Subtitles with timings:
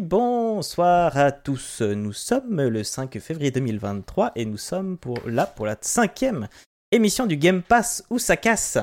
[0.00, 1.80] Bonsoir à tous.
[1.80, 6.48] Nous sommes le 5 février 2023 et nous sommes pour, là pour la cinquième
[6.92, 8.78] émission du Game Pass où ça casse.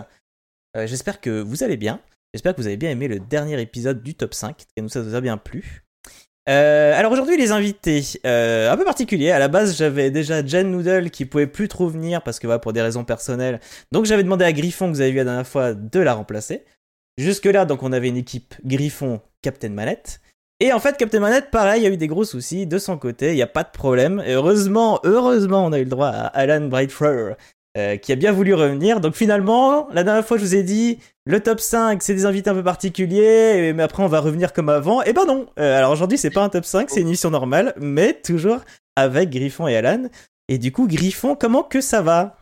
[0.75, 2.01] Euh, J'espère que vous allez bien.
[2.33, 5.01] J'espère que vous avez bien aimé le dernier épisode du top 5 et nous ça
[5.01, 5.83] vous a bien plu.
[6.49, 9.31] Euh, alors aujourd'hui les invités, euh, un peu particulier.
[9.31, 12.59] À la base j'avais déjà Jen Noodle qui pouvait plus trop venir parce que voilà
[12.59, 13.61] pour des raisons personnelles.
[13.93, 16.65] Donc j'avais demandé à Griffon que vous avez vu la dernière fois de la remplacer.
[17.17, 20.19] Jusque là donc on avait une équipe Griffon, Captain Manette.
[20.61, 22.97] Et en fait Captain Manette pareil, il y a eu des gros soucis de son
[22.97, 24.23] côté, il n'y a pas de problème.
[24.25, 27.35] Heureusement, heureusement on a eu le droit à Alan Brightfur
[27.77, 29.01] euh, qui a bien voulu revenir.
[29.01, 32.49] Donc finalement, la dernière fois je vous ai dit, le top 5 c'est des invités
[32.49, 35.01] un peu particuliers, mais après on va revenir comme avant.
[35.01, 37.73] Et ben non, Euh, alors aujourd'hui c'est pas un top 5, c'est une émission normale,
[37.77, 38.61] mais toujours
[38.95, 40.03] avec Griffon et Alan.
[40.47, 42.37] Et du coup Griffon, comment que ça va?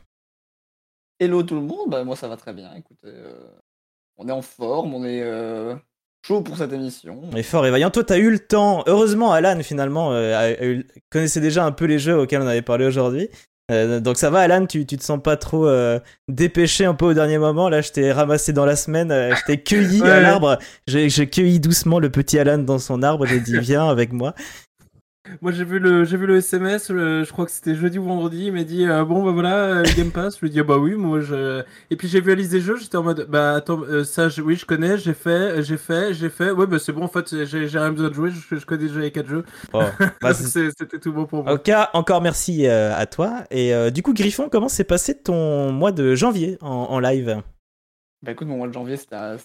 [1.20, 2.72] Hello tout le monde, bah, moi ça va très bien.
[2.76, 3.34] Écoutez, euh,
[4.18, 5.74] on est en forme, on est euh,
[6.26, 7.22] chaud pour cette émission.
[7.32, 7.90] On est fort et vaillant.
[7.92, 11.72] Toi t'as eu le temps, heureusement Alan finalement euh, a- a eu- connaissait déjà un
[11.72, 13.30] peu les jeux auxquels on avait parlé aujourd'hui.
[13.72, 15.98] Euh, donc ça va Alan, tu, tu te sens pas trop euh,
[16.28, 17.70] dépêché un peu au dernier moment.
[17.70, 20.58] Là je t'ai ramassé dans la semaine, euh, je t'ai cueilli à l'arbre.
[20.88, 24.34] J'ai j'ai cueilli doucement le petit Alan dans son arbre, j'ai dit viens avec moi.
[25.42, 28.04] Moi j'ai vu le j'ai vu le SMS, le- je crois que c'était jeudi ou
[28.04, 30.60] vendredi, il m'a dit euh, bon bah voilà euh, Game Pass, je lui ai dit
[30.60, 33.04] ah bah oui moi je et puis j'ai vu la liste des jeux, j'étais en
[33.04, 36.52] mode bah attends euh, ça je- oui je connais, j'ai fait, j'ai fait, j'ai fait,
[36.52, 38.84] ouais bah c'est bon en fait j'ai j'ai rien besoin de jouer, je, je connais
[38.88, 39.80] déjà les quatre jeux, Oh,
[40.22, 41.58] bah, c'était tout bon pour moi.
[41.58, 43.44] Cas, encore merci euh, à toi.
[43.50, 47.42] Et euh, du coup, Griffon, comment s'est passé ton mois de janvier en, en live?
[48.22, 49.38] Bah écoute, mon mois de janvier c'était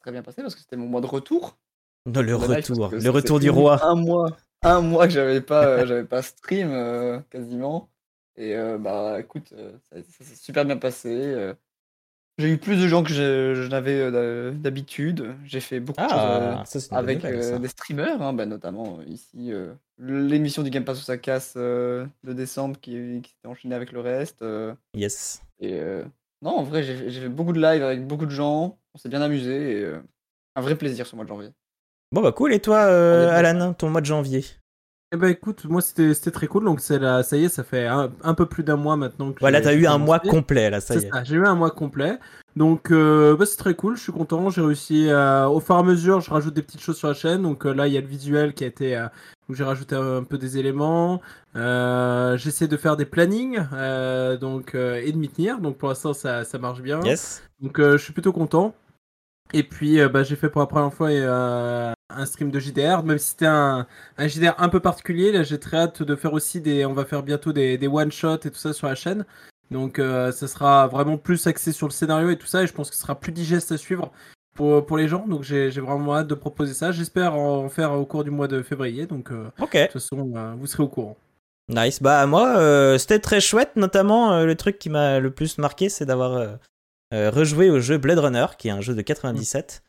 [0.00, 1.58] très bien passé parce que c'était mon mois de retour.
[2.06, 3.80] Non, le retour, le retour du roi.
[3.84, 4.30] Un mois,
[4.62, 7.88] un mois que j'avais pas, euh, j'avais pas stream euh, quasiment.
[8.36, 9.48] Et euh, bah écoute,
[9.90, 11.54] ça, ça s'est super bien passé.
[12.38, 14.10] J'ai eu plus de gens que je, je n'avais
[14.52, 15.34] d'habitude.
[15.44, 19.52] J'ai fait beaucoup de choses Ah, ça avec nouvelle, des streamers, hein, bah, notamment ici
[19.52, 23.74] euh, l'émission du Game Pass où ça casse euh, de décembre qui, qui s'était enchaînée
[23.74, 24.42] avec le reste.
[24.42, 25.40] euh, Yes.
[25.60, 25.80] et
[26.42, 28.78] non, en vrai, j'ai fait beaucoup de live avec beaucoup de gens.
[28.92, 29.86] On s'est bien amusé et
[30.56, 31.48] un vrai plaisir ce mois de janvier.
[32.12, 32.52] Bon bah cool.
[32.52, 33.32] Et toi, euh, bon.
[33.32, 34.44] Alan, ton mois de janvier?
[35.12, 37.62] Eh bah écoute moi c'était c'était très cool donc c'est là ça y est ça
[37.62, 40.68] fait un, un peu plus d'un mois maintenant que Voilà, t'as eu un mois complet
[40.68, 41.10] là, ça y est.
[41.22, 42.18] j'ai eu un mois complet.
[42.56, 44.50] Donc euh, bah, c'est très cool, je suis content.
[44.50, 45.48] J'ai réussi à...
[45.48, 47.42] au fur et à mesure, je rajoute des petites choses sur la chaîne.
[47.42, 49.06] Donc euh, là, il y a le visuel qui a été euh,
[49.48, 51.20] où j'ai rajouté un peu des éléments.
[51.54, 55.60] Euh, J'essaie de faire des plannings euh, donc euh, et de m'y tenir.
[55.60, 57.00] Donc pour l'instant, ça, ça marche bien.
[57.04, 57.44] Yes.
[57.60, 58.74] Donc euh, je suis plutôt content.
[59.52, 63.02] Et puis euh, bah, j'ai fait pour la première fois euh, un stream de JDR,
[63.04, 63.86] même si c'était un,
[64.18, 65.32] un JDR un peu particulier.
[65.32, 66.84] Là j'ai très hâte de faire aussi des.
[66.84, 69.24] On va faire bientôt des, des one shots et tout ça sur la chaîne.
[69.70, 72.62] Donc euh, ça sera vraiment plus axé sur le scénario et tout ça.
[72.62, 74.10] Et je pense que ce sera plus digeste à suivre
[74.54, 75.26] pour, pour les gens.
[75.26, 76.92] Donc j'ai vraiment hâte de proposer ça.
[76.92, 79.06] J'espère en faire au cours du mois de février.
[79.06, 81.16] Donc euh, de toute façon euh, vous serez au courant.
[81.68, 82.00] Nice.
[82.00, 83.72] Bah moi, c'était très chouette.
[83.74, 86.58] Notamment, le truc qui m'a le plus marqué, c'est d'avoir
[87.12, 89.82] rejoué au jeu Blade Runner, qui est un jeu de 97.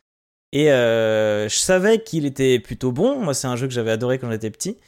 [0.52, 3.18] Et euh, je savais qu'il était plutôt bon.
[3.18, 4.78] Moi, c'est un jeu que j'avais adoré quand j'étais petit.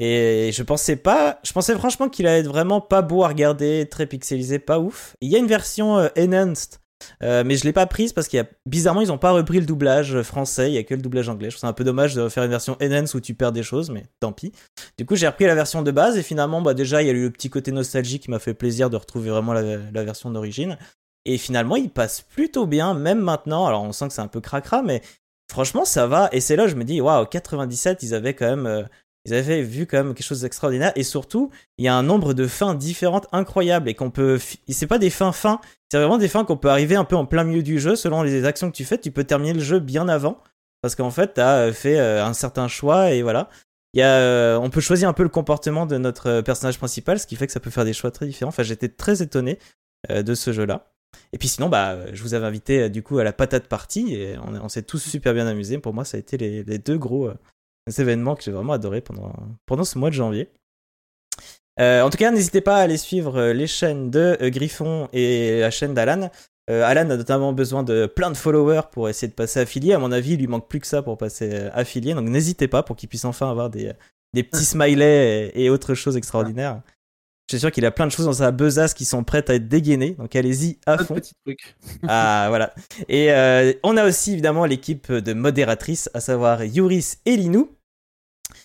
[0.00, 3.88] Et je pensais pas, je pensais franchement qu'il allait être vraiment pas beau à regarder,
[3.90, 5.16] très pixelisé, pas ouf.
[5.20, 6.78] Il y a une version euh, enhanced,
[7.24, 9.58] euh, mais je l'ai pas prise parce qu'il y a bizarrement ils ont pas repris
[9.58, 11.50] le doublage français, il y a que le doublage anglais.
[11.50, 13.64] Je trouve ça un peu dommage de faire une version enhanced où tu perds des
[13.64, 14.52] choses, mais tant pis.
[14.98, 17.12] Du coup, j'ai repris la version de base et finalement, bah déjà, il y a
[17.12, 20.78] eu le petit côté nostalgie qui m'a fait plaisir de retrouver vraiment la version d'origine.
[21.24, 23.66] Et finalement, il passe plutôt bien, même maintenant.
[23.66, 25.02] Alors, on sent que c'est un peu cracra, mais
[25.50, 26.28] franchement, ça va.
[26.32, 28.82] Et c'est là, je me dis, waouh, 97, ils avaient quand même, euh,
[29.24, 30.92] ils avaient vu quand même quelque chose d'extraordinaire.
[30.96, 34.86] Et surtout, il y a un nombre de fins différentes incroyables et qu'on peut, c'est
[34.86, 37.44] pas des fins fins, c'est vraiment des fins qu'on peut arriver un peu en plein
[37.44, 38.98] milieu du jeu selon les actions que tu fais.
[38.98, 40.38] Tu peux terminer le jeu bien avant
[40.82, 43.48] parce qu'en fait, t'as euh, fait euh, un certain choix et voilà.
[43.94, 47.26] Il y a, on peut choisir un peu le comportement de notre personnage principal, ce
[47.26, 48.50] qui fait que ça peut faire des choix très différents.
[48.50, 49.58] Enfin, j'étais très étonné
[50.10, 50.92] de ce jeu-là.
[51.32, 53.68] Et puis sinon, bah, euh, je vous avais invité euh, du coup à la patate
[53.68, 55.78] party et on, s'est tous super bien amusés.
[55.78, 57.34] Pour moi, ça a été les, deux gros euh,
[57.98, 60.50] événements que j'ai vraiment adoré pendant, ce mois de janvier.
[61.80, 65.94] En tout cas, n'hésitez pas à aller suivre les chaînes de Griffon et la chaîne
[65.94, 66.28] d'Alan.
[66.66, 69.92] Alan a notamment besoin de plein de followers pour essayer de passer affilié.
[69.92, 72.14] À mon avis, il lui manque plus que ça pour passer affilié.
[72.14, 73.92] Donc n'hésitez pas pour qu'il puisse enfin avoir des,
[74.34, 76.82] des petits smileys et autres choses extraordinaires.
[77.50, 79.54] Je suis sûr qu'il a plein de choses dans sa besace qui sont prêtes à
[79.54, 80.10] être dégainées.
[80.18, 81.14] Donc allez-y à Un fond.
[81.14, 81.76] petit truc.
[82.06, 82.74] Ah voilà.
[83.08, 87.70] Et euh, on a aussi évidemment l'équipe de modératrices, à savoir Yuris et Linou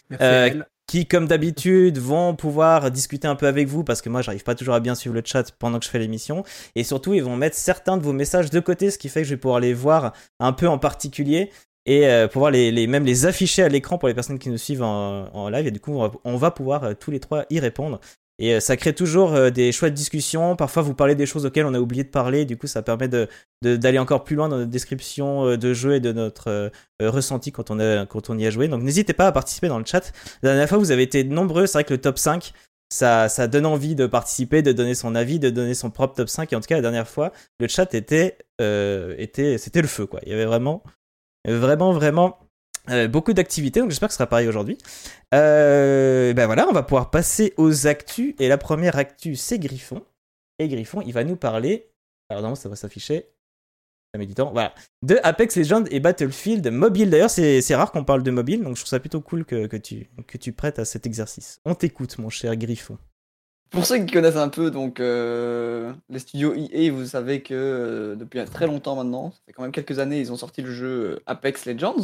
[0.09, 0.23] Merci.
[0.25, 4.43] Euh, qui, comme d'habitude, vont pouvoir discuter un peu avec vous parce que moi, j'arrive
[4.43, 6.43] pas toujours à bien suivre le chat pendant que je fais l'émission.
[6.75, 9.27] Et surtout, ils vont mettre certains de vos messages de côté, ce qui fait que
[9.27, 11.51] je vais pouvoir les voir un peu en particulier.
[11.85, 14.83] et pouvoir les, les, même les afficher à l'écran pour les personnes qui nous suivent
[14.83, 15.67] en, en live.
[15.67, 18.01] Et du coup, on va, pouvoir tous les trois y répondre.
[18.39, 20.55] Et ça crée toujours des chouettes discussions.
[20.55, 22.45] Parfois, vous parlez des choses auxquelles on a oublié de parler.
[22.45, 23.27] Du coup, ça permet d'aller
[23.61, 27.69] de, d'aller encore plus loin dans notre description de jeu et de notre ressenti quand
[27.69, 28.67] on, a, quand on y a joué.
[28.67, 30.11] Donc, n'hésitez pas à participer dans le chat.
[30.41, 31.67] La dernière fois, vous avez été nombreux.
[31.67, 32.53] C'est vrai que le top 5,
[32.93, 36.29] ça, ça donne envie de participer, de donner son avis, de donner son propre top
[36.29, 36.53] 5.
[36.53, 40.05] Et en tout cas, la dernière fois, le chat était, euh, était c'était le feu,
[40.05, 40.19] quoi.
[40.23, 40.83] Il y avait vraiment,
[41.45, 42.39] vraiment, vraiment
[42.89, 43.79] euh, beaucoup d'activités.
[43.79, 44.77] Donc j'espère que ce sera pareil aujourd'hui.
[45.33, 48.35] Euh, ben voilà, on va pouvoir passer aux actus.
[48.39, 50.03] Et la première actu, c'est Griffon.
[50.59, 51.89] Et Griffon, il va nous parler.
[52.29, 53.33] Alors non, ça va s'afficher
[54.17, 54.51] méditant.
[54.51, 54.73] Voilà.
[55.01, 57.09] De Apex Legends et Battlefield mobile.
[57.09, 59.77] D'ailleurs, c'est rare qu'on parle de mobile, donc je trouve ça plutôt cool que, que,
[59.77, 61.59] tu, que tu prêtes à cet exercice.
[61.65, 62.97] On t'écoute, mon cher Griffon.
[63.71, 68.43] Pour ceux qui connaissent un peu, donc euh, les studios EA, vous savez que depuis
[68.45, 71.95] très longtemps maintenant, ça quand même quelques années, ils ont sorti le jeu Apex Legends.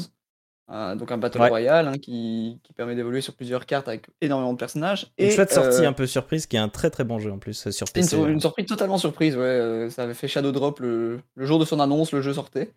[0.71, 4.53] Euh, donc un Battle Royale hein, qui, qui, permet d'évoluer sur plusieurs cartes avec énormément
[4.53, 5.07] de personnages.
[5.17, 7.39] Une et, chouette sortie un peu surprise, qui est un très très bon jeu en
[7.39, 8.15] plus sur PC.
[8.15, 9.87] Une, une surprise totalement surprise, ouais.
[9.89, 12.71] ça avait fait Shadow Drop le, le, jour de son annonce, le jeu sortait.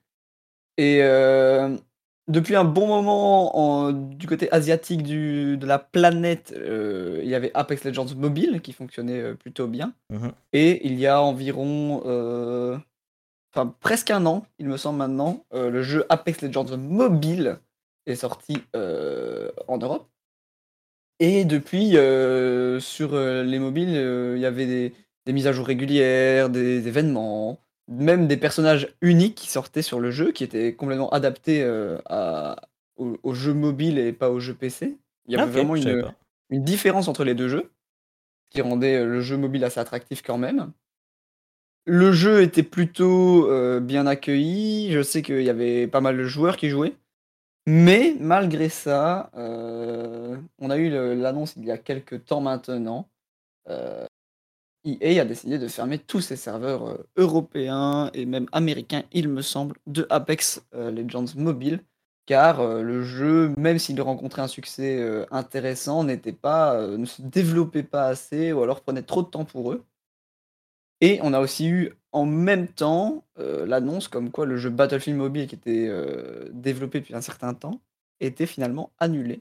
[0.79, 1.77] Et euh,
[2.29, 7.35] depuis un bon moment, en, du côté asiatique du, de la planète, euh, il y
[7.35, 9.93] avait Apex Legends Mobile qui fonctionnait plutôt bien.
[10.11, 12.01] Mmh et il y a environ
[13.55, 17.59] enfin presque un an, il me semble maintenant, le jeu Apex Legends Mobile
[18.07, 20.09] est sorti euh, en Europe.
[21.19, 24.93] Et depuis, euh, sur euh, les mobiles, il y avait
[25.27, 30.11] des, mises à jour régulières, des événements, même des personnages uniques qui sortaient sur le
[30.11, 31.63] jeu, qui étaient complètement adaptés
[32.07, 32.57] à,
[32.97, 34.99] au, jeu mobile et pas au jeu PC.
[35.27, 36.13] Il y avait vraiment une,
[36.51, 37.71] une, différence entre les deux jeux,
[38.51, 40.73] qui rendait le jeu mobile assez attractif quand même.
[41.85, 43.49] Le jeu était plutôt
[43.81, 44.91] bien accueilli.
[44.91, 46.95] Je sais qu'il y avait pas mal de joueurs qui jouaient.
[47.67, 53.09] Mais malgré ça, euh, on a eu l'annonce il y a quelques temps maintenant.
[53.69, 54.07] Euh,
[54.85, 59.43] EA a décidé de fermer tous ses serveurs euh, européens et même américains, il me
[59.43, 61.85] semble, de Apex Legends Mobile,
[62.27, 68.07] car le jeu, même s'il rencontrait un succès intéressant, n'était pas, ne se développait pas
[68.09, 69.85] assez ou alors prenait trop de temps pour eux.
[71.01, 75.19] Et on a aussi eu en même temps euh, l'annonce comme quoi le jeu Battlefield
[75.19, 77.81] Mobile qui était euh, développé depuis un certain temps
[78.21, 79.41] était finalement annulé.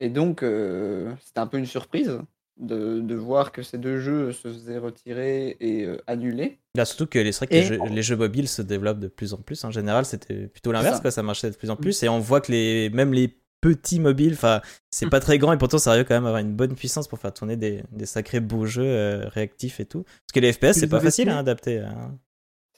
[0.00, 2.18] Et donc euh, c'était un peu une surprise
[2.58, 6.58] de, voir que ces deux jeux se faisaient retirer et annuler.
[6.74, 9.64] Là, surtout que les, que les, jeux, mobiles se développent de plus en plus.
[9.64, 11.10] En général, c'était plutôt l'inverse, ça.
[11.10, 11.80] ça marchait de plus en mm.
[11.80, 12.02] plus.
[12.02, 14.32] Et on voit que les, même les petit mobile.
[14.34, 14.60] Enfin,
[14.90, 17.08] c'est pas très grand et pourtant ça arrive quand même à avoir une bonne puissance
[17.08, 20.02] pour faire tourner des, des sacrés beaux jeux euh, réactifs et tout.
[20.02, 21.80] Parce que les FPS, c'est pas facile à adapter.
[21.80, 22.18] Hein.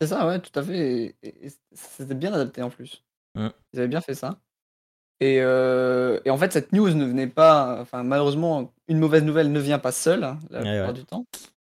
[0.01, 1.15] C'est ça, ouais, tout à fait.
[1.73, 3.05] C'était bien adapté en plus.
[3.35, 3.49] Mm.
[3.73, 4.39] Ils avaient bien fait ça.
[5.21, 7.79] Et, euh, et, en fait, cette news ne venait pas.
[7.81, 11.27] Enfin, malheureusement, une mauvaise nouvelle ne vient pas seule hein, la plupart du temps.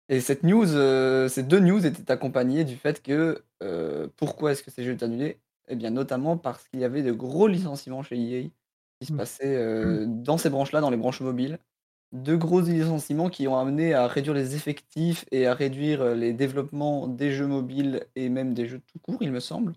[0.09, 3.43] Et cette news, euh, ces deux news étaient accompagnées du fait que
[4.17, 5.39] pourquoi est-ce que ces jeux étaient annulés?
[5.69, 8.51] Eh bien, notamment parce qu'il y avait de gros licenciements chez EA
[9.01, 9.17] qui se mmh.
[9.17, 10.23] passait mmh.
[10.23, 11.59] dans ces branches-là, dans les branches mobiles.
[12.13, 17.09] De gros licenciements qui ont amené à réduire les effectifs et à réduire les développements
[17.09, 19.75] des jeux mobiles et même des jeux tout court, il me semble.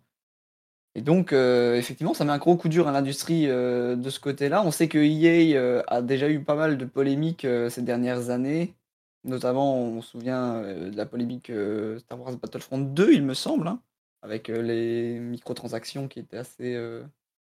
[0.94, 4.64] Et donc, effectivement, ça met un gros coup dur à l'industrie de ce côté-là.
[4.64, 8.76] On sait que EA a déjà eu pas mal de polémiques ces dernières années.
[9.24, 11.52] Notamment, on se souvient de la polémique
[12.00, 13.82] Star Wars Battlefront 2, il me semble, hein,
[14.22, 16.76] avec les microtransactions qui étaient assez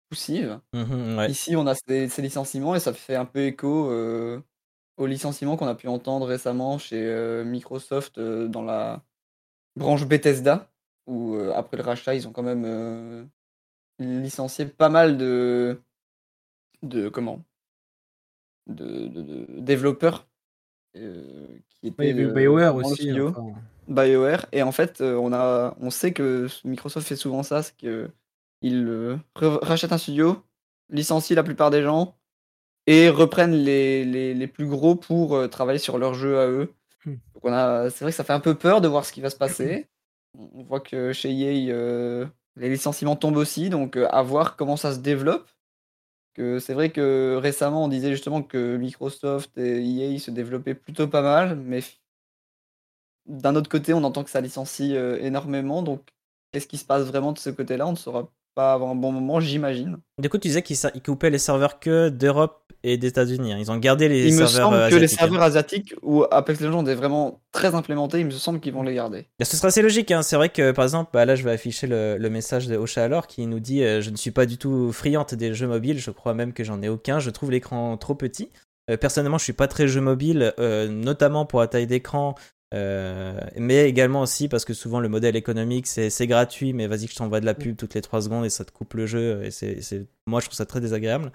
[0.08, 0.60] poussive.
[0.72, 4.40] Mmh Ici, on a ces, licenciements et ça fait un peu écho euh,
[4.96, 9.02] aux licenciements qu'on a pu entendre récemment chez euh, Microsoft euh, dans la
[9.76, 10.70] branche Bethesda,
[11.06, 13.28] où après le rachat, ils ont quand même
[13.98, 15.80] licencié pas mal de,
[16.82, 17.44] de comment
[18.66, 19.08] de,
[19.60, 20.26] développeurs
[20.94, 23.12] qui étaient BioWare aussi.
[23.86, 28.10] BioWare et en fait on a on sait que Microsoft fait souvent ça c'est que
[28.62, 30.42] ils euh, rachètent un studio,
[30.90, 32.16] licencient la plupart des gens
[32.86, 36.72] et reprennent les, les, plus gros pour euh, travailler sur leur jeu à eux.
[37.04, 37.16] Hmm.
[37.42, 39.30] on a, c'est vrai que ça fait un peu peur de voir ce qui va
[39.30, 39.88] se passer.
[40.38, 44.92] On voit que chez EA, euh, les licenciements tombent aussi, donc à voir comment ça
[44.92, 45.48] se développe.
[46.34, 51.08] Que c'est vrai que récemment, on disait justement que Microsoft et EA se développaient plutôt
[51.08, 51.80] pas mal, mais
[53.26, 56.02] d'un autre côté, on entend que ça licencie énormément, donc
[56.52, 57.86] qu'est-ce qui se passe vraiment de ce côté-là?
[57.86, 59.98] On ne saura pas avant un bon moment, j'imagine.
[60.20, 63.52] Du coup, tu disais qu'ils coupaient les serveurs que d'Europe et des États-Unis.
[63.52, 63.58] hein.
[63.60, 65.24] Ils ont gardé les Il me serveurs semble euh, que les asiatiques, hein.
[65.24, 68.94] serveurs asiatiques où Apex Legends est vraiment très implémenté, il me semble qu'ils vont les
[68.94, 69.26] garder.
[69.38, 70.22] Bah, Ce sera assez logique, hein.
[70.22, 73.04] c'est vrai que par exemple, bah, là je vais afficher le, le message de Ocha
[73.04, 75.98] alors qui nous dit euh, Je ne suis pas du tout friande des jeux mobiles,
[75.98, 78.50] je crois même que j'en ai aucun, je trouve l'écran trop petit.
[78.88, 82.36] Euh, personnellement, je suis pas très jeu mobile, euh, notamment pour la taille d'écran,
[82.74, 87.12] euh, mais également aussi parce que souvent le modèle économique c'est gratuit, mais vas-y que
[87.12, 89.44] je t'envoie de la pub toutes les 3 secondes et ça te coupe le jeu,
[89.44, 91.32] et c'est moi je trouve ça très désagréable.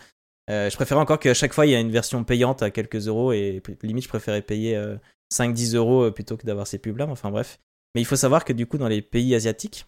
[0.50, 3.08] Euh, je préférais encore qu'à chaque fois il y a une version payante à quelques
[3.08, 4.98] euros et limite je préférais payer euh,
[5.32, 7.60] 5-10 euros euh, plutôt que d'avoir ces pubs là, enfin bref.
[7.94, 9.86] Mais il faut savoir que du coup, dans les pays asiatiques,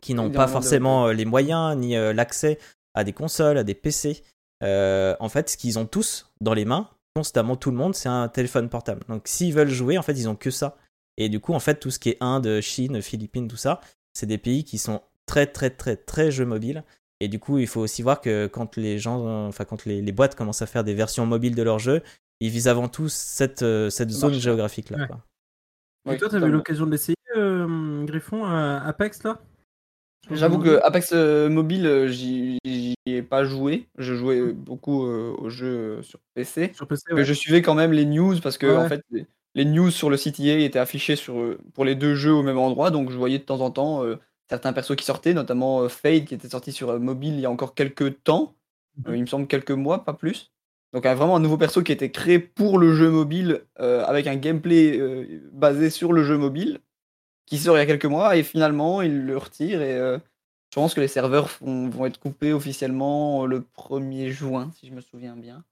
[0.00, 2.58] qui n'ont pas forcément les moyens ni l'accès
[2.92, 4.22] à des consoles, à des PC,
[4.60, 8.28] en fait, ce qu'ils ont tous dans les mains, constamment tout le monde, c'est un
[8.28, 9.02] téléphone portable.
[9.08, 10.76] Donc s'ils veulent jouer, en fait, ils ont que ça.
[11.16, 13.80] Et du coup, en fait, tout ce qui est Inde, Chine, Philippines, tout ça,
[14.14, 16.82] c'est des pays qui sont très, très, très, très jeux mobiles.
[17.20, 20.12] Et du coup, il faut aussi voir que quand les gens, enfin, quand les, les
[20.12, 22.02] boîtes commencent à faire des versions mobiles de leurs jeux,
[22.40, 24.42] ils visent avant tout cette, euh, cette zone marche.
[24.42, 25.08] géographique-là.
[26.06, 26.16] Ouais.
[26.16, 29.40] Et toi, t'as eu l'occasion de l'essayer, euh, Griffon, à Apex là?
[30.30, 32.58] J'avoue que Apex euh, Mobile, euh, j'y
[33.06, 33.88] ai pas joué.
[33.98, 36.72] Je jouais euh, beaucoup euh, aux jeux sur PC.
[36.74, 38.76] Sur PC, Mais je suivais quand même les news parce que Ouais.
[38.76, 42.14] en fait les, les news sur le site EA étaient affichées sur, pour les deux
[42.14, 44.16] jeux au même endroit, donc je voyais de temps en temps euh,
[44.48, 47.50] certains persos qui sortaient, notamment euh, Fade qui était sorti sur mobile il y a
[47.50, 48.54] encore quelques temps,
[48.96, 49.14] Mhm.
[49.16, 50.52] Il me semble quelques mois, pas plus.
[50.92, 55.00] Donc vraiment un nouveau perso qui était créé pour le jeu mobile avec un gameplay
[55.52, 56.78] basé sur le jeu mobile
[57.46, 60.18] qui sort il y a quelques mois et finalement ils le retirent et euh,
[60.70, 64.92] je pense que les serveurs vont, vont être coupés officiellement le 1er juin si je
[64.92, 65.64] me souviens bien.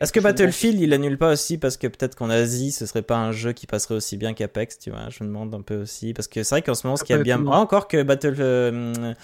[0.00, 3.16] Est-ce que Battlefield il annule pas aussi parce que peut-être qu'en Asie ce serait pas
[3.16, 6.12] un jeu qui passerait aussi bien qu'Apex, tu vois Je me demande un peu aussi
[6.14, 7.44] parce que c'est vrai qu'en ce moment ce qui a bien.
[7.46, 9.14] Ah, encore que Battle euh,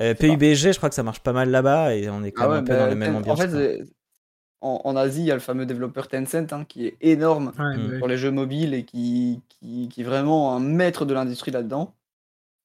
[0.00, 2.48] euh, PUBG, je crois que ça marche pas mal là-bas et on est quand Ah
[2.48, 3.40] même ouais, un peu bah, dans la même ambiance.
[3.40, 3.80] En fait,
[4.60, 7.76] en, en Asie, il y a le fameux développeur Tencent hein, qui est énorme Ouais,
[7.76, 8.06] Mm.
[8.06, 11.94] les jeux mobiles et qui, qui, qui est vraiment un maître de l'industrie là-dedans.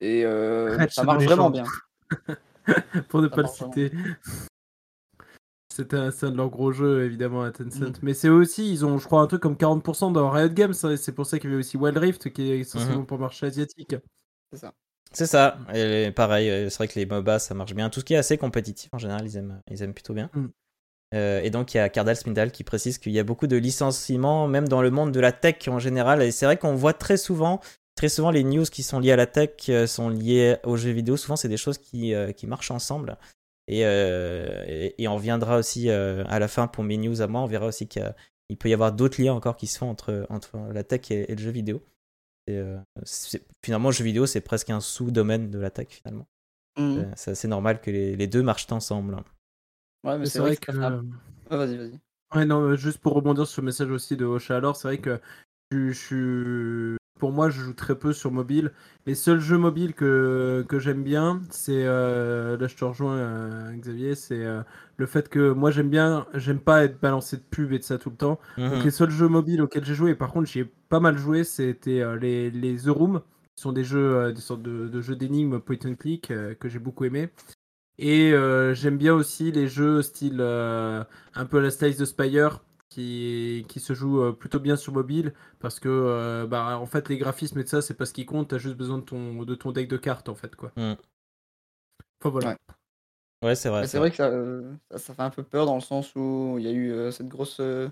[0.02, 1.64] Et euh, ça marche vraiment bien.
[3.10, 3.92] Pour ne Ça pas le citer.
[5.76, 7.80] C'est un, de leurs gros jeux, évidemment, à Tencent.
[7.82, 7.94] Mm.
[8.04, 10.74] Mais c'est eux aussi, ils ont, je crois, un truc comme 40% dans Riot Games.
[10.84, 13.06] hein, C'est pour ça qu'il y avait aussi Wild Rift, qui est essentiellement Mhm.
[13.08, 13.96] pour le marché asiatique.
[14.52, 14.74] C'est ça.
[15.12, 15.58] C'est ça.
[15.74, 17.90] Et pareil, euh, c'est vrai que les MOBA ça marche bien.
[17.90, 20.30] Tout ce qui est assez compétitif en général, ils aiment, ils aiment plutôt bien.
[20.34, 20.46] Mm.
[21.14, 23.56] Euh, et donc il y a Cardal Spindal qui précise qu'il y a beaucoup de
[23.56, 26.22] licenciements, même dans le monde de la tech en général.
[26.22, 27.60] Et c'est vrai qu'on voit très souvent,
[27.96, 30.92] très souvent les news qui sont liées à la tech euh, sont liées aux jeux
[30.92, 31.16] vidéo.
[31.18, 33.18] Souvent c'est des choses qui, euh, qui marchent ensemble.
[33.68, 37.28] Et, euh, et, et on reviendra aussi euh, à la fin pour mes news à
[37.28, 37.42] moi.
[37.42, 40.58] On verra aussi qu'il peut y avoir d'autres liens encore qui se font entre, entre
[40.74, 41.82] la tech et, et le jeu vidéo.
[42.48, 42.78] Et, euh,
[43.64, 46.28] finalement, le jeu vidéo, c'est presque un sous-domaine de la tech, finalement.
[46.78, 49.16] Euh, C'est normal que les, les deux marchent ensemble.
[50.04, 50.72] Ouais, mais c'est vrai que.
[50.72, 51.02] euh,
[51.50, 52.00] Ouais, vas-y, vas-y.
[52.34, 55.20] Ouais, non, juste pour rebondir sur le message aussi de Ocha, alors c'est vrai que
[55.72, 56.98] je, je suis.
[57.20, 58.72] Pour moi, je joue très peu sur mobile.
[59.06, 61.86] Les seuls jeux mobiles que, que j'aime bien, c'est.
[61.86, 64.64] euh, là, je te rejoins, euh, Xavier, c'est euh,
[64.98, 66.28] le fait que moi, j'aime bien.
[66.34, 68.40] J'aime pas être balancé de pub et de ça tout le temps.
[68.70, 68.86] Donc, Mhm.
[68.86, 71.44] les seuls jeux mobiles auxquels j'ai joué, et par contre, j'y ai pas mal joué,
[71.44, 73.22] c'était euh, les, les The Room,
[73.56, 76.56] qui sont des jeux, euh, des sortes de, de jeux d'énigmes point and click euh,
[76.56, 77.30] que j'ai beaucoup aimé.
[77.98, 81.04] Et euh, j'aime bien aussi les jeux style euh,
[81.36, 85.34] un peu la Slice de Spire qui, qui se jouent euh, plutôt bien sur mobile
[85.60, 88.26] parce que euh, bah, en fait les graphismes et tout ça c'est pas ce qui
[88.26, 90.72] compte, t'as juste besoin de ton, de ton deck de cartes en fait quoi.
[90.76, 90.94] Mm.
[92.20, 92.50] Enfin voilà.
[92.50, 92.58] Ouais.
[93.44, 93.86] Ouais, c'est vrai.
[93.88, 94.32] C'est vrai que ça,
[94.92, 97.12] ça, ça fait un peu peur dans le sens où il y a eu euh,
[97.12, 97.90] cette grosse euh,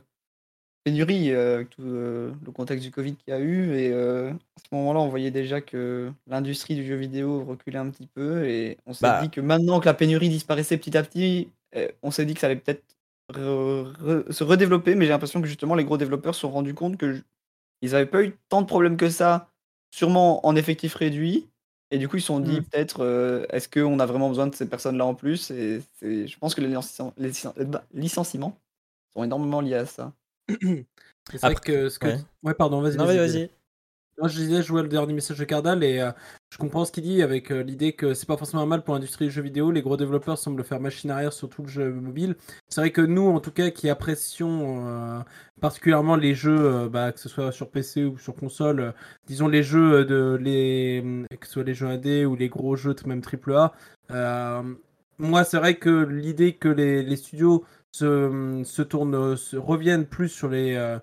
[0.84, 3.74] pénurie euh, avec tout euh, le contexte du Covid qu'il y a eu.
[3.76, 7.90] Et euh, à ce moment-là, on voyait déjà que l'industrie du jeu vidéo reculait un
[7.90, 8.46] petit peu.
[8.48, 9.22] Et on s'est Bah.
[9.22, 11.50] dit que maintenant que la pénurie disparaissait petit à petit,
[12.04, 12.84] on s'est dit que ça allait peut-être
[13.34, 14.96] re- re- se redévelopper.
[14.96, 17.22] Mais j'ai l'impression que justement, les gros développeurs se sont rendus compte que
[17.82, 19.50] ils n'avaient pas eu tant de problèmes que ça,
[19.92, 21.48] sûrement en effectif réduit.
[21.90, 22.64] Et du coup, ils se sont dit Mm.
[22.64, 25.52] peut-être, est-ce qu'on a vraiment besoin de ces personnes-là en plus?
[25.52, 26.68] Et je pense que les,
[27.94, 28.58] licenciements
[29.14, 30.14] sont énormément liés à ça.
[31.32, 32.08] C'est vrai que ce que.
[32.08, 32.18] ouais.
[32.44, 32.98] Ouais, pardon, vas-y.
[32.98, 33.50] Non, vas-y, vas-y.
[34.18, 36.12] Moi, je disais, je jouais le dernier message de Cardal et euh,
[36.52, 38.94] je comprends ce qu'il dit avec euh, l'idée que c'est pas forcément un mal pour
[38.94, 39.72] l'industrie du jeu vidéo.
[39.72, 42.36] Les gros développeurs semblent faire machine arrière sur tout le jeu mobile.
[42.68, 45.20] C'est vrai que nous, en tout cas, qui apprécions euh,
[45.60, 48.94] particulièrement les jeux, bah, que ce soit sur PC ou sur console,
[49.26, 52.96] disons les jeux de les, que ce soit les jeux indés ou les gros jeux
[53.06, 53.74] même AAA.
[54.12, 54.62] Euh,
[55.18, 60.30] moi, c'est vrai que l'idée que les, les studios se, se tournent, se reviennent plus
[60.30, 61.00] sur les euh,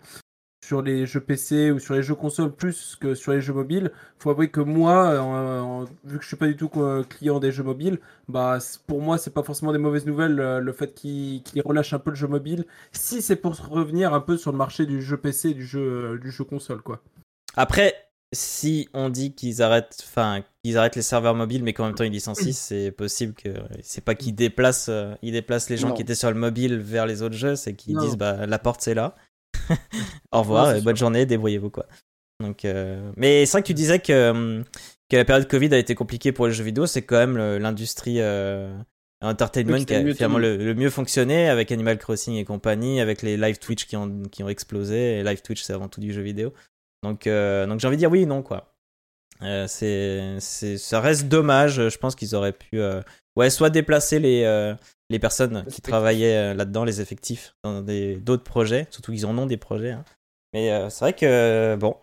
[0.64, 3.90] sur les jeux PC ou sur les jeux consoles plus que sur les jeux mobiles.
[4.18, 6.70] Faut avouer que moi, vu que je suis pas du tout
[7.08, 10.92] client des jeux mobiles, bah pour moi c'est pas forcément des mauvaises nouvelles le fait
[10.92, 12.66] qu'ils relâchent un peu le jeu mobile.
[12.92, 16.30] Si c'est pour revenir un peu sur le marché du jeu PC, du jeu du
[16.30, 17.00] jeu console quoi.
[17.56, 21.94] Après, si on dit qu'ils arrêtent, enfin, qu'ils arrêtent les serveurs mobiles, mais qu'en même
[21.94, 23.48] temps ils licencient, c'est possible que
[23.82, 27.06] c'est pas qu'ils déplacent, euh, ils déplacent les gens qui étaient sur le mobile vers
[27.06, 29.14] les autres jeux, c'est qu'ils disent bah la porte c'est là.
[30.32, 31.86] Au revoir, bonne journée, débrouillez-vous quoi.
[32.40, 34.64] Donc, euh, mais c'est vrai que tu disais que hum,
[35.10, 38.20] que la période Covid a été compliquée pour les jeux vidéo, c'est quand même l'industrie
[38.20, 38.70] euh,
[39.22, 43.58] entertainment qui a finalement le, mieux fonctionné avec Animal Crossing et compagnie, avec les live
[43.58, 45.18] Twitch qui ont qui ont explosé.
[45.18, 46.52] Et live Twitch c'est avant tout du jeu vidéo.
[47.02, 48.74] Donc, euh, donc j'ai envie de dire oui non, quoi.
[49.42, 51.88] Euh, c'est, ça reste dommage.
[51.88, 53.00] Je pense qu'ils auraient pu, euh,
[53.36, 54.74] ouais, soit déplacer les,
[55.10, 59.46] les personnes qui travaillaient là-dedans, les effectifs, dans des, d'autres projets, surtout qu'ils en ont
[59.46, 59.92] des projets.
[59.92, 60.04] Hein.
[60.52, 61.96] Mais c'est vrai que, bon,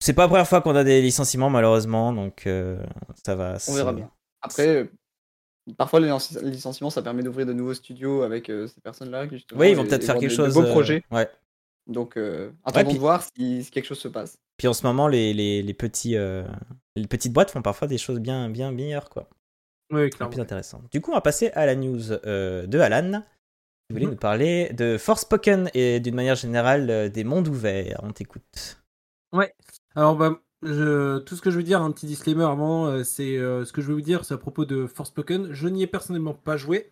[0.00, 2.48] c'est pas la première fois qu'on a des licenciements, malheureusement, donc
[3.24, 3.58] ça va.
[3.68, 4.10] On verra bien.
[4.40, 4.88] Après,
[5.76, 6.10] parfois, les
[6.42, 9.26] licenciements, ça permet d'ouvrir de nouveaux studios avec ces personnes-là.
[9.56, 10.54] Oui, ils vont peut-être faire quelque chose.
[10.54, 11.04] De beaux projets.
[11.10, 11.28] ouais.
[11.86, 14.38] Donc, euh, attendons de voir si, quelque chose se passe.
[14.56, 16.44] Puis en ce moment, les, les, les petits, euh,
[16.96, 19.28] les petites boîtes font parfois des choses bien, bien meilleures, quoi.
[19.92, 20.32] Oui, clairement.
[20.32, 20.82] Plus intéressant.
[20.90, 23.22] Du coup, on va passer à la news euh, de Alan.
[23.88, 24.12] Vous voulez mhm.
[24.12, 28.00] nous parler de Forspoken et d'une manière générale euh, des mondes ouverts.
[28.02, 28.82] On t'écoute.
[29.32, 29.54] Ouais.
[29.94, 33.70] Alors, bah, je, tout ce que je veux dire, un petit disclaimer avant, c'est ce
[33.72, 35.52] que je veux vous dire, c'est à propos de Forspoken.
[35.52, 36.88] Je n'y ai personnellement pas joué.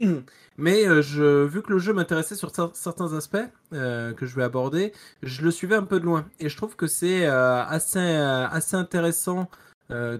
[0.58, 3.36] Mais euh, je, vu que le jeu m'intéressait sur certains aspects
[3.72, 6.26] euh, que je vais aborder, je le suivais un peu de loin.
[6.40, 9.48] Et je trouve que c'est euh, assez, assez intéressant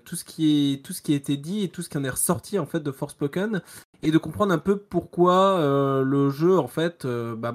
[0.05, 2.05] tout, ce qui est, tout ce qui a été dit et tout ce qui en
[2.05, 3.63] est ressorti en fait de Forspoken.
[4.03, 7.55] Et de comprendre un peu pourquoi le jeu en fait bah,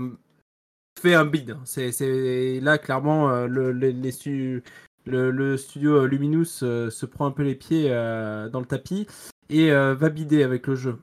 [1.00, 1.56] fait un bid.
[1.66, 4.62] C'est là clairement le, le,
[5.06, 9.06] le, studio Luminous se prend un peu les pieds dans le tapis
[9.50, 10.98] et va bider avec le jeu.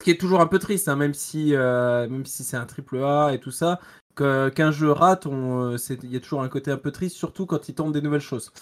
[0.00, 2.98] Ce qui est toujours un peu triste, hein, même si, euh, si c'est un triple
[3.02, 3.80] A et tout ça,
[4.14, 7.68] qu'un jeu rate, euh, il y a toujours un côté un peu triste, surtout quand
[7.68, 8.52] il tente des nouvelles choses.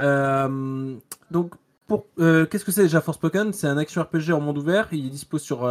[0.00, 0.96] Euh,
[1.30, 1.54] donc,
[1.86, 3.52] pour qu'est-ce que c'est déjà Forspoken?
[3.52, 4.88] C'est un action RPG en monde ouvert.
[4.92, 5.64] Il est dispo sur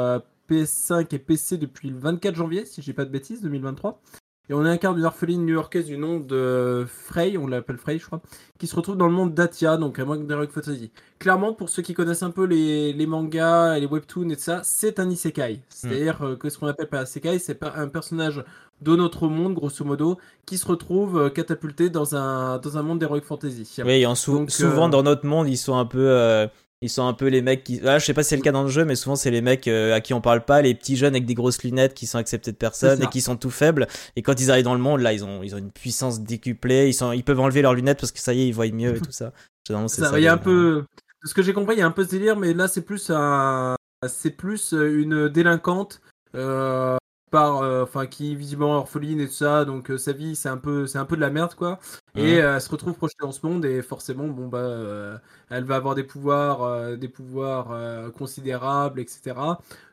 [0.50, 4.01] PS5 et PC depuis le 24 janvier, si je dis pas de bêtises, 2023.
[4.50, 8.21] Et on incarne une orpheline new-yorkaise du nom de Frey, on l'appelle Frey, je crois,
[8.58, 10.91] qui se retrouve dans le monde d'Atia, donc un monde d'Heroic Fantasy.
[11.19, 14.41] Clairement, pour ceux qui connaissent un peu les, les mangas et les webtoons et tout
[14.41, 15.62] ça, c'est un isekai.
[15.69, 18.43] C'est-à-dire euh, que ce qu'on appelle pas isekai, c'est un personnage
[18.82, 22.99] de notre monde, grosso modo, qui se retrouve euh, catapulté dans un, dans un monde
[22.99, 23.82] d'Heroic Fantasy.
[23.86, 26.49] Oui, en souvent euh, dans notre monde, ils sont un peu
[26.82, 27.80] ils sont un peu les mecs qui.
[27.86, 29.41] Ah, je sais pas si c'est le cas dans le jeu, mais souvent c'est les
[29.41, 32.08] mecs euh, à qui on parle pas, les petits jeunes avec des grosses lunettes qui
[32.08, 33.88] sont acceptés de personne et qui sont tout faibles.
[34.15, 36.88] Et quand ils arrivent dans le monde, là, ils ont, ils ont une puissance décuplée.
[36.88, 38.96] Ils, sont, ils peuvent enlever leurs lunettes parce que ça y est, ils voient mieux
[38.96, 39.32] et tout ça.
[39.67, 40.86] ça, ça il y a un peu.
[41.24, 42.82] De ce que j'ai compris, il y a un peu ce délire, mais là, c'est
[42.82, 43.76] plus un.
[44.08, 46.02] C'est plus une délinquante.
[46.36, 46.98] Euh,
[47.32, 50.58] par euh, enfin qui visiblement orpheline et tout ça donc euh, sa vie c'est un
[50.58, 51.80] peu c'est un peu de la merde quoi
[52.15, 55.19] et euh, elle se retrouve projetée dans ce monde et forcément bon bah
[55.50, 59.36] elle va avoir des pouvoirs des pouvoirs considérables etc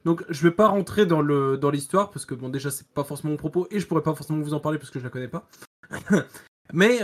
[0.04, 3.04] donc je vais pas rentrer dans le dans l'histoire parce que bon déjà c'est pas
[3.04, 5.10] forcément mon propos et je pourrais pas forcément vous en parler parce que je la
[5.10, 5.48] connais pas.
[6.72, 7.00] Mais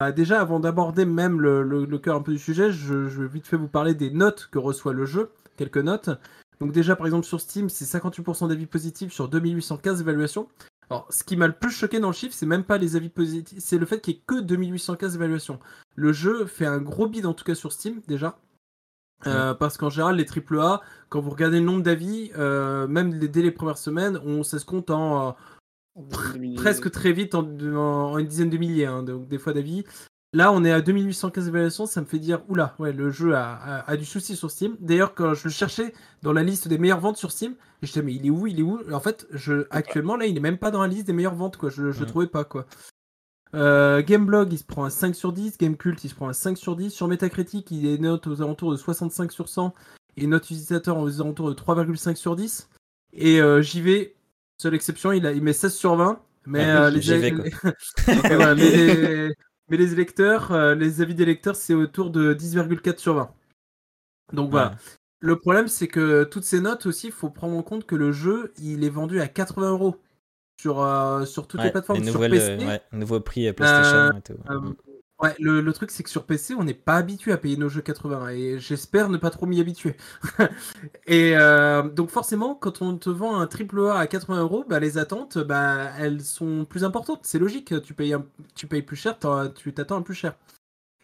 [0.00, 3.28] bah, déjà avant d'aborder même le, le, cœur un peu du sujet je, je vais
[3.28, 6.10] vite fait vous parler des notes que reçoit le jeu quelques notes.
[6.60, 10.48] Donc déjà, par exemple, sur Steam, c'est 58% d'avis positifs sur 2815 évaluations.
[10.90, 13.10] Alors, ce qui m'a le plus choqué dans le chiffre, c'est même pas les avis
[13.10, 15.60] positifs, c'est le fait qu'il n'y ait que 2815 évaluations.
[15.94, 18.38] Le jeu fait un gros bid, en tout cas sur Steam, déjà.
[19.26, 23.42] Euh, parce qu'en général, les AAA, quand vous regardez le nombre d'avis, euh, même dès
[23.42, 25.36] les premières semaines, on, ça se compte en,
[26.56, 29.84] presque très vite en, une dizaine de milliers, hein, donc des fois d'avis.
[30.32, 33.96] Là, on est à 2815 évaluations, ça me fait dire, oula, ouais, le jeu a,
[33.96, 34.76] du souci sur Steam.
[34.78, 38.02] D'ailleurs, quand je le cherchais dans la liste des meilleures ventes sur Steam, je disais,
[38.02, 38.80] mais il est où, il est où?
[38.92, 41.56] En fait, je, actuellement, là, il est même pas dans la liste des meilleures ventes,
[41.56, 41.68] quoi.
[41.68, 42.66] Je, je le trouvais pas, quoi.
[43.54, 45.58] Euh, Gameblog, il se prend un 5 sur 10.
[45.58, 46.90] Gamecult, il se prend un 5 sur 10.
[46.90, 49.74] Sur Metacritic, il est note aux alentours de 65 sur 100.
[50.16, 52.68] Et note utilisateur aux alentours de 3,5 sur 10.
[53.12, 54.14] Et euh, j'y vais,
[54.58, 56.22] seule exception, il, a, il met 16 sur 20.
[56.46, 57.50] Mais, euh, les, vais, mais,
[58.06, 59.34] mais les
[59.76, 63.30] électeurs, euh, les avis des lecteurs, c'est autour de 10,4 sur 20.
[64.32, 64.74] Donc voilà.
[65.20, 68.10] Le problème, c'est que toutes ces notes aussi, il faut prendre en compte que le
[68.10, 69.96] jeu, il est vendu à 80 euros
[70.60, 72.02] sur, euh, sur toutes les plateformes.
[72.04, 72.58] sur PC.
[72.60, 74.38] Euh, nouveau prix PlayStation et tout.
[75.22, 77.82] Ouais, le, truc c'est que sur PC, on n'est pas habitué à payer nos jeux
[77.82, 79.94] 80 et j'espère ne pas trop m'y habituer.
[81.06, 84.80] et euh, donc forcément, quand on te vend un triple A à 80 euros, bah,
[84.80, 87.20] les attentes, bah, elles sont plus importantes.
[87.24, 88.16] C'est logique, tu payes,
[88.54, 89.18] tu payes plus cher,
[89.54, 90.34] tu t'attends un plus cher.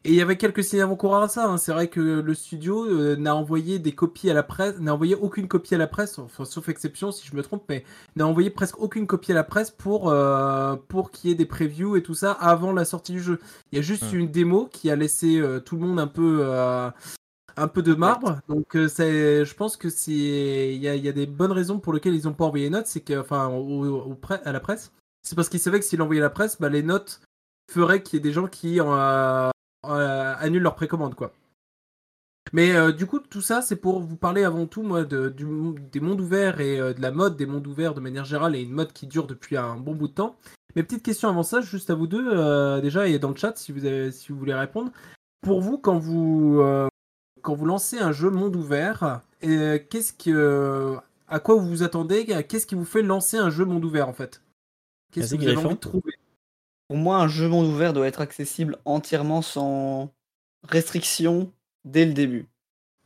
[0.06, 1.46] Et il y avait quelques signes avant-coureurs à ça.
[1.46, 1.56] hein.
[1.58, 5.16] C'est vrai que le studio euh, n'a envoyé des copies à la presse, n'a envoyé
[5.16, 7.82] aucune copie à la presse, enfin, sauf exception si je me trompe, mais
[8.14, 11.44] n'a envoyé presque aucune copie à la presse pour, euh, pour qu'il y ait des
[11.44, 13.40] previews et tout ça avant la sortie du jeu.
[13.72, 14.16] Il y a juste Hmm.
[14.18, 16.44] une démo qui a laissé euh, tout le monde un peu,
[17.56, 18.38] un peu de marbre.
[18.48, 20.12] Donc c'est, je pense que c'est,
[20.72, 22.70] il y a, y a des bonnes raisons pour lesquelles ils n'ont pas envoyé les
[22.70, 24.92] notes, c'est que, enfin, au, au pre- à la presse,
[25.26, 27.22] c'est parce qu'ils savaient que s'ils envoyaient à la presse, bah, les notes
[27.72, 28.78] feraient qu'il y ait des gens qui
[29.88, 31.32] annulent leur précommande, quoi.
[32.52, 35.46] Mais euh, du coup, tout ça, c'est pour vous parler avant tout, moi, de, du,
[35.90, 38.62] des mondes ouverts et euh, de la mode des mondes ouverts de manière générale, et
[38.62, 40.36] une mode qui dure depuis un bon bout de temps.
[40.76, 43.56] Mes petites questions avant ça, juste à vous deux, euh, déjà, et dans le chat,
[43.56, 44.92] si vous, avez, si vous voulez répondre.
[45.40, 46.86] Pour vous, quand vous, euh,
[47.42, 50.96] quand vous lancez un jeu monde ouvert, euh, qu'est-ce que,
[51.26, 52.26] à quoi vous vous attendez?
[52.48, 54.40] Qu'est-ce qui vous fait lancer un jeu monde ouvert, en fait?
[55.12, 56.12] Qu'est-ce que vous avez envie de trouver?
[56.88, 60.12] Pour moi, un jeu monde ouvert doit être accessible entièrement sans
[60.62, 61.52] restriction
[61.84, 62.46] dès le début.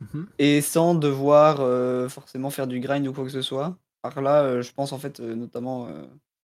[0.01, 0.27] Mhm.
[0.39, 3.77] et sans devoir euh, forcément faire du grind ou quoi que ce soit.
[4.01, 5.87] Par là, euh, je pense en fait euh, notamment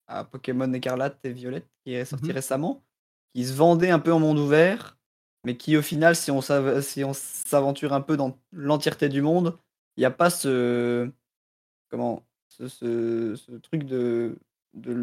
[0.07, 2.31] à Pokémon Écarlate et Violette qui est sorti Mhm.
[2.31, 2.83] récemment,
[3.35, 4.97] qui se vendait un peu en monde ouvert,
[5.45, 9.21] mais qui au final, si on s'av- si on s'aventure un peu dans l'entièreté du
[9.21, 9.55] monde,
[9.95, 11.11] il n'y a pas ce
[11.89, 14.37] comment ce, ce- ce truc de,
[14.75, 14.93] de-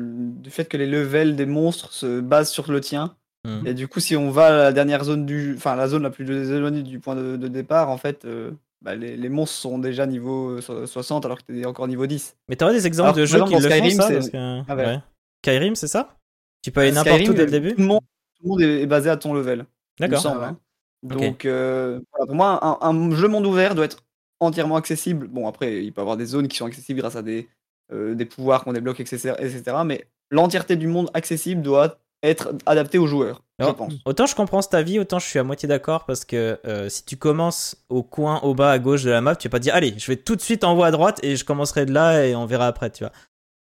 [0.41, 3.15] du fait que les levels des monstres se basent sur le tien.
[3.45, 3.67] Hmm.
[3.67, 6.11] Et du coup, si on va à la dernière zone du, enfin la zone la
[6.11, 9.79] plus éloignée du point de, de départ, en fait, euh, bah, les, les monstres sont
[9.79, 12.37] déjà niveau euh, so- 60 alors que t'es encore niveau 10.
[12.49, 14.61] Mais t'aurais des exemples Alors, de jeux qui le Skyrim, font ça c'est- parce que-
[14.69, 14.87] Ah ouais.
[14.87, 14.99] ouais.
[15.45, 16.17] Skyrim, c'est ça?
[16.63, 17.75] Tu peux aller Euh, n'importe où dès le euh, début?
[17.75, 18.01] Tout le monde,
[18.37, 19.67] tout le monde est, basé à ton level.
[19.99, 20.23] D'accord.
[20.27, 20.45] Ah ouais.
[20.47, 20.59] hein.
[21.03, 24.05] Donc, euh, voilà, pour moi, un, un jeu monde ouvert doit être
[24.39, 25.27] entièrement accessible.
[25.27, 27.49] Bon, après, il peut y avoir des zones qui sont accessibles grâce à des,
[27.93, 29.63] euh, des pouvoirs qu'on débloque, etc., etc.
[29.85, 33.95] Mais l'entièreté du monde accessible doit être adaptée aux joueurs, je pense.
[34.05, 37.05] Autant je comprends cet avis, autant je suis à moitié d'accord parce que euh, si
[37.05, 39.75] tu commences au coin, au bas, à gauche de la map, tu vas pas dire
[39.75, 42.25] allez, je vais tout de suite en haut à droite et je commencerai de là
[42.25, 43.13] et on verra après, tu vois.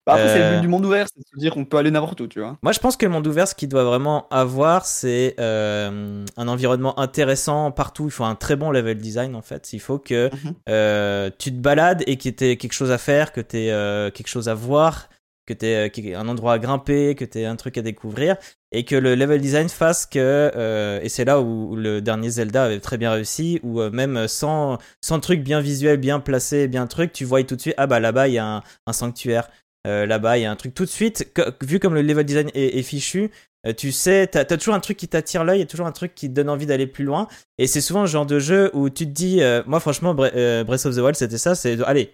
[0.05, 1.77] Bah, après, c'est le euh, but du monde ouvert, c'est de se dire qu'on peut
[1.77, 2.57] aller n'importe où, tu vois.
[2.61, 6.47] Moi, je pense que le monde ouvert, ce qu'il doit vraiment avoir, c'est euh, un
[6.47, 8.05] environnement intéressant partout.
[8.05, 9.73] Il faut un très bon level design, en fait.
[9.73, 10.53] Il faut que Mhm.
[10.69, 14.11] euh, tu te balades et que tu aies quelque chose à faire, que tu aies
[14.11, 15.09] quelque chose à voir,
[15.47, 18.35] que tu aies un endroit à grimper, que tu aies un truc à découvrir.
[18.71, 20.19] Et que le level design fasse que.
[20.55, 23.89] euh, et c'est là où, où le dernier Zelda avait très bien réussi, où euh,
[23.89, 27.75] même sans, sans truc bien visuel, bien placé, bien truc, tu vois tout de suite,
[27.77, 29.49] ah bah là-bas, il y a un, un sanctuaire.
[29.86, 32.26] Euh, là-bas, il y a un truc tout de suite, que- vu comme le level
[32.26, 33.30] design est, fichu,
[33.67, 35.88] euh, tu sais, t'as as toujours un truc qui t'attire l'œil, il y a toujours
[35.88, 37.28] un truc qui te donne envie d'aller plus loin.
[37.58, 40.63] Et c'est souvent le genre de jeu où tu te dis, euh, moi franchement, Bre-
[40.63, 42.12] Breath of the Wild, c'était ça, c'est allez,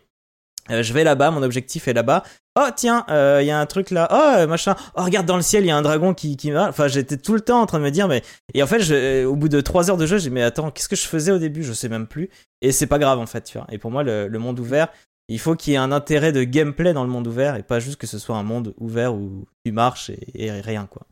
[0.69, 2.23] je vais là-bas, mon objectif est là-bas.
[2.59, 4.07] Oh tiens, il y a un truc là.
[4.11, 4.75] Oh machin.
[4.95, 6.55] Oh regarde dans le ciel, il y a un dragon qui qui.
[6.55, 8.21] Enfin, j'étais tout le temps en train de me dire mais.
[8.53, 10.95] Et en fait, au bout de trois heures de jeu, j'ai mais attends, qu'est-ce que
[10.95, 11.63] je faisais au début?
[11.63, 12.29] Je sais même plus.
[12.61, 13.67] Et c'est pas grave en fait, tu vois.
[13.71, 14.89] Et pour moi, le monde ouvert,
[15.33, 17.79] il faut qu'il y ait un intérêt de gameplay dans le monde ouvert et pas
[17.79, 21.07] juste que ce soit un monde ouvert où tu marches et, et rien quoi.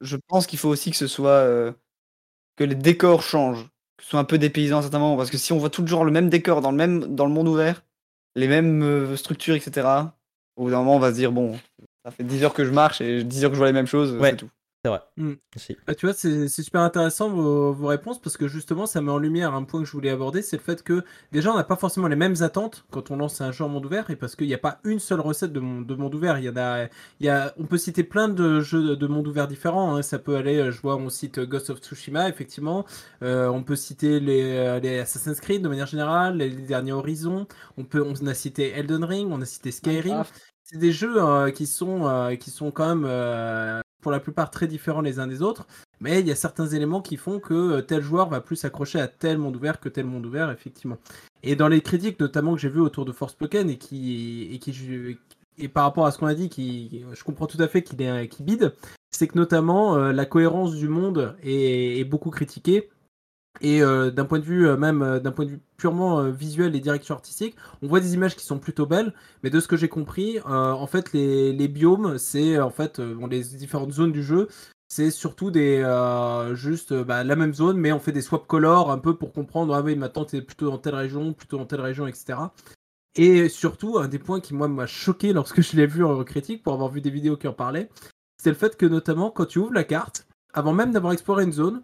[0.00, 1.72] je pense qu'il faut aussi que ce soit euh,
[2.56, 3.64] que les décors changent,
[3.96, 6.04] que ce soit un peu dépaysant à certains moments, parce que si on voit toujours
[6.04, 7.82] le même décor dans le même dans le monde ouvert,
[8.36, 9.86] les mêmes euh, structures, etc.
[10.56, 11.58] Au bout d'un moment, on va se dire bon,
[12.04, 13.86] ça fait 10 heures que je marche et 10 heures que je vois les mêmes
[13.86, 14.30] choses, Ouais.
[14.30, 14.50] c'est tout.
[14.82, 15.00] C'est vrai.
[15.18, 15.32] Mm.
[15.56, 15.76] Si.
[15.86, 19.18] Ah, tu vois, c'est super intéressant vos, vos réponses parce que justement, ça met en
[19.18, 21.76] lumière un point que je voulais aborder, c'est le fait que déjà, on n'a pas
[21.76, 24.46] forcément les mêmes attentes quand on lance un jeu en monde ouvert et parce qu'il
[24.46, 26.38] n'y a pas une seule recette de, mon- de monde ouvert.
[26.38, 29.06] Il y en a, il y a, on peut citer plein de jeux de, de
[29.06, 29.96] monde ouvert différents.
[29.96, 30.02] hein.
[30.02, 32.86] Ça peut aller, je vois, on cite Ghost of Tsushima, effectivement.
[33.22, 36.92] Euh, on peut citer les, euh, les Assassin's Creed de manière générale, les, les derniers
[36.92, 37.46] Horizons.
[37.76, 40.24] On peut, on a cité Elden Ring, on a cité Skyrim
[40.64, 44.50] c'est des jeux euh, qui sont euh, qui sont quand même euh, pour la plupart
[44.50, 45.66] très différents les uns des autres,
[46.00, 49.00] mais il y a certains éléments qui font que euh, tel joueur va plus s'accrocher
[49.00, 50.98] à tel monde ouvert que tel monde ouvert effectivement.
[51.42, 55.18] Et dans les critiques notamment que j'ai vues autour de Forspoken et qui et qui
[55.58, 58.00] et par rapport à ce qu'on a dit, qui je comprends tout à fait qu'il
[58.00, 58.74] est qui bide,
[59.10, 62.88] c'est que notamment euh, la cohérence du monde est, est beaucoup critiquée.
[63.60, 66.74] Et euh, d'un point de vue euh, même euh, d'un point de vue purement visuel
[66.76, 69.76] et direction artistique, on voit des images qui sont plutôt belles, mais de ce que
[69.76, 74.48] j'ai compris, en fait les, biomes, c'est en fait bon, les différentes zones du jeu,
[74.88, 75.82] c'est surtout des
[76.52, 79.74] juste bah, la même zone, mais on fait des swap colors un peu pour comprendre
[79.74, 82.38] ah oui maintenant t'es plutôt dans telle région, plutôt dans telle région, etc.
[83.14, 86.62] Et surtout un des points qui moi m'a choqué lorsque je l'ai vu en critique
[86.62, 87.88] pour avoir vu des vidéos qui en parlaient,
[88.36, 91.52] c'est le fait que notamment quand tu ouvres la carte avant même d'avoir exploré une
[91.52, 91.82] zone,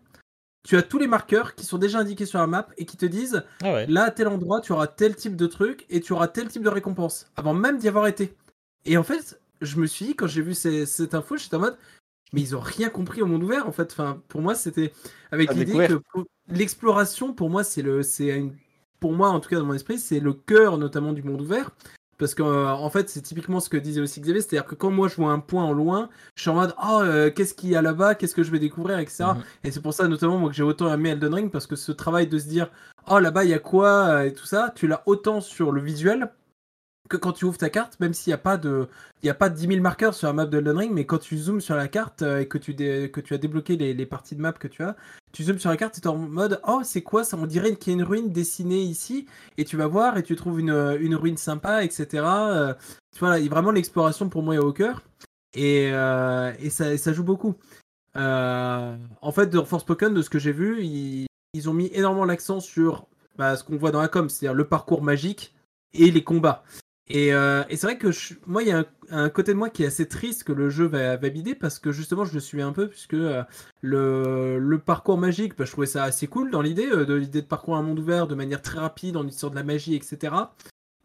[0.66, 3.06] tu as tous les marqueurs qui sont déjà indiqués sur la map et qui te
[3.06, 3.86] disent Ah ouais.
[3.86, 6.62] là à tel endroit tu auras tel type de truc et tu auras tel type
[6.62, 8.34] de récompense avant même d'y avoir été.
[8.84, 11.60] Et en fait, je me suis dit quand j'ai vu ces- cette info, j'étais en
[11.60, 11.76] mode
[12.32, 13.90] mais ils ont rien compris au monde ouvert en fait.
[13.92, 14.92] Enfin, pour moi, c'était
[15.30, 16.00] avec l'idée que
[16.48, 18.54] l'exploration pour moi c'est le c'est une
[18.98, 21.70] pour moi en tout cas dans mon esprit, c'est le cœur notamment du monde ouvert.
[22.18, 24.90] Parce que euh, en fait, c'est typiquement ce que disait aussi Xavier, c'est-à-dire que quand
[24.90, 27.70] moi je vois un point en loin, je suis en mode oh euh, qu'est-ce qu'il
[27.70, 29.24] y a là-bas, qu'est-ce que je vais découvrir, etc.
[29.24, 29.42] Mhm.
[29.64, 31.92] Et c'est pour ça notamment moi que j'ai autant aimé Elden Ring parce que ce
[31.92, 32.70] travail de se dire
[33.10, 35.80] oh là-bas il y a quoi euh, et tout ça, tu l'as autant sur le
[35.82, 36.30] visuel
[37.08, 38.88] que quand tu ouvres ta carte, même s'il n'y a pas de
[39.22, 41.04] il y a pas de 10 000 marqueurs sur la map de Elden Ring, mais
[41.04, 43.94] quand tu zoomes sur la carte et que tu dé- que tu as débloqué les,
[43.94, 44.96] les parties de map que tu as,
[45.36, 47.76] tu zoomes sur la carte tu es en mode oh c'est quoi ça, on dirait
[47.76, 49.26] qu'il y a une ruine dessinée ici
[49.58, 52.24] et tu vas voir et tu trouves une, une ruine sympa etc.
[52.24, 52.74] Euh,
[53.12, 55.02] tu vois vraiment l'exploration pour moi est au cœur
[55.52, 57.54] et, euh, et, ça, ça joue beaucoup.
[58.16, 62.24] Euh, en fait, de Forspoken, de ce que j'ai vu, ils, ils ont mis énormément
[62.24, 65.54] l'accent sur bah, ce qu'on voit dans la com, c'est-à-dire le parcours magique
[65.92, 66.64] et les combats.
[67.08, 68.08] Et, euh, et c'est vrai que
[68.46, 70.86] moi, il y a un, côté de moi qui est assez triste que le jeu
[70.86, 73.44] va, va bider parce que justement, je le suis un peu puisque euh,
[73.80, 77.46] le, parcours magique, bah, je trouvais ça assez cool dans l'idée, euh, de l'idée de
[77.46, 80.34] parcourir un monde ouvert de manière très rapide en utilisant de la magie, etc.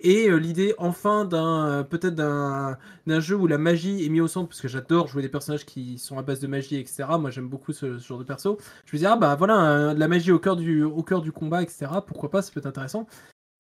[0.04, 2.78] Et l'idée enfin d'un peut-être d'un
[3.20, 6.00] jeu où la magie est mise au centre parce que j'adore jouer des personnages qui
[6.00, 7.04] sont à base de magie, etc.
[7.20, 8.58] Moi, j'aime beaucoup ce, genre de perso.
[8.86, 11.32] Je me dis ah bah voilà de la magie au cœur du au cœur du
[11.32, 11.86] combat, etc.
[12.08, 13.06] Pourquoi pas, ça peut être intéressant.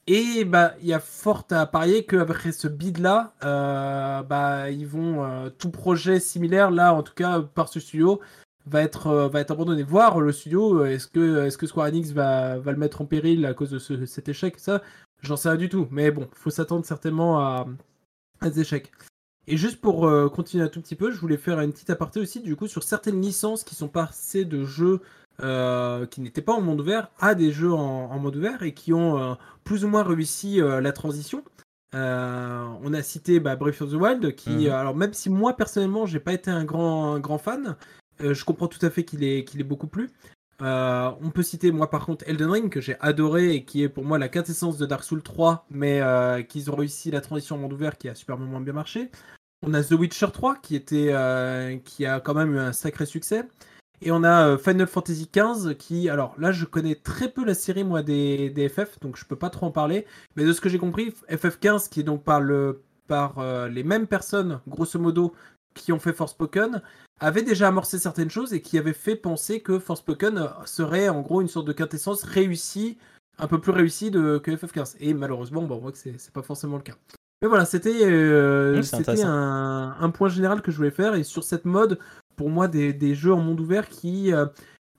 [0.07, 4.87] Et bah il y a fort à parier qu'après ce bid là, euh, bah ils
[4.87, 8.19] vont euh, tout projet similaire là en tout cas par ce studio
[8.65, 9.83] va être euh, abandonné.
[9.83, 13.53] Voir le studio, est-ce que est-ce que Square Enix va le mettre en péril à
[13.53, 14.81] cause de ce- cet échec ça,
[15.21, 15.87] j'en sais rien du tout.
[15.91, 17.67] Mais bon, faut s'attendre certainement à
[18.41, 18.91] à des échecs.
[19.47, 22.41] Et juste pour continuer un tout petit peu, je voulais faire une petite aparté aussi
[22.41, 25.01] du coup sur certaines licences qui sont passées de jeux
[25.43, 28.73] euh, qui n'étaient pas en monde ouvert à des jeux en, en mode ouvert et
[28.73, 31.43] qui ont euh, plus ou moins réussi euh, la transition.
[31.93, 34.71] On a cité bah, Breath of the Wild, qui, Mhm.
[34.71, 37.75] alors même si moi personnellement j'ai pas été un grand, un grand fan,
[38.19, 40.10] je comprends tout à fait qu'il est, qu'il est beaucoup plu.
[40.62, 43.89] Euh, on peut citer moi par contre Elden Ring que j'ai adoré et qui est
[43.89, 46.01] pour moi la quintessence de Dark Souls 3, mais
[46.47, 49.10] qu'ils ont réussi la transition en monde ouvert qui a superbement bien marché.
[49.63, 51.13] On a The Witcher 3 qui était,
[51.84, 53.43] qui a quand même eu un sacré succès.
[54.01, 57.53] Et on a euh, Final Fantasy XV qui, alors là, je connais très peu la
[57.53, 60.05] série moi des, des FF, donc je peux pas trop en parler.
[60.35, 63.83] Mais de ce que j'ai compris, FF15 qui est donc par le par euh, les
[63.83, 65.33] mêmes personnes, grosso modo,
[65.73, 66.81] qui ont fait Forspoken,
[67.19, 71.19] avait déjà amorcé certaines choses et qui avait fait penser que Forspoken euh, serait en
[71.19, 72.97] gros une sorte de quintessence réussie,
[73.37, 74.95] un peu plus réussie de, que FF15.
[75.01, 76.95] Et malheureusement, bon, on voit que c'est pas forcément le cas.
[77.41, 78.81] Mais voilà, c'était euh,
[79.99, 81.15] un point général que je voulais faire.
[81.15, 81.99] Et sur cette mode,
[82.36, 84.46] pour moi, des, jeux en monde ouvert qui, euh,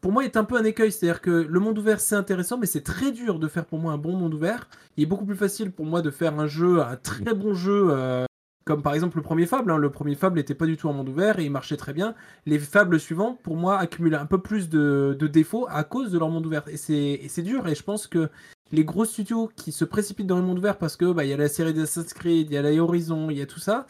[0.00, 0.92] pour moi, est un peu un écueil.
[0.92, 3.92] C'est-à-dire que le monde ouvert, c'est intéressant, mais c'est très dur de faire pour moi
[3.92, 4.68] un bon monde ouvert.
[4.96, 7.88] Il est beaucoup plus facile pour moi de faire un jeu, un très bon jeu.
[7.90, 8.26] euh,
[8.64, 9.78] comme par exemple le premier Fable, hein.
[9.78, 12.14] le premier Fable n'était pas du tout en monde ouvert et il marchait très bien.
[12.46, 16.28] Les Fables suivants, pour moi, accumulent un peu plus de, défauts à cause de leur
[16.28, 16.62] monde ouvert.
[16.68, 18.28] Et c'est et c'est dur et je pense que
[18.70, 21.32] les gros studios qui se précipitent dans le monde ouvert parce que bah, il y
[21.32, 23.86] a la série d'Assassin's Creed, il y a la Horizon, il y a tout ça.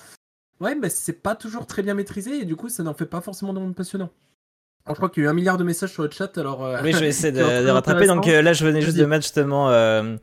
[0.60, 3.20] Ouais, bah, c'est pas toujours très bien maîtrisé et du coup, ça n'en fait pas
[3.20, 4.10] forcément de monde passionnant.
[4.84, 6.64] Alors, je crois qu'il y a eu un milliard de messages sur le chat, alors.
[6.64, 8.08] euh, Oui, je vais essayer de, rattraper.
[8.08, 10.16] Donc euh, là, je venais juste de mettre justement euh,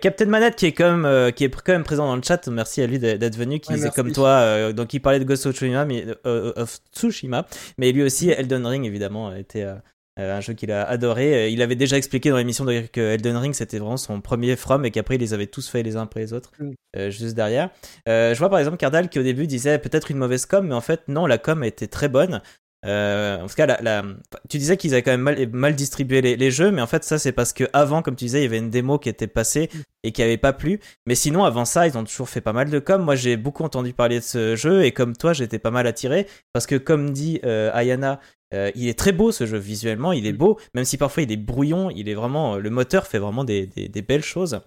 [0.00, 2.48] Captain Manette qui est comme qui est quand même présent dans le chat.
[2.48, 3.60] Merci à lui d'être venu.
[3.60, 3.94] Qui Ouais, merci.
[3.94, 7.46] comme toi, donc il parlait de Ghost of Tsushima, mais of Tsushima,
[7.78, 9.74] mais lui aussi Elden Ring évidemment euh,
[10.22, 11.34] un jeu qu'il a adoré.
[11.34, 14.56] Euh, Il avait déjà expliqué dans l'émission d'ailleurs que Elden Ring c'était vraiment son premier
[14.56, 16.70] From et qu'après ils les avaient tous fait les uns après les autres Mm.
[16.96, 17.70] euh, juste derrière.
[18.08, 20.74] Euh, je vois par exemple Cardal qui au début disait peut-être une mauvaise com, mais
[20.74, 22.40] en fait non, la com était très bonne.
[22.86, 24.02] Euh, en tout cas, la, la-
[24.48, 27.04] tu disais qu'ils avaient quand même mal, mal distribué les, les jeux, mais en fait,
[27.04, 29.26] ça, c'est parce que avant, comme tu disais, il y avait une démo qui était
[29.26, 29.68] passée
[30.02, 30.80] et qui avait pas plu.
[31.04, 33.02] Mais sinon, avant ça, ils ont toujours fait pas mal de com.
[33.02, 36.26] Moi, j'ai beaucoup entendu parler de ce jeu et comme toi, j'étais pas mal attiré
[36.54, 38.18] parce que, comme dit euh, Ayana,
[38.54, 41.30] euh, il est très beau ce jeu visuellement, il est beau, même si parfois il
[41.32, 41.90] est brouillon.
[41.90, 44.60] Il est vraiment, le moteur fait vraiment des, des, des belles choses.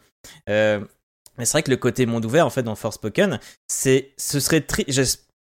[0.50, 0.80] Euh,
[1.38, 4.62] mais c'est vrai que le côté monde ouvert, en fait, dans Forspoken, c'est, ce serait
[4.62, 4.86] tri-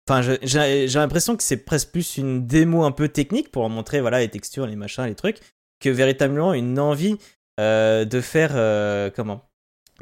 [0.07, 4.18] Enfin, j'ai l'impression que c'est presque plus une démo un peu technique pour montrer voilà
[4.18, 5.38] les textures, les machins, les trucs,
[5.81, 7.16] que véritablement une envie
[7.59, 9.49] euh, de faire euh, comment?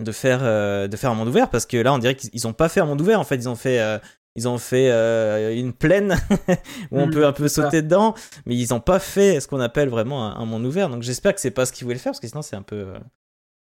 [0.00, 2.48] De faire euh, de faire un monde ouvert parce que là on dirait qu'ils ils
[2.48, 3.98] ont pas fait un monde ouvert en fait ils ont fait euh,
[4.36, 6.16] ils ont fait euh, une plaine
[6.90, 7.64] où on Mhm, peut un peu ça.
[7.64, 8.14] sauter dedans
[8.46, 11.34] mais ils ont pas fait ce qu'on appelle vraiment un, un monde ouvert donc j'espère
[11.34, 12.98] que c'est pas ce qu'ils voulaient faire parce que sinon c'est un peu euh,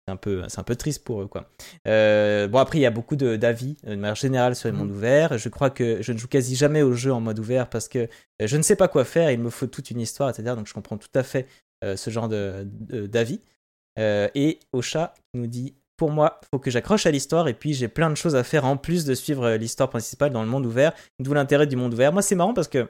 [0.08, 1.48] c'est un peu, c'est un peu triste pour eux, quoi.
[1.86, 4.78] Euh, bon, après, il y a beaucoup de- d'avis, de manière générale, sur les Mhm.
[4.80, 5.38] mondes ouverts.
[5.38, 8.08] Je crois que je ne joue quasi jamais au jeu en mode ouvert parce que
[8.44, 9.30] je ne sais pas quoi faire.
[9.30, 10.56] Il me faut toute une histoire, etc.
[10.56, 11.46] Donc, je comprends tout à fait
[11.84, 12.66] ce genre de-
[13.06, 13.42] d'avis.
[13.96, 18.10] Et Ocha nous dit pour moi, faut que j'accroche à l'histoire et puis j'ai plein
[18.10, 20.92] de choses à faire en plus de suivre euh, l'histoire principale dans le monde ouvert.
[21.20, 22.12] D'où l'intérêt du monde ouvert.
[22.12, 22.88] Moi, c'est marrant parce que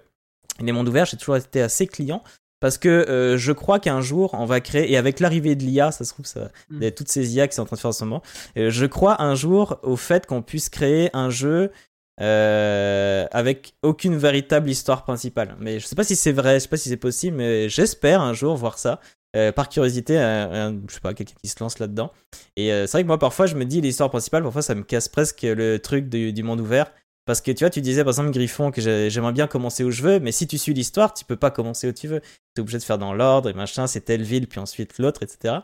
[0.60, 2.22] les mondes ouverts, j'ai toujours été assez client
[2.58, 5.92] parce que euh, je crois qu'un jour, on va créer, et avec l'arrivée de l'IA,
[5.92, 6.76] ça se trouve, ça, Mm.
[6.76, 8.22] il y a toutes ces IA qui sont en train de faire en ce moment,
[8.56, 11.70] euh, je crois un jour au fait qu'on puisse créer un jeu
[12.18, 15.54] euh, avec aucune véritable histoire principale.
[15.60, 18.22] Mais je sais pas si c'est vrai, je sais pas si c'est possible, mais j'espère
[18.22, 19.00] un jour voir ça.
[19.36, 22.12] Euh, par curiosité, je sais pas, quelqu'un qui se lance là-dedans.
[22.56, 24.82] Et euh, c'est vrai que moi, parfois, je me dis l'histoire principale, parfois, ça me
[24.82, 26.92] casse presque le truc du, monde ouvert.
[27.24, 29.92] Parce que tu vois, tu disais par exemple, Griffon, que j'ai- j'aimerais bien commencer où
[29.92, 32.20] je veux, mais si tu suis l'histoire, tu peux pas commencer où tu veux.
[32.20, 32.26] Tu
[32.58, 35.58] es obligé de faire dans l'ordre et machin, c'est telle ville, puis ensuite l'autre, etc.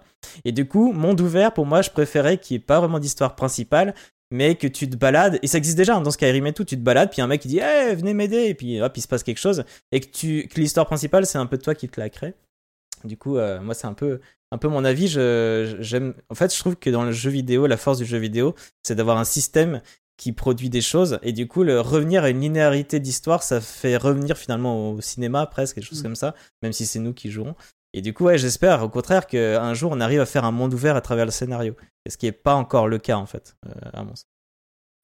[0.44, 3.35] Et du coup, monde ouvert, pour moi, je préférais qu'il n'y ait pas vraiment d'histoire
[3.35, 3.92] principale,
[4.31, 6.76] mais que tu te balades, et ça existe déjà hein, dans Skyrim et tout, tu
[6.76, 9.09] te balades, puis un mec qui dit, hey, venez m'aider, et puis hop, il se
[9.09, 12.09] passe quelque chose, et que, que l'histoire principale, c'est un peu toi qui te la
[12.11, 12.35] crée.
[13.04, 15.08] Du coup, euh, moi, c'est un peu, un peu mon avis.
[15.08, 18.18] Je, j'aime, en fait, je trouve que dans le jeu vidéo, la force du jeu
[18.18, 19.80] vidéo, c'est d'avoir un système
[20.16, 23.96] qui produit des choses, et du coup, le revenir à une linéarité d'histoire, ça fait
[23.96, 26.02] revenir finalement au cinéma presque, des choses Mm.
[26.02, 27.54] comme ça, même si c'est nous qui jouerons.
[27.94, 30.74] Et du coup, ouais, j'espère au contraire qu'un jour on arrive à faire un monde
[30.74, 31.74] ouvert à travers le scénario.
[32.04, 34.26] Et ce qui n'est pas encore le cas en fait, euh, à mon sens.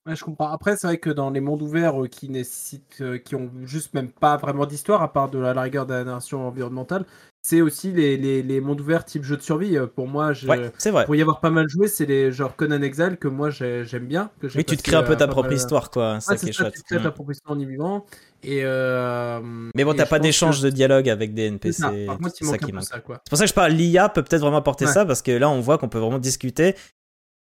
[0.07, 0.51] Ouais, je comprends.
[0.53, 3.95] Après, c'est vrai que dans les mondes ouverts euh, qui nécessitent, euh, qui ont juste
[3.95, 7.07] même pas vraiment d'histoire, à part de la, la rigueur de la narration environnementale,
[7.41, 9.79] c'est aussi les, les, les mondes ouverts type jeu de survie.
[9.79, 11.07] Euh, Pour moi, je, Ouais, c'est vrai.
[11.07, 14.05] pour y avoir pas mal joué, c'est les genre Conan Exile que moi j'ai- j'aime
[14.07, 14.31] bien.
[14.43, 16.19] Que j'ai Oui, tu te crées un peu ta propre mal- histoire, quoi.
[16.21, 16.75] C'est Ouais, ça qui c'est est ça, chouette.
[16.75, 18.05] tu crées ta propre histoire en y vivant.
[18.43, 21.81] Et Mais bon, et t'as pas d'échange que de dialogue avec des c'est NPC.
[21.81, 21.91] ça.
[22.07, 22.85] Par contre, il c'est ça manque qui un peu manque.
[22.85, 23.21] ça, quoi.
[23.25, 24.93] C'est pour ça que je parle, l'IA peut peut-être vraiment apporter Ouais.
[24.93, 26.75] ça, parce que là, on voit qu'on peut vraiment discuter.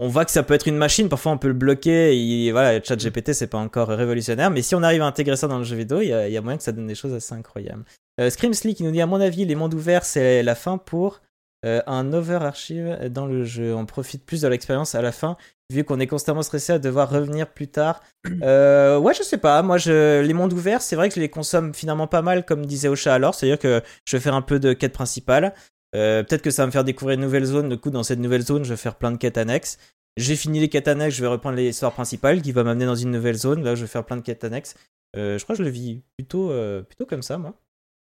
[0.03, 2.17] On voit que ça peut être une machine, parfois on peut le bloquer.
[2.17, 5.35] Et voilà, le chat GPT, c'est pas encore révolutionnaire, mais si on arrive à intégrer
[5.35, 6.87] ça dans le jeu vidéo, il y, a- il y a moyen que ça donne
[6.87, 7.83] des choses assez incroyables.
[8.19, 11.21] Euh, Screamsly qui nous dit, à mon avis, les mondes ouverts, c'est la fin pour
[11.65, 13.75] euh, un overarchive dans le jeu.
[13.75, 15.37] On profite plus de l'expérience à la fin,
[15.71, 18.01] vu qu'on est constamment stressé à devoir revenir plus tard.
[18.43, 19.61] Euh, ouais, je sais pas.
[19.61, 22.65] Moi, je, les mondes ouverts, c'est vrai que je les consomme finalement pas mal, comme
[22.65, 23.35] disait Ocha alors.
[23.35, 25.53] C'est-à-dire que je vais faire un peu de quête principale.
[25.95, 27.69] Euh, Peut-être que ça va me faire découvrir une nouvelle zone.
[27.69, 29.77] Du coup, dans cette nouvelle zone, je vais faire plein de quêtes annexes.
[30.17, 33.11] J'ai fini les quêtes annexes, je vais reprendre l'histoire principale qui va m'amener dans une
[33.11, 33.63] nouvelle zone.
[33.63, 34.75] Là, je vais faire plein de quêtes annexes.
[35.15, 37.55] Euh, je crois que je le vis plutôt, euh, plutôt comme ça, moi.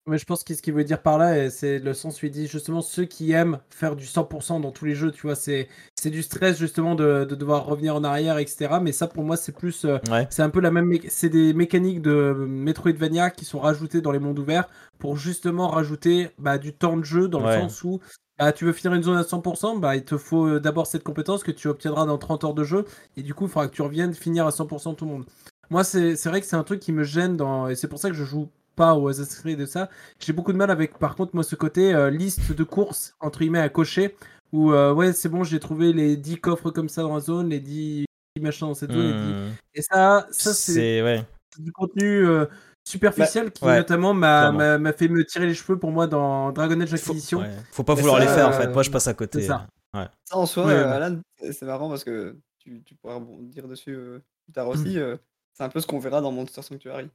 [0.08, 2.32] Mais je pense que ce qu'il veut dire par là, c'est le sens où il
[2.32, 5.68] dit justement ceux qui aiment faire du 100% dans tous les jeux, tu vois, c'est
[5.96, 8.80] c'est du stress justement de, de devoir revenir en arrière, etc.
[8.82, 10.26] Mais ça pour moi c'est plus, euh, Ouais.
[10.28, 14.18] c'est un peu la même, c'est des mécaniques de Metroidvania qui sont rajoutées dans les
[14.18, 17.54] mondes ouverts pour justement rajouter bah, du temps de jeu dans Ouais.
[17.62, 18.00] le sens où
[18.40, 21.04] bah, tu veux finir une zone à 100%, bah, il te faut euh, d'abord cette
[21.04, 22.86] compétence que tu obtiendras dans 30 heures de jeu
[23.16, 25.26] et du coup il faudra que tu reviennes finir à 100% tout le monde.
[25.70, 28.00] Moi c'est c'est vrai que c'est un truc qui me gêne dans, et c'est pour
[28.00, 29.88] ça que je joue pas au Assassin's Creed et ça.
[30.20, 33.40] J'ai beaucoup de mal avec, par contre, moi, ce côté euh, liste de courses, entre
[33.40, 34.16] guillemets, à cocher,
[34.52, 37.48] où, euh, ouais, c'est bon, j'ai trouvé les 10 coffres comme ça dans la zone,
[37.50, 38.04] les 10
[38.40, 39.50] machins dans cette zone, les 10 Hmm.
[39.74, 41.24] Et ça, ça c'est ouais.
[41.58, 42.46] du contenu euh,
[42.86, 46.96] superficiel qui, ouais, notamment, m'a fait me tirer les cheveux pour moi dans Dragon Age
[46.96, 47.50] Faut, ouais.
[47.70, 48.68] Faut pas vouloir ça, les faire en fait.
[48.68, 49.42] Moi, je passe à côté.
[49.42, 49.66] ça.
[49.94, 50.92] Ça en soi, Ouais, euh, ouais.
[51.04, 54.70] Alan, c'est marrant parce que tu, tu pourras rebondir dessus euh, plus tard Mm.
[54.70, 54.98] aussi.
[54.98, 55.16] euh,
[55.52, 57.10] c'est un peu ce qu'on verra dans Monster Sanctuary.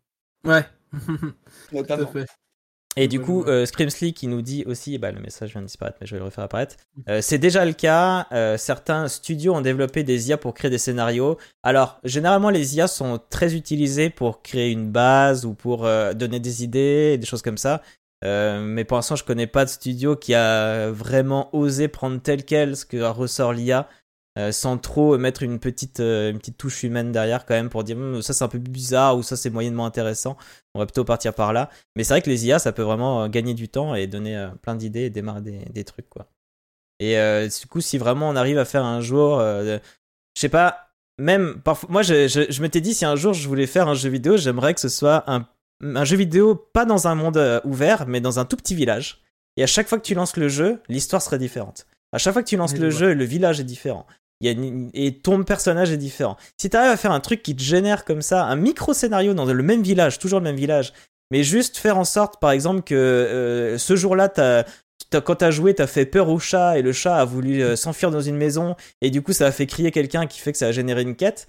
[0.47, 0.97] Ouais, tout
[1.75, 2.07] à Notamment.
[2.07, 2.27] fait.
[2.95, 3.65] Et du coup, euh,
[4.13, 6.45] qui nous dit aussi, bah, le message vient de disparaître, mais je vais le refaire
[6.45, 6.77] apparaître.
[7.09, 8.27] Euh, c'est déjà le cas.
[8.31, 11.37] euh, certains studios ont développé des IA pour créer des scénarios.
[11.61, 16.39] Alors, généralement, les IA sont très utilisées pour créer une base ou pour euh, donner
[16.39, 17.83] des idées, des choses comme ça.
[18.25, 22.43] Euh, mais pour l'instant, je connais pas de studio qui a vraiment osé prendre tel
[22.45, 23.87] quel ce que ressort l'IA.
[24.37, 27.83] Euh, sans trop mettre une petite, euh, une petite touche humaine derrière quand même pour
[27.83, 30.37] dire Hum, ça c'est un peu bizarre ou ça c'est moyennement intéressant.
[30.75, 31.69] On va plutôt partir par là.
[31.95, 34.49] Mais c'est vrai que les IA, ça peut vraiment euh, gagner du temps et donner
[34.61, 36.27] plein d'idées et démarrer des, des trucs, quoi.
[36.99, 39.79] Et du coup, si vraiment on arrive à faire un jour, je
[40.35, 43.67] sais pas, même parfois, moi, je, je, je m'étais dit si un jour je voulais
[43.67, 45.45] faire un jeu vidéo, j'aimerais que ce soit un,
[45.83, 49.21] un jeu vidéo pas dans un monde ouvert, mais dans un tout petit village.
[49.57, 51.85] Et à chaque fois que tu lances le jeu, l'histoire serait différente.
[52.11, 54.05] À chaque fois que tu lances Oui, le je jeu, le village est différent.
[54.41, 56.37] Il y a une- et ton personnage est différent.
[56.57, 59.33] Si tu arrives à faire un truc qui te génère comme ça, un micro scénario
[59.33, 60.93] dans le même village, toujours le même village,
[61.31, 64.63] mais juste faire en sorte, par exemple, que euh, ce jour-là, t'as-
[65.11, 68.11] quand t'as joué, t'as fait peur au chat et le chat a voulu euh, s'enfuir
[68.11, 70.67] dans une maison et du coup ça a fait crier quelqu'un qui fait que ça
[70.67, 71.47] a généré une quête.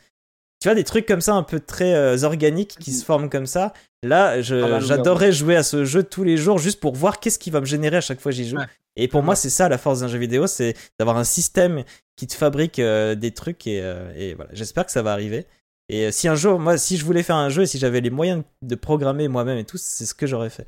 [0.61, 3.47] Tu vois, des trucs comme ça un peu très euh, organiques qui se forment comme
[3.47, 3.73] ça.
[4.03, 7.39] Là, Ah bah, j'adorerais jouer à ce jeu tous les jours juste pour voir qu'est-ce
[7.39, 8.57] qui va me générer à chaque fois que j'y joue.
[8.57, 8.67] Ouais.
[8.97, 11.85] Et pour moi, c'est ça la force d'un jeu vidéo, c'est d'avoir un système
[12.19, 14.51] qui te fabrique euh, des trucs et, euh, et voilà.
[14.53, 15.47] J'espère que ça va arriver.
[15.89, 18.01] Et euh, si un jour, moi, si je voulais faire un jeu et si j'avais
[18.01, 20.67] les moyens de programmer moi-même et tout, c'est ce que j'aurais fait.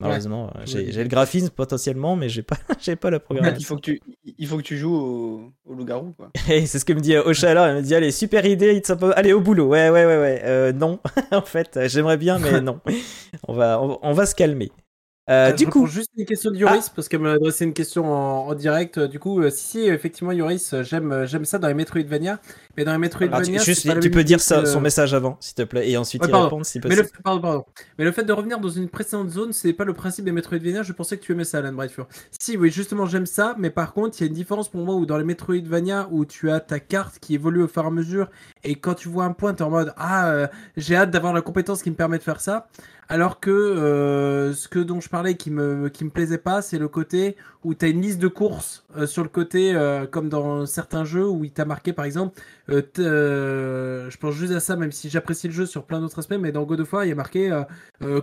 [0.00, 0.92] Malheureusement, j'ai Oui.
[0.92, 3.66] le graphisme potentiellement, mais j'ai pas, j'ai pas la Il programmation.
[3.66, 6.30] faut que tu, il faut que tu joues au, au loup-garou, quoi.
[6.46, 7.66] C'est ce que me dit Ocha alors.
[7.66, 8.82] Elle me dit allez super idée,
[9.14, 9.68] allez au boulot.
[9.68, 10.40] Ouais ouais ouais ouais.
[10.44, 10.98] Euh, non,
[11.30, 12.80] en fait, j'aimerais bien, mais non.
[13.48, 14.70] On va, on, on va se calmer.
[15.28, 18.04] Euh, Euh, du coup, juste une question de Yoris parce qu'elle m'a adressé une question
[18.12, 18.98] en, en direct.
[18.98, 22.40] Euh, Du coup, euh, si, si, effectivement, Yoris, j'aime, j'aime ça dans les Metroidvania.
[22.76, 25.62] Mais dans les alors, Metroidvania, tu, juste, peux dire ça, son message avant, s'il te
[25.62, 27.18] plaît, et ensuite Ouais, y répondre si Mais le, possible.
[27.24, 27.64] pardon, pardon.
[27.98, 30.82] Mais le fait de revenir dans une précédente zone, c'est pas le principe des Metroidvania.
[30.82, 32.06] Je pensais que tu aimais ça, Alan Brightfur.
[32.40, 33.54] Si, oui, justement, j'aime ça.
[33.58, 36.24] Mais par contre, il y a une différence pour moi où dans les Metroidvania, où
[36.24, 38.30] tu as ta carte qui évolue au fur et à mesure,
[38.64, 40.46] et quand tu vois un point, t'es en mode Ah, euh,
[40.76, 42.68] j'ai hâte d'avoir la compétence qui me permet de faire ça.
[43.08, 46.78] Alors que euh, ce que dont je parlais qui me, qui me plaisait pas, c'est
[46.78, 50.28] le côté où tu as une liste de courses euh, sur le côté, euh, comme
[50.28, 54.90] dans certains jeux où il t'a marqué par exemple, je pense juste à ça, même
[54.90, 57.12] si j'apprécie le jeu sur plein d'autres aspects, mais dans God of War, il y
[57.12, 57.62] a marqué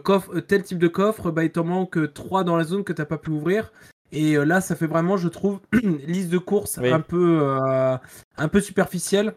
[0.03, 3.05] coffre, tel type de coffre, bah, il t'en manque 3 dans la zone que t'as
[3.05, 3.71] pas pu ouvrir.
[4.11, 6.91] Et là, ça fait vraiment, je trouve, une liste de courses Oui.
[6.91, 7.41] un, peu,
[8.37, 9.33] un peu superficielle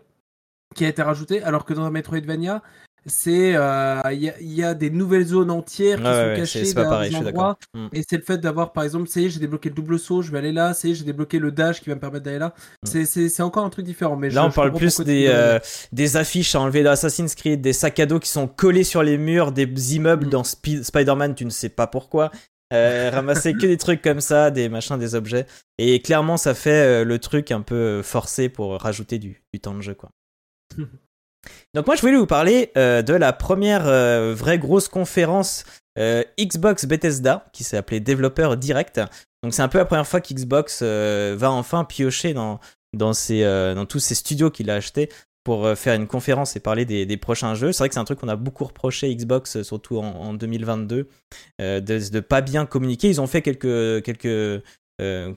[0.74, 2.62] qui a été rajoutée, alors que dans un Metroidvania,
[3.06, 6.28] c'est euh, il y, a- il y a des nouvelles zones entières qui Ouais, sont
[6.28, 7.56] ouais, cachées c'est c'est dans pareil, des endroits.
[7.74, 7.86] Mm.
[7.92, 10.22] Et c'est le fait d'avoir, par exemple, ça y est, j'ai débloqué le double saut,
[10.22, 12.24] je vais aller là, ça y est, j'ai débloqué le dash qui va me permettre
[12.24, 12.52] d'aller là.
[12.84, 14.16] C'est- C'est c'est encore un truc différent.
[14.16, 14.32] Mais Mm.
[14.34, 15.58] Là, je- on je parle plus des, euh,
[15.92, 19.18] des affiches à enlever d'Assassin's Creed, des sacs à dos qui sont collés sur les
[19.18, 20.30] murs, des immeubles Mm.
[20.30, 22.30] dans Spi- Spider-Man, tu ne sais pas pourquoi.
[22.72, 25.46] Euh, ramasser que des trucs comme ça, des machins, des objets.
[25.78, 29.74] Et clairement, ça fait euh, le truc un peu forcé pour rajouter du, du temps
[29.74, 30.10] de jeu, quoi.
[31.74, 35.64] Donc moi, je voulais vous parler euh, de la première euh, vraie grosse conférence
[35.98, 39.00] euh, Xbox Bethesda, qui s'est appelée Développeur Direct.
[39.42, 42.60] Donc c'est un peu la première fois qu'Xbox va enfin piocher dans,
[43.12, 45.08] ses, tous ces studios qu'il a achetés
[45.44, 47.70] pour faire une conférence et parler des, prochains jeux.
[47.70, 51.08] C'est vrai que c'est un truc qu'on a beaucoup reproché Xbox, surtout en, en 2022,
[51.60, 53.08] euh, de, de pas bien communiquer.
[53.08, 54.62] Ils ont fait quelques, quelques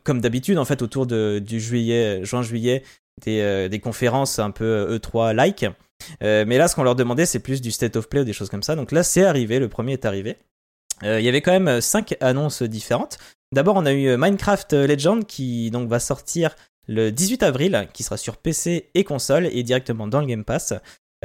[0.04, 2.84] comme d'habitude, en fait, autour de, du juillet, juin-juillet,
[3.22, 5.66] des, des conférences un peu E3-like.
[6.24, 8.34] Euh, mais là, ce qu'on leur demandait, c'est plus du state of play ou des
[8.34, 8.76] choses comme ça.
[8.76, 10.38] Donc là, c'est arrivé, le premier est arrivé.
[11.04, 13.18] Euh, Il y avait quand même cinq annonces différentes.
[13.54, 16.56] D'abord, on a eu Minecraft Legend qui va sortir
[16.88, 20.74] le 18 avril, qui sera sur PC et console et directement dans le Game Pass.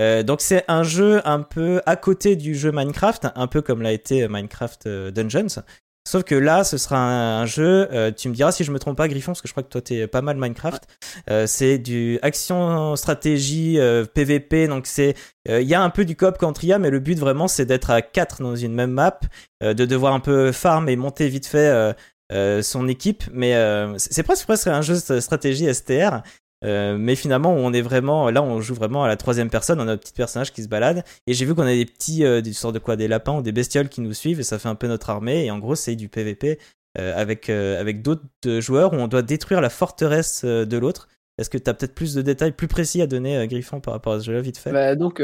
[0.00, 3.80] Euh, donc c'est un jeu un peu à côté du jeu Minecraft, un peu comme
[3.82, 5.62] l'a été Minecraft euh, Dungeons.
[6.06, 7.88] Sauf que là, ce sera un, un jeu.
[7.92, 9.70] euh, tu me diras si je me trompe pas, Griffon, parce que je crois que
[9.70, 10.82] toi t'es pas mal Minecraft.
[11.30, 14.68] Euh, c'est du action stratégie euh, PVP.
[14.68, 15.14] Donc c'est,
[15.48, 17.64] euh, il y a un peu du coop contre IA, mais le but vraiment c'est
[17.64, 19.18] d'être à 4 dans une même map,
[19.62, 21.92] euh, de devoir un peu farm et monter vite fait euh,
[22.32, 23.24] euh, son équipe.
[23.32, 26.20] Mais euh, c'est presque presque un jeu de stratégie STR.
[26.64, 29.78] Euh, mais finalement, on est vraiment là, on joue vraiment à la troisième personne.
[29.78, 32.24] On a notre petit personnage qui se balade, et j'ai vu qu'on a des petits,
[32.24, 34.58] euh, des sortes de quoi, des lapins ou des bestioles qui nous suivent, et ça
[34.58, 35.44] fait un peu notre armée.
[35.44, 36.58] Et en gros, c'est du PVP
[36.96, 41.08] euh, avec euh, avec d'autres joueurs où on doit détruire la forteresse de l'autre.
[41.38, 43.94] Est-ce que tu as peut-être plus de détails plus précis à donner, euh, Griffon, par
[43.94, 44.70] rapport à ce jeu-là, vite fait?
[44.70, 45.20] Bah, donc,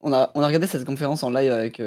[0.00, 1.80] on, a, on a regardé cette conférence en live avec,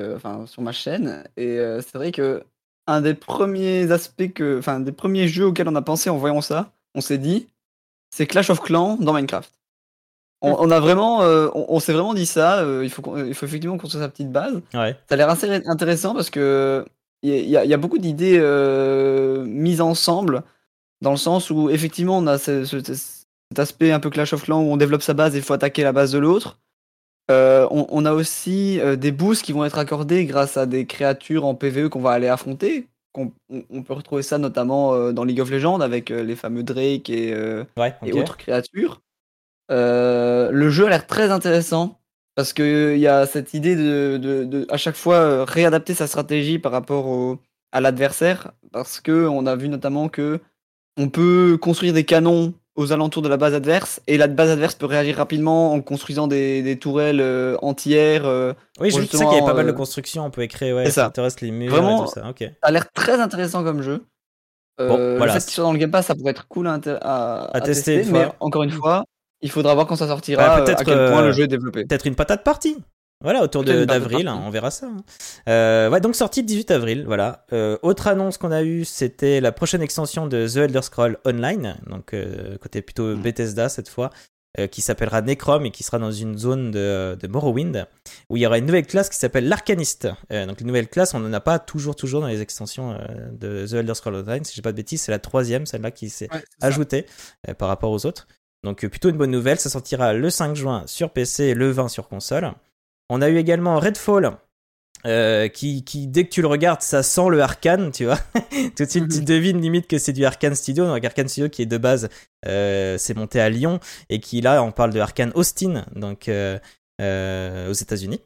[0.46, 2.44] sur ma chaîne, et c'est vrai que
[2.88, 6.40] un des premiers aspects que, enfin, des premiers jeux auxquels on a pensé en voyant
[6.40, 7.50] ça, on s'est dit,
[8.10, 9.52] c'est Clash of Clans dans Minecraft.
[10.42, 12.60] On, on a vraiment, euh, on, on s'est vraiment dit ça.
[12.60, 14.54] euh, il faut, qu'on- il faut effectivement construire sa petite base.
[14.74, 14.96] Ouais.
[15.10, 16.86] Ça a l'air assez intéressant parce que
[17.24, 20.44] il y, a- il y a beaucoup d'idées euh, mises ensemble
[21.02, 24.44] dans le sens où effectivement on a ce- ce- cet aspect un peu Clash of
[24.44, 26.60] Clans où on développe sa base et il faut attaquer la base de l'autre.
[27.32, 30.86] Euh, on, on a aussi euh, des boosts qui vont être accordés grâce à des
[30.86, 32.88] créatures en PvE qu'on va aller affronter.
[33.18, 33.32] On,
[33.72, 37.10] on peut retrouver ça notamment euh, dans League of Legends avec euh, les fameux Drake
[37.10, 37.64] et, euh,
[38.04, 39.02] et autres créatures.
[39.70, 42.00] Le jeu a l'air très intéressant
[42.36, 46.60] parce qu'il y a cette idée de, de- de, à chaque fois réadapter sa stratégie
[46.60, 47.40] par rapport au,
[47.72, 50.40] à l'adversaire parce que on a vu notamment que
[50.98, 54.76] on peut construire des canons aux alentours de la base adverse et la base adverse
[54.76, 58.26] peut réagir rapidement en construisant des, des tourelles euh, anti-air.
[58.26, 58.54] euh.
[58.80, 60.90] Oui, j'ai vu qu'il y avait pas mal de euh, constructions, on pouvait créer, ouais,
[60.92, 61.06] ça.
[61.06, 62.22] forteresse, les murs Vraiment, et tout ça.
[62.22, 64.06] Ça a l'air très intéressant comme jeu.
[64.80, 65.34] Euh, Bon, voilà.
[65.34, 67.50] Le fait qu'il soit dans le Game Pass, ça pourrait être cool à, inté- à,
[67.56, 69.04] À tester mais encore une fois,
[69.42, 71.84] il faudra voir quand ça sortira, Bah, peut-être, à quel point le jeu est développé.
[71.84, 72.78] Peut-être une patate partie.
[73.24, 74.86] Voilà, autour d'avril, hein, on verra ça.
[74.88, 74.98] hein.
[75.50, 77.46] Euh, ouais, donc sortie le 18 avril, voilà.
[77.52, 81.78] Euh, autre annonce qu'on a eue, c'était la prochaine extension de The Elder Scrolls Online,
[81.88, 83.22] donc euh, côté plutôt Mm.
[83.22, 84.12] Bethesda cette fois,
[84.72, 87.86] qui s'appellera Necrom et qui sera dans une zone de, de Morrowind,
[88.32, 90.08] où il y aura une nouvelle classe qui s'appelle l'Arcaniste.
[90.32, 92.98] Donc une nouvelle classe, on n'en a pas toujours toujours dans les extensions
[93.34, 96.10] de The Elder Scrolls Online, si j'ai pas de bêtises, c'est la troisième, celle-là qui
[96.10, 97.06] s'est Ouais, ajoutée
[97.60, 98.28] par rapport aux autres.
[98.64, 101.88] Donc plutôt une bonne nouvelle, ça sortira le 5 juin sur PC et le 20
[101.90, 102.52] sur console.
[103.10, 104.38] On a eu également Redfall,
[105.06, 108.20] euh, qui, qui, dès que tu le regardes, ça sent le Arkane, tu vois.
[108.76, 110.86] Tout de suite, tu devines limite que c'est du Arkane Studio.
[110.86, 112.10] Donc, Arkane Studio qui est de base,
[112.48, 113.80] euh, c'est monté à Lyon
[114.10, 116.60] et qui là, on parle de Arkane Austin, donc euh,
[117.00, 118.22] aux États-Unis.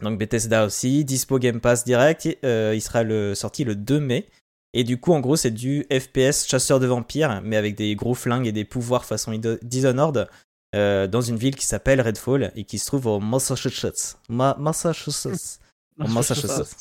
[0.00, 4.26] Donc Bethesda aussi, dispo Game Pass direct, il sera le, sorti le 2 mai.
[4.74, 8.14] Et du coup, en gros, c'est du FPS chasseur de vampires, mais avec des gros
[8.14, 10.28] flingues et des pouvoirs façon Dishonored,
[10.74, 14.18] dans une ville qui s'appelle Redfall et qui se trouve au Massachusetts.
[14.28, 15.60] Massachusetts.
[16.06, 16.76] Massachusetts.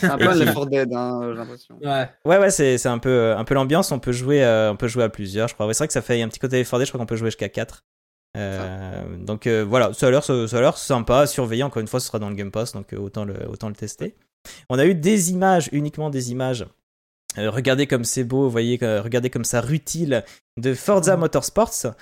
[0.00, 1.78] c'est un peu Left Dead, hein, j'ai l'impression.
[1.80, 3.92] Ouais, ouais, ouais c'est, c'est un peu, un peu l'ambiance.
[3.92, 5.72] On peut jouer, euh, on peut jouer à plusieurs, je crois.
[5.72, 6.86] c'est vrai que ça fait un petit côté Left 4 Dead.
[6.86, 7.84] Je crois qu'on peut jouer jusqu'à 4.
[8.36, 11.62] Euh, donc euh, voilà, ça a l'air, ça, a l'air sympa à surveiller.
[11.62, 14.16] Encore une fois, ce sera dans le Game Pass, donc autant le, autant le tester.
[14.68, 16.66] On a eu des images, uniquement des images.
[17.36, 20.24] regardez comme c'est beau, voyez, regardez comme ça rutile
[20.58, 21.94] de Forza Motorsports,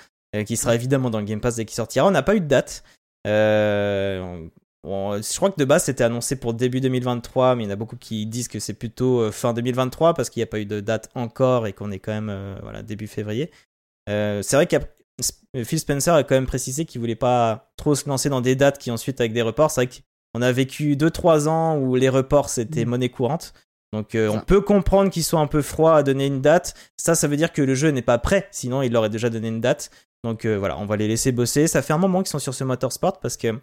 [0.43, 2.07] qui sera évidemment dans le Game Pass dès qu'il sortira.
[2.07, 2.83] On n'a pas eu de date.
[3.27, 4.47] Euh,
[4.85, 7.75] je crois que de base c'était annoncé pour début 2023, mais il y en a
[7.75, 10.65] beaucoup qui disent que c'est plutôt euh, fin 2023 parce qu'il n'y a pas eu
[10.65, 13.49] de date encore et qu'on est quand même euh, voilà, début février.
[14.09, 14.75] Euh, c'est vrai que
[15.63, 18.77] Phil Spencer a quand même précisé qu'il voulait pas trop se lancer dans des dates
[18.77, 19.71] qui ensuite avec des reports.
[19.71, 22.89] C'est vrai qu'on a vécu 2-3 ans où les reports c'était mm.
[22.89, 23.53] monnaie courante.
[23.93, 26.73] Donc on peut comprendre qu'il soit un peu froid à donner une date.
[26.97, 29.47] Ça, ça veut dire que le jeu n'est pas prêt, sinon il aurait déjà donné
[29.47, 29.89] une date.
[30.25, 31.67] Donc voilà, on va les laisser bosser.
[31.67, 33.59] Ça fait un moment qu'ils sont sur ce motorsport parce que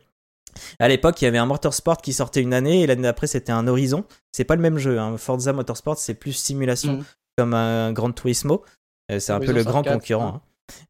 [0.79, 3.53] à l'époque, il y avait un Motorsport qui sortait une année et l'année d'après, c'était
[3.53, 4.05] un Horizon.
[4.33, 4.99] C'est pas le même jeu.
[4.99, 5.17] Hein.
[5.17, 7.05] Forza Motorsport, c'est plus simulation mm.
[7.39, 8.63] comme un Gran Turismo.
[9.11, 10.35] Euh, c'est un peu le grand concurrent.
[10.37, 10.41] Hein.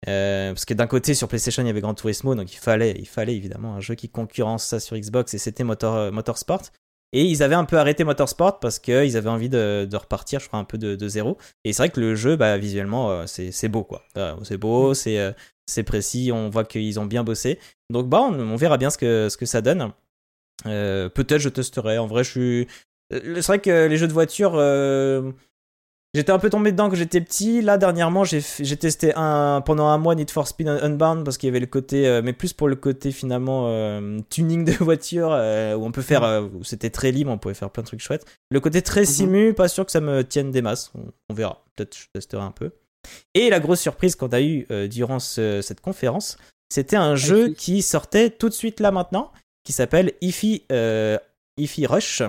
[0.08, 2.94] Euh, parce que d'un côté, sur PlayStation, il y avait Gran Turismo, donc il fallait,
[2.98, 6.62] il fallait évidemment un jeu qui concurrence ça sur Xbox et c'était Motor, euh, Motorsport.
[7.12, 10.58] Et ils avaient un peu arrêté Motorsport parce qu'ils avaient envie de, repartir, je crois,
[10.58, 11.36] un peu de, zéro.
[11.64, 14.02] Et c'est vrai que le jeu, bah, visuellement, c'est beau, quoi.
[14.44, 14.94] c'est beau, mm.
[14.94, 15.34] c'est
[15.66, 17.58] c'est précis, on voit qu'ils ont bien bossé.
[17.90, 19.92] Donc bah on, verra bien ce que, ce que ça donne.
[20.66, 21.98] Euh, peut-être je testerai.
[21.98, 22.68] En vrai, je suis.
[23.12, 25.32] Euh, c'est vrai que les jeux de voiture, euh,
[26.14, 27.62] j'étais un peu tombé dedans quand j'étais petit.
[27.62, 31.50] Là dernièrement, j'ai testé un pendant un mois Need for Speed Unbound parce qu'il y
[31.50, 33.68] avait le côté, mais plus pour le côté finalement
[34.30, 37.82] tuning de voiture où on peut faire, où c'était très libre, on pouvait faire plein
[37.82, 38.26] de trucs chouettes.
[38.50, 39.06] Le côté très mhm.
[39.06, 40.92] simu, pas sûr que ça me tienne des masses.
[41.28, 41.64] on verra.
[41.76, 42.70] Peut-être je testerai un peu.
[43.34, 46.36] Et la grosse surprise qu'on a eue euh, durant cette conférence,
[46.68, 49.32] c'était un jeu qui sortait tout de suite là maintenant,
[49.64, 51.18] qui s'appelle Ify, euh,
[51.58, 52.22] Rush.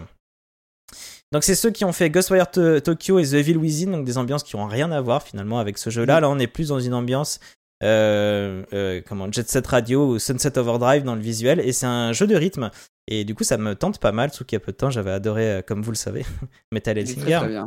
[1.33, 4.43] Donc c'est ceux qui ont fait Ghostwire Tokyo et The Evil Within, donc des ambiances
[4.43, 6.19] qui n'ont rien à voir finalement avec ce jeu-là.
[6.19, 7.39] Là on est plus dans une ambiance
[7.83, 12.27] euh, comment Jet Set Radio ou Sunset Overdrive dans le visuel, et c'est un jeu
[12.27, 12.69] de rythme.
[13.07, 14.91] Et du coup ça me tente pas mal, sauf qu'il y a peu de temps
[14.91, 16.23] j'avais adoré, comme vous le savez,
[16.71, 17.65] Metal Hellsinger.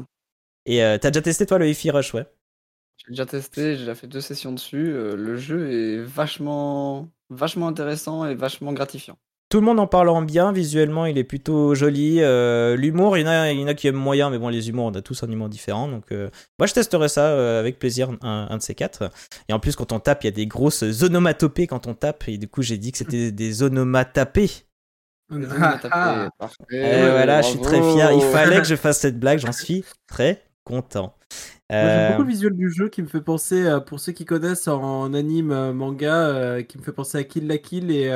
[0.64, 2.26] Et t'as déjà testé toi le Ify Rush, ouais?
[2.98, 4.88] J'ai déjà testé, j'ai déjà fait deux sessions dessus.
[4.88, 9.18] Euh, le jeu est vachement, vachement intéressant et vachement gratifiant.
[9.48, 12.16] Tout le monde en parle en bien, visuellement il est plutôt joli.
[12.20, 14.48] Euh, l'humour, il y, en a, il y en a qui aiment moyen, mais bon,
[14.48, 15.86] les humours, on a tous un humour différent.
[15.86, 19.10] Donc, euh, moi je testerai ça avec plaisir, un, de ces quatre.
[19.48, 22.24] Et en plus, quand on tape, il y a des grosses onomatopées quand on tape.
[22.26, 24.50] Et du coup, j'ai dit que c'était des onomatapées.
[25.60, 26.28] Ah, ah.
[26.70, 28.12] voilà, je suis très fier.
[28.12, 31.14] Il fallait que je fasse cette blague, j'en suis très content.
[31.70, 35.12] J'aime beaucoup le visuel du jeu qui me fait penser, pour ceux qui connaissent en
[35.14, 38.08] anime, euh, manga, euh, qui me fait penser à Kill la Kill et,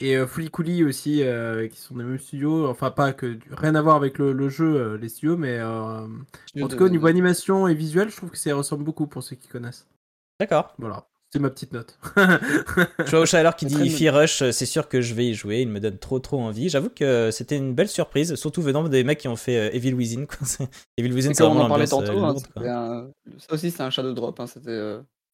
[0.00, 1.22] et euh, Fuli aussi,
[1.70, 2.68] qui sont des mêmes studios.
[2.68, 6.08] Enfin, pas que rien à voir avec le, jeu, les studios, mais en
[6.68, 9.36] tout cas, au niveau animation et visuel, je trouve que ça ressemble beaucoup pour ceux
[9.36, 9.86] qui connaissent.
[10.40, 10.74] D'accord.
[10.78, 11.06] Voilà.
[11.30, 11.98] C'est ma petite note.
[12.16, 15.68] je vois Chaleur qui dit Ify Rush, c'est sûr que je vais y jouer, il
[15.68, 16.70] me donne trop trop envie.
[16.70, 19.92] J'avoue que c'était une belle surprise, surtout venant des mecs qui ont fait euh, Evil
[19.92, 20.24] Within.
[20.96, 22.18] Evil Within, c'est vraiment on en parlait tantôt.
[22.24, 22.34] Hein,
[23.36, 24.40] Ça aussi, c'est un Shadow Drop.
[24.40, 24.70] Hein, c'était.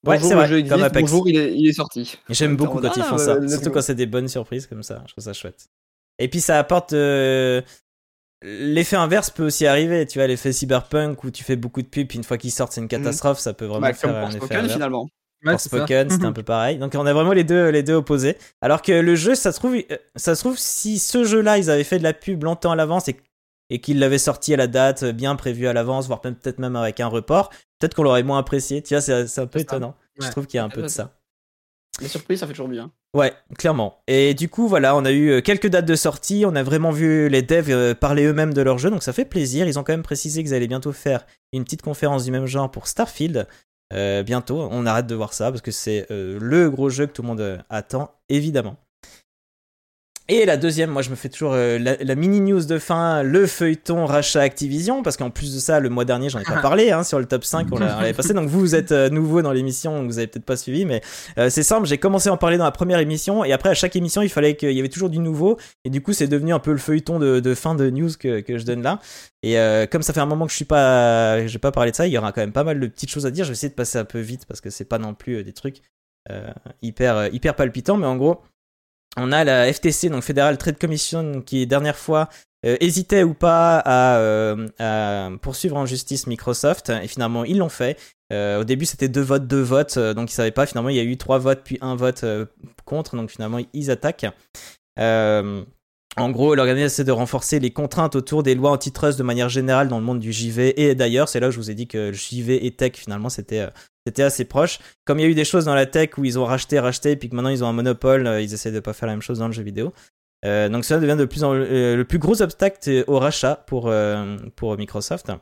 [0.06, 2.18] Euh, ouais, c'est vrai, le jeu existe, bonjour, il est, il est sorti.
[2.28, 5.02] J'aime beaucoup quand ils font ça, surtout quand c'est des bonnes surprises comme ça.
[5.06, 5.68] Je trouve ça chouette.
[6.18, 6.92] Et puis ça apporte.
[6.92, 7.60] Euh,
[8.42, 12.06] l'effet inverse peut aussi arriver, tu vois, l'effet cyberpunk où tu fais beaucoup de pubs,
[12.06, 12.90] puis une fois qu'ils sortent, c'est une mhm.
[12.90, 14.68] catastrophe, ça peut vraiment bah, faire un effet.
[14.68, 15.08] finalement.
[15.44, 16.78] Ouais, Spoken, c'était un peu pareil.
[16.78, 18.36] Donc on a vraiment les deux, les deux opposés.
[18.62, 21.70] Alors que le jeu, ça se trouve, euh, ça se trouve si ce jeu-là, ils
[21.70, 23.16] avaient fait de la pub longtemps à l'avance et,
[23.70, 27.00] et qu'ils l'avaient sorti à la date, bien prévu à l'avance, voire peut-être même avec
[27.00, 28.82] un report, peut-être qu'on l'aurait moins apprécié.
[28.82, 29.94] Tu vois, c'est un peu étonnant.
[30.20, 31.14] Je trouve qu'il y a un peu de ça.
[32.00, 32.90] Les surprises, ça fait toujours bien.
[33.14, 34.02] Ouais, clairement.
[34.08, 36.90] Et du coup, voilà, on a eu euh, quelques dates de sortie, on a vraiment
[36.90, 39.68] vu les devs euh, parler eux-mêmes de leur jeu, donc ça fait plaisir.
[39.68, 42.68] Ils ont quand même précisé qu'ils allaient bientôt faire une petite conférence du même genre
[42.68, 43.46] pour Starfield.
[43.92, 44.66] Euh, bientôt.
[44.70, 47.28] On arrête de voir ça parce que c'est euh, le gros jeu que tout le
[47.28, 48.76] monde euh, attend, évidemment.
[50.26, 53.22] Et la deuxième, moi je me fais toujours euh, la, la mini news de fin,
[53.22, 56.62] le feuilleton rachat Activision, parce qu'en plus de ça, le mois dernier, j'en ai pas
[56.62, 58.32] parlé hein, sur le top 5, on l'a- on l'avait passé.
[58.32, 61.02] Donc vous, vous êtes euh, nouveau dans l'émission, vous avez peut-être pas suivi, mais
[61.36, 63.74] euh, c'est simple, j'ai commencé à en parler dans la première émission, et après à
[63.74, 66.54] chaque émission, il fallait qu'il y avait toujours du nouveau, et du coup, c'est devenu
[66.54, 69.00] un peu le feuilleton de, de fin de news que, que je donne là.
[69.42, 69.56] Et
[69.92, 72.14] comme ça fait un moment que je suis pas, j'ai pas parlé de ça, il
[72.14, 73.44] y aura quand même pas mal de petites choses à dire.
[73.44, 75.52] Je vais essayer de passer un peu vite parce que c'est pas non plus des
[75.52, 75.82] trucs
[76.80, 78.40] hyper hyper palpitants, mais en gros,
[79.16, 82.28] on a la FTC, donc Federal Trade Commission, qui dernière fois
[82.64, 87.68] euh, hésitait ou pas à, euh, à poursuivre en justice Microsoft, et finalement ils l'ont
[87.68, 87.98] fait.
[88.32, 90.66] Euh, au début c'était deux votes, deux votes, donc ils savaient pas.
[90.66, 92.24] Finalement il y a eu trois votes puis un vote
[92.84, 94.26] contre, donc finalement ils attaquent.
[96.16, 99.88] En gros, l'organisme essaie de renforcer les contraintes autour des lois antitrust de manière générale
[99.88, 100.80] dans le monde du JV.
[100.80, 103.66] Et d'ailleurs, c'est là où je vous ai dit que JV et tech, finalement, c'était
[104.06, 104.78] c'était assez proche.
[105.04, 107.12] Comme il y a eu des choses dans la tech où ils ont racheté, racheté,
[107.12, 109.14] et puis que maintenant ils ont un monopole, euh, ils essaient de pas faire la
[109.14, 109.92] même chose dans le jeu vidéo.
[110.44, 113.88] Euh, donc cela devient euh, le plus gros obstacle au rachat pour
[114.76, 115.32] Microsoft.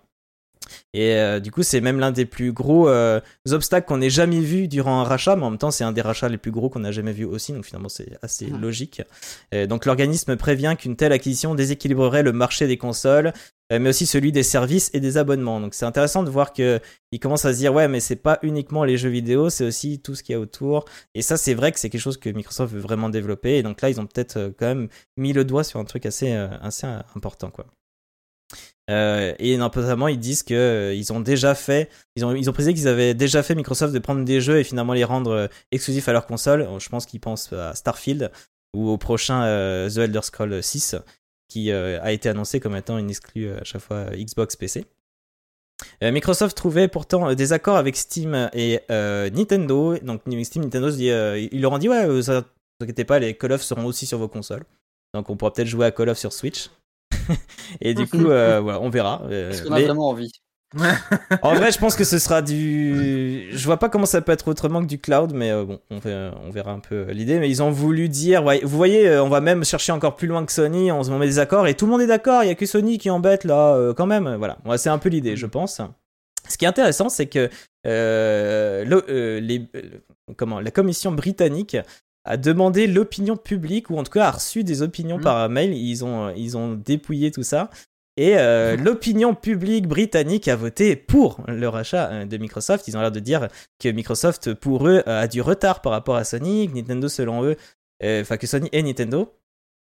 [0.95, 3.21] Et euh, du coup, c'est même l'un des plus gros euh,
[3.51, 6.03] obstacles qu'on ait jamais vu durant un rachat, mais en même temps, c'est un des
[6.03, 9.03] rachats les plus gros qu'on a jamais vu aussi, donc finalement, c'est assez logique.
[9.69, 13.33] Donc l'organisme prévient qu'une telle acquisition déséquilibrerait le marché des consoles,
[13.73, 15.61] euh, mais aussi celui des services et des abonnements.
[15.61, 18.39] Donc c'est intéressant de voir que ils commencent à se dire ouais, mais c'est pas
[18.43, 20.85] uniquement les jeux vidéo, c'est aussi tout ce qu'il y a autour.
[21.15, 23.59] Et ça, c'est vrai que c'est quelque chose que Microsoft veut vraiment développer.
[23.59, 26.33] Et donc là, ils ont peut-être quand même mis le doigt sur un truc assez
[26.33, 27.67] assez important, quoi.
[28.91, 32.53] Euh, et notamment, ils disent que euh, ils ont déjà fait, ils ont, ils ont
[32.53, 35.47] précisé qu'ils avaient déjà fait Microsoft de prendre des jeux et finalement les rendre euh,
[35.71, 36.69] exclusifs à leur console.
[36.79, 38.31] Je pense qu'ils pensent à Starfield
[38.75, 39.43] ou au prochain
[39.89, 40.97] The Elder Scrolls 6
[41.49, 44.87] qui a été annoncé comme étant une exclue à chaque fois Xbox PC.
[46.01, 49.99] Microsoft trouvait pourtant des accords avec Steam et Nintendo.
[49.99, 52.31] Donc Steam, Nintendo ils leur ont dit ouais, vous
[52.81, 54.65] inquiétez pas, les Call of seront aussi sur vos consoles.
[55.13, 56.71] Donc on pourra peut-être jouer à Call of sur Switch.
[57.81, 59.23] Et du coup, euh, voilà, on verra.
[59.31, 60.31] Euh, Est-ce qu'on a mais- vraiment envie
[61.43, 63.49] en vrai, je pense que ce sera du.
[63.53, 65.99] Je vois pas comment ça peut être autrement que du cloud, mais euh, bon, on
[65.99, 67.39] verra, on verra un peu l'idée.
[67.39, 70.47] Mais ils ont voulu dire, vous voyez, euh, on va même chercher encore plus loin
[70.47, 72.43] que Sony, on se met des accords et tout le monde est d'accord.
[72.43, 74.35] Il y a que Sony qui embête là, euh, quand même.
[74.37, 75.83] Voilà, c'est un peu l'idée, je pense.
[76.49, 77.51] Ce qui est intéressant, c'est que
[77.87, 79.83] euh, le- euh, les, euh,
[80.39, 81.77] comment, la commission britannique
[82.25, 85.23] a demandé l'opinion publique, ou en tout cas a reçu des opinions Mhm.
[85.25, 85.75] par mail.
[85.75, 87.69] Ils ont, ils ont dépouillé tout ça.
[88.17, 92.87] Et euh, l'opinion publique britannique a voté pour le rachat euh, de Microsoft.
[92.89, 93.49] Ils ont l'air de dire
[93.81, 97.57] que Microsoft, pour eux, a du retard par rapport à Sony, que Nintendo, selon eux,
[98.05, 99.33] euh, enfin que Sony et Nintendo,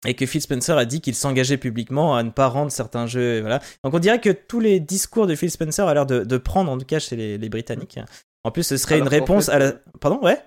[0.05, 3.41] et que Phil Spencer a dit qu'il s'engageait publiquement à ne pas rendre certains jeux.
[3.41, 3.59] Voilà.
[3.83, 6.71] Donc on dirait que tous les discours de Phil Spencer a l'air de, de prendre,
[6.71, 7.99] en tout cas chez les, les Britanniques.
[8.43, 9.65] En plus, ce serait Alors une réponse fait, à la.
[9.65, 10.39] euh, Pardon, ouais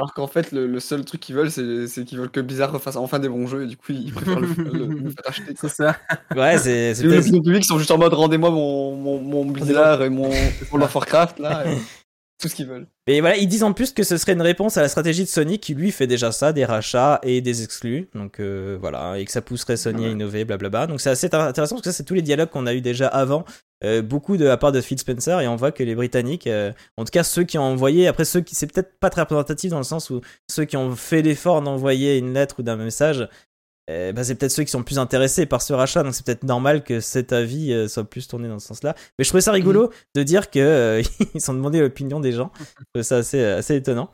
[0.00, 2.72] Alors qu'en fait, le, le seul truc qu'ils veulent, c'est c'est qu'ils veulent que Blizzard
[2.72, 5.52] refasse enfin des bons jeux et du coup, ils préfèrent le, le- le faire acheter.
[5.60, 5.94] C'est ça.
[6.34, 10.02] Ouais, c'est c'est Les opinions publiques sont juste en mode rendez-moi mon, mon, mon Blizzard
[10.02, 10.30] et mon
[10.70, 11.76] World of Warcraft là, et
[12.40, 12.86] tout ce qu'ils veulent.
[13.06, 15.28] Mais voilà, ils disent en plus que ce serait une réponse à la stratégie de
[15.28, 18.08] Sony qui lui fait déjà ça, des rachats et des exclus.
[18.14, 20.12] Donc euh, voilà, et que ça pousserait Sony à Ouais.
[20.12, 20.86] innover, blablabla.
[20.86, 23.08] Donc c'est assez intéressant parce que ça, c'est tous les dialogues qu'on a eu déjà
[23.08, 23.44] avant,
[23.84, 26.72] euh, beaucoup de la part de Phil Spencer, et on voit que les Britanniques, euh,
[26.96, 29.70] en tout cas ceux qui ont envoyé, après ceux qui, c'est peut-être pas très représentatif
[29.70, 30.20] dans le sens où
[30.50, 33.26] ceux qui ont fait l'effort d'envoyer une lettre ou d'un message,
[33.88, 36.44] euh, bah, c'est peut-être ceux qui sont plus intéressés par ce rachat, donc c'est peut-être
[36.44, 38.94] normal que cet avis euh, soit plus tourné dans ce sens-là.
[39.18, 41.02] Mais je trouvais ça rigolo de dire que euh,
[41.34, 42.52] ils ont demandé l'opinion des gens.
[42.58, 44.10] Je trouvais ça assez, assez étonnant.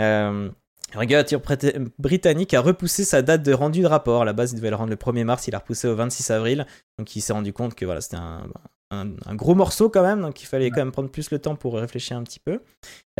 [0.00, 0.50] Euh,
[0.92, 4.22] prét- britannique a repoussé sa date de rendu de rapport.
[4.22, 6.30] À la base, il devait le rendre le 1er mars, il a repoussé au 26
[6.30, 6.66] avril.
[6.98, 8.46] Donc il s'est rendu compte que voilà, c'était un,
[9.02, 11.56] un- un gros morceau quand même, donc il fallait quand même prendre plus le temps
[11.56, 12.60] pour réfléchir un petit peu.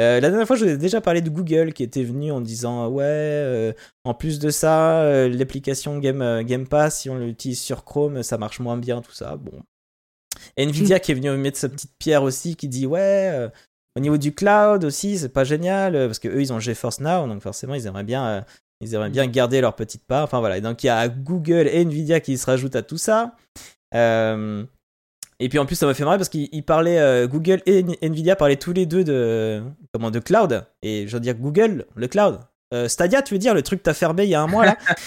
[0.01, 2.41] Euh, la dernière fois, je vous ai déjà parlé de Google qui était venu en
[2.41, 3.73] disant ouais, euh,
[4.05, 8.39] en plus de ça, euh, l'application Game, Game Pass, si on l'utilise sur Chrome, ça
[8.39, 9.37] marche moins bien, tout ça.
[9.37, 9.61] Bon.
[10.57, 13.49] Nvidia qui est venu mettre sa petite pierre aussi, qui dit ouais,
[13.97, 17.27] au niveau du cloud aussi, c'est pas génial, parce que eux ils ont GeForce Now,
[17.29, 18.45] donc forcément ils aimeraient bien,
[18.81, 20.25] ils aimeraient bien garder leur petite part.
[20.25, 22.99] Enfin voilà, Et donc il y a Google et Nvidia qui se rajoutent à tout
[22.99, 23.37] ça.
[23.95, 24.65] Euh,
[25.45, 27.81] et puis en plus ça m'a fait marrer parce qu'ils ils parlaient, euh, Google et
[27.81, 30.65] N- Nvidia parlaient tous les deux de, comment, de cloud.
[30.83, 32.41] Et je veux dire Google, le cloud.
[32.73, 34.65] Euh, Stadia, tu veux dire le truc que t'as fermé il y a un mois
[34.67, 34.77] là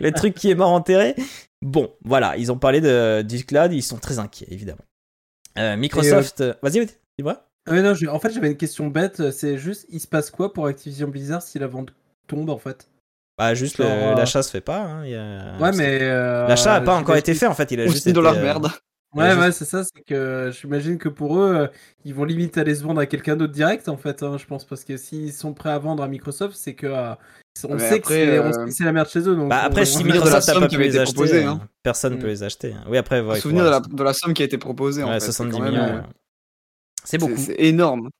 [0.00, 1.14] Le truc qui est mort enterré
[1.62, 4.82] Bon, voilà, ils ont parlé de, du cloud, ils sont très inquiets évidemment.
[5.58, 6.86] Euh, Microsoft, euh, vas-y, vas-y,
[7.18, 7.44] dis-moi.
[7.68, 9.30] Ah ouais, non, je- en fait, j'avais une question bête.
[9.32, 11.88] C'est juste, il se passe quoi pour Activision Blizzard si la vente
[12.28, 12.88] tombe en fait?
[13.36, 14.80] Bah juste euh, l'achat se fait pas.
[14.80, 15.98] hein, il y a- Ouais, mais.
[16.02, 18.34] euh, L'achat a pas encore été fait en fait, il a Ou juste été, leur
[18.36, 18.68] euh, merde.
[19.14, 19.82] Ouais, ouais, c'est ça.
[19.84, 21.66] C'est que j'imagine que pour eux, euh,
[22.04, 24.22] ils vont limite aller se vendre à quelqu'un d'autre direct en fait.
[24.22, 27.14] hein, je pense parce que s'ils sont prêts à vendre à Microsoft, c'est que euh,
[27.64, 29.34] On Mais sait que c'est on euh, sait que c'est la merde chez eux.
[29.34, 31.14] Donc Bah, après, on- si Microsoft n'a somme pas qui pu avait les été acheter,
[31.14, 31.60] proposée, euh, hein.
[31.82, 32.20] personne ne Mm.
[32.20, 32.74] peut les acheter.
[32.88, 35.02] Oui, après, ouais, souvenir de la, de la somme qui a été proposée.
[35.02, 35.94] en Ouais, fait, 70 c'est quand millions.
[35.96, 36.02] ouais.
[37.04, 37.36] C'est euh, beaucoup.
[37.36, 38.10] C'est c'est énorme.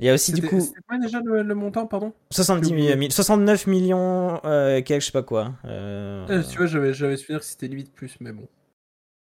[0.00, 2.12] Il y a aussi du coup c'était quoi déjà le, le montant, pardon?
[2.30, 2.96] 70 J'ai oublié.
[2.96, 5.54] mi- 69 millions, euh, quelque, je sais pas quoi.
[5.64, 8.48] Euh, Euh, Tu vois, j'avais j'avais souvenir que c'était limite plus, mais bon.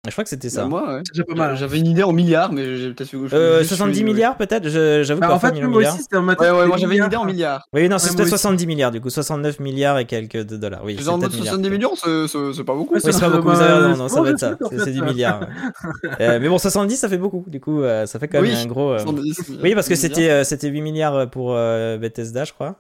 [0.07, 0.61] Je crois que c'était ça.
[0.63, 1.01] Bah, moi, ouais.
[1.05, 1.57] C'est déjà pas mal.
[1.57, 4.13] J'avais une idée en milliards, mais j'ai peut-être Euh, juste 70 suivi, ouais.
[4.15, 4.69] milliards peut-être
[5.03, 5.93] J'avoue Bah, pas en fait, moi milliards.
[5.93, 6.49] aussi, c'était en ma tête.
[6.51, 7.21] Ouais, ouais, moi j'avais une idée milliards.
[7.21, 7.67] en milliards.
[7.73, 8.29] Oui, non, Ouais, c'est peut-être aussi.
[8.29, 10.81] 70 milliards du coup, 69 milliards et quelques de dollars.
[10.85, 11.91] Oui, en mode peut-être 70 milliards.
[11.91, 11.95] millions,
[12.27, 12.93] c'est- pas beaucoup.
[12.95, 14.57] Oui, c'est pas Bah, beaucoup, raison, c'est non, ça va être ça.
[14.69, 15.05] C'est du ça.
[15.05, 15.41] milliard.
[15.41, 15.47] ouais.
[16.21, 17.43] Euh, mais bon, 70, ça fait beaucoup.
[17.47, 18.91] Du coup, euh, ça fait quand même un gros.
[18.91, 20.15] euh, 70 Oui, parce que milliards.
[20.15, 22.75] c'était c'était 8 milliards pour Bethesda, je crois.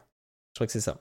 [0.53, 0.97] Je crois que c'est ça.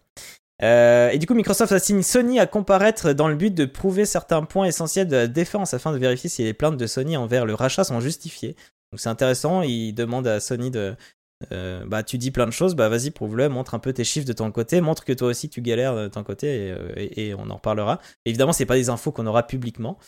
[0.63, 4.43] Euh, et du coup, Microsoft assigne Sony à comparaître dans le but de prouver certains
[4.43, 7.55] points essentiels de la défense afin de vérifier si les plaintes de Sony envers le
[7.55, 8.57] rachat sont justifiées.
[8.93, 10.97] Donc c'est intéressant, il demande à Sony de...
[11.53, 14.27] euh, bah tu dis plein de choses, bah vas-y prouve-le, montre un peu tes chiffres
[14.27, 17.29] de ton côté, montre que toi aussi tu galères de ton côté et, euh, et-
[17.29, 18.01] et on en reparlera.
[18.25, 19.99] Évidemment, c'est pas des infos qu'on aura publiquement.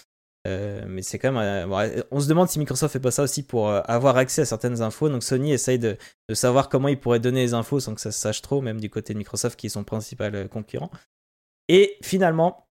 [0.46, 1.42] Euh, mais c'est quand même.
[1.42, 4.42] euh, bon, on se demande si Microsoft fait pas ça aussi pour euh, avoir accès
[4.42, 5.08] à certaines infos.
[5.08, 5.96] Donc Sony essaye de,
[6.28, 8.80] de savoir comment il pourrait donner les infos sans que ça se sache trop, même
[8.80, 10.90] du côté de Microsoft qui est son principal euh, concurrent.
[11.68, 12.66] Et finalement,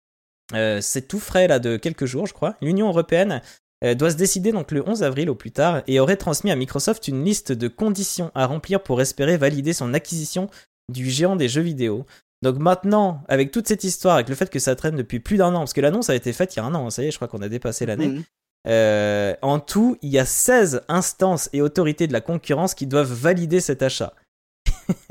[0.54, 2.56] euh, c'est tout frais là de quelques jours, je crois.
[2.62, 3.42] L'Union européenne
[3.84, 6.56] euh, doit se décider donc le 11 avril au plus tard et aurait transmis à
[6.56, 10.50] Microsoft une liste de conditions à remplir pour espérer valider son acquisition
[10.90, 12.06] du géant des jeux vidéo.
[12.44, 15.54] Donc maintenant, avec toute cette histoire, avec le fait que ça traîne depuis plus d'un
[15.56, 17.12] an, parce que l'annonce a été faite il y a un an, ça y est,
[17.12, 18.08] je crois qu'on a dépassé l'année.
[18.10, 18.24] Mhm.
[18.68, 23.12] Euh, en tout, il y a 16 instances et autorités de la concurrence qui doivent
[23.12, 24.14] valider cet achat.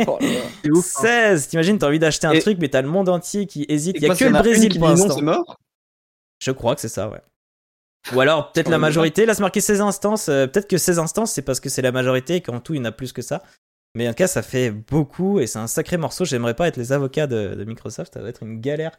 [0.07, 0.41] Oh là là.
[0.65, 0.93] C'est ouf.
[0.99, 1.01] hein.
[1.35, 3.97] 16 T'imagines, t'as envie d'acheter un Et- truc, mais t'as le monde entier qui hésite.
[3.99, 5.15] Il y a que le Brésil qui pour l'instant.
[5.17, 5.59] c'est mort?
[6.39, 7.21] Je crois que c'est ça, ouais.
[8.15, 9.27] Ou alors, peut-être la mais majorité.
[9.27, 10.29] Là, c'est marqué 16 instances.
[10.29, 12.77] euh, peut-être que 16 instances, c'est parce que c'est la majorité et qu'en tout, il
[12.77, 13.43] y en a plus que ça.
[13.97, 16.25] Mais en tout cas, ça fait beaucoup et c'est un sacré morceau.
[16.27, 18.13] J'aimerais pas être les avocats de, de Microsoft.
[18.15, 18.93] Ça va être une galère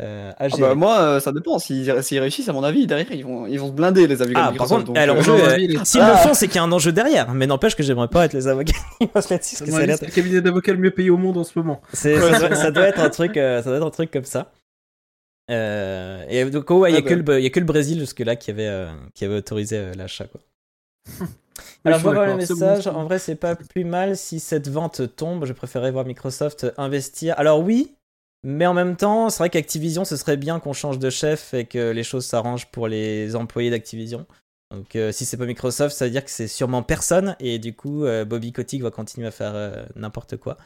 [0.00, 0.60] euh, à Ah gérer.
[0.60, 1.58] bah, moi, euh, ça dépend.
[1.58, 4.40] S'ils réussissent, à mon avis, derrière, ils vont, ils vont se blinder, les avis Ah,
[4.40, 4.80] de par Microsoft.
[4.80, 6.12] contre, donc, alors, euh, euh, les- S'ils Ah.
[6.12, 7.32] le font, c'est qu'il y a un enjeu derrière.
[7.32, 8.72] Mais n'empêche que j'aimerais pas être les avocats
[9.14, 9.36] c'est
[9.66, 11.80] le cabinet d'avocats le mieux payé au monde en ce moment.
[11.94, 14.52] ça, doit, ça doit être un truc, euh, ça doit être un truc comme ça.
[15.50, 17.34] Euh, et donc, ouais, il y a Ah que bah.
[17.34, 20.40] a que le Brésil jusque-là qui avait, euh, qui avait autorisé euh, l'achat, quoi.
[21.84, 22.86] Alors, je vois le message.
[22.86, 25.44] en vrai, c'est pas plus mal si cette vente tombe.
[25.44, 27.34] Je préférerais voir Microsoft investir.
[27.38, 27.96] Alors, oui,
[28.44, 31.66] mais en même temps, c'est vrai qu'Activision, ce serait bien qu'on change de chef et
[31.66, 34.26] que les choses s'arrangent pour les employés d'Activision.
[34.70, 37.36] Donc, euh, si c'est pas Microsoft, ça veut dire que c'est sûrement personne.
[37.40, 40.56] Et du coup, euh, Bobby Kotick va continuer à faire euh, n'importe quoi.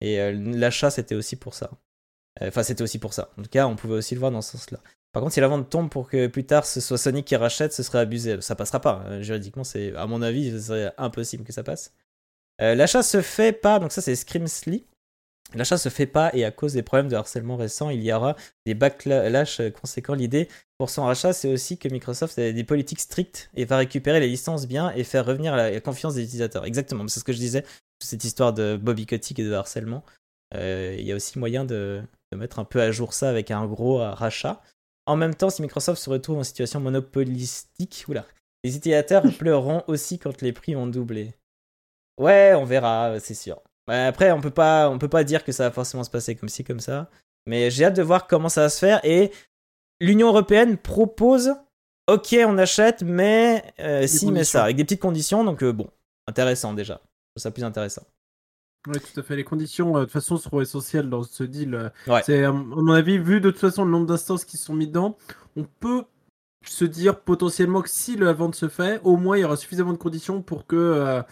[0.00, 1.70] Et l'achat, c'était aussi pour ça.
[2.40, 3.30] Enfin, c'était aussi pour ça.
[3.38, 4.80] En tout cas, on pouvait aussi le voir dans ce sens-là.
[5.12, 7.72] Par contre, si la vente tombe pour que plus tard ce soit Sony qui rachète,
[7.72, 8.40] ce serait abusé.
[8.40, 9.04] Ça passera pas.
[9.06, 11.92] Euh, Juridiquement, c'est, à mon avis, ce serait impossible que ça passe.
[12.60, 14.86] Euh, l'achat se fait pas, donc ça c'est Scrimsly.
[15.54, 18.36] L'achat se fait pas et à cause des problèmes de harcèlement récents, il y aura
[18.64, 20.14] des backlash conséquents.
[20.14, 20.48] L'idée
[20.78, 24.28] pour son rachat, c'est aussi que Microsoft a des politiques strictes et va récupérer les
[24.28, 26.64] licences bien et faire revenir la, confiance des utilisateurs.
[26.64, 27.64] Exactement, c'est ce que je disais.
[28.00, 30.04] Cette histoire de Bobby Kotick et de harcèlement.
[30.54, 32.02] Euh, il y a aussi moyen de,
[32.34, 34.62] mettre un peu à jour ça avec un gros rachat.
[35.06, 38.24] En même temps, si Microsoft se retrouve en situation monopolistique, oula,
[38.64, 41.34] les utilisateurs pleureront aussi quand les prix vont doubler.
[42.18, 43.60] Ouais, on verra, c'est sûr.
[43.88, 46.48] Après, on peut pas, on peut pas dire que ça va forcément se passer comme
[46.48, 47.10] ci, comme ça.
[47.46, 49.00] Mais j'ai hâte de voir comment ça va se faire.
[49.04, 49.32] Et
[50.00, 51.52] l'Union européenne propose,
[52.08, 55.42] ok, on achète, mais euh, si, mais ça, avec des petites conditions.
[55.42, 55.88] Donc euh, bon,
[56.28, 57.00] intéressant déjà.
[57.02, 58.02] Je trouve ça plus intéressant.
[58.88, 59.36] Oui, tout à fait.
[59.36, 61.74] Les conditions, euh, de toute façon, seront essentielles dans ce deal.
[61.74, 61.88] euh.
[62.08, 62.22] Ouais.
[62.24, 65.16] C'est, à mon avis, vu de toute façon le nombre d'instances qui sont mis dedans,
[65.56, 66.02] on peut
[66.64, 69.92] se dire potentiellement que si la vente se fait, au moins il y aura suffisamment
[69.92, 71.22] de conditions pour que euh,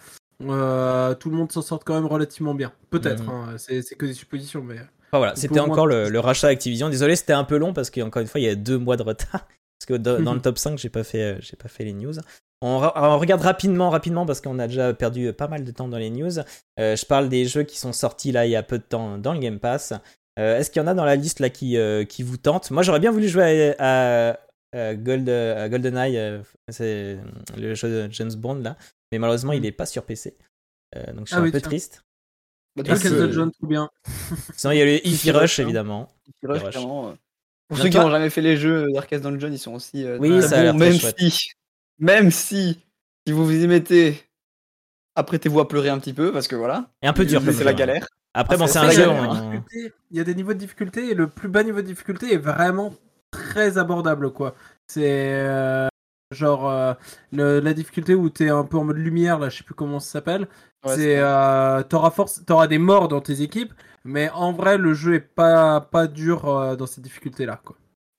[0.43, 2.71] euh, tout le monde s'en sorte quand même relativement bien.
[2.89, 3.29] Peut-être, Mhm.
[3.29, 4.75] hein, c'est, c'est que des suppositions, mais.
[4.75, 6.89] Enfin, voilà, c'était moins encore le, rachat Activision.
[6.89, 9.03] Désolé, c'était un peu long parce qu'encore une fois, il y a deux mois de
[9.03, 9.45] retard.
[9.81, 11.93] Parce que dans, dans le top 5, j'ai pas fait, euh, j'ai pas fait les
[11.93, 12.13] news.
[12.61, 15.87] On, ra- on regarde rapidement, rapidement parce qu'on a déjà perdu pas mal de temps
[15.87, 16.39] dans les news.
[16.79, 19.17] Euh, je parle des jeux qui sont sortis là il y a peu de temps
[19.17, 19.93] dans le Game Pass.
[20.39, 22.71] Euh, Est-ce qu'il y en a dans la liste là qui, euh, qui vous tente
[22.71, 24.39] Moi, j'aurais bien voulu jouer à, à-
[24.73, 26.39] à Gold, à GoldenEye, euh,
[26.69, 27.17] c'est
[27.57, 28.77] le jeu de James Bond là,
[29.11, 30.33] mais malheureusement, il est pas sur PC.
[30.95, 31.67] Euh, donc je suis Ah un oui, peu tiens.
[31.69, 32.05] triste.
[32.77, 33.89] bah, Ah, tu John, tout bien.
[34.55, 35.63] Sinon, il y a le Ify Ify Rush, Rush hein.
[35.63, 36.09] évidemment.
[36.39, 36.75] Qui rush, Rush.
[36.77, 37.13] euh.
[37.67, 40.41] Pour ceux qui n'ont jamais fait les jeux d'Arcade Dungeon, ils sont aussi euh, Oui,
[40.41, 41.15] ça a l'air bons, très même chouette.
[41.19, 41.49] si,
[42.01, 42.77] même si,
[43.25, 44.21] si vous vous y mettez,
[45.15, 47.73] apprêtez-vous à pleurer un petit peu parce que voilà, Et un peu dur c'est la
[47.73, 48.05] galère.
[48.33, 49.01] Après, bon, c'est un jeu.
[49.03, 51.47] il y a- on- difficulté- Il y a des niveaux de difficulté et le plus
[51.49, 52.93] bas niveau de difficulté est vraiment
[53.31, 54.55] très abordable quoi.
[54.87, 55.87] C'est euh,
[56.31, 56.93] genre euh,
[57.33, 59.99] le- la difficulté où t'es un peu en mode lumière, là, je sais plus comment
[59.99, 60.47] ça s'appelle.
[60.85, 63.73] Ouais, c'est euh, t'auras force, t'auras des morts dans tes équipes,
[64.05, 67.75] mais en vrai le jeu est pas pas dur euh, dans cette difficulté là, quoi.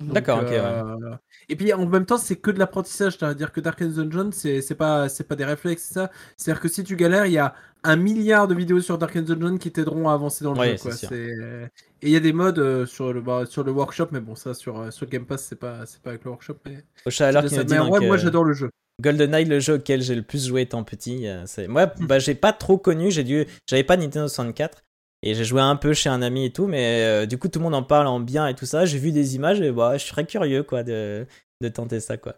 [0.09, 0.59] D'accord, ok, ouais.
[0.59, 1.17] euh,
[1.49, 3.17] Et puis en même temps, c'est que de l'apprentissage.
[3.19, 6.11] C'est-à-dire que Darkest Dungeon, c'est pas, pas des réflexes, c'est ça.
[6.37, 9.59] C'est-à-dire que si tu galères, il y a un milliard de vidéos sur Darkest Dungeon
[9.59, 10.91] qui t'aideront à avancer dans le Ouais, jeu.
[10.91, 11.17] Quoi.
[11.17, 14.35] Et il y a des modes euh, sur, le, bah, sur le workshop, mais bon,
[14.35, 16.57] ça sur, euh, sur Game Pass, c'est pas, pas avec le workshop.
[16.65, 16.85] Mais,
[17.21, 18.71] alors dit Mais vrai, moi j'adore le jeu.
[19.01, 21.27] GoldenEye, le jeu auquel j'ai le plus joué étant petit.
[21.69, 23.11] Moi, bah, j'ai pas trop connu.
[23.11, 24.83] J'ai dû, j'avais pas Nintendo 64
[25.23, 27.59] et j'ai joué un peu chez un ami et tout, mais euh, du coup tout
[27.59, 28.85] le monde en parle en bien et tout ça.
[28.85, 31.27] J'ai vu des images et bah, je serais curieux quoi de,
[31.61, 32.37] de tenter ça quoi.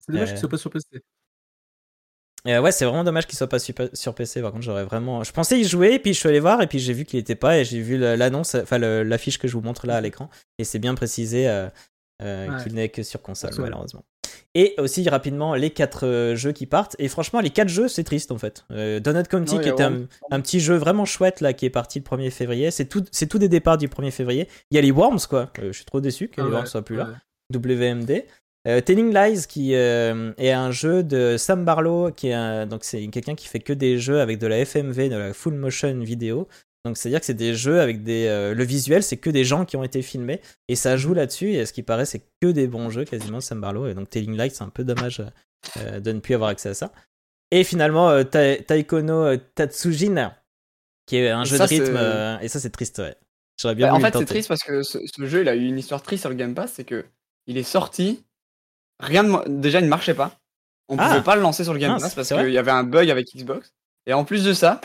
[0.00, 0.86] C'est dommage euh, qu'il soit pas sur PC.
[2.46, 4.40] Euh, ouais, c'est vraiment dommage qu'il soit pas sur PC.
[4.40, 5.24] Par contre, j'aurais vraiment.
[5.24, 7.18] Je pensais y jouer, et puis je suis allé voir, et puis j'ai vu qu'il
[7.18, 10.30] était pas, et j'ai vu l'annonce, enfin l'affiche que je vous montre là à l'écran,
[10.58, 11.68] et c'est bien précisé euh,
[12.22, 12.62] euh, Ouais.
[12.62, 13.64] qu'il n'est que sur console, Console.
[13.64, 14.04] malheureusement.
[14.54, 18.02] Et aussi rapidement les quatre euh, jeux qui partent, et franchement, les quatre jeux, c'est
[18.02, 18.64] triste en fait.
[18.72, 21.98] Euh, Donut County, Ouais, qui était un, petit jeu vraiment chouette là, qui est parti
[22.00, 24.48] le 1er février, c'est tout, c'est tout des départs du 1er février.
[24.70, 25.50] Il y a les Worms, quoi.
[25.58, 27.08] Euh, je suis trop déçu que Ah les ouais, Worms soient plus là.
[27.52, 27.58] ouais.
[27.58, 28.24] WMD.
[28.66, 32.80] Euh, Telling Lies qui euh, est un jeu de Sam Barlow qui est un- donc
[32.84, 35.96] c'est quelqu'un qui fait que des jeux avec de la FMV, de la full motion
[36.00, 36.48] vidéo.
[36.88, 39.30] Donc c'est à dire que c'est des jeux avec des euh, le visuel c'est que
[39.30, 42.06] des gens qui ont été filmés et ça joue là-dessus et à ce qui paraît
[42.06, 44.84] c'est que des bons jeux quasiment Sam Barlow et donc Telling Lies c'est un peu
[44.84, 45.22] dommage
[45.76, 46.92] euh, de ne plus avoir accès à ça.
[47.50, 50.32] Et finalement euh, Ta- Taikono euh, Tatsujin
[51.06, 53.14] qui est un Et jeu ça, de rythme euh, et ça c'est triste ouais.
[53.60, 55.66] J'aurais bien Bah, en fait, c'est triste parce que ce, ce jeu, il a eu
[55.66, 57.04] une histoire triste sur le Game Pass, c'est que
[57.48, 58.24] il est sorti,
[59.00, 60.38] rien de, déjà il ne marchait pas.
[60.88, 61.08] On Ah.
[61.08, 63.10] pouvait pas le lancer sur le Game Mince, Pass parce qu'il y avait un bug
[63.10, 63.72] avec Xbox.
[64.06, 64.80] Et en plus de ça,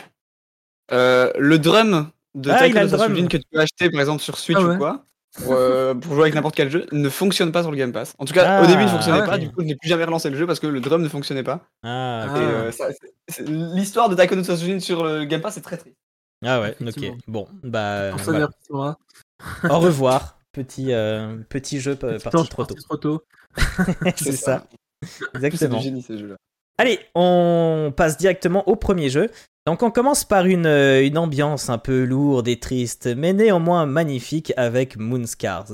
[0.92, 3.00] euh, le drum de Ah, il a Taiko le drum.
[3.00, 4.74] Tatsujin que tu peux acheter par exemple sur Switch Ah ouais.
[4.74, 5.04] ou quoi,
[5.42, 8.14] pour, euh, pour jouer avec n'importe quel jeu, ne fonctionne pas sur le Game Pass.
[8.18, 9.38] En tout cas, Ah, au début, il ne fonctionnait ah pas.
[9.38, 11.42] Du coup, je n'ai plus jamais relancé le jeu parce que le drum ne fonctionnait
[11.42, 11.60] pas.
[11.82, 12.26] Ah.
[12.28, 12.36] Ah.
[12.38, 12.96] Euh, c'est-
[13.28, 15.96] c'est- l'histoire de Taiko Tatsujin sur le Game Pass est très triste.
[16.44, 17.12] Ah ouais, ok.
[17.26, 18.48] Bon, bah voilà.
[18.74, 18.96] hein.
[19.70, 20.38] Au revoir.
[20.52, 22.64] Petit, euh, petit jeu parti trop
[22.96, 23.24] tôt.
[24.16, 24.64] c'est ça.
[25.02, 25.78] C'est Exactement.
[25.78, 26.36] du génie ces jeux-là.
[26.78, 29.30] Allez, on passe directement au premier jeu.
[29.66, 33.86] Donc on commence par une, euh, une ambiance un peu lourde et triste, mais néanmoins
[33.86, 35.72] magnifique avec Moonscars.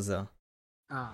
[0.90, 1.10] Ah.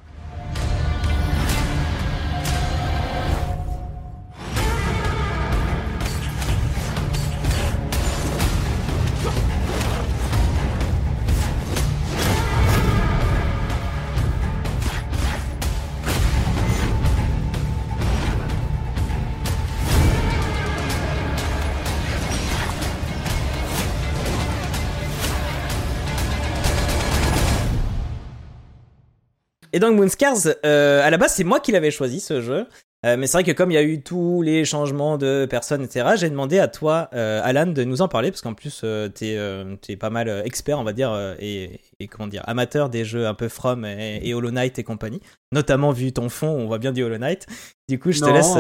[29.73, 32.67] Et donc Moonscars, euh, à la base c'est moi qui l'avais choisi ce jeu.
[33.05, 35.83] Euh, mais c'est vrai que comme il y a eu tous les changements de personnes,
[35.85, 39.39] etc., j'ai demandé à toi, euh, Alan, de nous en parler, parce qu'en plus, t'es
[39.83, 43.35] t'es pas mal expert, on va dire, et, et comment dire, amateur des jeux un
[43.35, 45.21] peu From et, et Hollow Knight et compagnie.
[45.53, 47.47] Notamment vu ton fond, on voit bien du Hollow Knight.
[47.89, 48.55] Du coup, je te Non, laisse,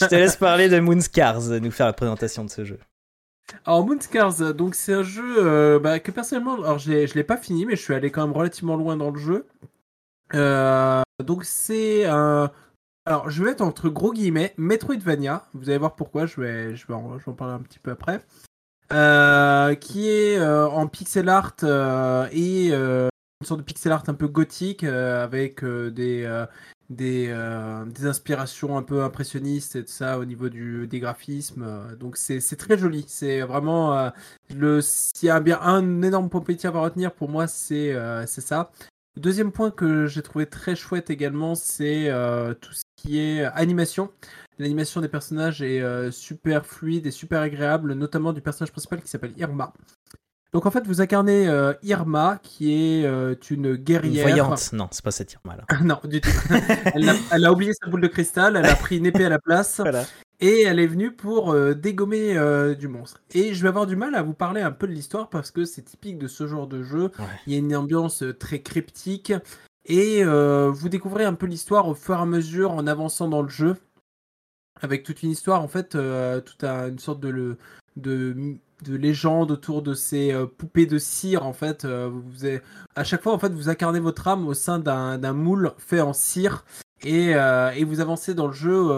[0.00, 2.78] je te laisse parler de Moonscars, nous faire la présentation de ce jeu.
[3.64, 7.64] Alors Moonscars, donc c'est un jeu euh, bah, que personnellement, alors je l'ai pas fini,
[7.64, 9.46] mais je suis allé quand même relativement loin dans le jeu.
[10.34, 12.50] Euh, donc c'est un,
[13.04, 15.46] alors je vais être entre gros guillemets Metroidvania.
[15.54, 16.26] Vous allez voir pourquoi.
[16.26, 18.20] Je vais, je vais, en, je vais en parler un petit peu après.
[18.92, 21.56] Euh, qui est en pixel art
[22.32, 26.46] et une sorte de pixel art un peu gothique avec des
[26.90, 31.62] des, euh, des inspirations un peu impressionnistes et tout ça au niveau du, des graphismes.
[31.62, 33.04] euh, Donc c'est très joli.
[33.08, 34.10] C'est vraiment euh,
[34.54, 37.94] le s'il y a bien un énorme point positif à retenir pour moi, c'est
[38.26, 38.70] ça.
[39.16, 42.10] Deuxième point que j'ai trouvé très chouette également, c'est
[42.60, 44.10] tout ce qui est animation.
[44.58, 49.32] L'animation des personnages est super fluide et super agréable, notamment du personnage principal qui s'appelle
[49.38, 49.72] Irma.
[50.56, 54.26] Donc en fait, vous incarnez euh, Irma, qui est euh, une Une guerrière.
[54.26, 54.72] voyante.
[54.72, 55.64] Non, c'est pas cette Irma là.
[55.84, 56.30] non, du tout.
[56.94, 59.28] elle, a, elle a oublié sa boule de cristal, elle a pris une épée à
[59.28, 60.04] la place Voilà.
[60.40, 63.20] et elle est venue pour euh, dégommer euh, du monstre.
[63.34, 65.66] Et je vais avoir du mal à vous parler un peu de l'histoire parce que
[65.66, 67.10] c'est typique de ce genre de jeu.
[67.18, 67.24] Ouais.
[67.46, 69.34] Il y a une ambiance euh, très cryptique
[69.84, 73.42] et euh, vous découvrez un peu l'histoire au fur et à mesure en avançant dans
[73.42, 73.76] le jeu.
[74.80, 77.58] Avec toute une histoire, en fait, euh, toute un- une sorte de, le-
[77.96, 81.46] de, de légende autour de ces euh, poupées de cire.
[81.46, 82.60] En fait, Euh, vous avez-
[82.94, 86.12] à chaque fois, en fait, vous incarnez votre âme au sein d'un moule fait en
[86.12, 86.64] cire
[87.02, 88.90] et, euh, et vous avancez dans le jeu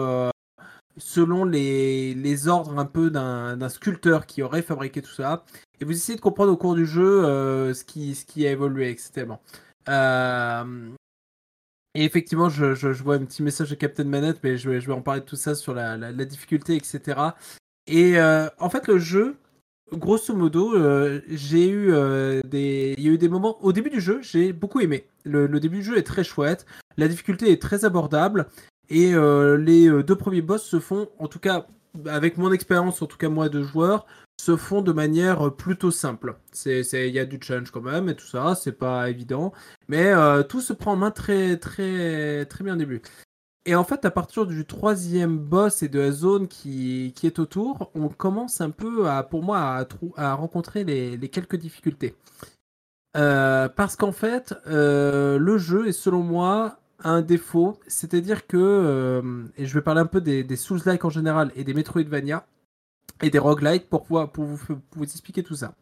[0.97, 5.43] selon les, les ordres un peu d'un sculpteur qui aurait fabriqué tout ça.
[5.79, 7.23] Et vous essayez de comprendre au cours du jeu
[7.73, 9.27] ce, qui, ce qui a évolué, etc.
[11.95, 14.87] Et effectivement, je, je, vois un petit message de Captain Manette, mais je vais, je
[14.87, 17.19] vais en parler de tout ça sur la, la, difficulté, etc.
[17.87, 19.37] Et en fait, le jeu,
[19.93, 23.89] grosso modo, euh, j'ai eu euh, des, il y a eu des moments au début
[23.89, 25.07] du jeu, j'ai beaucoup aimé.
[25.23, 26.65] Le, début du jeu est très chouette,
[26.97, 28.47] la difficulté est très abordable,
[28.89, 31.67] et euh, les euh, deux premiers boss se font, en tout cas
[32.05, 34.05] avec mon expérience, en tout cas moi de joueur,
[34.39, 36.35] se font de manière plutôt simple.
[36.51, 39.51] C'est, c'est, il y a du challenge quand même et tout ça, c'est pas évident,
[39.87, 40.13] mais
[40.47, 43.01] tout se prend en main très, très, très bien au début.
[43.65, 47.39] Et en fait, à partir du troisième boss et de la zone qui, qui est
[47.39, 49.85] autour, on commence un peu à, pour moi,
[50.17, 52.15] à, rencontrer les, quelques difficultés.
[53.17, 59.43] Euh, parce qu'en fait, euh, le jeu est selon moi un défaut, c'est-à-dire que, euh,
[59.57, 62.45] et je vais parler un peu des, des Souls-like en général et des Metroidvania
[63.21, 64.59] et des roguelike pour, pouvoir, pour, vous,
[64.95, 65.73] vous expliquer tout ça.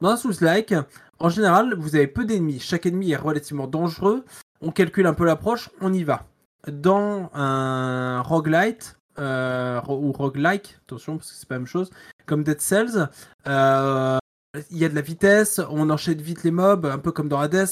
[0.00, 0.74] Dans un Souls-like,
[1.18, 2.60] en général, vous avez peu d'ennemis.
[2.60, 4.24] Chaque ennemi est relativement dangereux.
[4.60, 6.26] On calcule un peu l'approche, on y va.
[6.72, 11.90] Dans un roguelite, euh, ou roguelike, attention parce que c'est pas la même chose,
[12.26, 13.08] comme Dead Cells,
[13.46, 14.18] euh,
[14.70, 17.40] il y a de la vitesse, on enchaîne vite les mobs, un peu comme dans
[17.40, 17.66] Hades,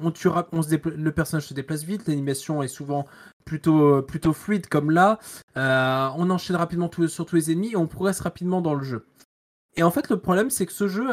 [0.00, 3.06] on tue, on se le personnage se déplace vite, l'animation est souvent
[3.44, 5.18] plutôt, plutôt fluide comme là,
[5.56, 9.06] Euh, on enchaîne rapidement sur tous les ennemis et on progresse rapidement dans le jeu.
[9.76, 11.08] Et en fait, le problème, c'est que ce jeu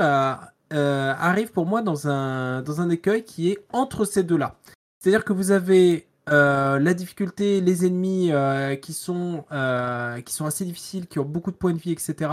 [0.72, 4.56] arrive pour moi dans un, dans un écueil qui est entre ces deux-là.
[5.00, 10.46] C'est-à-dire que vous avez euh, la difficulté, les ennemis euh, qui, sont, euh, qui sont
[10.46, 12.32] assez difficiles, qui ont beaucoup de points de vie, etc.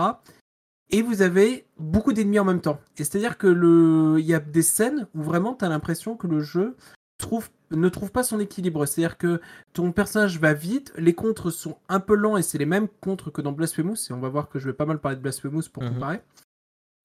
[0.91, 2.81] Et vous avez beaucoup d'ennemis en même temps.
[2.97, 6.27] Et c'est-à-dire que le, il y a des scènes où vraiment tu as l'impression que
[6.27, 6.77] le jeu
[7.19, 8.87] trouve, ne trouve pas son équilibre.
[8.87, 9.41] C'est-à-dire que
[9.75, 13.31] ton personnage va vite, les contres sont un peu lents et c'est les mêmes contres
[13.33, 13.97] que dans Blasphemous.
[14.09, 15.95] Et on va voir que je vais pas mal parler de Blasphemous pour Mhm.
[15.95, 16.21] comparer.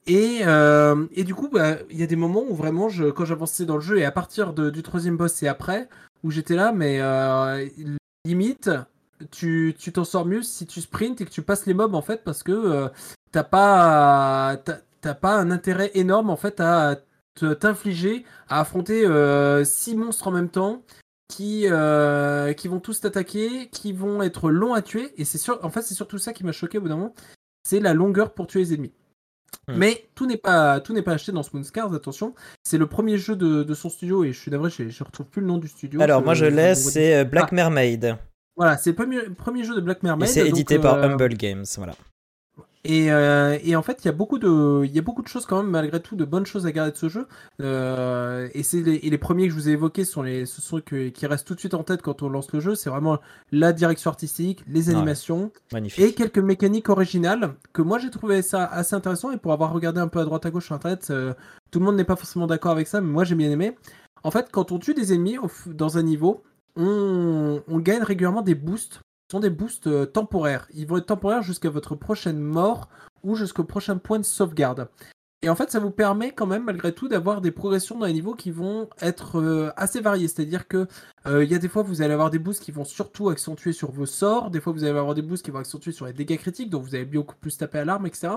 [0.06, 3.66] Et, et du coup, bah, il y a des moments où vraiment, je, quand j'avançais
[3.66, 5.88] dans le jeu, et à partir de- du troisième boss et après,
[6.24, 7.68] où j'étais là, mais euh,
[8.26, 8.70] limite,
[9.32, 12.24] tu t'en sors mieux si tu sprints et que tu passes les mobs en fait,
[12.24, 12.90] parce que euh,
[13.32, 14.58] t'as pas,
[15.02, 16.98] t'as pas un intérêt énorme en fait à
[17.60, 20.84] t'infliger à affronter euh, six monstres en même temps
[21.28, 25.14] qui, euh, qui vont tous t'attaquer, qui vont être longs à tuer.
[25.18, 27.16] Et c'est sûr, en fait, c'est surtout ça qui m'a choqué au bout d'un moment,
[27.64, 28.94] c'est la longueur pour tuer les ennemis.
[29.70, 29.76] Hmm.
[29.78, 32.34] Mais tout n'est pas tout n'est pas acheté dans Spoon Scars, attention.
[32.64, 35.28] C'est le premier jeu de, de son studio et je suis navré, je, je retrouve
[35.28, 36.02] plus le nom du studio.
[36.02, 37.56] Alors, moi je laisse, c'est euh, Black Ah.
[37.56, 38.18] Mermaid.
[38.58, 40.28] Voilà, c'est le premier, premier jeu de Black Et Mermaid.
[40.30, 41.66] c'est donc, édité par euh, Humble Games.
[41.78, 41.94] Voilà.
[42.86, 45.28] Et, euh, et en fait, il y a beaucoup de, il y a beaucoup de
[45.30, 47.28] choses quand même, malgré tout, de bonnes choses à garder de ce jeu.
[47.62, 51.08] Euh, et c'est les, premiers que je vous ai évoqués sont les, ce sont que,
[51.08, 52.76] qui restent tout de suite en tête quand on lance le jeu.
[52.76, 53.20] C'est vraiment
[53.54, 54.96] la direction artistique, les Ouais.
[54.96, 56.04] animations Magnifique.
[56.04, 59.32] et quelques mécaniques originales que moi j'ai trouvé ça assez intéressant.
[59.32, 61.34] Et pour avoir regardé un peu à droite à gauche sur internet, euh,
[61.72, 63.78] tout le monde n'est pas forcément d'accord avec ça, mais moi j'ai bien aimé.
[64.24, 66.44] En fait, quand on tue des ennemis dans un niveau,
[66.76, 69.00] on, on gagne régulièrement des boosts.
[69.34, 70.68] Sont des boosts euh, temporaires.
[70.76, 72.88] Ils vont être temporaires jusqu'à votre prochaine mort
[73.24, 74.90] ou jusqu'au prochain point de sauvegarde.
[75.42, 78.14] Et en fait, ça vous permet quand même, malgré tout, d'avoir des progressions dans les
[78.14, 80.28] niveaux qui vont être euh, assez variées.
[80.28, 80.86] C'est-à-dire que
[81.26, 83.74] euh, il y a des fois, vous allez avoir des boosts qui vont surtout accentuer
[83.74, 84.52] sur vos sorts.
[84.52, 86.84] Des fois, vous allez avoir des boosts qui vont accentuer sur les dégâts critiques, donc
[86.84, 88.34] vous allez beaucoup plus taper à l'arme, etc.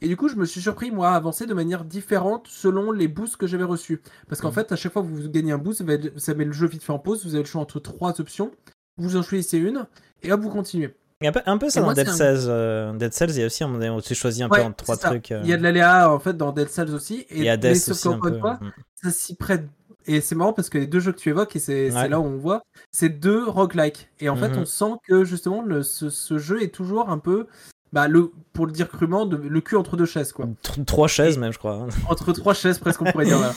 [0.00, 3.08] Et du coup, je me suis surpris, moi, à avancer de manière différente selon les
[3.08, 4.00] boosts que j'avais reçus.
[4.28, 4.54] Parce qu'en Mhm.
[4.54, 5.82] fait, à chaque fois que vous gagnez un boost,
[6.18, 7.24] ça met le jeu vite fait en pause.
[7.24, 8.52] Vous avez le choix entre trois options.
[8.98, 9.86] Vous en choisissez une,
[10.26, 10.94] et hop, vous continuez.
[11.24, 12.44] Un peu, un peu ça Et dans moi, Dead un- Cells.
[12.48, 15.32] euh, Dead Cells, il y a aussi où tu choisis un peu entre trois trucs.
[15.32, 17.24] euh, Il y a de l'aléa, en fait, dans Dead Cells aussi.
[17.30, 18.34] Et, et Hades mais sauf aussi un qu'encore peu.
[18.34, 18.72] une fois, Mm.
[19.02, 19.66] ça s'y prête.
[20.08, 22.08] Et c'est marrant parce que les deux jeux que tu évoques, et c'est Ouais.
[22.08, 22.62] là où on voit,
[22.92, 24.08] c'est deux roguelike.
[24.20, 24.58] Et en fait, Mhm.
[24.58, 27.46] on sent que justement, le, ce, ce jeu est toujours un peu,
[27.92, 30.32] bah, le, pour le dire crûment, de- le cul entre deux chaises.
[30.32, 30.46] quoi.
[30.62, 31.86] Tr- Trois chaises même, je crois.
[32.10, 33.38] Entre trois chaises, presque, on pourrait dire.
[33.38, 33.54] voilà.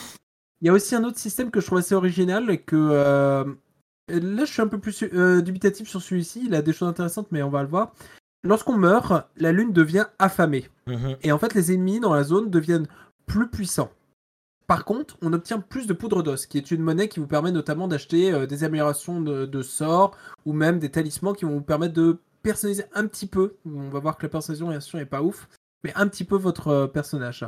[0.62, 2.74] Il y a aussi un autre système que je trouve assez original et que.
[2.76, 3.44] euh,
[4.18, 6.42] là, je suis un peu plus euh, dubitatif sur celui-ci.
[6.46, 7.92] Il a des choses intéressantes, mais on va le voir.
[8.42, 10.68] Lorsqu'on meurt, la lune devient affamée.
[10.86, 11.16] Mhm.
[11.22, 12.86] Et en fait, les ennemis dans la zone deviennent
[13.26, 13.90] plus puissants.
[14.66, 17.52] Par contre, on obtient plus de poudre d'os, qui est une monnaie qui vous permet
[17.52, 21.60] notamment d'acheter euh, des améliorations de, de sorts ou même des talismans qui vont vous
[21.60, 23.56] permettre de personnaliser un petit peu.
[23.66, 25.48] On va voir que la personnalisation n'est pas ouf,
[25.84, 27.44] mais un petit peu votre euh, personnage.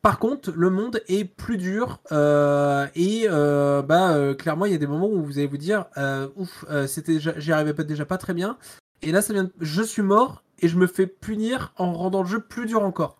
[0.00, 4.74] Par contre, le monde est plus dur euh, et euh, bah euh, clairement il y
[4.74, 7.74] a des moments où vous allez vous dire euh, ouf euh, c'était déjà- j'y arrivais
[7.74, 8.56] pas déjà pas très bien
[9.02, 12.22] et là ça vient de- je suis mort et je me fais punir en rendant
[12.22, 13.18] le jeu plus dur encore.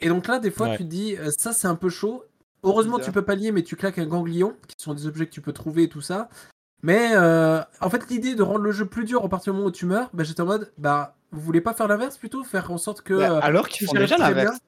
[0.00, 0.76] Et donc là des fois Ouais.
[0.76, 2.24] tu te dis euh, ça c'est un peu chaud.
[2.62, 5.32] Heureusement tu peux pas lier mais tu claques un ganglion qui sont des objets que
[5.32, 6.28] tu peux trouver et tout ça.
[6.82, 9.68] Mais euh, en fait l'idée de rendre le jeu plus dur à partir du moment
[9.70, 12.44] où tu meurs, bah, j'étais en mode bah vous voulez pas faire l'inverse plutôt?
[12.44, 14.44] Faire en sorte que Bah, alors qu'ils font j'y déjà arrive très bien.
[14.44, 14.60] l'inverse.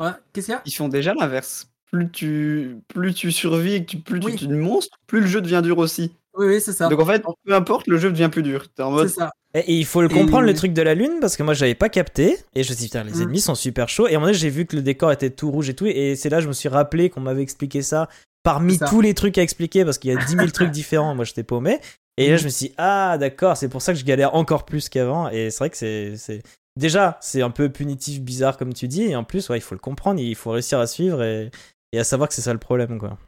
[0.00, 0.62] Ouais, qu'est-ce qu'il y a?
[0.64, 1.68] Ils font déjà l'inverse.
[1.92, 4.32] Plus tu, plus tu survis et que tu, plus Oui.
[4.32, 6.12] tu tues de monstres, plus le jeu devient dur aussi.
[6.38, 6.88] Oui, oui, c'est ça.
[6.88, 8.68] Donc en fait, peu importe, le jeu devient plus dur.
[8.74, 9.08] T'es en mode.
[9.08, 9.30] C'est ça.
[9.54, 11.74] Et il faut le Et- comprendre le truc de la lune parce que moi j'avais
[11.74, 13.22] pas capté et je me suis dit putain les Mm.
[13.22, 15.30] ennemis sont super chauds et à un moment donné j'ai vu que le décor était
[15.30, 17.82] tout rouge et tout et c'est là que je me suis rappelé qu'on m'avait expliqué
[17.82, 18.08] ça
[18.44, 18.86] parmi ça.
[18.86, 21.42] tous les trucs à expliquer parce qu'il y a 10 000 trucs différents moi j'étais
[21.42, 21.80] paumé
[22.16, 22.38] et là Mm.
[22.38, 25.28] je me suis dit, ah d'accord c'est pour ça que je galère encore plus qu'avant
[25.30, 26.44] et c'est vrai que c'est c'est
[26.80, 29.76] déjà c'est un peu punitif bizarre comme tu dis et en plus ouais il faut
[29.76, 31.50] le comprendre il faut réussir à suivre et,
[31.96, 33.18] à savoir que c'est ça le problème quoi.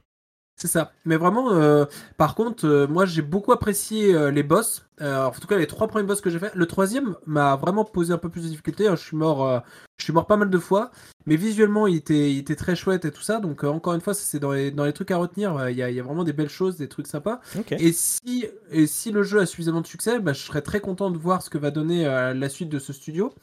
[0.63, 0.93] C'est ça.
[1.05, 1.87] Mais vraiment, euh,
[2.19, 4.87] par contre, euh, moi j'ai beaucoup apprécié euh, les boss.
[5.01, 6.55] En tout cas, les trois premiers boss que j'ai fait.
[6.55, 8.87] Le troisième m'a vraiment posé un peu plus de difficultés.
[8.87, 8.95] hein.
[8.95, 9.65] Je suis mort,
[9.97, 10.93] je suis mort pas mal de fois.
[11.27, 13.41] Mais visuellement, il était, il était très chouette et tout ça.
[13.41, 15.69] Donc encore une fois, c'est dans les, dans les trucs à retenir.
[15.69, 17.41] Il y, a, il y a vraiment des belles choses, des trucs sympas.
[17.81, 21.11] Et si, et si le jeu a suffisamment de succès, bah, je serais très content
[21.11, 23.35] de voir ce que va donner la suite de ce studio.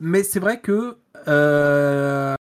[0.00, 2.34] Mais c'est vrai que euh,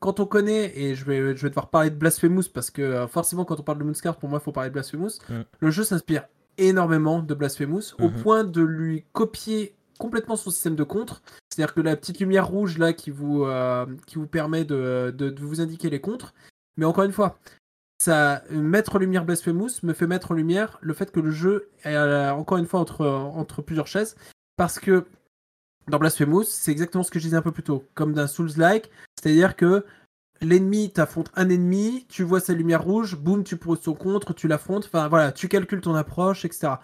[0.00, 3.06] quand on connaît, et je vais, je vais devoir parler de Blasphemous, parce que euh,
[3.06, 5.18] forcément quand on parle de Moonscar, pour moi il faut parler de Blasphemous,
[5.60, 6.24] le jeu s'inspire
[6.58, 8.22] énormément de Blasphemous, au Mhm.
[8.22, 11.22] point de lui copier complètement son système de contre.
[11.50, 15.28] C'est-à-dire que la petite lumière rouge là qui vous, euh, qui vous permet de, de-
[15.30, 16.32] de vous indiquer les contres.
[16.78, 17.38] Mais encore une fois,
[18.02, 21.68] ça mettre en lumière Blasphemous me fait mettre en lumière le fait que le jeu
[21.84, 24.16] est euh, encore une fois entre, entre plusieurs chaises
[24.56, 25.04] parce que
[25.88, 28.90] dans Blasphemous c'est exactement ce que je disais un peu plus tôt comme d'un Souls-like
[29.20, 29.84] c'est-à-dire que
[30.40, 34.48] l'ennemi t'affronte un ennemi tu vois sa lumière rouge boum tu poses son contre tu
[34.48, 36.74] l'affrontes enfin voilà tu calcules ton approche etc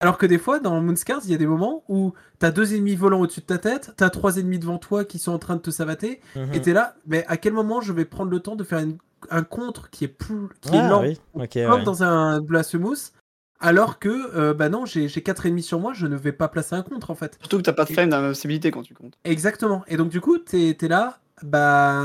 [0.00, 2.96] alors que des fois dans Moonscars il y a des moments où t'as deux ennemis
[2.96, 5.60] volants au-dessus de ta tête t'as trois ennemis devant toi qui sont en train de
[5.62, 6.52] te savater Mhm.
[6.52, 8.98] et t'es là mais à quel moment je vais prendre le temps de faire une-
[9.30, 11.18] un contre qui est plus qui est Ah, lent oui.
[11.32, 11.40] comme
[11.72, 11.82] ouais.
[11.82, 13.10] dans un Blasphemous,
[13.58, 16.46] alors que, euh, bah non, j'ai j'ai quatre ennemis sur moi, je ne vais pas
[16.46, 17.36] placer un contre en fait.
[17.40, 19.18] Surtout que t'as pas de flame d'invincibilité quand tu comptes.
[19.24, 19.82] Exactement.
[19.88, 22.02] Et donc du coup, t'es es là, bah,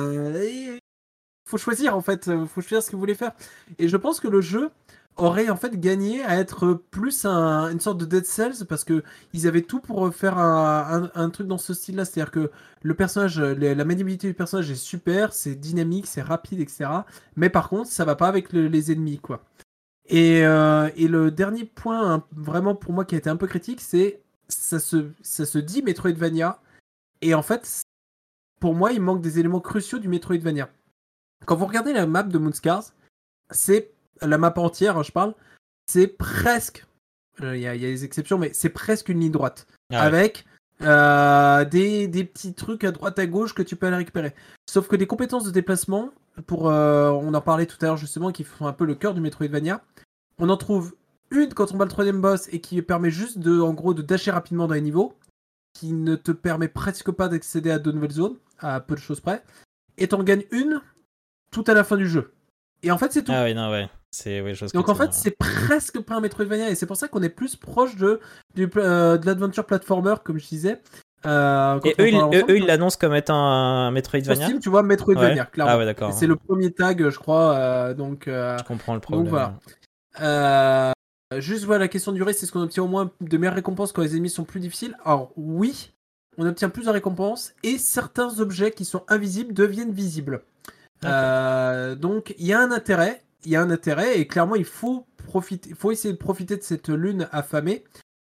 [1.45, 3.33] faut choisir en fait, euh, faut choisir ce que vous voulez faire.
[3.79, 4.71] Et je pense que le jeu
[5.17, 9.03] aurait en fait gagné à être plus un- une sorte de Dead Cells parce que
[9.33, 13.75] ils avaient tout pour faire un, truc dans ce style-là, c'est-à-dire que le personnage, les-
[13.75, 17.05] la maniabilité du personnage est super, c'est dynamique, c'est rapide, etc.
[17.35, 19.43] Mais par contre, ça va pas avec le- les ennemis, quoi.
[20.07, 23.47] Et, euh, et le dernier point, hein, vraiment pour moi qui a été un peu
[23.47, 26.59] critique, c'est ça se, ça se dit Metroidvania.
[27.21, 27.83] Et en fait,
[28.63, 30.69] pour moi, il manque des éléments cruciaux du Metroidvania.
[31.45, 32.93] Quand vous regardez la map de Moonscars,
[33.49, 33.91] c'est
[34.21, 35.35] la map entière, hein, je parle,
[35.85, 36.85] c'est presque,
[37.41, 39.67] euh, il y, a il y a des exceptions, mais c'est presque une ligne droite
[39.89, 40.05] Ah ouais.
[40.05, 40.45] avec
[40.79, 44.33] euh, des, des petits trucs à droite à gauche que tu peux aller récupérer.
[44.69, 46.11] Sauf que des compétences de déplacement,
[46.47, 49.13] pour, euh, on en parlait tout à l'heure justement, qui font un peu le cœur
[49.13, 49.83] du Metroidvania,
[50.37, 50.95] on en trouve
[51.31, 54.01] une quand on bat le troisième boss et qui permet juste de, en gros, de
[54.01, 55.17] dasher rapidement dans les niveaux,
[55.73, 59.19] qui ne te permet presque pas d'accéder à de nouvelles zones, à peu de choses
[59.19, 59.43] près,
[59.97, 60.81] et t'en gagnes une
[61.51, 62.31] tout à la fin du jeu.
[62.83, 63.31] Et en fait, c'est tout.
[63.33, 63.89] Ah oui non ouais
[64.25, 67.29] que Donc en fait, c'est presque pas un Metroidvania et c'est pour ça qu'on est
[67.29, 68.19] plus proche de,
[68.53, 70.81] du, euh, de l'adventure platformer, comme je disais.
[71.25, 72.15] euh, Et eux, ils,
[72.49, 74.45] eux, l'annoncent comme étant un Metroidvania.
[74.45, 75.49] Steam, tu vois Metroidvania, Ouais.
[75.51, 75.73] clairement.
[75.73, 76.13] Ah ouais, d'accord.
[76.13, 77.55] C'est le premier tag, je crois.
[77.55, 79.27] euh, donc, euh, Je comprends le problème.
[79.27, 79.57] voilà.
[81.33, 83.55] Euh, juste voilà, la question du race, c'est ce qu'on obtient au moins de meilleures
[83.55, 84.97] récompenses quand les ennemis sont plus difficiles?
[85.03, 85.93] Alors oui,
[86.37, 90.43] on obtient plus de récompenses et certains objets qui sont invisibles deviennent visibles.
[91.05, 94.65] Euh, donc il y a un intérêt, il y a un intérêt et clairement il
[94.65, 97.83] faut profiter, il faut essayer de profiter de cette lune affamée.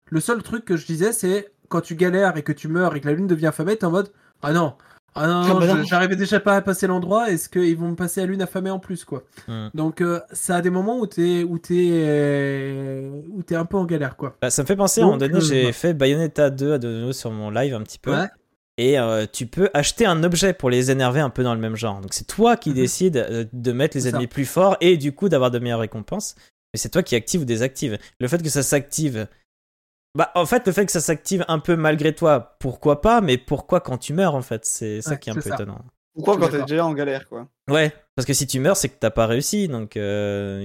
[0.09, 3.01] Le seul truc que je disais, c'est quand tu galères et que tu meurs et
[3.01, 4.75] que la lune devient affamée, t'es en mode ah non,
[5.15, 5.83] ah non, Ah non, bah non.
[5.83, 8.79] j'arrivais déjà pas à passer l'endroit, est-ce qu'ils vont me passer la lune affamée en
[8.79, 9.23] plus quoi.
[9.73, 13.77] Donc euh, ça a des moments où t'es où t'es euh, où t'es un peu
[13.77, 14.35] en galère quoi.
[14.41, 15.73] Bah, ça me fait penser, à un moment donné, euh, j'ai voilà.
[15.73, 18.11] fait Bayonetta 2 à de nouveau sur mon live un petit peu.
[18.15, 18.27] Ouais.
[18.77, 21.75] Et euh, tu peux acheter un objet pour les énerver un peu dans le même
[21.75, 21.99] genre.
[21.99, 22.75] Donc c'est toi qui Mhm.
[22.75, 24.09] décides de mettre les ça.
[24.09, 26.35] ennemis plus forts et du coup d'avoir de meilleures récompenses.
[26.73, 27.97] Mais c'est toi qui active ou désactive.
[28.19, 29.27] Le fait que ça s'active.
[30.15, 33.37] Bah, en fait, le fait que ça s'active un peu malgré toi, pourquoi pas, mais
[33.37, 34.65] pourquoi quand tu meurs, en fait?
[34.65, 35.53] C'est ça Ouais, qui est un peu ça.
[35.55, 35.79] étonnant.
[36.15, 37.47] Pourquoi quand t'es déjà en galère, quoi?
[37.69, 39.67] Ouais, parce que si tu meurs, c'est que t'as pas réussi.
[39.67, 40.59] Donc, euh,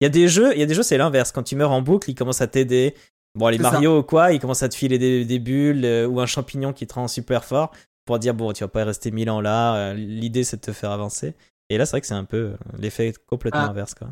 [0.00, 1.32] il y a des jeux, il y a des jeux, c'est l'inverse.
[1.32, 2.94] Quand tu meurs en boucle, ils commencent à t'aider.
[3.34, 3.62] Bon, les ça.
[3.70, 6.72] Mario ou quoi, ils commencent à te filer des, des bulles euh, ou un champignon
[6.72, 7.70] qui te rend super fort
[8.04, 9.74] pour dire bon, tu vas pas rester mille ans là.
[9.76, 11.34] euh, L'idée, c'est de te faire avancer.
[11.68, 13.70] Et là, c'est vrai que c'est un peu l'effet complètement Ah.
[13.70, 14.08] inverse, quoi.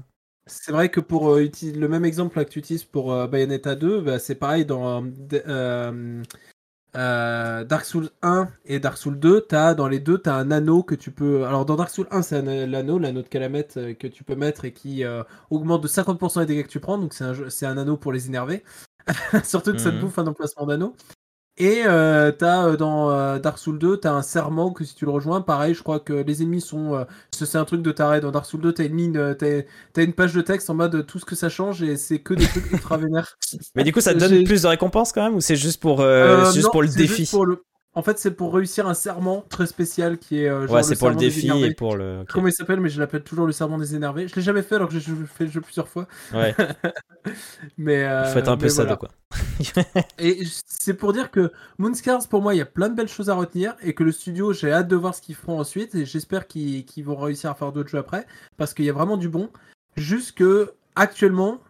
[0.46, 3.26] C'est vrai que pour euh, utiliser le même exemple là, que tu utilises pour euh,
[3.26, 6.22] Bayonetta 2, bah, c'est pareil dans euh,
[7.64, 10.94] Dark Souls 1 et Dark Souls 2, t'as dans les deux t'as un anneau que
[10.94, 11.44] tu peux.
[11.46, 14.72] Alors dans Dark Souls 1 c'est l'anneau, l'anneau de Calamette que tu peux mettre et
[14.72, 15.02] qui
[15.50, 18.62] augmente de 50% les dégâts que tu prends, donc c'est un, anneau pour les énerver.
[19.44, 20.00] Surtout que ça te Mhm.
[20.02, 20.94] bouffe un emplacement d'anneau.
[21.56, 25.04] Et euh, t'as euh, dans euh, Dark Souls 2, t'as un serment que si tu
[25.04, 26.94] le rejoins, pareil, je crois que les ennemis sont.
[26.94, 28.20] euh, ce- c'est un truc de taré.
[28.20, 29.62] Dans Dark Souls 2, t'as euh, t'as,
[29.92, 32.34] t'as une page de texte en mode tout ce que ça change et c'est que
[32.34, 33.38] des trucs ultra vénères.
[33.76, 36.00] Mais du coup, ça te donne plus de récompenses quand même ou c'est juste pour,
[36.00, 37.62] euh, Euh, juste non, pour le défi juste pour le-
[37.96, 40.48] En fait, c'est pour réussir un serment très spécial qui est.
[40.48, 42.24] euh, genre Ouais, c'est pour le défi et pour le.
[42.28, 44.26] Comment il s'appelle, mais je l'appelle toujours le serment des énervés.
[44.26, 46.08] Je l'ai jamais fait alors que j'ai fait le jeu plusieurs fois.
[46.32, 46.54] Ouais,
[47.78, 48.96] Mais, euh, faut être un peu sado voilà.
[48.96, 49.92] quoi.
[50.18, 53.30] Et c'est pour dire que Moonscars, pour moi, il y a plein de belles choses
[53.30, 56.04] à retenir et que le studio, j'ai hâte de voir ce qu'ils feront ensuite et
[56.04, 58.26] j'espère qu'ils qu'ils vont réussir à faire d'autres jeux après
[58.56, 59.50] parce qu'il y a vraiment du bon.
[59.96, 61.60] Juste que, actuellement,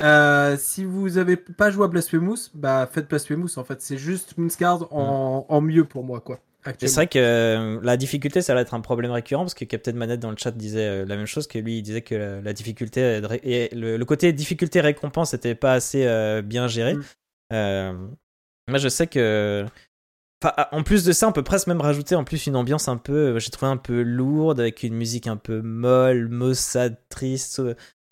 [0.00, 3.80] euh, si vous avez pas joué à Blasphemous, bah faites Blasphemous en fait.
[3.82, 6.40] C'est juste Moonscars en, en mieux pour moi, quoi.
[6.78, 9.94] C'est vrai que euh, la difficulté, ça va être un problème récurrent parce que Captain
[9.94, 12.40] Manette dans le chat disait euh, la même chose que lui, il disait que la,
[12.40, 16.06] la difficulté et le, le côté difficulté récompense n'était pas assez
[16.42, 16.94] bien géré.
[16.94, 18.14] Mm.
[18.68, 19.66] Moi, je sais que
[20.72, 23.38] en plus de ça, on peut presque même rajouter en plus une ambiance un peu,
[23.38, 27.62] j'ai trouvé un peu lourde avec une musique un peu molle, maussade, triste,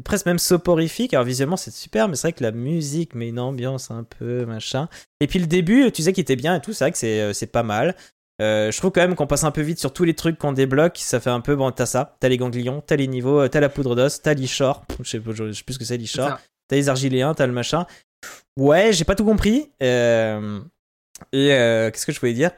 [0.04, 1.14] presque même soporifique.
[1.14, 4.44] Alors visuellement c'est super, mais c'est vrai que la musique met une ambiance un peu
[4.46, 4.88] machin.
[5.20, 7.20] Et puis le début, tu sais qu'il était bien et tout, c'est vrai que c'est
[7.20, 7.94] euh, c'est pas mal.
[8.40, 10.52] Euh, je trouve quand même qu'on passe un peu vite sur tous les trucs qu'on
[10.52, 10.96] débloque.
[10.96, 13.60] Ça fait un peu bon, t'as ça, t'as les ganglions, t'as les niveaux, euh, t'as
[13.60, 14.84] la poudre d'os, t'as l'Ishor.
[15.02, 16.28] Je sais, je sais plus ce que c'est C'est l'Ishor.
[16.28, 16.40] ça.
[16.68, 17.84] T'as les argiléens, t'as le machin.
[18.56, 19.70] Ouais, j'ai pas tout compris.
[19.82, 20.60] Euh,
[21.32, 22.50] Et euh, qu'est-ce que je voulais dire?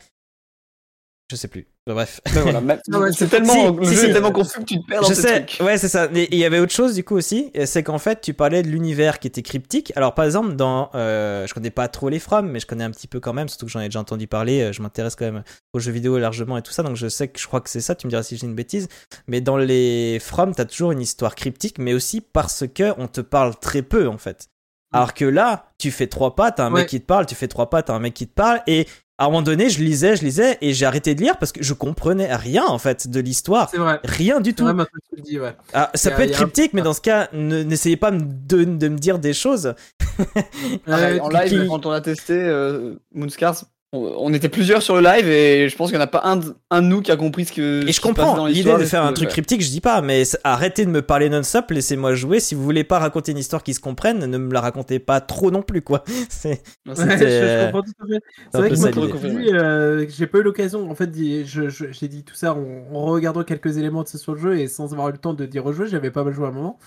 [1.30, 1.66] Je sais plus.
[1.84, 2.20] Bon, Bref.
[2.32, 2.60] Ben voilà,
[2.92, 3.52] Ah ouais, c'est c'est- tellement,
[3.82, 4.06] si, si, jeu si.
[4.06, 5.60] est tellement confus que tu te perds dans Je sais, trucs.
[5.66, 6.06] ouais, c'est ça.
[6.12, 8.62] Mais il y avait autre chose du coup aussi, et c'est qu'en fait, tu parlais
[8.62, 9.92] de l'univers qui était cryptique.
[9.96, 12.92] Alors, par exemple, dans, euh, je connais pas trop les From, mais je connais un
[12.92, 14.60] petit peu quand même, surtout que j'en ai déjà entendu parler.
[14.62, 15.42] euh, Je m'intéresse quand même
[15.72, 17.80] aux jeux vidéo largement et tout ça, donc je sais que je crois que c'est
[17.80, 17.96] ça.
[17.96, 18.86] Tu me diras si j'ai une bêtise.
[19.26, 23.20] Mais dans les From, t'as toujours une histoire cryptique, mais aussi parce que on te
[23.20, 24.46] parle très peu en fait.
[24.94, 26.80] Alors que là, tu fais trois pas, t'as un Ouais.
[26.82, 28.86] mec qui te parle, tu fais trois pas, t'as un mec qui te parle, et
[29.22, 31.62] à un moment donné, je lisais, je lisais, et j'ai arrêté de lire parce que
[31.62, 33.68] je comprenais rien en fait de l'histoire.
[33.70, 34.00] C'est vrai.
[34.04, 34.64] Rien du tout.
[34.64, 35.54] vrai, maintenant que tu le dis, ouais.
[35.72, 38.88] Ah, ça peut être un- cryptique, mais dans ce cas, ne- n'essayez pas de, de
[38.88, 39.74] me dire des choses.
[40.86, 44.82] Pareil, Euh, en live, qui- quand on a testé euh, Moonscars, on, on était plusieurs
[44.82, 46.86] sur le live et je pense qu'il n'y en a pas un, de- un de
[46.86, 47.86] nous qui a compris ce que.
[47.86, 50.90] Et je comprends l'idée de faire un truc cryptique, je dis pas, mais arrêtez de
[50.90, 52.40] me parler non-stop, laissez-moi jouer.
[52.40, 55.20] Si vous voulez pas raconter une histoire qui se comprenne, ne me la racontez pas
[55.20, 56.04] trop non plus, quoi.
[56.30, 56.62] C'est.
[56.86, 58.20] Ouais, je, je comprends tout à fait.
[58.50, 60.90] C'est vrai peu que euh, j'ai pas eu l'occasion.
[60.90, 62.64] En fait, j'ai dit tout ça en,
[62.94, 65.34] en regardant quelques éléments de ce sur le jeu et sans avoir eu le temps
[65.34, 65.86] de d'y rejouer.
[65.88, 66.78] J'avais pas mal joué à un moment.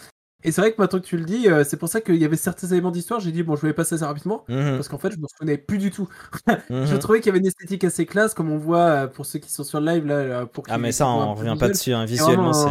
[0.46, 2.24] Et c'est vrai que maintenant que tu le dis, euh, c'est pour ça qu'il y
[2.26, 3.20] avait certains éléments d'histoire.
[3.20, 4.46] J'ai dit, bon, je vais passer assez rapidement.
[4.48, 6.08] Mhm, Parce qu'en fait, je me souvenais plus du tout.
[6.70, 6.86] mhm.
[6.86, 9.40] Je trouvais qu'il y avait une esthétique assez classe, comme on voit euh, pour ceux
[9.40, 10.06] qui sont sur le live.
[10.06, 11.94] Là, euh, pour Ah, mais ça, on peu revient pas dessus.
[11.94, 12.06] hein.
[12.06, 12.70] Visuellement, c'est.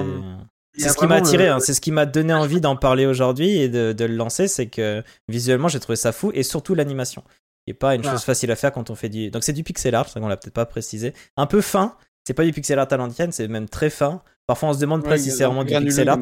[0.77, 1.61] C'est ce qui m'a attiré, hein.
[1.61, 4.67] c'est ce qui m'a donné envie d'en parler aujourd'hui et de, de le lancer, c'est
[4.67, 7.23] que visuellement j'ai trouvé ça fou et surtout l'animation.
[7.65, 8.17] qui est pas une Voilà.
[8.17, 9.31] chose facile à faire quand on fait du.
[9.31, 11.15] Donc c'est du pixel art, c'est qu'on l'a peut-être pas précisé.
[11.37, 11.97] Un peu fin,
[12.27, 14.21] c'est pas du pixel art à c'est même très fin.
[14.47, 16.19] Parfois on se demande Ouais, presque si c'est vraiment du pixel art.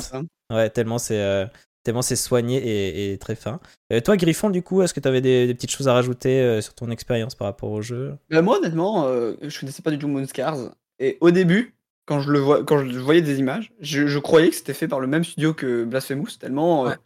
[0.51, 1.47] Ouais, tellement c'est euh,
[1.83, 3.59] tellement c'est soigné et, et très fin.
[3.93, 6.41] Euh, toi Griffon, du coup, est-ce que tu avais des, des petites choses à rajouter
[6.41, 8.17] euh, sur ton expérience par rapport au jeu?
[8.31, 10.75] Ben, moi, honnêtement, euh, je connaissais pas du tout Moonscars.
[10.99, 11.75] Et au début,
[12.07, 14.89] quand je, le vois, quand je voyais des images, je, je croyais que c'était fait
[14.89, 16.97] par le même studio que Blasphemous, tellement Ouais.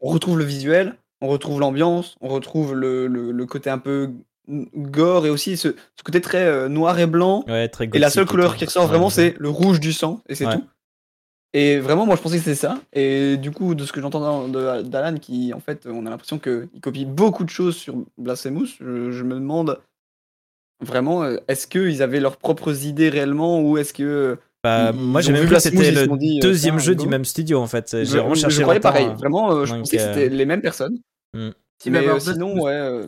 [0.00, 4.10] On retrouve le visuel, on retrouve l'ambiance, on retrouve le, le- le côté un peu
[4.76, 7.44] gore et aussi ce, ce côté très euh, noir et blanc.
[7.46, 9.12] Ouais, très Et la seule couleur qui ressort vraiment, ouais.
[9.12, 10.56] c'est le rouge du sang, et c'est Ouais.
[10.56, 10.64] tout.
[11.54, 12.78] Et vraiment, moi, je pensais que c'était ça.
[12.92, 16.68] Et du coup, de ce que j'entends d'Alan, qui, en fait, on a l'impression qu'il
[16.82, 19.80] copie beaucoup de choses sur Blasphemous, je, je me demande
[20.84, 24.36] vraiment, euh, est-ce qu'ils avaient leurs propres idées réellement, ou est-ce que...
[24.62, 27.02] Bah, Ils- moi j'ai même vu que c'était le dit, euh, deuxième jeu go.
[27.04, 27.88] du même studio en fait.
[27.92, 29.08] J'ai je, vraiment je cherché croyais longtemps, pareil.
[29.16, 30.98] Vraiment, je Donc, pensais que euh, c'était les mêmes personnes.
[31.32, 31.50] Hmm.
[31.86, 33.06] Mais mais euh, sinon, ouais...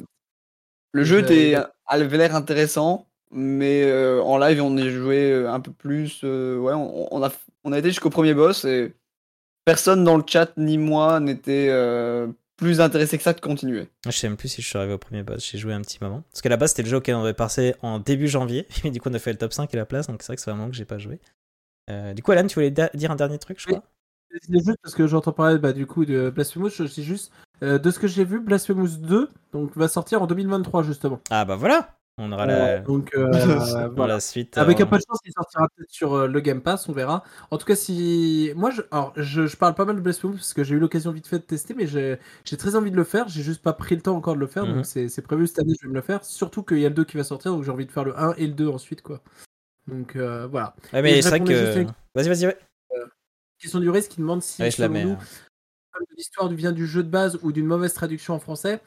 [0.93, 1.57] le Je- jeu était,
[1.87, 6.21] avait l'air intéressant, mais euh, en live, on y jouait euh, un peu plus.
[6.25, 7.31] euh, ouais, on, on a,
[7.65, 8.95] on a été jusqu'au premier boss et
[9.65, 13.89] personne dans le chat, ni moi, n'était euh, plus intéressé que ça de continuer.
[14.07, 15.99] Je sais même plus si je suis arrivé au premier boss, j'ai joué un petit
[16.01, 16.23] moment.
[16.33, 18.91] Parce qu'à la base c'était le jeu auquel on avait passé en début janvier, mais
[18.91, 20.43] du coup on a fait le top 5 et la place, donc c'est vrai que
[20.43, 21.21] c'est un moment que j'ai pas joué.
[21.91, 23.75] Euh, du coup Alan, tu voulais dire un dernier truc je Oui.
[23.75, 23.85] crois?
[24.43, 27.79] C'est juste parce que j'entends parler bah, du coup de Blasphemous, je dis juste euh,
[27.79, 31.21] de ce que j'ai vu, Blasphemous 2 donc, va sortir en 2023 justement.
[31.31, 33.31] Ah bah voilà On aura la, Donc euh,
[33.97, 34.15] voilà.
[34.15, 34.57] la suite.
[34.59, 37.25] Avec euh, un peu de chance, il sortira peut-être sur le Game Pass, on verra.
[37.51, 40.53] En tout cas, si moi, je, alors, je, je parle pas mal de Blasphemous parce
[40.55, 42.19] que j'ai eu l'occasion vite fait de tester, mais j'ai
[42.59, 43.29] très envie de le faire.
[43.29, 44.75] J'ai juste pas pris le temps encore de le faire, Mhm.
[44.77, 46.25] donc c'est c'est prévu cette année, je vais me le faire.
[46.25, 48.19] Surtout qu'il y a le 2 qui va sortir, donc j'ai envie de faire le
[48.19, 49.21] 1 et le 2 ensuite, quoi.
[49.89, 50.75] Donc euh, voilà.
[50.93, 51.53] Ouais, mais c'est vrai que.
[51.73, 52.59] avec- Vas-y, vas-y, ouais.
[53.59, 55.05] Question du risque qui demande si Ouais, je la mets.
[55.05, 55.19] nous, hein.
[56.01, 58.81] Comme l'histoire vient du jeu de base ou d'une mauvaise traduction en français.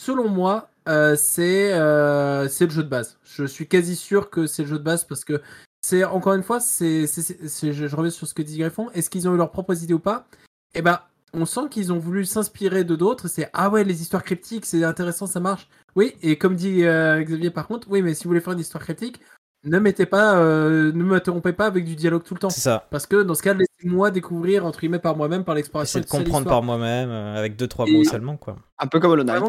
[0.00, 3.18] Selon moi, euh, c'est euh, c'est le jeu de base.
[3.22, 5.40] Je suis quasi sûr que c'est le jeu de base parce que
[5.82, 8.90] c'est encore une fois, c'est je reviens sur ce que dit Griffon.
[8.90, 10.26] Est-ce qu'ils ont eu leurs propres idées ou pas?
[10.74, 11.00] Eh ben,
[11.32, 13.28] on sent qu'ils ont voulu s'inspirer de d'autres.
[13.28, 15.68] C'est ah ouais, les histoires cryptiques, c'est intéressant, ça marche.
[15.96, 18.60] Oui, et comme dit euh, Xavier par contre, oui, mais si vous voulez faire une
[18.60, 19.20] histoire cryptique,
[19.64, 22.50] ne mettez pas, euh, ne m'interrompez pas avec du dialogue tout le temps.
[22.50, 22.86] C'est ça.
[22.90, 26.00] Parce que dans ce cas, laissez-moi découvrir entre guillemets par moi-même, par l'exploration.
[26.00, 28.56] Essayer de comprendre par moi-même, euh, avec deux trois Et- mots seulement, quoi.
[28.78, 29.42] Un peu comme Hollow Knight.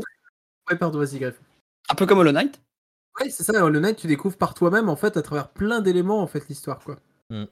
[0.69, 1.41] Ouais, pardon, vas-y, Griffon.
[1.89, 2.61] Un peu comme Hollow Knight.
[3.19, 6.21] Ouais, c'est ça, Hollow Knight, tu découvres par toi-même, en fait, à travers plein d'éléments,
[6.21, 6.97] en fait, l'histoire, quoi.
[7.29, 7.45] Mm.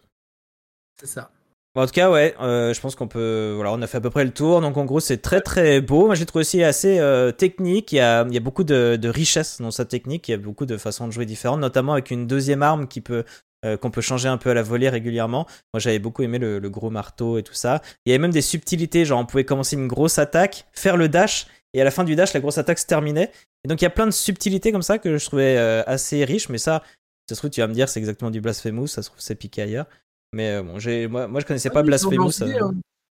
[0.99, 1.31] C'est ça.
[1.75, 3.53] Bon, en tout cas, ouais, euh, je pense qu'on peut.
[3.55, 4.59] Voilà, on a fait à peu près le tour.
[4.61, 6.07] Donc, en gros, c'est très très beau.
[6.07, 7.91] Moi, j'ai trouvé aussi assez euh, technique.
[7.91, 10.27] Il y a, il y a beaucoup de, de richesse dans sa technique.
[10.27, 13.01] Il y a beaucoup de façons de jouer différentes, notamment avec une deuxième arme qui
[13.01, 13.23] peut.
[13.65, 15.45] euh, qu'on peut changer un peu à la volée régulièrement.
[15.73, 17.81] Moi j'avais beaucoup aimé le, le gros marteau et tout ça.
[18.05, 21.09] Il y avait même des subtilités, genre on pouvait commencer une grosse attaque, faire le
[21.09, 23.31] dash, et à la fin du dash, la grosse attaque se terminait.
[23.65, 26.47] Et donc il y a plein de subtilités comme ça que je trouvais assez riches,
[26.49, 26.83] mais ça,
[27.27, 29.35] ça se trouve, tu vas me dire, c'est exactement du Blasphemous, ça se trouve, c'est
[29.35, 29.87] piqué ailleurs.
[30.33, 32.31] Mais euh, bon, j'ai, moi, moi je connaissais pas Ah, leurs Blasphemous.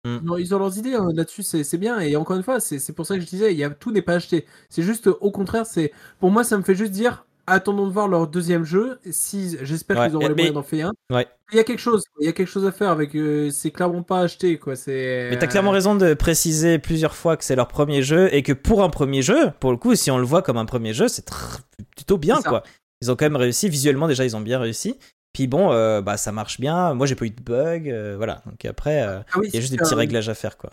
[0.06, 0.20] Mm.
[0.24, 2.00] Non, ils ont leurs idées hein, là-dessus, c'est c'est bien.
[2.00, 3.92] Et encore une fois, c'est c'est pour ça que je disais, il y a, tout
[3.92, 4.46] n'est pas acheté.
[4.70, 8.08] C'est juste, au contraire, c'est pour moi, ça me fait juste dire, attendons de voir
[8.08, 8.98] leur deuxième jeu.
[9.10, 11.14] Si j'espère Ouais, qu'ils auront les moyens d'en faire un.
[11.14, 11.26] Ouais.
[11.52, 13.14] Il y a quelque chose, il y a quelque chose à faire avec.
[13.14, 14.74] euh, c'est clairement pas acheté, quoi.
[14.74, 15.28] C'est.
[15.30, 18.54] Mais t'as clairement raison de préciser plusieurs fois que c'est leur premier jeu et que
[18.54, 21.08] pour un premier jeu, pour le coup, si on le voit comme un premier jeu,
[21.08, 21.58] c'est tr-
[21.94, 22.62] plutôt bien quoi.
[23.02, 24.96] Ils ont quand même réussi, visuellement déjà ils ont bien réussi.
[25.32, 26.94] Puis bon, euh, bah ça marche bien.
[26.94, 28.42] Moi j'ai pas eu de bug, euh, voilà.
[28.46, 30.70] Donc après, euh, Ah oui, il y a juste des petits réglages à faire quoi.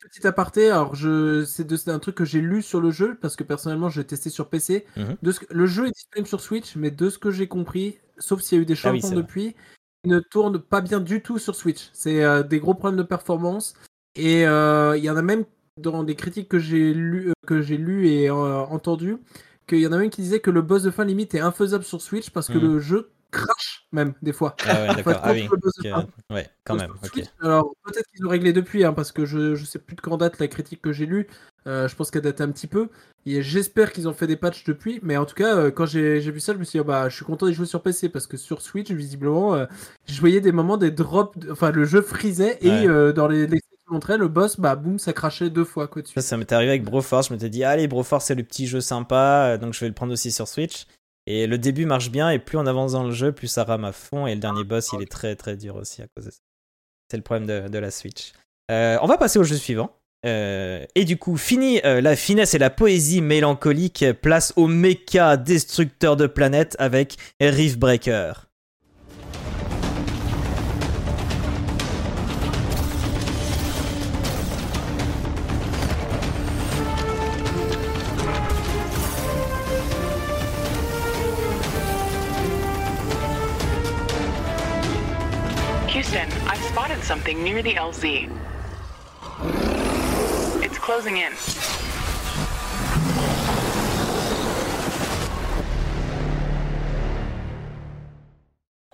[0.00, 3.42] Petit aparté, alors je c'est un truc que j'ai lu sur le jeu parce que
[3.42, 4.86] personnellement je l'ai testé sur PC.
[4.96, 5.16] Mhm.
[5.22, 8.40] De ce le jeu est disponible sur Switch, mais de ce que j'ai compris, sauf
[8.40, 9.22] s'il y a eu des Ah oui, changements vrai.
[9.22, 9.56] depuis,
[10.04, 11.90] il ne tourne pas bien du tout sur Switch.
[11.92, 13.74] C'est des gros problèmes de performance
[14.14, 15.44] et il y en a même
[15.80, 19.18] dans des critiques que j'ai lu, euh, que j'ai lu et euh, entendu,
[19.66, 21.84] qu'il y en a même qui disaient que le boss de fin limite est infaisable
[21.84, 22.62] sur Switch parce que Mhm.
[22.72, 24.56] le jeu crache même des fois.
[24.66, 25.20] Ah ouais, d'accord.
[25.22, 25.42] Ah oui.
[25.46, 25.94] contre le boss de ok.
[25.94, 26.34] fin.
[26.34, 26.92] Ouais, quand même.
[27.40, 30.16] Alors peut-être qu'ils ont réglé depuis, hein, parce que je, je sais plus de quand
[30.16, 31.26] date la critique que j'ai lue.
[31.66, 32.88] Euh, je pense qu'elle date un petit peu.
[33.26, 35.00] Et j'espère qu'ils ont fait des patchs depuis.
[35.02, 37.08] Mais en tout cas, euh, quand j'ai vu ça, je me suis dit, oh, bah,
[37.08, 39.66] je suis content d'y jouer sur PC parce que sur Switch, visiblement, euh,
[40.06, 41.36] je voyais des moments des drops.
[41.38, 42.88] de- Enfin, le jeu frisait et Ouais.
[42.88, 46.02] euh, dans les, les qui montraient, le boss, bah, boum, ça crachait deux fois quoi
[46.02, 46.14] dessus.
[46.14, 47.28] Ça, ça m'était arrivé avec Broforce.
[47.28, 49.94] Je m'étais dit, allez, Broforce, c'est le petit jeu sympa, euh, donc je vais le
[49.94, 50.86] prendre aussi sur Switch.
[51.26, 53.84] Et le début marche bien, et plus on avance dans le jeu, plus ça rame
[53.84, 54.26] à fond.
[54.26, 56.38] Et le dernier boss, il est très très dur aussi à cause de ça.
[57.10, 58.32] C'est le problème de, de la Switch.
[58.70, 59.90] Euh, on va passer au jeu suivant.
[60.24, 65.36] Euh, et du coup, fini euh, la finesse et la poésie mélancolique, place au méca
[65.36, 68.45] destructeur de planètes avec Reef Breaker.
[90.62, 91.32] It's closing in.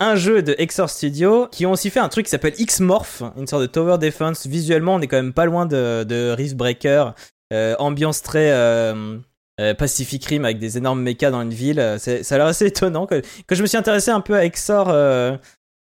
[0.03, 3.47] un jeu de Exor Studio qui ont aussi fait un truc qui s'appelle X-Morph, une
[3.47, 4.47] sorte de tower defense.
[4.47, 7.11] Visuellement, on est quand même pas loin de, Rift Breaker.
[7.53, 9.19] Euh, ambiance très euh,
[9.61, 11.97] euh, Pacific Rim avec des énormes mechas dans une ville.
[11.99, 13.07] Ça a l'air assez étonnant.
[13.07, 13.21] Quand,
[13.51, 14.89] je me suis intéressé un peu à Exor,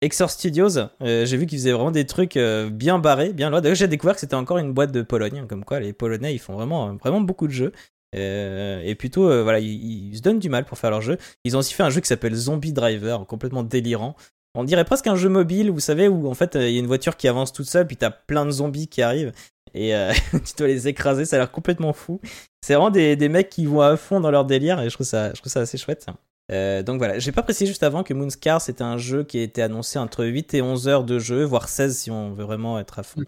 [0.01, 3.59] Exor Studios, euh, j'ai vu qu'ils faisaient vraiment des trucs euh, bien barrés, bien loin.
[3.59, 5.45] D'ailleurs, j'ai découvert que c'était encore une boîte de Pologne.
[5.47, 7.73] Comme quoi, les Polonais, ils font vraiment, vraiment beaucoup de jeux.
[8.15, 11.17] Euh, et plutôt, voilà, ils, se donnent du mal pour faire leur jeu.
[11.43, 14.15] Ils ont aussi fait un jeu qui s'appelle Zombie Driver, complètement délirant.
[14.55, 16.87] On dirait presque un jeu mobile, vous savez, où en fait il y a une
[16.87, 19.31] voiture qui avance toute seule, puis t'as plein de zombies qui arrivent,
[19.75, 19.93] et
[20.31, 22.19] tu dois les écraser, ça a l'air complètement fou.
[22.61, 25.05] C'est vraiment des, des mecs qui vont à fond dans leur délire, et je trouve
[25.05, 26.07] ça, je trouve ça assez chouette.
[26.51, 29.43] Euh, donc voilà, j'ai pas précisé juste avant que Moonscar c'était un jeu qui a
[29.43, 32.79] été annoncé entre 8 et 11 heures de jeu, voire 16 si on veut vraiment
[32.79, 33.21] être à fond.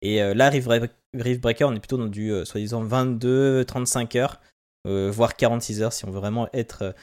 [0.00, 4.18] Et euh, là, Rift Break- Rift Breaker, on est plutôt dans du euh, soi-disant 22-35
[4.18, 4.40] heures,
[4.86, 6.94] euh, voire 46 heures si on veut vraiment être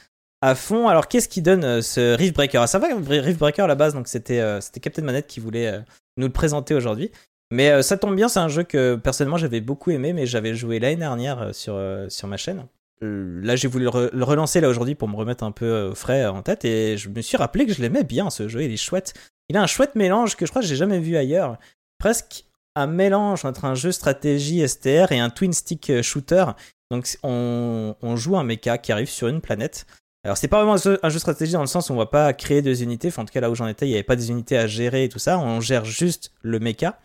[0.42, 0.88] à fond.
[0.88, 2.64] Alors, qu'est-ce qui donne ce Rift Breaker?
[2.66, 4.42] Ça va, Rift Breaker à la base, donc c'était
[4.80, 5.80] Captain Manette qui voulait
[6.16, 7.10] nous le présenter aujourd'hui.
[7.52, 10.78] Mais ça tombe bien, c'est un jeu que personnellement j'avais beaucoup aimé, mais j'avais joué
[10.78, 11.78] l'année dernière sur,
[12.08, 12.66] sur ma chaîne.
[13.02, 15.66] Euh, là, j'ai voulu le, re- le relancer là aujourd'hui pour me remettre un peu
[15.66, 18.62] euh, frais en tête, et je me suis rappelé que je l'aimais bien ce jeu,
[18.62, 19.14] il est chouette.
[19.48, 21.58] Il a un chouette mélange que je crois que j'ai jamais vu ailleurs.
[21.98, 22.44] Presque
[22.76, 26.44] un mélange entre un jeu stratégie STR et un twin stick euh, shooter.
[26.90, 29.86] Donc on, joue un mecha qui arrive sur une planète.
[30.24, 32.62] Alors c'est pas vraiment un jeu, stratégie dans le sens où on va pas créer
[32.62, 33.10] des unités.
[33.16, 35.04] En tout cas là où j'en étais, il y avait pas des unités à gérer
[35.04, 35.38] et tout ça.
[35.38, 36.98] On gère juste le mecha.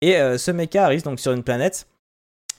[0.00, 1.86] Et euh, ce mecha arrive donc sur une planète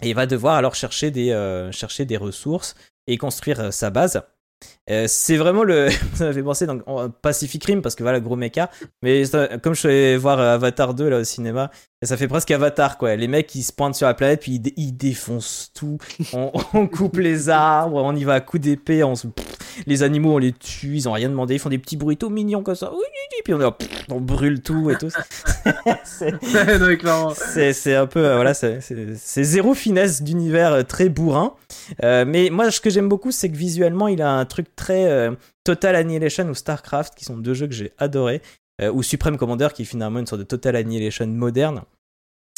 [0.01, 2.75] et il va devoir alors chercher des, euh, chercher des ressources
[3.07, 4.21] et construire euh, sa base.
[4.89, 5.89] Euh, c'est vraiment le.
[6.15, 8.69] ça m'a fait penser donc en Pacific Rim parce que voilà, gros mecha.
[9.01, 9.23] Mais
[9.61, 11.71] comme je suis allé voir Avatar 2 là au cinéma,
[12.01, 13.15] et ça fait presque Avatar quoi.
[13.15, 15.97] Les mecs ils se pointent sur la planète puis ils, dé- ils défoncent tout.
[16.33, 20.03] On, on coupe les arbres, on y va à coups d'épée, on se- pff, les
[20.03, 22.63] animaux on les tue, ils ont rien demandé, ils font des petits bruits tout mignons
[22.63, 22.91] comme ça.
[23.43, 25.09] Puis on, pff, on brûle tout et tout.
[27.35, 28.79] C'est- un peu euh, voilà c'est-
[29.43, 31.53] zéro finesse d'univers euh, très bourrin
[32.03, 35.05] Euh, mais moi ce que j'aime beaucoup c'est que visuellement il a un truc très
[35.05, 35.31] euh,
[35.63, 38.39] Total Annihilation ou Starcraft qui sont deux jeux que j'ai adoré euh,
[38.81, 41.83] ou Supreme Commander qui est finalement une sorte de Total Annihilation moderne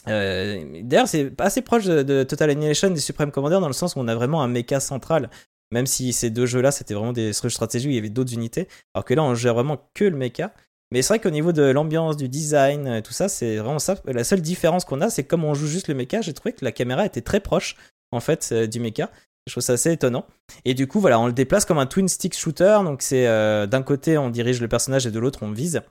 [0.07, 3.99] Euh, d'ailleurs c'est assez proche de, Total Annihilation et Supreme Commander dans le sens où
[3.99, 5.29] on a vraiment un mecha central
[5.71, 7.99] même si ces deux jeux là c'était vraiment des jeux de stratégie où il y
[7.99, 10.53] avait d'autres unités alors que là on gère vraiment que le mecha
[10.91, 13.95] mais c'est vrai qu'au niveau de l'ambiance, du design, euh, tout ça, c'est vraiment ça.
[14.05, 16.65] La seule différence qu'on a, c'est comme on joue juste le mecha, j'ai trouvé que
[16.65, 17.77] la caméra était très proche,
[18.11, 19.09] en fait, euh, du mecha.
[19.47, 20.25] Je trouve ça assez étonnant.
[20.65, 22.79] Et du coup, voilà, on le déplace comme un twin stick shooter.
[22.83, 25.81] Donc, c'est euh, d'un côté, on dirige le personnage et de l'autre, on vise.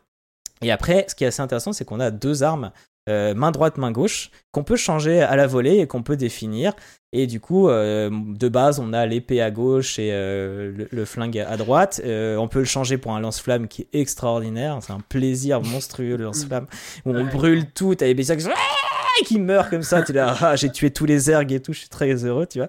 [0.63, 2.71] Et après, ce qui est assez intéressant, c'est qu'on a deux armes,
[3.09, 6.75] euh, main droite, main gauche, qu'on peut changer à la volée et qu'on peut définir.
[7.13, 11.05] Et du coup, euh, de base, on a l'épée à gauche et euh, le, le
[11.07, 12.01] flingue à droite.
[12.05, 14.79] On peut le changer pour un lance-flamme qui est extraordinaire.
[14.83, 16.67] C'est un plaisir monstrueux, le lance-flamme,
[17.07, 17.95] où on brûle tout.
[17.95, 20.03] T'as les bestiaux qui, sont- Ah qui meurent comme ça.
[20.03, 21.73] Tu là, ah, j'ai tué tous les ergs et tout.
[21.73, 22.69] Je suis très heureux, tu vois.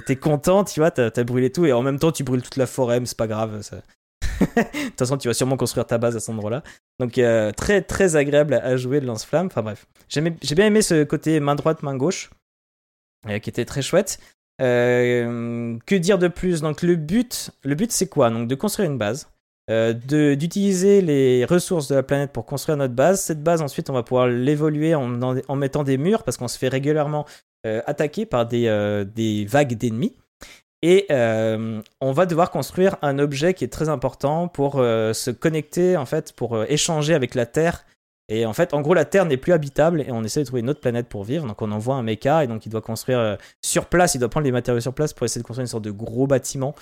[0.00, 0.90] T'es content, tu vois.
[0.90, 3.16] T'as as brûlé tout et en même temps, tu brûles toute la forêt, mais c'est
[3.16, 3.62] pas grave.
[3.62, 3.76] Ça...
[4.56, 6.62] de toute façon, tu vas sûrement construire ta base à cet endroit-là.
[6.98, 9.46] Donc, euh, très, très agréable à, jouer le lance-flamme.
[9.46, 9.86] Enfin, bref.
[10.08, 12.30] J'ai bien aimé ce côté main droite, main gauche,
[13.28, 14.18] euh, qui était très chouette.
[14.62, 16.60] Euh, que dire de plus?
[16.62, 18.30] Donc, le but, le but c'est quoi?
[18.30, 19.28] Donc, de construire une base.
[19.68, 23.22] d'utiliser les ressources de la planète pour construire notre base.
[23.22, 26.48] Cette base, ensuite, on va pouvoir l'évoluer en, en- en mettant des murs parce qu'on
[26.48, 27.24] se fait régulièrement
[27.64, 30.16] attaquer par des, des vagues d'ennemis.
[30.82, 35.30] Et euh, on va devoir construire un objet qui est très important pour euh, se
[35.30, 37.84] connecter, en fait, pour euh, échanger avec la Terre.
[38.28, 40.60] Et en fait, en gros, la Terre n'est plus habitable et on essaie de trouver
[40.60, 41.46] une autre planète pour vivre.
[41.46, 44.44] Donc on envoie un mecha et donc il doit construire sur place, il doit prendre
[44.44, 46.74] les matériaux sur place pour essayer de construire une sorte de gros bâtiment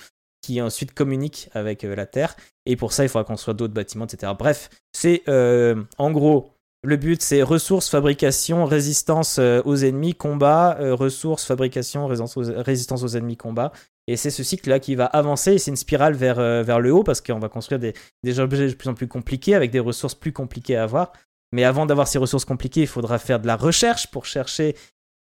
[0.43, 2.35] qui ensuite communique avec la Terre.
[2.67, 4.31] Et pour ça, il faudra construire d'autres bâtiments, etc.
[4.37, 10.95] Bref, c'est en gros le but, c'est ressources, fabrication, résistance euh, aux ennemis, combat, euh,
[10.95, 13.73] ressources, fabrication, résistance aux, ennemis, combat.
[14.07, 15.53] Et c'est ce cycle-là qui va avancer.
[15.53, 17.93] Et c'est une spirale vers, euh, vers le haut parce qu'on va construire des,
[18.23, 21.11] des objets de plus en plus compliqués avec des ressources plus compliquées à avoir.
[21.51, 24.75] Mais avant d'avoir ces ressources compliquées, il faudra faire de la recherche pour chercher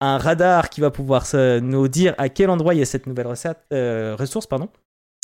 [0.01, 3.27] un radar qui va pouvoir nous dire à quel endroit il y a cette nouvelle
[3.27, 4.69] ressource, pardon,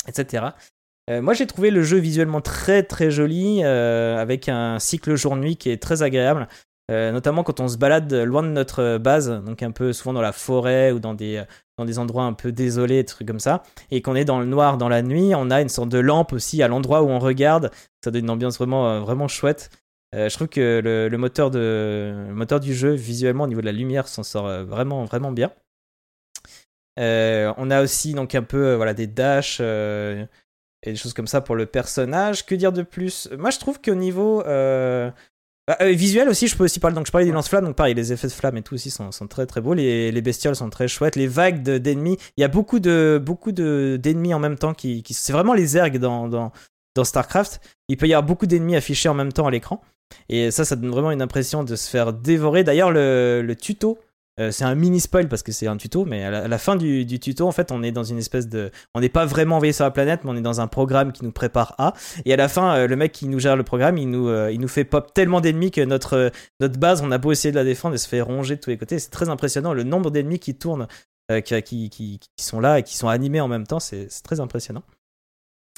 [0.07, 0.45] etc.
[1.09, 5.57] Euh, moi, j'ai trouvé le jeu visuellement très très joli, euh, avec un cycle jour-nuit
[5.57, 6.47] qui est très agréable,
[6.91, 10.21] euh, notamment quand on se balade loin de notre base, donc un peu souvent dans
[10.21, 11.43] la forêt ou dans des,
[11.77, 14.45] dans des endroits un peu désolés, des trucs comme ça, et qu'on est dans le
[14.45, 17.19] noir dans la nuit, on a une sorte de lampe aussi à l'endroit où on
[17.19, 17.69] regarde,
[18.01, 19.71] ça donne une ambiance vraiment, vraiment chouette.
[20.13, 24.07] Je trouve que le, moteur de, moteur du jeu, visuellement au niveau de la lumière,
[24.07, 25.51] s'en sort vraiment, vraiment bien.
[26.97, 29.59] On a aussi donc un peu voilà des dashs
[30.83, 32.45] et des choses comme ça pour le personnage.
[32.45, 33.29] Que dire de plus?
[33.37, 35.09] Moi, je trouve qu'au niveau euh,
[35.67, 36.95] bah, euh, visuel aussi, je peux aussi parler.
[36.95, 37.65] Donc, je parlais des lance-flammes.
[37.65, 39.73] Donc, pareil, les effets de flammes et tout aussi sont, sont très très beaux.
[39.73, 41.15] Les, les bestioles sont très chouettes.
[41.15, 42.17] Les vagues de- d'ennemis.
[42.37, 45.53] Il y a beaucoup de beaucoup de d'ennemis en même temps qui, qui c'est vraiment
[45.53, 46.51] les ergs dans, dans
[46.95, 47.61] dans Starcraft.
[47.87, 49.81] Il peut y avoir beaucoup d'ennemis affichés en même temps à l'écran.
[50.29, 52.63] Et ça, ça donne vraiment une impression de se faire dévorer.
[52.63, 53.97] D'ailleurs, le, le tuto,
[54.39, 57.05] euh, c'est un mini spoil parce que c'est un tuto, mais à la, fin du,
[57.19, 58.71] tuto, en fait, on est dans une espèce de.
[58.95, 61.23] On n'est pas vraiment envoyé sur la planète, mais on est dans un programme qui
[61.23, 61.93] nous prépare à.
[62.25, 64.51] Et à la fin, euh, le mec qui nous gère le programme, il nous, euh,
[64.51, 67.57] il nous fait pop tellement d'ennemis que notre, notre base, on a beau essayer de
[67.57, 68.97] la défendre, elle se fait ronger de tous les côtés.
[68.97, 69.71] C'est très impressionnant.
[69.71, 70.87] Le nombre d'ennemis qui tournent,
[71.29, 74.39] qui, qui, qui, qui sont là et qui sont animés en même temps, c'est très
[74.39, 74.83] impressionnant.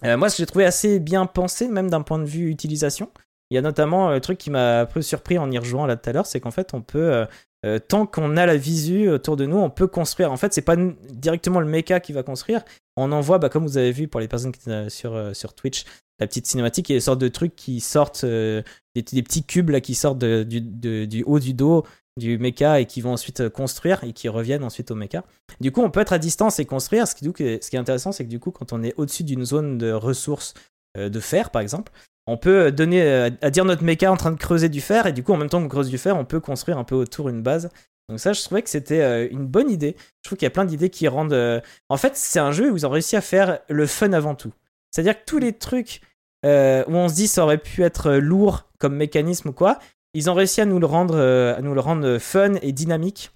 [0.04, 3.10] Moi, j'ai trouvé assez bien pensé, même d'un point de vue utilisation.
[3.50, 5.96] Il y a notamment le truc qui m'a un peu surpris en y rejoignant là
[5.96, 7.26] tout à l'heure, c'est qu'en fait, on peut,
[7.66, 10.32] euh, tant qu'on a la visu autour de nous, on peut construire.
[10.32, 10.76] En fait, c'est pas
[11.10, 12.64] directement le mecha qui va construire.
[12.96, 15.54] On envoie, bah, comme vous avez vu pour les personnes qui euh, sur, euh, sur
[15.54, 15.86] Twitch,
[16.20, 18.64] la petite cinématique et des sortes de trucs qui sortent, des,
[18.96, 21.86] petits cubes là qui sortent du, haut du dos
[22.18, 25.26] du mecha et qui vont ensuite construire et qui reviennent ensuite au mecha.
[25.60, 27.06] Du coup, on peut être à distance et construire.
[27.06, 29.44] Ce qui, ce qui est intéressant, c'est que du coup, quand on est au-dessus d'une
[29.44, 30.54] zone de ressources
[30.98, 31.92] de fer, par exemple,
[32.28, 35.14] on peut donner euh, à dire notre mecha en train de creuser du fer et
[35.14, 37.30] du coup, en même temps qu'on creuse du fer, on peut construire un peu autour
[37.30, 37.70] une base.
[38.10, 39.96] Donc ça, je trouvais que c'était euh, une bonne idée.
[40.24, 41.34] Je trouve qu'il y a plein d'idées qui rendent.
[41.34, 44.36] euh, En fait, c'est un jeu où ils ont réussi à faire le fun avant
[44.36, 44.52] tout.
[44.92, 46.02] C'est-à-dire que tous les trucs
[46.46, 49.80] euh, où on se dit ça aurait pu être euh, lourd comme mécanisme ou quoi,
[50.14, 53.32] ils ont réussi à nous le rendre, euh, fun et dynamique.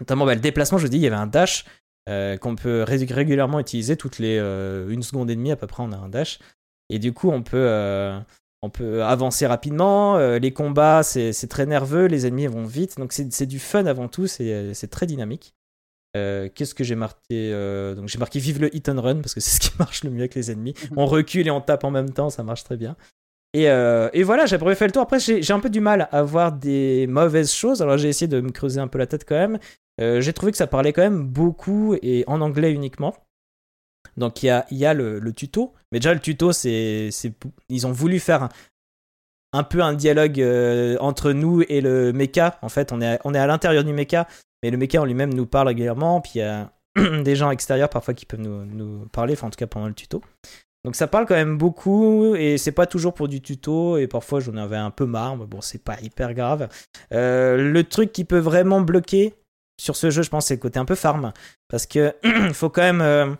[0.00, 1.64] Notamment bah, le déplacement, je dis, il y avait un dash.
[2.10, 5.66] euh, qu'on peut ré- régulièrement utiliser toutes les euh, une seconde et demie à peu
[5.66, 5.82] près.
[5.82, 6.38] On a un dash
[6.90, 8.18] et du coup on peut euh,
[8.62, 10.16] on peut avancer rapidement.
[10.16, 14.08] euh, les combats c'est très nerveux, les ennemis vont vite, donc c'est du fun avant
[14.08, 14.26] tout.
[14.26, 15.54] C'est c'est très dynamique.
[16.16, 19.34] Euh, Qu'est-ce que j'ai marqué euh, Donc j'ai marqué vive le hit and run parce
[19.34, 20.74] que c'est ce qui marche le mieux avec les ennemis.
[20.96, 22.96] On recule et on tape en même temps, ça marche très bien.
[23.52, 25.02] Et, euh, et voilà, j'ai fait le tour.
[25.02, 27.82] Après, j'ai j'ai un peu du mal à voir des mauvaises choses.
[27.82, 29.58] Alors j'ai essayé de me creuser un peu la tête quand même.
[30.00, 33.14] Euh, j'ai trouvé que ça parlait quand même beaucoup et en anglais uniquement.
[34.16, 35.72] Donc il y a, y a le, le tuto.
[35.92, 37.10] Mais déjà, le tuto, c'est,
[37.68, 38.48] ils ont voulu faire
[39.52, 42.58] un, peu un dialogue euh, entre nous et le mecha.
[42.62, 44.26] En fait, on est, à- l'intérieur du mecha,
[44.62, 46.20] mais le mecha en lui-même nous parle régulièrement.
[46.20, 46.72] Puis il y a
[47.22, 50.22] des gens extérieurs parfois qui peuvent nous, parler, enfin en tout cas pendant le tuto.
[50.84, 54.40] Donc ça parle quand même beaucoup et c'est pas toujours pour du tuto et parfois
[54.40, 56.68] j'en avais un peu marre, mais bon c'est pas hyper grave.
[57.12, 59.32] Euh, le truc qui peut vraiment bloquer
[59.80, 61.32] sur ce jeu, je pense, c'est le côté un peu farm
[61.68, 62.14] parce que
[62.52, 63.34] faut quand même euh,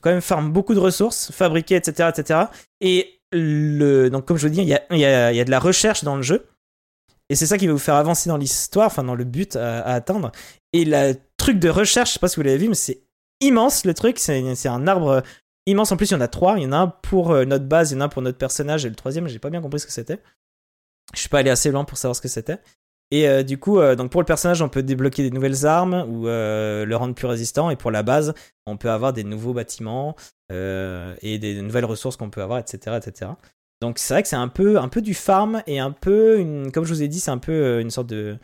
[0.00, 2.40] quand même farm beaucoup de ressources, fabriquer, etc., etc.
[2.80, 5.50] Et le donc comme je vous dis, il y a, y, a, y a de
[5.50, 6.46] la recherche dans le jeu
[7.30, 9.82] et c'est ça qui va vous faire avancer dans l'histoire, enfin dans le but à,
[9.82, 10.32] atteindre.
[10.72, 13.02] Et le truc de recherche, je sais pas si vous l'avez vu, mais c'est
[13.40, 14.18] immense le truc.
[14.18, 15.22] C'est un arbre
[15.66, 15.92] immense.
[15.92, 16.56] En plus, il y en a trois.
[16.56, 18.22] Il y en a un pour euh, notre base, il y en a un pour
[18.22, 20.20] notre personnage, et le troisième, j'ai pas bien compris ce que c'était.
[21.14, 22.58] Je suis pas allé assez loin pour savoir ce que c'était.
[23.10, 26.04] Et euh, du coup, euh, donc pour le personnage, on peut débloquer des nouvelles armes
[26.08, 27.70] ou euh, le rendre plus résistant.
[27.70, 28.34] Et pour la base,
[28.66, 30.14] on peut avoir des nouveaux bâtiments
[30.50, 33.32] et des nouvelles ressources qu'on peut avoir, etc., etc.
[33.82, 36.72] Donc c'est vrai que c'est un peu, un peu du farm et un peu, une,
[36.72, 38.38] comme je vous ai dit, c'est un peu une sorte de,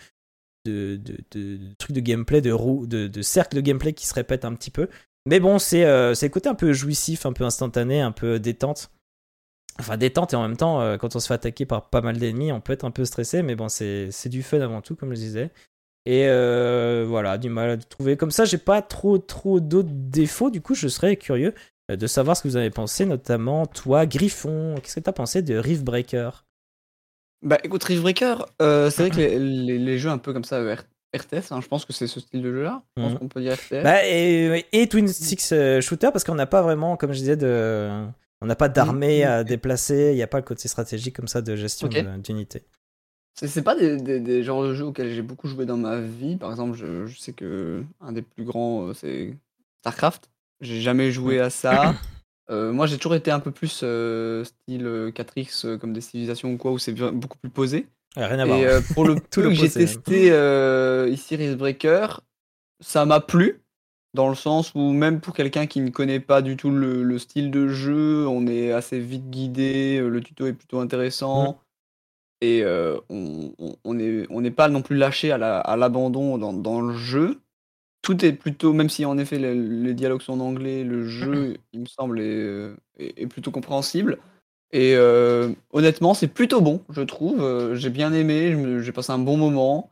[0.66, 1.00] de,
[1.30, 4.70] de, truc de gameplay, de roue, de, cercle de gameplay qui se répète un petit
[4.70, 4.88] peu.
[5.24, 8.90] Mais bon, c'est le côté un peu jouissif, un peu instantané, un peu détente.
[9.80, 12.16] Enfin, détente et en même temps, euh, quand on se fait attaquer par pas mal
[12.18, 15.10] d'ennemis, on peut être un peu stressé, mais bon, c'est du fun avant tout, comme
[15.10, 15.50] je disais.
[16.06, 18.16] Et euh, voilà, du mal à trouver.
[18.16, 20.50] Comme ça, j'ai pas trop, trop d'autres défauts.
[20.50, 21.54] Du coup, je serais curieux
[21.90, 24.74] euh, de savoir ce que vous avez pensé, notamment toi, Griffon.
[24.82, 26.44] Qu'est-ce que t'as pensé de Reefbreaker
[27.42, 30.60] Bah écoute, Riftbreaker, euh, c'est vrai que les, les- les jeux un peu comme ça,
[31.16, 32.82] RTS, hein, je pense que c'est ce style de jeu-là.
[32.96, 33.18] Je pense Mhm.
[33.20, 33.82] qu'on peut dire RTS.
[33.82, 38.04] Bah, et, et Twin Six Shooter, parce qu'on n'a pas vraiment, comme je disais, de.
[38.44, 39.30] On n'a pas d'armée Mhm.
[39.30, 41.94] à déplacer, il n'y a pas le côté stratégique comme ça de gestion Ok.
[41.96, 42.62] de- d'unité.
[43.36, 46.36] C'est pas des, des, des genres de jeux auxquels j'ai beaucoup joué dans ma vie.
[46.36, 49.34] Par exemple, je, je sais que un des plus grands, euh, c'est
[49.80, 50.30] StarCraft.
[50.60, 51.94] J'ai jamais joué à ça.
[52.50, 56.02] Euh, moi, j'ai toujours été un peu plus euh, style euh, 4X, euh, comme des
[56.02, 57.86] civilisations ou quoi, où c'est beaucoup plus posé.
[58.14, 58.58] Rien à voir.
[58.58, 59.86] Et pour le Tout peu que j'ai même.
[59.86, 62.20] testé ici Riftbreaker,
[62.80, 63.62] ça m'a plu.
[64.14, 67.18] Dans le sens où même pour quelqu'un qui ne connaît pas du tout le, le
[67.18, 71.60] style de jeu, on est assez vite guidé, euh, le tuto est plutôt intéressant.
[72.40, 76.80] Et euh, on n'est on pas non plus lâché à la- à l'abandon dans, dans
[76.80, 77.40] le jeu.
[78.02, 81.56] Tout est plutôt, même si en effet les, les dialogues sont en anglais, le jeu,
[81.72, 84.18] il me semble, est, euh, est- est plutôt compréhensible.
[84.72, 87.74] Et euh, honnêtement, c'est plutôt bon, je trouve.
[87.74, 89.90] J'ai bien aimé, j'ai passé un bon moment.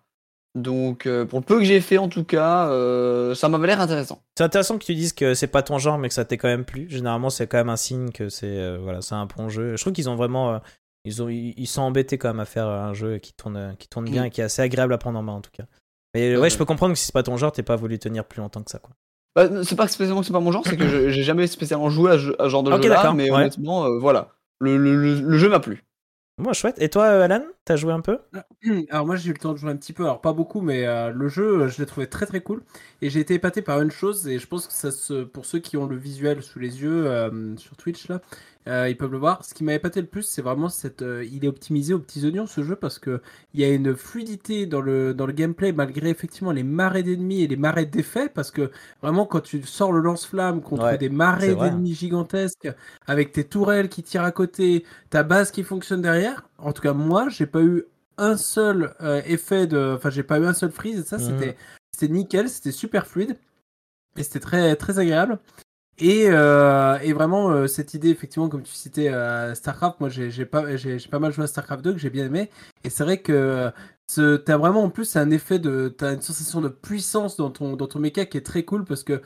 [0.54, 3.80] Donc, euh, pour le peu que j'ai fait, en tout cas, euh, ça m'avait l'air
[3.80, 4.22] intéressant.
[4.36, 6.48] C'est intéressant que tu dises que c'est pas ton genre, mais que ça t'est quand
[6.48, 6.86] même plu.
[6.90, 9.76] Généralement, c'est quand même un signe que c'est euh, voilà, c'est un bon jeu.
[9.76, 10.60] Je trouve qu'ils ont vraiment.
[11.06, 14.04] ils, ont, ils, sont embêtés quand même à faire un jeu qui tourne, qui tourne
[14.04, 14.26] bien Mm.
[14.26, 15.64] et qui est assez agréable à prendre en main en tout cas.
[16.14, 18.24] Mais Ouais, je peux comprendre que si c'est pas ton genre, t'es pas voulu tenir
[18.26, 18.78] plus longtemps que ça.
[18.78, 18.90] Quoi.
[19.34, 22.10] Bah, c'est pas spécialement que c'est pas mon genre, c'est que j'ai jamais spécialement joué
[22.10, 23.36] à, ce- genre de Ok, jeu-là, mais ouais.
[23.38, 24.28] honnêtement, voilà.
[24.60, 25.82] Le, le- le- le jeu m'a plu.
[26.38, 26.76] Moi, chouette.
[26.80, 28.18] Et toi, Alan, t'as joué un peu?
[28.90, 30.86] Alors moi j'ai eu le temps de jouer un petit peu, alors pas beaucoup, mais
[30.86, 32.62] euh, le jeu euh, je l'ai trouvé très très cool
[33.02, 35.58] et j'ai été épaté par une chose et je pense que ça se, pour ceux
[35.58, 38.22] qui ont le visuel sous les yeux euh, sur Twitch là,
[38.68, 39.44] euh, ils peuvent le voir.
[39.44, 42.24] Ce qui m'a épaté le plus, c'est vraiment cette, euh, il est optimisé aux petits
[42.24, 43.20] oignons ce jeu parce que
[43.54, 47.42] il y a une fluidité dans le dans le gameplay malgré effectivement les marées d'ennemis
[47.42, 48.70] et les marées d'effets parce que
[49.02, 52.68] vraiment quand tu sors le lance-flamme contre Ouais, des marées d'ennemis gigantesques
[53.06, 56.48] avec tes tourelles qui tirent à côté, ta base qui fonctionne derrière.
[56.62, 57.84] En tout cas moi j'ai pas eu
[58.18, 59.94] un seul euh, effet de.
[59.96, 61.24] Enfin, j'ai pas eu un seul freeze et ça, Mhm.
[61.24, 61.56] c'était
[61.92, 63.36] c'était nickel, c'était super fluide
[64.16, 65.38] et c'était très, très agréable.
[65.98, 69.10] Et, euh, et vraiment, euh, cette idée, effectivement, comme tu citais
[69.54, 72.26] StarCraft, moi j'ai j'ai pas, j'ai pas mal joué à StarCraft 2 que j'ai bien
[72.26, 72.50] aimé.
[72.84, 73.70] Et c'est vrai que
[74.14, 75.88] t'as vraiment en plus un effet de.
[75.88, 79.04] T'as une sensation de puissance dans ton, dans ton mecha qui est très cool parce
[79.04, 79.20] que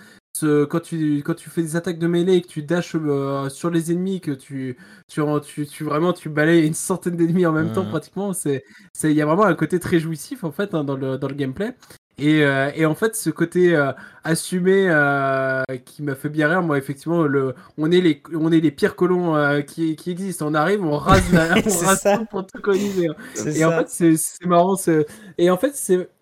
[0.45, 3.71] quand, tu, quand tu fais des attaques de mêlée et que tu dashes euh, sur
[3.71, 4.77] les ennemis, que tu,
[5.09, 7.87] tu, tu, tu vraiment tu balayes une centaine d'ennemis en même temps Mhm.
[7.87, 10.97] pratiquement, c'est c'est- il y a vraiment un côté très jouissif en fait hein, dans,
[10.97, 11.75] le, dans le gameplay.
[12.19, 13.93] Et, euh, et en fait, ce côté euh,
[14.25, 18.61] assumé euh, qui m'a fait bien rire, moi, effectivement, le, on, est les, on est
[18.61, 19.35] les pires colons
[19.67, 20.47] qui, qui existent.
[20.49, 22.17] On arrive, on rase, la, on rase ça.
[22.17, 23.09] tout pour tout coloniser.
[23.55, 24.77] Et en fait, c'est marrant.
[25.37, 25.75] Et en fait,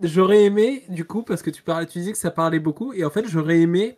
[0.03, 3.05] j'aurais aimé, du coup, parce que tu, parlais, tu disais que ça parlait beaucoup, et
[3.05, 3.97] en fait, j'aurais aimé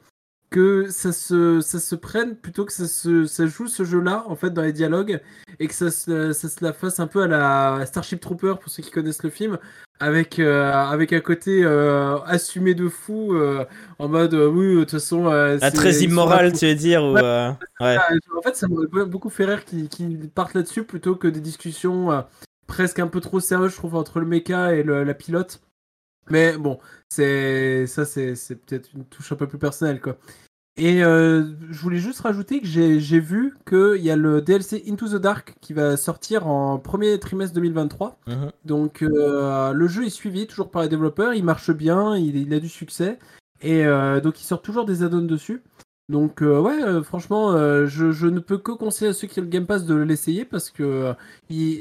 [0.51, 4.37] que ça se, ça se prenne plutôt que ça, se, ça joue ce jeu-là en
[4.37, 5.21] fait dans les dialogues
[5.59, 8.71] et que ça se, ça se la fasse un peu à la Starship Trooper pour
[8.71, 9.59] ceux qui connaissent le film
[9.99, 13.65] avec, euh, avec un côté euh, assumé de fou euh,
[13.99, 17.23] en mode oui de toute façon Ah, très immoral, tu veux dire ou, Ouais.
[17.81, 17.97] ouais.
[17.99, 21.41] Ah, En fait, ça m'aurait beaucoup fait rire qu'ils qu'ils partent là-dessus plutôt que des
[21.41, 22.25] discussions
[22.67, 25.61] presque un peu trop sérieuses, je trouve, entre le mecha et le- la pilote.
[26.31, 26.79] Mais bon,
[27.09, 28.35] c'est ça, c'est
[28.67, 30.19] peut-être une touche un peu plus personnelle, quoi.
[30.79, 35.09] Et euh, je voulais juste rajouter que j'ai vu qu'il y a le DLC Into
[35.09, 38.19] the Dark qui va sortir en premier trimestre 2023.
[38.27, 38.53] Mhm.
[38.67, 42.53] Donc euh, le jeu est suivi toujours par les développeurs, il marche bien, il, il
[42.53, 43.19] a du succès.
[43.63, 45.63] Et euh, donc il sort toujours des add-ons dessus.
[46.09, 49.41] Donc euh, ouais, euh, franchement, euh, je, je ne peux que conseiller à ceux qui
[49.41, 51.15] ont le Game Pass de l'essayer parce que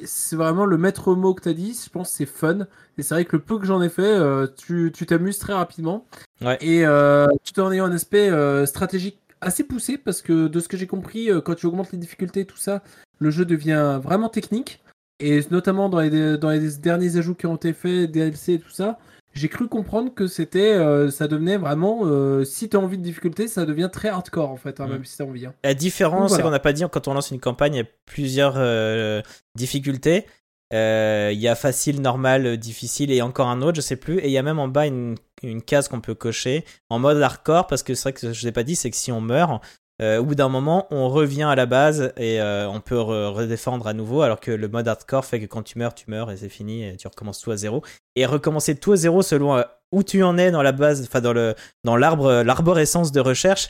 [0.06, 1.80] c'est vraiment le maître mot que tu as dit.
[1.84, 2.66] Je pense que c'est fun.
[2.98, 4.20] Et c'est vrai que le peu que j'en ai fait,
[4.56, 6.08] tu tu t'amuses très rapidement.
[6.42, 6.58] Ouais.
[6.62, 8.32] Et euh, tout en ayant un aspect
[8.66, 12.42] stratégique assez poussé parce que de ce que j'ai compris, quand tu augmentes les difficultés
[12.42, 12.82] et tout ça,
[13.20, 14.82] le jeu devient vraiment technique.
[15.20, 18.70] Et notamment dans les, dans les derniers ajouts qui ont été faits, DLC et tout
[18.70, 18.98] ça,
[19.36, 23.04] j'ai cru comprendre que c'était, euh, ça devenait vraiment, euh, si tu as envie de
[23.04, 24.92] difficulté, ça devient très hardcore en fait, hein, Mm.
[24.92, 25.46] même si tu as envie.
[25.46, 25.54] hein.
[25.64, 26.44] La différence, c'est voilà.
[26.46, 29.22] qu'on n'a pas dit quand on lance une campagne, il y a plusieurs euh,
[29.56, 30.26] difficultés.
[30.72, 34.18] Il y a facile, normal, difficile et encore un autre, je sais plus.
[34.20, 37.22] Et il y a même en bas une, une case qu'on peut cocher en mode
[37.22, 39.62] hardcore parce que c'est vrai que je l'ai pas dit, c'est que si on meurt,
[40.02, 43.88] au bout d'un moment, on revient à la base et euh, on peut re- redéfendre
[43.88, 44.22] à nouveau.
[44.22, 46.84] Alors que le mode hardcore fait que quand tu meurs, tu meurs et c'est fini
[46.84, 47.84] et tu recommences tout à zéro.
[48.16, 51.22] Et recommencer tout à zéro selon euh, où tu en es dans la base, enfin
[51.22, 53.70] dans le dans l'arbre, l'arborescence de recherche,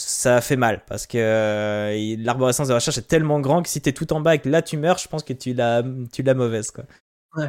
[0.00, 3.92] ça fait mal parce que euh, l'arborescence de recherche est tellement grand que si t'es
[3.92, 5.82] tout en bas et que là tu meurs, je pense que tu l'as
[6.12, 6.84] tu l'as mauvaise quoi.
[7.36, 7.48] Ouais.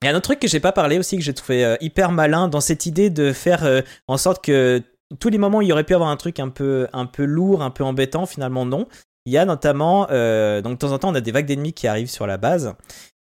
[0.00, 1.76] Il y a un autre truc que j'ai pas parlé aussi que j'ai trouvé euh,
[1.80, 4.80] hyper malin dans cette idée de faire euh, en sorte que
[5.20, 7.24] tous les moments où il y aurait pu avoir un truc un peu un peu
[7.24, 8.86] lourd, un peu embêtant, finalement non.
[9.26, 11.72] Il y a notamment euh, donc de temps en temps on a des vagues d'ennemis
[11.72, 12.74] qui arrivent sur la base.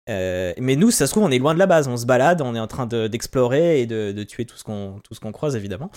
[0.10, 1.88] Euh, mais nous, ça se trouve, on est loin de la base.
[1.88, 4.64] On se balade, on est en train de- d'explorer et de, de tuer tout ce
[4.64, 5.92] qu'on qu'on croise, évidemment.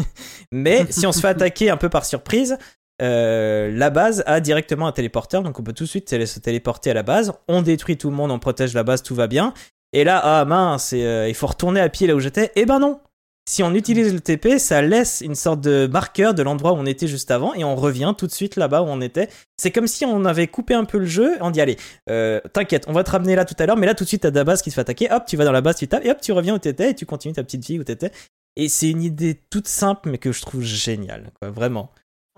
[0.52, 2.58] mais si on se fait attaquer un peu par surprise,
[3.00, 6.90] euh, la base a directement un téléporteur, donc on peut tout de suite se téléporter
[6.90, 7.32] à la base.
[7.48, 9.54] On détruit tout le monde, on protège la base, tout va bien.
[9.92, 12.50] Et là, ah mince, euh, il faut retourner à pied là où j'étais.
[12.56, 13.00] Eh ben non.
[13.48, 16.86] Si on utilise le TP, ça laisse une sorte de marqueur de l'endroit où on
[16.86, 19.28] était juste avant et on revient tout de suite là-bas où on était.
[19.56, 21.36] C'est comme si on avait coupé un peu le jeu.
[21.40, 21.76] On dit allez,
[22.08, 24.22] euh, t'inquiète, on va te ramener là tout à l'heure, mais là tout de suite
[24.22, 25.10] t'as ta base qui se fait attaquer.
[25.10, 26.94] Hop, tu vas dans la base, tu tapes et hop, tu reviens où t'étais et
[26.94, 28.12] tu continues ta petite vie où t'étais.
[28.54, 31.90] Et c'est une idée toute simple mais que je trouve géniale, quoi, vraiment.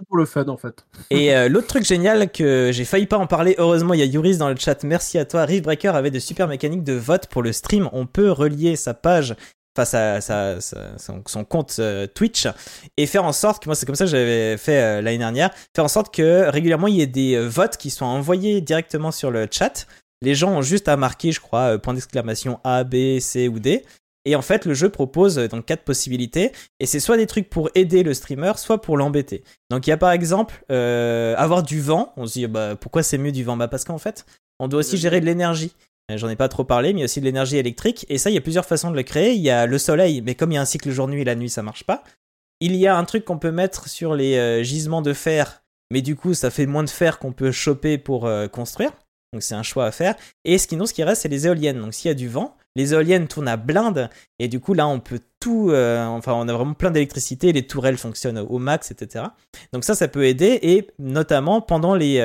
[0.08, 0.84] Pour le fun en fait.
[1.10, 4.06] Et euh, l'autre truc génial que j'ai failli pas en parler, heureusement il y a
[4.06, 5.44] Yuris dans le chat, merci à toi.
[5.44, 7.88] Rivebreaker avait de super mécaniques de vote pour le stream.
[7.92, 9.36] On peut relier sa page,
[9.76, 12.46] enfin sa, sa- sa- son, son compte euh, Twitch
[12.96, 15.50] et faire en sorte que moi c'est comme ça que j'avais fait euh, l'année dernière,
[15.74, 19.10] faire en sorte que régulièrement il y ait des euh, votes qui soient envoyés directement
[19.10, 19.86] sur le chat.
[20.22, 23.84] Les gens ont juste à marquer, je crois, point d'exclamation A, B, C ou D.
[24.26, 27.68] Et en fait, le jeu propose donc quatre possibilités, et c'est soit des trucs pour
[27.74, 29.44] aider le streamer, soit pour l'embêter.
[29.68, 32.14] Donc il y a par exemple euh, avoir du vent.
[32.16, 33.58] On se dit bah, pourquoi c'est mieux du vent?
[33.58, 34.24] Bah parce qu'en fait,
[34.58, 35.74] on doit aussi gérer de l'énergie.
[36.10, 38.06] Euh, J'en ai pas trop parlé, mais il y a aussi de l'énergie électrique.
[38.08, 39.34] Et ça, il y a plusieurs façons de le créer.
[39.34, 41.50] Il y a le soleil, mais comme il y a un cycle jour-nuit, la nuit
[41.50, 42.02] ça marche pas.
[42.60, 46.02] Il y a un truc qu'on peut mettre sur les euh, gisements de fer, mais
[46.02, 48.92] du coup ça fait moins de fer qu'on peut choper pour euh, construire.
[49.32, 50.14] Donc c'est un choix à faire.
[50.44, 51.80] Et sinon, ce qui reste, c'est les éoliennes.
[51.80, 54.08] Donc s'il y a du vent, les éoliennes tournent à blinde.
[54.38, 55.72] Et du coup, là, on peut tout.
[55.72, 57.52] enfin, on a vraiment plein d'électricité.
[57.52, 59.24] Les tourelles fonctionnent au max, etc.
[59.72, 60.60] Donc ça, ça peut aider.
[60.62, 62.20] Et notamment pendant les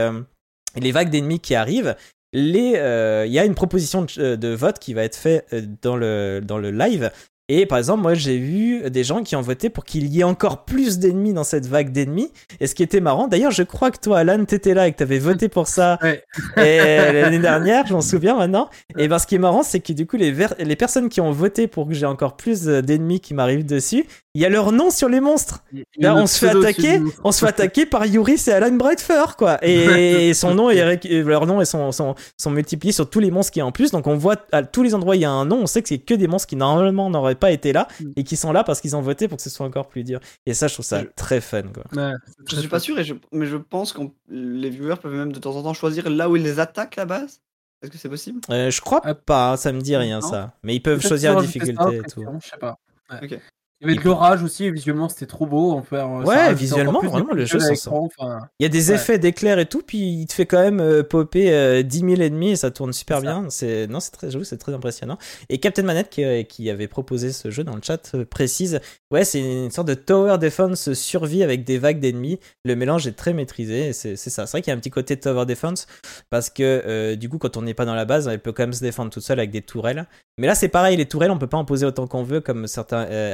[0.76, 1.95] vagues d'ennemis qui arrivent,
[2.35, 5.95] euh, il y a une proposition de, de vote qui va être faite euh, dans
[5.95, 7.11] le, dans le live.
[7.50, 10.24] Et par exemple, moi j'ai vu des gens qui ont voté pour qu'il y ait
[10.24, 12.32] encore plus d'ennemis dans cette vague d'ennemis.
[12.60, 14.98] Et ce qui était marrant, d'ailleurs, je crois que toi, Alan, t'étais là et que
[14.98, 16.24] t'avais voté pour ça Ouais.
[16.58, 18.70] et l'année dernière, je m'en souviens maintenant.
[18.98, 20.32] Et ben, ce qui est marrant, c'est que du coup, les,
[20.76, 24.06] personnes qui ont voté pour que j'ai encore plus euh, d'ennemis qui m'arrivent dessus,
[24.36, 25.64] il y a leur nom sur les monstres.
[25.98, 29.58] Là, on se fait attaquer, on se fait attaquer par Yuris et Alan Brightfur, quoi.
[29.66, 33.52] Et son nom et leur nom et sont, sont, sont multipliés sur tous les monstres
[33.52, 33.92] qui en plus.
[33.92, 35.62] Donc on voit à tous les endroits il y a un nom.
[35.64, 38.11] On sait que c'est que des monstres qui normalement n'auraient pas été là Mm.
[38.16, 40.20] et qui sont là parce qu'ils ont voté pour que ce soit encore plus dur.
[40.45, 41.84] Et ça, je trouve ça Je- très fun, quoi.
[41.95, 42.14] Ouais,
[42.49, 45.40] Je suis pas sûr, et je- mais je pense que les viewers peuvent même de
[45.40, 47.41] temps en temps choisir là où ils les attaquent la base.
[47.82, 48.41] Est-ce que c'est possible?
[48.49, 49.16] Euh, je crois Ah.
[49.16, 50.28] pas, ça me dit rien Non.
[50.30, 50.53] ça.
[50.64, 52.03] Mais ils peuvent choisir la difficulté et tout.
[52.03, 52.78] question, Je sais pas.
[53.24, 53.40] Ok.
[53.81, 55.72] Il y avait de l'orage aussi, et visuellement c'était trop beau.
[55.72, 58.95] Enfin, ça Ouais, visuellement, vraiment, le jeu enfin, Il y a des Ouais.
[58.95, 62.22] effets d'éclairs et tout, puis il te fait quand même euh, popper euh, 10 000
[62.22, 63.22] ennemis et ça tourne super ça.
[63.22, 63.45] bien.
[63.49, 65.18] C'est non, c'est très, j'avoue, c'est très impressionnant.
[65.47, 68.81] Et Captain Manette qui, euh, qui avait proposé ce jeu dans le chat euh, précise,
[69.11, 72.39] ouais, c'est une sorte de tower defense survie avec des vagues d'ennemis.
[72.65, 73.93] Le mélange est très maîtrisé.
[73.93, 74.45] C'est ça.
[74.45, 75.88] C'est vrai qu'il y a un petit côté tower defense
[76.30, 78.64] parce que euh, du coup, quand on n'est pas dans la base, elle peut quand
[78.64, 80.06] même se défendre toute seule avec des tourelles.
[80.38, 82.65] Mais là, c'est pareil, les tourelles, on peut pas en poser autant qu'on veut comme
[82.68, 83.34] certains euh,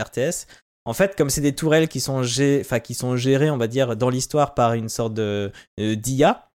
[0.85, 4.73] En fait, comme c'est des tourelles qui sont, gérées, on va dire, dans l'histoire par
[4.73, 6.49] une sorte euh, d'IA,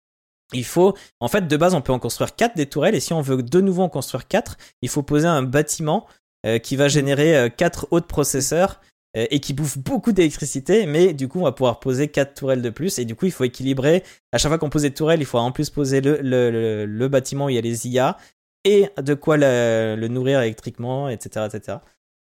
[0.52, 3.12] il faut, en fait, de base, on peut en construire 4 des tourelles, et si
[3.12, 6.06] on veut de nouveau en construire 4, il faut poser un bâtiment
[6.46, 8.80] euh, qui va générer 4 autres processeurs
[9.16, 12.62] euh, et qui bouffe beaucoup d'électricité, mais du coup, on va pouvoir poser 4 tourelles
[12.62, 14.04] de plus, et du coup, il faut équilibrer.
[14.32, 17.48] À chaque fois qu'on pose des tourelles, il faut en plus poser le bâtiment où
[17.48, 18.16] il y a les IA,
[18.64, 21.78] et de quoi le, le nourrir électriquement, etc., etc.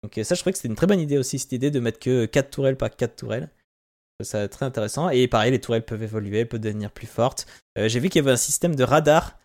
[0.07, 1.81] Donc euh, ça, je trouvais que c'était une très bonne idée aussi, cette idée de
[1.81, 3.51] mettre que 4 tourelles, pas 4 tourelles.
[4.23, 5.11] C'est très intéressant.
[5.11, 7.45] Et pareil, les tourelles peuvent évoluer, elles peuvent devenir plus fortes.
[7.77, 9.37] Euh, J'ai vu qu'il y avait un système de radar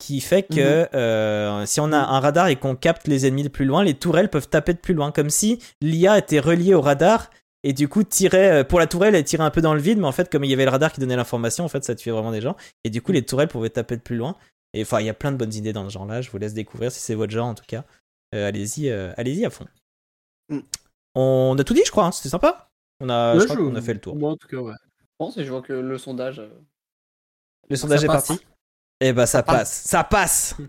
[0.00, 3.48] qui fait que euh, si on a un radar et qu'on capte les ennemis de
[3.48, 6.80] plus loin, les tourelles peuvent taper de plus loin, comme si l'IA était reliée au
[6.80, 7.30] radar
[7.62, 10.06] et du coup tirait pour la tourelle, elle tirait un peu dans le vide, mais
[10.06, 12.12] en fait comme il y avait le radar qui donnait l'information, en fait ça tuait
[12.12, 12.56] vraiment des gens.
[12.82, 14.36] Et du coup les tourelles pouvaient taper de plus loin.
[14.72, 16.22] Et enfin il y a plein de bonnes idées dans ce genre-là.
[16.22, 17.84] Je vous laisse découvrir si c'est votre genre en tout cas.
[18.34, 19.66] Euh, allez-y, allez-y à fond.
[20.50, 20.58] Mm.
[21.14, 22.04] On a tout dit, je crois.
[22.06, 22.12] hein.
[22.12, 22.70] C'était sympa.
[23.00, 24.16] On a, je crois qu'on a fait le tour.
[24.16, 24.74] Moi, en tout cas, ouais.
[25.00, 26.38] Je pense et je vois que le sondage.
[26.38, 26.48] euh,
[27.68, 28.26] Le sondage Ça est passe.
[28.28, 28.44] parti.
[29.02, 29.56] Eh ben ça passe.
[29.56, 30.56] passe, ça passe.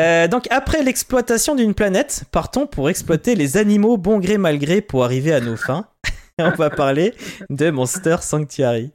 [0.00, 4.80] Euh, donc après l'exploitation d'une planète, partons pour exploiter les animaux bon gré mal gré
[4.80, 5.86] pour arriver à nos fins.
[6.40, 7.14] On va parler
[7.50, 8.90] de Monster Sanctuary.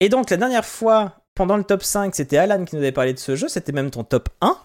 [0.00, 3.12] Et donc la dernière fois, pendant le top 5, c'était Alan qui nous avait parlé
[3.12, 4.56] de ce jeu, c'était même ton top 1.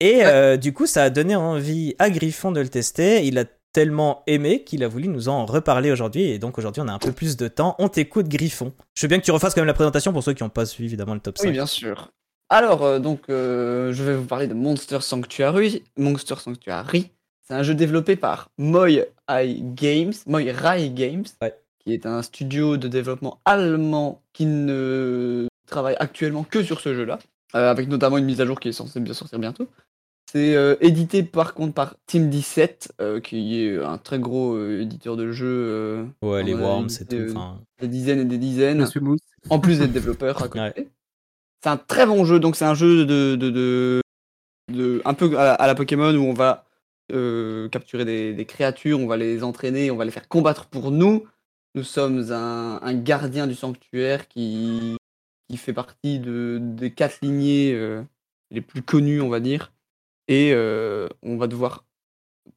[0.00, 3.26] Et euh, du coup, ça a donné envie à Griffon de le tester.
[3.26, 6.22] Il a tellement aimé qu'il a voulu nous en reparler aujourd'hui.
[6.22, 7.76] Et donc aujourd'hui, on a un peu plus de temps.
[7.78, 8.72] On t'écoute, Griffon.
[8.94, 10.64] Je veux bien que tu refasses quand même la présentation pour ceux qui n'ont pas
[10.66, 11.46] suivi évidemment le top 5.
[11.46, 12.10] Oui, bien sûr.
[12.48, 15.84] Alors, euh, donc, euh, je vais vous parler de Monster Sanctuary.
[15.96, 17.10] Monster Sanctuary,
[17.46, 21.54] c'est un jeu développé par Moy Games, Moy Rai Games, Ouais.
[21.84, 27.18] Qui est un studio de développement allemand qui ne travaille actuellement que sur ce jeu-là,
[27.54, 29.66] euh, avec notamment une mise à jour qui est censée bien sortir bientôt.
[30.32, 34.82] C'est euh, édité par contre par Team 17, euh, qui est un très gros euh,
[34.82, 37.34] éditeur de jeux, euh, Ouais, les Worms et tout.
[37.80, 38.86] des dizaines et des dizaines
[39.48, 40.60] en plus d'être développeur à côté.
[40.60, 40.88] Ouais.
[41.64, 44.00] C'est un très bon jeu, donc c'est un jeu de, de, de,
[44.72, 46.64] de- un peu à la, à la Pokémon où on va
[47.12, 50.90] euh, capturer des, des créatures, on va les entraîner, on va les faire combattre pour
[50.92, 51.24] nous.
[51.76, 54.96] Nous sommes un, gardien du sanctuaire qui,
[55.48, 58.02] qui fait partie de, des quatre lignées euh,
[58.50, 59.72] les plus connues, on va dire.
[60.26, 61.84] Et euh, on va devoir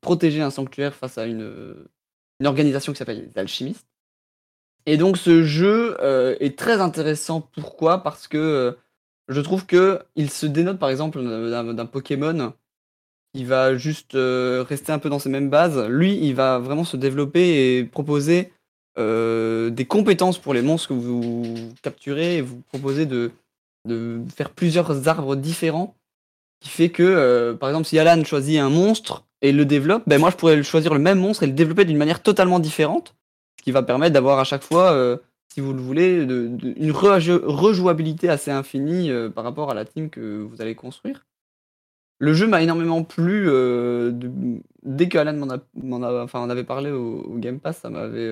[0.01, 1.87] protéger un sanctuaire face à une,
[2.43, 3.87] organisation qui s'appelle les alchimistes.
[4.85, 7.41] Et donc ce jeu euh, est très intéressant.
[7.41, 8.03] Pourquoi?
[8.03, 8.77] Parce que
[9.27, 12.53] je trouve que il se dénote par exemple d'un Pokémon
[13.33, 15.87] qui va juste rester un peu dans ses mêmes bases.
[15.87, 18.51] Lui, il va vraiment se développer et proposer
[18.97, 23.31] euh, des compétences pour les monstres que vous capturez et vous proposer de,
[23.85, 25.95] de faire plusieurs arbres différents.
[26.61, 30.17] Qui fait que, euh, par exemple, si Alan choisit un monstre et le développe, ben
[30.19, 33.15] moi je pourrais choisir le même monstre et le développer d'une manière totalement différente
[33.59, 35.17] ce qui va permettre d'avoir à chaque fois, euh,
[35.53, 40.09] si vous le voulez, de- une rejo- rejouabilité assez infinie par rapport à la team
[40.09, 41.25] que vous allez construire.
[42.19, 43.47] Le jeu m'a énormément plu.
[44.83, 48.31] dès que Alan m'en enfin, on avait parlé au, Game Pass, ça m'avait,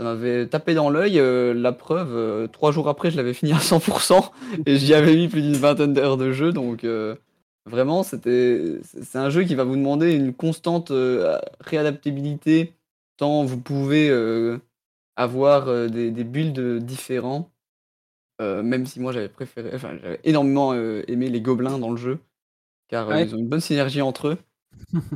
[0.00, 1.20] ça m'avait tapé dans l'œil.
[1.20, 4.32] euh, la preuve, euh, trois jours après, je l'avais fini à 100%
[4.66, 6.52] et j'y avais mis plus d'une vingtaine d'heures de jeu.
[6.52, 7.16] Donc euh,
[7.66, 10.92] vraiment, c'était, c'est un jeu qui va vous demander une constante
[11.60, 12.74] réadaptabilité
[13.18, 14.10] tant vous pouvez
[15.16, 17.50] avoir des, des builds différents.
[18.40, 22.20] Même si moi j'avais préféré, enfin j'avais énormément aimé les gobelins dans le jeu,
[22.88, 23.22] car Ouais.
[23.22, 24.38] ils ont une bonne synergie entre eux.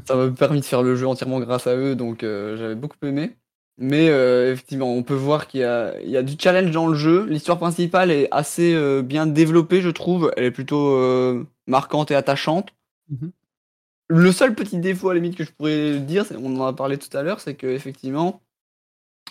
[0.08, 3.36] Ça m'a permis de faire le jeu entièrement grâce à eux, donc j'avais beaucoup aimé.
[3.76, 6.86] Mais euh, effectivement, on peut voir qu'il y a, il y a du challenge dans
[6.86, 7.26] le jeu.
[7.26, 10.32] L'histoire principale est assez euh, bien développée, je trouve.
[10.36, 12.70] Elle est plutôt euh, marquante et attachante.
[13.10, 13.32] Mhm.
[14.08, 16.98] Le seul petit défaut à la limite que je pourrais dire, on en a parlé
[16.98, 18.40] tout à l'heure, c'est que effectivement,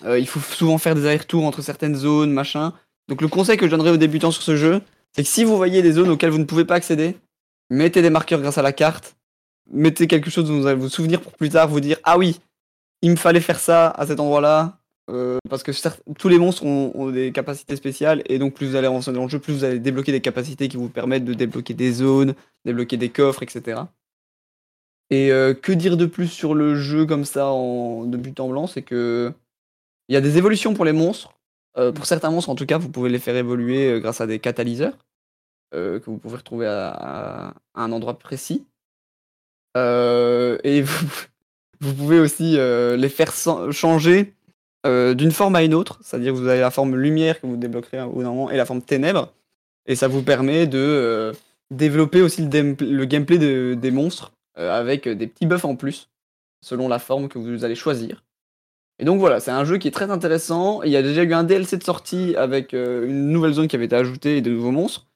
[0.04, 2.74] Euh, il faut souvent faire des allers-retours entre certaines zones, machin.
[3.10, 5.56] Donc le conseil que je donnerais aux débutants sur ce jeu, c'est que si vous
[5.56, 7.16] voyez des zones auxquelles vous ne pouvez pas accéder,
[7.70, 9.16] mettez des marqueurs grâce à la carte,
[9.72, 12.40] mettez quelque chose dont vous allez vous souvenir pour plus tard, vous dire ah oui,
[13.04, 15.74] il me fallait faire ça à cet endroit-là, euh, parce que
[16.18, 19.30] tous les monstres ont, des capacités spéciales, et donc plus vous allez avancer dans le
[19.30, 22.96] jeu, plus vous allez débloquer des capacités qui vous permettent de débloquer des zones, débloquer
[22.96, 23.82] des coffres, etc.
[25.10, 28.48] Et euh, que dire de plus sur le jeu comme ça en de but en
[28.48, 29.34] blanc, c'est que
[30.08, 31.34] il y a des évolutions pour les monstres.
[31.78, 34.40] Euh, pour certains monstres, en tout cas, vous pouvez les faire évoluer grâce à des
[34.40, 34.98] catalyseurs
[35.74, 38.66] que vous pouvez retrouver à, à- un endroit précis.
[39.76, 41.08] Et vous,
[41.84, 43.32] vous pouvez aussi euh, les faire
[43.72, 44.34] changer
[44.86, 47.58] euh, d'une forme à une autre, c'est-à-dire que vous avez la forme lumière que vous
[47.58, 49.32] débloquerez au moment et la forme ténèbres,
[49.86, 51.34] et ça vous permet de euh,
[51.72, 56.10] développer aussi le, gameplay de- des monstres avec des petits buffs en plus
[56.62, 58.24] selon la forme que vous allez choisir.
[59.00, 60.84] Et donc voilà, c'est un jeu qui est très intéressant.
[60.84, 63.86] Il y a déjà eu un DLC de sortie avec une nouvelle zone qui avait
[63.86, 65.08] été ajoutée et de nouveaux monstres.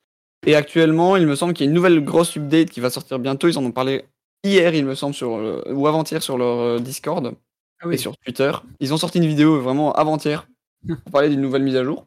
[0.45, 3.19] Et actuellement, il me semble qu'il y a une nouvelle grosse update qui va sortir
[3.19, 3.48] bientôt.
[3.48, 4.06] Ils en ont parlé
[4.44, 7.34] hier, il me semble, sur le- ou avant-hier sur leur euh, Discord
[7.82, 8.52] Ah et sur Twitter.
[8.80, 10.48] Ils ont sorti une vidéo vraiment avant-hier
[10.88, 12.06] pour parler d'une nouvelle mise à jour.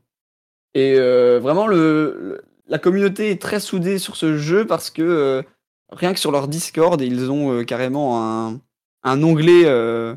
[0.74, 5.02] Et euh, vraiment, le, le- la communauté est très soudée sur ce jeu parce que
[5.02, 5.42] euh,
[5.90, 8.60] rien que sur leur Discord, ils ont euh, carrément un,
[9.02, 10.14] un onglet, euh,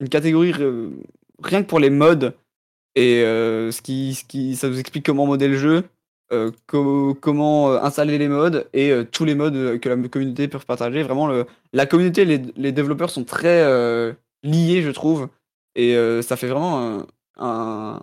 [0.00, 0.88] une catégorie euh,
[1.42, 2.32] rien que pour les mods.
[2.96, 5.84] Et euh, ce qui, ce qui, ça vous explique comment modder le jeu,
[6.32, 9.96] euh, co- comment euh, installer les mods et euh, tous les mods euh, que la
[10.08, 11.02] communauté peut partager.
[11.02, 14.12] Vraiment, le, la communauté, les, les développeurs sont très euh,
[14.42, 15.28] liés, je trouve.
[15.74, 18.02] Et euh, ça fait vraiment un, un,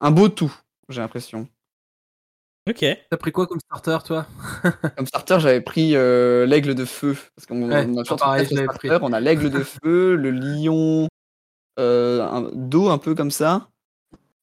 [0.00, 0.54] un beau tout,
[0.88, 1.48] j'ai l'impression.
[2.68, 2.84] Ok.
[3.10, 4.26] T'as pris quoi comme starter, toi?
[4.96, 7.16] Comme starter, j'avais pris euh, l'aigle de feu.
[7.36, 8.48] Parce qu'on Ouais, on a pareil.
[9.02, 11.06] On l'aigle de feu, le lion
[11.78, 13.68] euh, un- d'eau, un peu comme ça.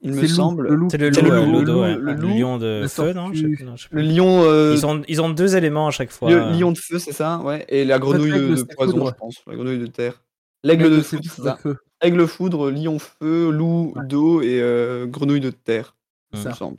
[0.03, 0.89] Il me semble.
[0.89, 5.87] C'est le lion de feu, non, Le lion, euh, Ils ont, ils ont deux éléments
[5.87, 6.29] à chaque fois.
[6.31, 7.65] le lion de feu, c'est ça, ouais.
[7.69, 9.41] Et la grenouille de, poison, je pense.
[9.47, 10.21] La grenouille de terre.
[10.63, 11.57] L'aigle de feu, c'est ça.
[12.01, 15.95] Aigle foudre, lion feu, loup d'eau et euh, grenouille de terre.
[16.33, 16.37] Mm.
[16.37, 16.77] Il me semble.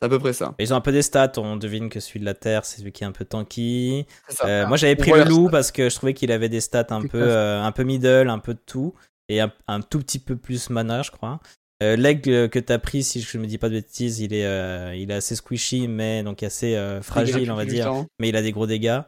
[0.00, 0.54] C'est à peu près ça.
[0.58, 2.90] Ils ont un peu des stats, on devine que celui de la Terre, c'est celui
[2.90, 4.04] qui est un peu tanky.
[4.28, 4.46] Ça.
[4.48, 7.02] Euh, moi j'avais pris le loup parce que je trouvais qu'il avait des stats un
[7.02, 8.94] peu, euh, un peu middle, un peu de tout,
[9.28, 11.38] et un, un tout petit peu plus mana, je crois.
[11.82, 14.94] Euh, L'aigle que t'as pris, si je me dis pas de bêtises, il est, euh,
[14.94, 17.92] il est assez squishy, mais donc assez euh, fragile, on va dire.
[18.18, 19.00] Mais il a des gros dégâts.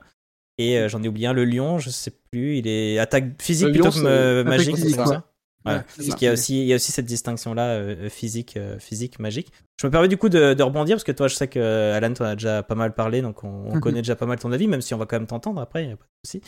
[0.58, 3.66] Et euh, j'en ai oublié un, le lion, je sais plus, il est attaque physique
[3.68, 5.24] Le plutôt lion, que euh, magique, c'est ça.
[5.66, 7.80] Ouais, parce qu'il y a aussi, il y a aussi cette distinction là,
[8.10, 9.50] physique, euh, physique, magique.
[9.80, 11.96] Je me permets du coup de, de rebondir parce que toi, je sais que euh,
[11.96, 13.80] Alan, t'en as déjà pas mal parlé, donc on, on Mhm.
[13.80, 15.90] connaît déjà pas mal ton avis, même si on va quand même t'entendre après, y
[15.90, 16.42] a pas de souci.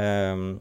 [0.00, 0.54] Euh,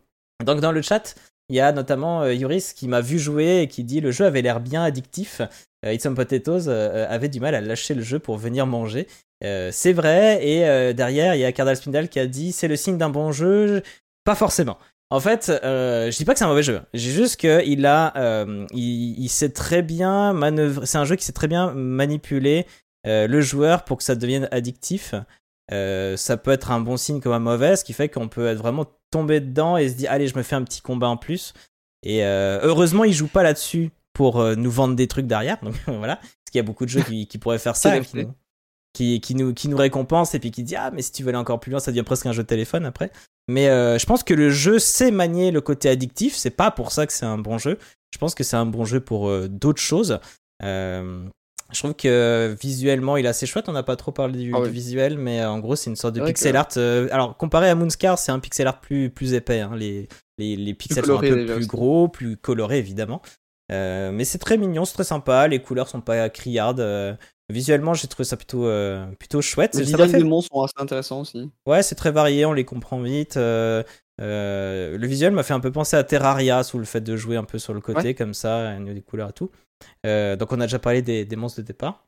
[0.45, 1.15] donc dans le chat,
[1.49, 4.25] il y a notamment euh, Yuris qui m'a vu jouer et qui dit le jeu
[4.25, 5.41] avait l'air bien addictif.
[5.85, 9.07] Euh, It's Some Potatoes euh, avait du mal à lâcher le jeu pour venir manger.
[9.71, 12.97] C'est vrai, et derrière, il y a Cardal Spindle qui a dit c'est le signe
[12.97, 13.83] d'un bon jeu.
[14.23, 14.79] Pas forcément.
[15.11, 16.81] En fait, euh, je dis pas que c'est un mauvais jeu.
[16.95, 18.11] J'ai juste que il a,
[18.73, 20.87] il, sait très bien manœuvrer.
[20.87, 22.65] C'est un jeu qui sait très bien manipuler
[23.05, 25.13] le joueur pour que ça devienne addictif.
[25.71, 28.47] Euh, ça peut être un bon signe comme un mauvais, ce qui fait qu'on peut
[28.47, 31.17] être vraiment tombé dedans et se dire allez, je me fais un petit combat en
[31.17, 31.53] plus.
[32.03, 35.57] Et euh, heureusement, il joue pas là-dessus pour euh, nous vendre des trucs derrière.
[35.63, 38.17] Donc voilà, parce qu'il y a beaucoup de jeux qui, qui pourraient faire ça, qui
[38.17, 38.33] nous,
[38.93, 41.29] qui, qui nous, qui nous récompense et puis qui dit ah mais si tu veux
[41.29, 43.11] aller encore plus loin, ça devient presque un jeu de téléphone après.
[43.47, 46.35] Mais euh, je pense que le jeu sait manier le côté addictif.
[46.35, 47.77] C'est pas pour ça que c'est un bon jeu.
[48.11, 50.19] Je pense que c'est un bon jeu pour d'autres choses.
[50.63, 51.27] Euh,
[51.71, 53.67] je trouve que visuellement, il est assez chouette.
[53.69, 55.95] On n'a pas trop parlé du, Ah du visuel, mais euh, en gros, c'est une
[55.95, 56.67] sorte de pixel que- art.
[56.77, 59.59] euh, alors, comparé à Moonscar, c'est un pixel art plus, plus épais.
[59.61, 59.71] hein.
[59.75, 63.21] Les, les, les pixels sont un peu déjà, plus gros, plus colorés, évidemment.
[63.71, 65.47] Euh, mais c'est très mignon, c'est très sympa.
[65.47, 66.79] Les couleurs sont pas criardes.
[66.81, 67.13] euh,
[67.49, 69.73] visuellement, j'ai trouvé ça plutôt, euh, plutôt chouette.
[69.75, 71.49] Les designs fait des monstres sont assez intéressants aussi.
[71.65, 73.37] Ouais, c'est très varié, on les comprend vite.
[73.37, 73.81] euh,
[74.21, 77.35] euh, le visuel m'a fait un peu penser à Terraria sous le fait de jouer
[77.37, 79.49] un peu sur le côté comme ça, au niveau des couleurs et tout.
[80.05, 82.05] Euh, donc on a déjà parlé des, des monstres de départ.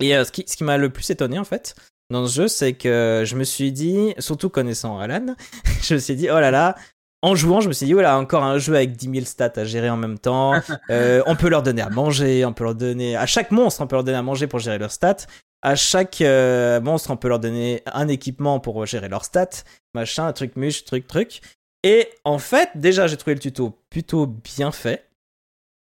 [0.00, 1.74] Et euh, ce qui, ce qui m'a le plus étonné en fait
[2.10, 5.34] dans ce jeu, c'est que je me suis dit, surtout connaissant Alan,
[5.82, 6.76] je me suis dit oh là là.
[7.24, 9.64] En jouant, je me suis dit, voilà, encore un jeu avec 10 000 stats à
[9.64, 10.54] gérer en même temps.
[10.90, 13.16] Euh, on peut leur donner à manger, on peut leur donner.
[13.16, 15.28] À chaque monstre, on peut leur donner à manger pour gérer leurs stats.
[15.62, 19.62] À chaque euh, monstre, on peut leur donner un équipement pour gérer leurs stats
[19.94, 21.40] machin, truc muche, truc, truc.
[21.84, 25.08] Et en fait, déjà, j'ai trouvé le tuto plutôt bien fait.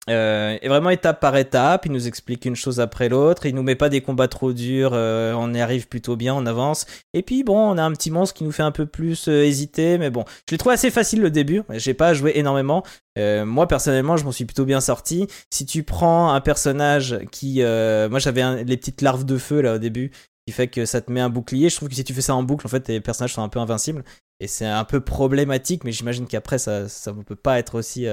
[0.07, 3.63] Euh, et vraiment étape par étape, il nous explique une chose après l'autre, il nous
[3.63, 6.85] met pas des combats trop durs, euh, on y arrive plutôt bien, on avance.
[7.13, 9.43] Et puis bon, on a un petit monstre qui nous fait un peu plus euh,
[9.43, 12.83] hésiter, mais bon, je l'ai trouvé assez facile le début, j'ai pas joué énormément.
[13.17, 15.27] Moi personnellement, je m'en suis plutôt bien sorti.
[15.49, 19.77] Si tu prends un personnage qui, moi j'avais les petites larves de feu là au
[19.77, 20.11] début,
[20.45, 21.69] qui fait que ça te met un bouclier.
[21.69, 23.49] Je trouve que si tu fais ça en boucle, en fait, tes personnages sont un
[23.49, 24.03] peu invincibles.
[24.41, 28.05] Et c'est un peu problématique, mais j'imagine qu'après, ça, ça ne peut pas être aussi,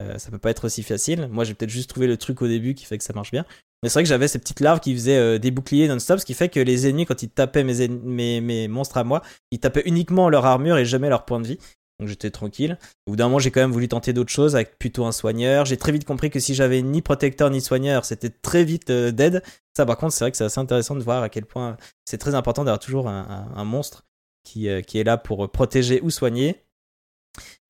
[0.00, 1.28] euh, ça peut pas être aussi facile.
[1.30, 3.44] Moi, j'ai peut-être juste trouvé le truc au début qui fait que ça marche bien.
[3.82, 6.26] Mais c'est vrai que j'avais ces petites larves qui faisaient euh, des boucliers non-stop, ce
[6.26, 9.58] qui fait que les ennemis, quand ils tapaient mes, mes, mes monstres à moi, ils
[9.58, 11.58] tapaient uniquement leur armure et jamais leur point de vie.
[11.98, 12.78] Donc j'étais tranquille.
[13.06, 15.66] Au bout d'un moment, j'ai quand même voulu tenter d'autres choses avec plutôt un soigneur.
[15.66, 19.10] J'ai très vite compris que si j'avais ni protecteur ni soigneur, c'était très vite euh,
[19.12, 19.42] dead.
[19.76, 22.18] Ça, par contre, c'est vrai que c'est assez intéressant de voir à quel point c'est
[22.18, 24.04] très important d'avoir toujours un, un- un monstre
[24.44, 26.62] qui, qui est là pour protéger ou soigner.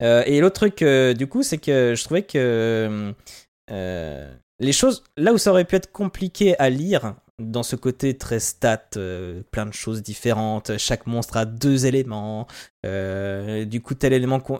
[0.01, 3.13] Euh, et l'autre truc, euh, du coup, c'est que je trouvais que
[3.71, 8.17] euh, les choses, là où ça aurait pu être compliqué à lire, dans ce côté
[8.17, 8.89] très stat,
[9.51, 12.45] plein de choses différentes, chaque monstre a deux éléments,
[12.83, 14.59] du coup tel élément com-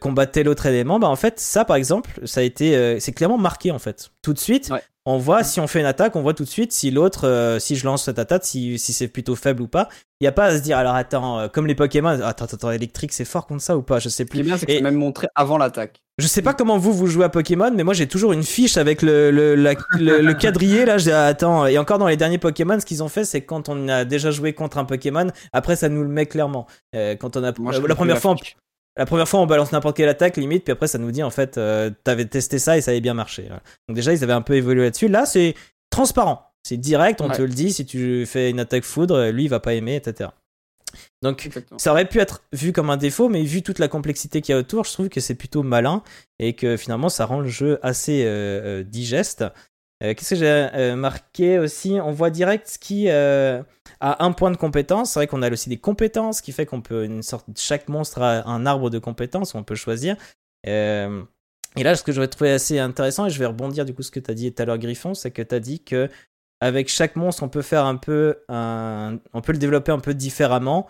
[0.00, 3.38] combat tel autre élément, bah en fait ça par exemple, ça a été, c'est clairement
[3.38, 4.10] marqué en fait.
[4.22, 4.70] Tout de suite.
[5.06, 7.58] On voit si on fait une attaque, on voit tout de suite si l'autre, euh,
[7.58, 9.88] si je lance cette attaque, si, si c'est plutôt faible ou pas.
[10.20, 12.70] Il y a pas à se dire alors attends, euh, comme les Pokémon, attends attends,
[12.70, 14.40] électrique c'est fort contre ça ou pas, je sais Ce qui plus.
[14.40, 16.02] est bien, c'est que c'est même montré avant l'attaque.
[16.18, 18.78] Je sais pas comment vous vous jouez à Pokémon, mais moi j'ai toujours une fiche
[18.78, 20.96] avec le le, la- le, le quadrillé là.
[21.26, 24.04] Attends et encore dans les derniers Pokémon, ce qu'ils ont fait, c'est quand on a
[24.06, 26.66] déjà joué contre un Pokémon, après ça nous le met clairement.
[26.94, 28.36] Euh, quand on a Moi, euh, la plus première fois, on.
[28.96, 31.30] La première fois on balance n'importe quelle attaque limite, puis après ça nous dit en
[31.30, 33.42] fait euh, t'avais testé ça et ça avait bien marché.
[33.42, 33.62] Voilà.
[33.88, 35.08] Donc déjà ils avaient un peu évolué là-dessus.
[35.08, 35.54] Là c'est
[35.90, 37.36] transparent, c'est direct, on Ouais.
[37.36, 37.72] te le dit.
[37.72, 40.30] Si tu fais une attaque foudre, lui il va pas aimer, etc.
[41.22, 41.78] Donc Exactement.
[41.78, 44.56] ça aurait pu être vu comme un défaut, mais vu toute la complexité qu'il y
[44.56, 46.02] a autour, je trouve que c'est plutôt malin
[46.38, 49.44] et que finalement ça rend le jeu assez euh, euh, digeste.
[50.02, 51.98] Euh, Qu'est-ce que j'ai euh, marqué aussi?
[52.02, 53.62] On voit direct ce qui euh,
[54.00, 55.12] a un point de compétence.
[55.12, 57.88] C'est vrai qu'on a aussi des compétences, ce qui fait qu'on peut une sorte chaque
[57.88, 60.16] monstre a un arbre de compétences où on peut choisir.
[60.64, 64.10] Et là, ce que j'aurais trouvé assez intéressant, et je vais rebondir du coup ce
[64.10, 66.08] que tu as dit tout à l'heure, Griffon, c'est que tu as dit que
[66.60, 70.86] avec chaque monstre, on peut faire un peu on peut le développer un peu différemment.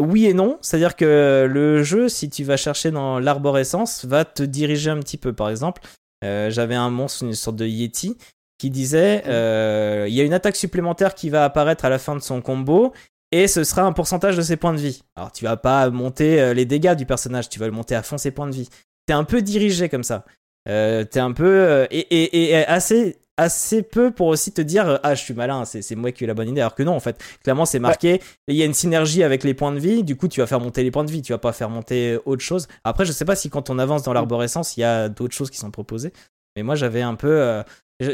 [0.00, 4.42] Oui et non, c'est-à-dire que le jeu, si tu vas chercher dans l'arborescence, va te
[4.42, 5.32] diriger un petit peu.
[5.32, 5.82] Par exemple,
[6.22, 8.16] j'avais un monstre, une sorte de Yeti,
[8.62, 12.14] qui disait euh, il y a une attaque supplémentaire qui va apparaître à la fin
[12.14, 12.92] de son combo,
[13.32, 15.02] et ce sera un pourcentage de ses points de vie.
[15.16, 18.04] Alors tu vas pas monter euh, les dégâts du personnage, tu vas le monter à
[18.04, 18.68] fond ses points de vie.
[19.06, 20.24] T'es un peu dirigé comme ça.
[20.68, 25.16] Euh, T'es un peu et, et, et assez assez peu pour aussi te dire ah
[25.16, 27.00] je suis malin c'est moi qui ai eu la bonne idée alors que non en
[27.00, 30.16] fait clairement c'est marqué il y a une synergie avec les points de vie du
[30.16, 32.42] coup tu vas faire monter les points de vie tu vas pas faire monter autre
[32.42, 35.34] chose après je sais pas si quand on avance dans l'arborescence il y a d'autres
[35.34, 36.12] choses qui sont proposées
[36.56, 37.62] mais moi j'avais un peu euh,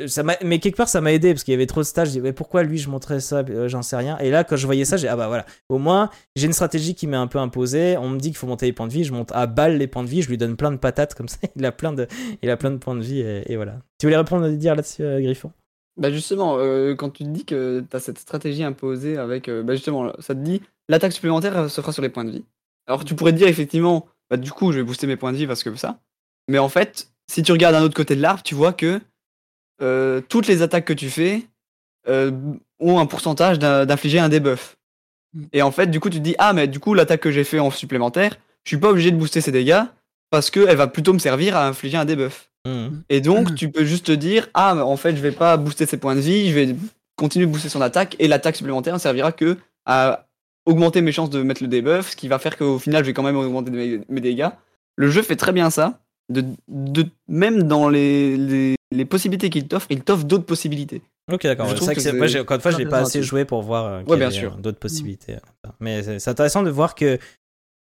[0.07, 2.09] ça m'a- mais quelque part ça m'a aidé parce qu'il y avait trop de stages.
[2.09, 4.19] Je dis mais pourquoi lui je montrais ça Euh, j'en sais rien.
[4.19, 5.47] Et là quand je voyais ça j'ai ah bah voilà.
[5.69, 7.97] Au moins j'ai une stratégie qui m'est un peu imposée.
[7.97, 9.05] On me dit qu'il faut monter les points de vie.
[9.05, 10.23] Je monte à balle les points de vie.
[10.23, 11.39] Je lui donne plein de patates comme ça.
[11.57, 12.07] Il a plein de
[12.43, 13.79] il a plein de points de vie et, voilà.
[13.99, 15.53] Tu voulais répondre à dire là-dessus euh, Griffon?
[15.97, 19.51] Bah justement, euh, quand tu te dis que tu as cette stratégie imposée avec.
[19.51, 22.45] bah justement, ça te dit l'attaque supplémentaire se fera sur les points de vie.
[22.87, 25.37] Alors tu pourrais te dire effectivement, bah du coup je vais booster mes points de
[25.39, 25.99] vie parce que ça.
[26.49, 29.01] Mais en fait, si tu regardes d'un autre côté de l'arbre, tu vois que
[29.83, 31.43] euh, toutes les attaques que tu fais
[32.09, 32.31] euh,
[32.81, 34.77] ont un pourcentage d'in- d'infliger un debuff.
[35.35, 35.43] Mm.
[35.53, 37.45] Et en fait, du coup, tu te dis ah mais du coup l'attaque que j'ai
[37.45, 39.83] fait en supplémentaire, je suis pas obligé de booster ses dégâts
[40.31, 42.51] parce qu'elle va plutôt me servir à infliger un debuff.
[42.67, 43.03] Mhm.
[43.09, 43.55] Et donc, Mhm.
[43.57, 46.15] tu peux juste te dire Ah, mais en fait, je vais pas booster ses points
[46.17, 46.77] de vie, je vais
[47.17, 49.57] continuer de booster son attaque, et l'attaque supplémentaire ne servira que
[49.87, 50.27] à
[50.67, 53.15] augmenter mes chances de mettre le debuff, ce qui va faire qu'au final, je vais
[53.15, 54.51] quand même augmenter mes, mes dégâts.
[54.97, 56.01] Le jeu fait très bien ça.
[56.29, 61.03] De, de, même dans les, les, les possibilités qu'il t'offre, il t'offre d'autres possibilités.
[61.31, 61.69] Ok, d'accord.
[61.69, 64.03] C'est vrai que moi, encore une fois, je l'ai pas assez joué pour voir euh,
[64.05, 64.19] Ouais,
[64.59, 65.37] d'autres possibilités.
[65.81, 67.19] Mais c'est intéressant de voir que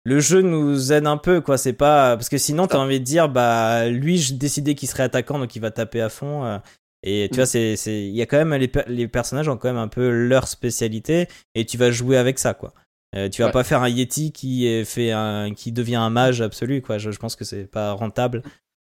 [0.04, 1.56] le jeu nous aide un peu, quoi.
[1.58, 5.02] C'est pas parce que sinon, t'as envie de dire, bah, lui, je décidais qu'il serait
[5.04, 6.44] attaquant, donc il va taper à fond.
[6.44, 6.58] euh,
[7.04, 7.36] et tu Mm.
[7.36, 9.86] vois, c'est, c'est, il y a quand même les, les personnages ont quand même un
[9.88, 12.72] peu leur spécialité, et tu vas jouer avec ça, quoi.
[13.14, 13.52] Euh, tu vas Ouais.
[13.52, 16.98] pas faire un Yeti qui fait un, qui devient un mage absolu, quoi.
[16.98, 18.42] Je, je pense que c'est pas rentable.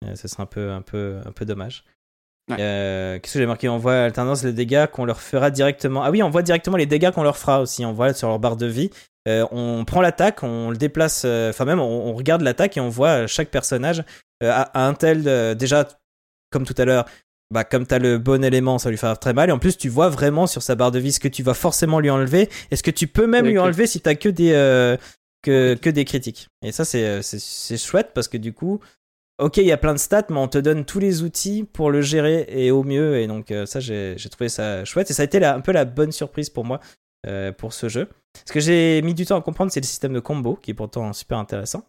[0.06, 1.84] Euh, ça serait un peu, un peu, un peu dommage.
[2.50, 2.58] Ouais.
[2.60, 3.70] Euh, Qu'est-ce que j'ai marqué?
[3.70, 6.04] On voit alternance les dégâts qu'on leur fera directement.
[6.04, 7.86] Ah oui, on voit directement les dégâts qu'on leur fera aussi.
[7.86, 8.90] On voit sur leur barre de vie.
[9.28, 11.24] Euh, on prend l'attaque, on le déplace.
[11.26, 14.04] euh, Enfin même, on, on regarde l'attaque et on voit chaque personnage
[14.44, 15.56] à, à un tel.
[15.56, 15.88] déjà,
[16.50, 17.06] comme tout à l'heure.
[17.54, 19.50] Bah, comme t'as le bon élément, ça lui faire très mal.
[19.50, 21.54] Et en plus, tu vois vraiment sur sa barre de vie ce que tu vas
[21.54, 22.50] forcément lui enlever.
[22.72, 24.52] Est-ce que tu peux même lui enlever si t'as que des,
[25.44, 26.48] que, que des critiques?
[26.66, 28.80] Et ça, c'est chouette parce que du coup,
[29.42, 31.92] ok, il y a plein de stats, mais on te donne tous les outils pour
[31.92, 33.18] le gérer et au mieux.
[33.20, 35.10] Et donc, euh, ça, j'ai trouvé ça chouette.
[35.12, 36.80] Et ça a été la- un peu la bonne surprise pour moi
[37.28, 38.08] euh, pour ce jeu.
[38.46, 40.74] Ce que j'ai mis du temps à comprendre, c'est le système de combo, qui est
[40.74, 41.84] pourtant super intéressant.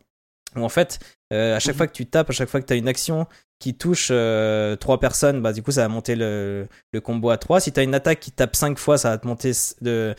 [0.57, 0.99] Où en fait,
[1.33, 1.79] euh, à chaque Mhm.
[1.79, 3.27] fois que tu tapes, à chaque fois que tu as une action
[3.59, 7.39] qui touche euh, trois personnes, bah, du coup, ça va monter le, le combo à
[7.39, 7.61] 3.
[7.61, 10.15] Si tu as une attaque qui tape 5 fois, ça va te monter de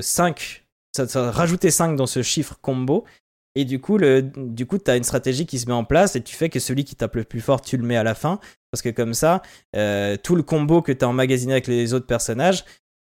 [0.00, 0.64] 5.
[0.96, 3.04] Ça, ça va rajouter 5 dans ce chiffre combo.
[3.54, 6.16] Et du coup, le, du coup, tu as une stratégie qui se met en place
[6.16, 8.14] et tu fais que celui qui tape le plus fort, tu le mets à la
[8.14, 8.40] fin.
[8.70, 9.42] Parce que comme ça,
[9.76, 12.64] euh, tout le combo que tu as emmagasiné avec les autres personnages,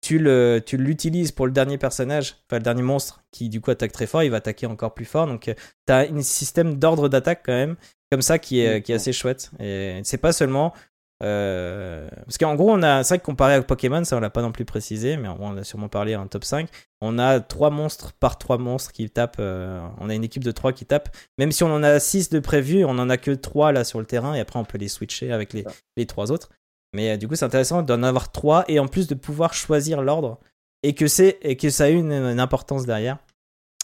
[0.01, 3.69] tu le- tu l'utilises pour le dernier personnage, enfin le dernier monstre qui du coup
[3.69, 5.27] attaque très fort, il va attaquer encore plus fort.
[5.27, 5.41] Donc
[5.87, 7.75] tu as un système d'ordre d'attaque quand même,
[8.09, 9.51] comme ça, qui est, qui est assez chouette.
[9.59, 10.73] Et c'est pas seulement.
[11.21, 13.03] Euh, parce qu'en gros, on a.
[13.03, 15.57] C'est vrai que comparé à Pokémon, ça on l'a pas non plus précisé, mais on
[15.57, 16.69] a sûrement parlé en top 5.
[17.01, 19.37] On a trois monstres par trois monstres qui tapent.
[19.39, 21.15] euh, on a une équipe de trois qui tapent.
[21.37, 23.99] Même si on en a 6 de prévus, on en a que trois là sur
[23.99, 25.65] le terrain, et après on peut les switcher avec les,
[25.97, 26.49] les trois autres.
[26.93, 30.01] Mais euh, du coup, c'est intéressant d'en avoir trois et en plus de pouvoir choisir
[30.01, 30.39] l'ordre
[30.83, 33.17] et que c'est et que ça a une, une importance derrière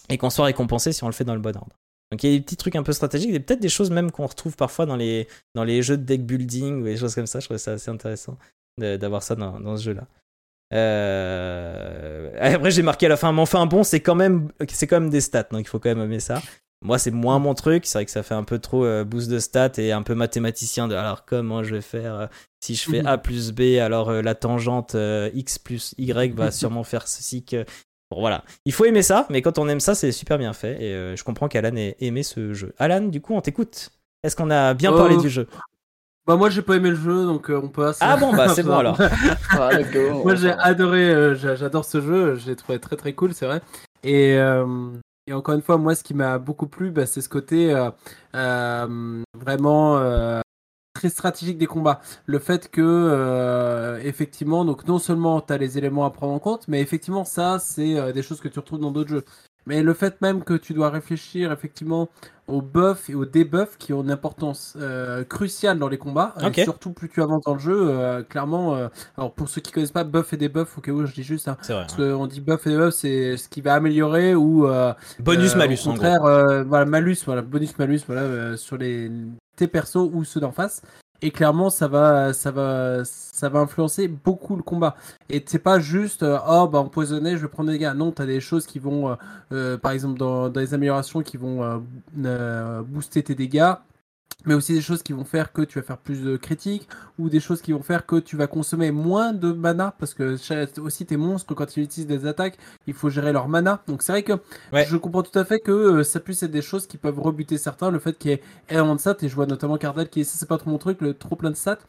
[0.10, 1.76] et qu'on soit récompensé si on le fait dans le bon ordre.
[2.12, 4.12] Donc il y a des petits trucs un peu stratégiques, et peut-être des choses même
[4.12, 7.28] qu'on retrouve parfois dans les dans les jeux de deck building ou des choses comme
[7.28, 7.40] ça.
[7.40, 8.38] Je trouve ça assez intéressant
[8.78, 10.08] d'avoir ça dans, dans ce jeu-là.
[10.74, 12.32] Euh...
[12.56, 15.10] Après, j'ai marqué à la fin, mais enfin bon, c'est quand même c'est quand même
[15.10, 16.42] des stats, donc il faut quand même aimer ça.
[16.84, 17.86] Moi, c'est moins mon truc.
[17.86, 20.14] C'est vrai que ça fait un peu trop euh, boost de stats et un peu
[20.14, 22.28] mathématicien de alors comment je vais faire euh,
[22.60, 23.08] si je fais Mhm.
[23.08, 24.96] A plus B, alors la tangente
[25.34, 27.66] X plus Y va sûrement faire ceci que.
[28.12, 28.44] Bon, voilà.
[28.66, 30.82] Il faut aimer ça, mais quand on aime ça, c'est super bien fait.
[30.82, 32.74] Et euh, je comprends qu'Alan ait aimé ce jeu.
[32.78, 33.90] Alan, du coup, on t'écoute.
[34.24, 35.48] Est-ce qu'on a bien Euh, parlé du jeu?
[36.28, 38.00] Bah moi j'ai pas aimé le jeu donc euh, on passe.
[38.02, 38.98] Ah bon, bah c'est bon alors.
[39.52, 40.24] Ah, go.
[40.24, 43.46] Moi j'ai adoré, euh, j'a- j'adore ce jeu, je l'ai trouvé très très cool, c'est
[43.46, 43.62] vrai.
[44.04, 44.66] Et, euh,
[45.28, 47.92] et encore une fois, moi ce qui m'a beaucoup plu, bah, c'est ce côté euh,
[48.36, 50.42] euh, vraiment euh,
[50.96, 52.02] très stratégique des combats.
[52.26, 56.40] Le fait que euh, effectivement, donc non seulement tu as les éléments à prendre en
[56.40, 59.26] compte, mais effectivement ça c'est euh, des choses que tu retrouves dans d'autres jeux.
[59.68, 62.08] Mais le fait même que tu dois réfléchir effectivement
[62.48, 66.46] aux buffs et aux debuffs qui ont une importance euh, cruciale dans les combats, et
[66.46, 66.60] Ok.
[66.64, 68.76] surtout plus tu avances dans le jeu, euh, clairement.
[68.76, 71.24] euh, alors pour ceux qui connaissent pas buff et debuff, au cas où je dis
[71.24, 71.88] juste, hein, vrai.
[71.88, 75.58] parce qu'on dit buff et debuff, c'est ce qui va améliorer ou euh, Bonus euh,
[75.58, 75.94] malus au en gros.
[75.94, 79.10] contraire, euh, voilà malus, voilà bonus malus, voilà euh, sur les
[79.56, 80.82] tes persos ou ceux d'en face.
[81.22, 84.96] Et clairement, ça va, ça va, ça va influencer beaucoup le combat.
[85.30, 87.94] Et c'est pas juste, euh, oh bah empoisonné, je vais prendre des dégâts.
[87.96, 89.16] Non, t'as des choses qui vont, euh,
[89.52, 91.84] euh, par exemple dans, dans les améliorations, qui vont
[92.88, 93.74] booster tes dégâts.
[94.46, 96.88] Mais aussi des choses qui vont faire que tu vas faire plus de critiques
[97.20, 100.36] ou des choses qui vont faire que tu vas consommer moins de mana parce que
[100.82, 102.58] aussi tes monstres quand ils utilisent des attaques
[102.88, 104.34] il faut gérer leur mana donc c'est vrai que
[104.74, 104.86] Ouais.
[104.86, 107.58] je comprends tout à fait que euh, ça puisse être des choses qui peuvent rebuter
[107.58, 110.22] certains le fait qu'il y ait énormément de stats et je vois notamment Cardel qui
[110.22, 111.80] est ça c'est pas trop mon truc le trop plein de stats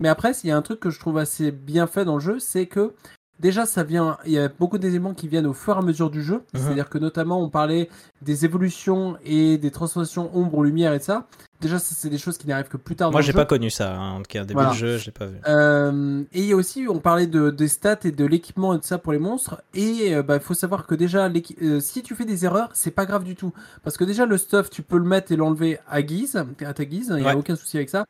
[0.00, 2.20] mais après s'il y a un truc que je trouve assez bien fait dans le
[2.20, 2.92] jeu c'est que
[3.38, 4.16] Déjà, ça vient.
[4.24, 6.36] Il y a beaucoup d'éléments qui viennent au fur et à mesure du jeu.
[6.36, 6.42] Mhm.
[6.54, 7.90] C'est-à-dire que notamment, on parlait
[8.22, 11.26] des évolutions et des transformations ombre lumière et ça.
[11.60, 13.94] Déjà, c'est des choses qui n'arrivent que plus tard Moi, j'ai pas connu ça.
[13.96, 14.12] hein.
[14.12, 14.70] En tout cas, début Voilà.
[14.70, 15.36] du jeu, j'ai pas vu.
[15.48, 18.78] Euh, et il y a aussi, on parlait de, des stats et de l'équipement et
[18.78, 19.62] de ça pour les monstres.
[19.74, 21.30] Et il bah, faut savoir que déjà,
[21.62, 23.52] euh, si tu fais des erreurs, c'est pas grave du tout.
[23.82, 26.84] Parce que déjà, le stuff, tu peux le mettre et l'enlever à guise, à ta
[26.84, 27.12] guise.
[27.16, 28.04] Il n'y a aucun souci avec ça.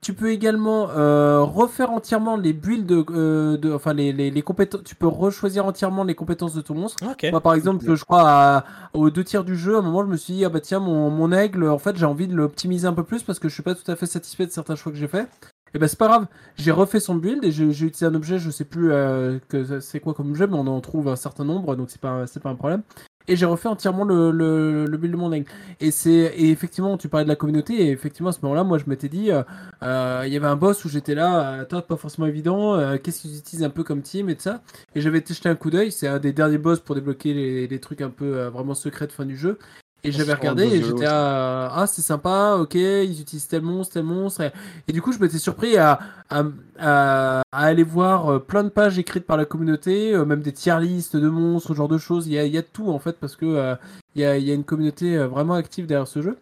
[0.00, 4.42] Tu peux également euh, refaire entièrement les builds, de, euh, de- enfin les, les, les
[4.42, 4.84] compétences.
[4.84, 7.04] Tu peux rechoisir entièrement les compétences de ton monstre.
[7.10, 7.26] Ok.
[7.32, 8.64] Moi, par exemple, je crois à-
[8.94, 10.78] aux deux tiers du jeu, à un moment, je me suis dit, ah bah tiens,
[10.78, 13.54] mon, mon aigle, en fait, j'ai envie de l'optimiser un peu plus parce que je
[13.54, 15.26] suis pas tout à fait satisfait de certains choix que j'ai fait.
[15.74, 16.26] Et bah, c'est pas grave,
[16.56, 19.80] j'ai refait son build et j'ai j'ai utilisé un objet, je sais plus euh, que
[19.80, 22.40] c'est quoi comme objet, mais on en trouve un certain nombre, donc c'est pas, c'est
[22.40, 22.82] pas un problème.
[23.28, 25.46] Et j'ai refait entièrement le, le, le build de mon aigle.
[25.80, 28.78] Et c'est et effectivement, tu parlais de la communauté, et effectivement, à ce moment-là, moi,
[28.78, 29.42] je m'étais dit, euh,
[29.82, 32.96] euh, il y avait un boss où j'étais là, euh, attends, pas forcément évident, euh,
[32.96, 34.62] qu'est-ce qu'ils utilisent un peu comme team et tout ça.
[34.94, 37.34] Et j'avais été jeter un coup d'œil, c'est un des derniers boss pour débloquer
[37.68, 39.58] les, trucs un peu vraiment secrets de fin du jeu.
[40.04, 44.04] Et j'avais regardé et j'étais à ah c'est sympa, ok, ils utilisent tel monstre, tel
[44.04, 44.42] monstre.
[44.42, 44.52] Et,
[44.86, 45.98] et du coup je m'étais surpris à,
[46.30, 46.44] à,
[46.78, 50.78] à, aller voir euh, plein de pages écrites par la communauté, euh, même des tier
[50.80, 52.28] listes de monstres, ce genre de choses.
[52.28, 53.74] Il y a, il y a tout en fait parce que euh,
[54.14, 56.38] il, y a, il y a une communauté vraiment active derrière ce jeu.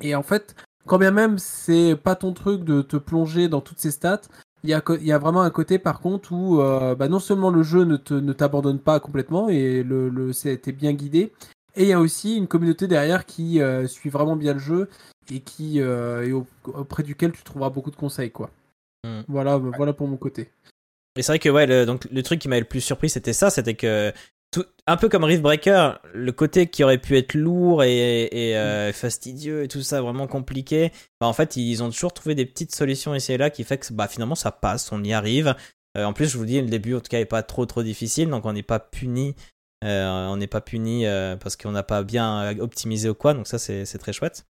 [0.00, 0.54] Et en fait,
[0.86, 4.22] quand bien même c'est pas ton truc de te plonger dans toutes ces stats,
[4.64, 7.18] il y a, il y a vraiment un côté par contre où euh, bah, non
[7.18, 11.32] seulement le jeu ne te- ne t'abandonne pas complètement et le, le c'était bien guidé,
[11.76, 14.88] et il y a aussi une communauté derrière qui euh, suit vraiment bien le jeu
[15.32, 18.50] et qui euh, et au- auprès duquel tu trouveras beaucoup de conseils quoi.
[19.06, 19.20] Mm.
[19.28, 20.50] Voilà, voilà pour mon côté.
[21.16, 23.32] Et c'est vrai que ouais, le, donc le truc qui m'a le plus surpris, c'était
[23.32, 24.12] ça, c'était que
[24.52, 28.56] tout- un peu comme Rift Breaker, le côté qui aurait pu être lourd et, et,
[28.56, 32.46] euh, fastidieux et tout ça, vraiment compliqué, bah, en fait, ils ont toujours trouvé des
[32.46, 35.54] petites solutions ici et là qui fait que bah, finalement ça passe, on y arrive.
[35.96, 37.82] Euh, en plus, je vous dis, le début en tout cas est pas trop trop
[37.82, 39.34] difficile, donc on n'est pas puni.
[39.82, 43.46] Euh, on n'est pas puni euh, parce qu'on n'a pas bien optimisé ou quoi, donc
[43.46, 44.46] ça c'est très chouette.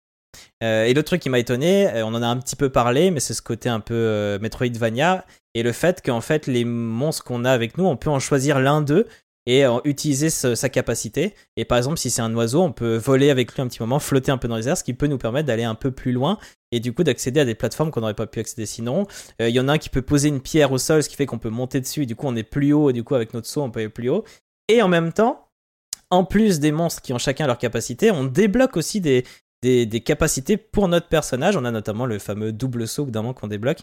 [0.64, 3.20] Euh, et l'autre truc qui m'a étonné, on en a un petit peu parlé, mais
[3.20, 5.26] c'est ce côté un peu Metroidvania
[5.56, 8.60] et le fait qu'en fait les monstres qu'on a avec nous, on peut en choisir
[8.60, 9.08] l'un d'eux
[9.46, 11.34] et utiliser sa capacité.
[11.58, 13.98] Et par exemple, si c'est un oiseau, on peut voler avec lui un petit moment,
[13.98, 16.12] flotter un peu dans les airs, ce qui peut nous permettre d'aller un peu plus
[16.12, 16.38] loin
[16.72, 19.08] et du coup d'accéder à des plateformes qu'on n'aurait pas pu accéder sinon.
[19.40, 21.26] Il y en a un qui peut poser une pierre au sol, ce qui fait
[21.26, 22.04] qu'on peut monter dessus.
[22.04, 23.80] Et du coup, on est plus haut et du coup, avec notre saut, on peut
[23.80, 24.24] aller plus haut.
[24.70, 25.50] Et en même temps,
[26.12, 29.26] en plus des monstres qui ont chacun leur capacité, on débloque aussi des,
[29.62, 31.58] des, des capacités pour notre personnage.
[31.58, 33.80] On a notamment le fameux double saut d'un moment qu'on débloque.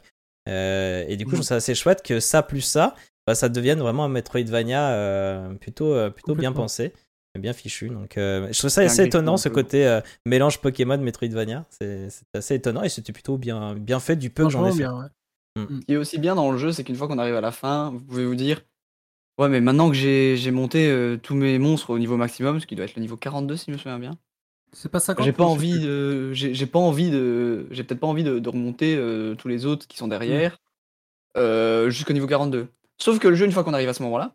[0.48, 2.94] Euh, et du coup, je trouve ça assez chouette que ça plus ça,
[3.26, 6.92] bah, ça devienne vraiment un Metroidvania euh, plutôt, euh, plutôt bien pensé,
[7.36, 7.88] bien fichu.
[7.88, 11.64] Donc, euh, je trouve ça assez étonnant ce côté euh, mélange Pokémon Metroidvania.
[11.70, 14.78] C'est assez étonnant et c'était plutôt bien, bien fait du peu que j'en ai fait.
[14.78, 15.06] bien, ouais.
[15.56, 17.50] Ce qui est aussi bien dans le jeu, c'est qu'une fois qu'on arrive à la
[17.50, 18.62] fin, vous pouvez vous dire
[19.38, 22.66] Ouais, mais maintenant que j'ai j'ai monté euh, tous mes monstres au niveau maximum, ce
[22.66, 24.12] qui doit être le niveau 42 si je me souviens bien,
[24.72, 26.32] C'est pas 50 j'ai pas envie de.
[26.32, 27.66] J'ai j'ai pas envie de.
[27.70, 30.58] J'ai peut-être pas envie de, de remonter euh, tous les autres qui sont derrière
[31.36, 32.68] euh, jusqu'au niveau 42.
[32.98, 34.34] Sauf que le jeu, une fois qu'on arrive à ce moment-là,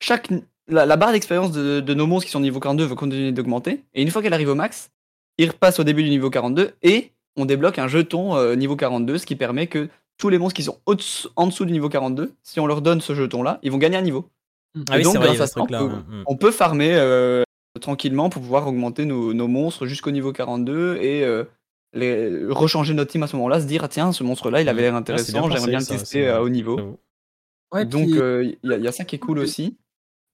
[0.00, 0.28] chaque.
[0.68, 3.82] La, la barre d'expérience de, de nos monstres qui sont niveau 42 va continuer d'augmenter.
[3.94, 4.90] Et une fois qu'elle arrive au max,
[5.36, 9.18] il repasse au début du niveau 42 et on débloque un jeton euh, niveau 42,
[9.18, 10.78] ce qui permet que tous les monstres qui sont
[11.36, 14.02] en dessous du niveau 42, si on leur donne ce jeton-là, ils vont gagner un
[14.02, 14.28] niveau.
[14.88, 16.24] Ah Et oui, donc, vrai, grâce à ce on peut, mm, mm.
[16.26, 17.42] on peut farmer euh,
[17.80, 21.44] tranquillement pour pouvoir augmenter nos, nos monstres jusqu'au niveau 42 et euh,
[21.92, 24.82] les, rechanger notre team à ce moment-là, se dire ah tiens ce monstre-là il avait
[24.82, 26.98] l'air Ah, intéressant, j'aimerais pensé, bien le tester à haut niveau.
[27.72, 29.76] Ouais, Donc puis- euh, il y, a- il y a ça qui est cool aussi.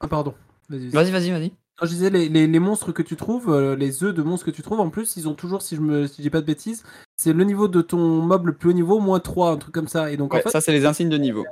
[0.01, 0.35] Ah, pardon.
[0.69, 0.89] Vas-y.
[0.89, 1.53] Vas-y vas-y
[1.83, 4.51] je disais, les, les, les monstres que tu trouves, euh, les œufs de monstres que
[4.51, 6.47] tu trouves, en plus, ils ont toujours, si je me si je dis pas de
[6.47, 6.83] bêtises,
[7.19, 9.89] c'est le niveau de ton mob le plus haut niveau, moins 3, un truc comme
[9.89, 10.11] ça.
[10.11, 11.45] Et donc, Ouais, en fait, ça c'est les insignes de niveau.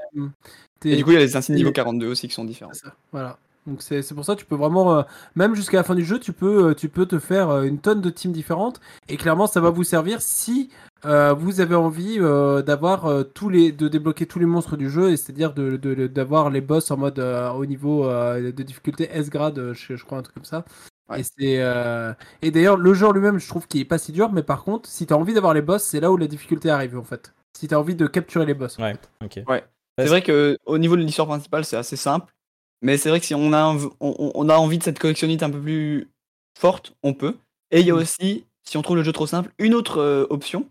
[0.80, 2.72] t'es- Et du coup il y a les insignes niveau 42 aussi qui sont différents.
[2.72, 3.36] Ça, Voilà.
[3.66, 5.02] Donc c'est pour ça que tu peux vraiment, euh,
[5.34, 7.78] même jusqu'à la fin du jeu, tu peux, euh, tu peux te faire euh, une
[7.78, 8.80] tonne de teams différentes.
[9.08, 10.70] Et clairement, ça va vous servir si
[11.04, 14.88] euh, vous avez envie euh, d'avoir euh, tous les, de débloquer tous les monstres du
[14.88, 18.52] jeu, et c'est-à-dire de- de- de- d'avoir les boss en mode euh, au niveau euh,
[18.52, 20.64] de difficulté S grade, euh, je, je crois un truc comme ça.
[21.08, 21.20] Ouais.
[21.20, 22.12] Et c'est euh,
[22.42, 24.64] et d'ailleurs le jeu en lui-même, je trouve qu'il est pas si dur, mais par
[24.64, 27.04] contre, si tu as envie d'avoir les boss, c'est là où la difficulté arrive en
[27.04, 27.32] fait.
[27.56, 28.78] Si tu as envie de capturer les boss.
[28.78, 29.40] en Ouais, fait.
[29.44, 29.60] ok.
[29.98, 32.34] C'est vrai que au niveau de l'histoire principale c'est assez simple,
[32.82, 35.50] mais c'est vrai que si on a, on, on a envie de cette collectionnite un
[35.50, 36.10] peu plus
[36.58, 37.36] forte, on peut.
[37.70, 37.98] Et il y a Mm.
[37.98, 40.68] aussi, si on trouve le jeu trop simple, une autre euh, option.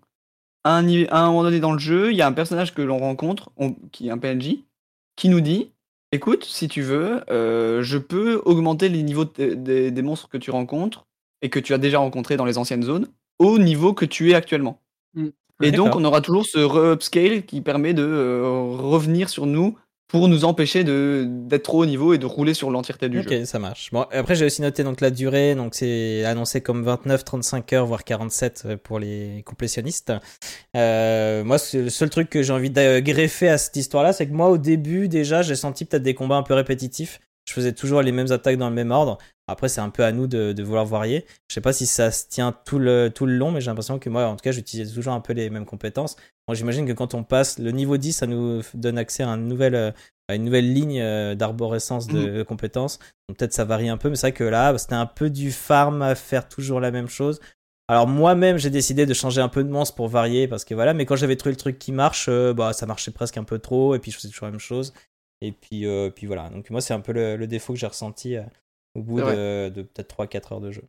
[0.63, 2.81] À un, à un moment donné dans le jeu, il y a un personnage que
[2.81, 4.63] l'on rencontre, on- qui est un PNJ,
[5.15, 5.71] qui nous dit
[6.15, 10.37] Écoute, si tu veux, euh, je peux augmenter les niveaux de- de- des monstres que
[10.37, 11.05] tu rencontres
[11.41, 14.33] et que tu as déjà rencontrés dans les anciennes zones au niveau que tu es
[14.33, 14.79] actuellement.
[15.13, 15.27] Mm.
[15.61, 16.01] Et donc, D'accord.
[16.01, 18.43] on aura toujours ce re-upscale qui permet de euh,
[18.77, 22.69] revenir sur nous pour nous empêcher de- d'être trop haut niveau et de rouler sur
[22.69, 23.45] l'entièreté du Ok, jeu.
[23.45, 23.89] ça marche.
[23.91, 25.55] Bon, après, j'ai aussi noté donc la durée.
[25.55, 30.13] Donc, c'est annoncé comme 29, 35 heures, voire 47 pour les complétionnistes.
[30.75, 34.33] Euh, moi, le seul truc que j'ai envie de greffer à cette histoire-là, c'est que
[34.33, 37.19] moi, au début, déjà, j'ai senti peut-être des combats un peu répétitifs.
[37.47, 39.19] Je faisais toujours les mêmes attaques dans le même ordre.
[39.47, 41.25] Après, c'est un peu à nous de, de vouloir varier.
[41.47, 43.99] Je sais pas si ça se tient tout le, tout le long, mais j'ai l'impression
[43.99, 46.15] que moi, en tout cas, j'utilisais toujours un peu les mêmes compétences.
[46.47, 49.37] Moi, j'imagine que quand on passe le niveau 10, ça nous donne accès à, un
[49.37, 49.91] nouvel, euh,
[50.27, 52.99] à une nouvelle ligne euh, d'arborescence de compétences.
[53.27, 55.51] Donc peut-être ça varie un peu, mais c'est vrai que là, c'était un peu du
[55.51, 57.39] farm à faire toujours la même chose.
[57.87, 60.93] Alors moi-même, j'ai décidé de changer un peu de monstre pour varier, parce que voilà,
[60.93, 63.59] mais quand j'avais trouvé le truc qui marche, euh, bah ça marchait presque un peu
[63.59, 64.93] trop, et puis je faisais toujours la même chose.
[65.41, 66.49] Et puis, euh, puis voilà.
[66.49, 68.43] Donc moi, c'est un peu le, le défaut que j'ai ressenti euh,
[68.95, 70.83] au bout de, de peut-être 3-4 heures de jeu.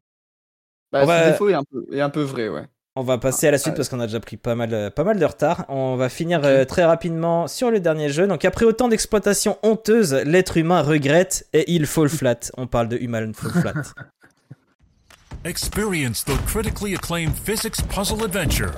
[0.93, 2.67] Bah, ce va- défaut est un, peu, est un peu vrai, ouais.
[2.99, 3.77] On va passer à la suite ouais.
[3.77, 5.67] parce qu'on a déjà pris pas mal, euh, pas mal de retard.
[5.69, 8.27] On va finir euh, très rapidement sur le dernier jeu.
[8.27, 12.51] Donc après autant d'exploitation honteuse, l'être humain regrette et il fall flat.
[12.57, 13.75] On parle de Human Fall Flat.
[15.45, 18.73] Experience the critically acclaimed physics puzzle adventure,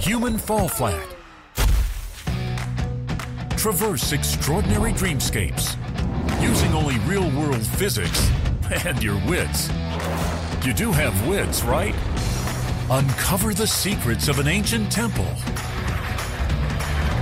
[0.00, 0.94] Human Fall Flat.
[3.56, 5.76] Traverse extraordinary dreamscapes
[6.40, 8.30] using only real world physics
[8.86, 9.68] and your wits.
[10.64, 11.94] You do have wits, right?
[12.90, 15.26] Uncover the secrets of an ancient temple.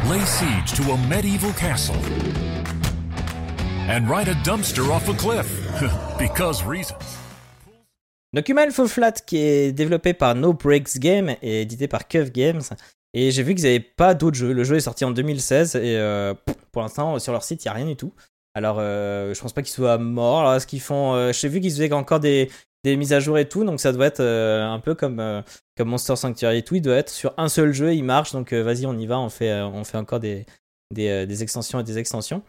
[0.08, 1.96] Lay siege to a medieval castle.
[3.88, 5.48] And ride a dumpster off a cliff.
[6.18, 7.18] because reasons.
[8.32, 12.62] Donc Human Flat qui est développé par No Breaks Game et édité par Cove Games.
[13.12, 14.52] Et j'ai vu qu'ils n'avaient pas d'autres jeux.
[14.52, 16.32] Le jeu est sorti en 2016 et euh,
[16.70, 18.12] pour l'instant sur leur site il n'y a rien du tout.
[18.54, 20.40] Alors, euh, je pense pas qu'ils soient morts.
[20.40, 21.12] Alors, est-ce qu'ils font.
[21.14, 22.50] euh, J'ai vu qu'ils faisaient encore des,
[22.86, 25.42] des mises à jour et tout, donc ça doit être euh, un peu comme, euh,
[25.76, 26.76] comme Monster Sanctuary et tout.
[26.76, 29.18] Il doit être sur un seul jeu, il marche, donc euh, vas-y, on y va,
[29.18, 30.46] on fait, on fait encore des,
[30.94, 32.42] des, des extensions et des extensions.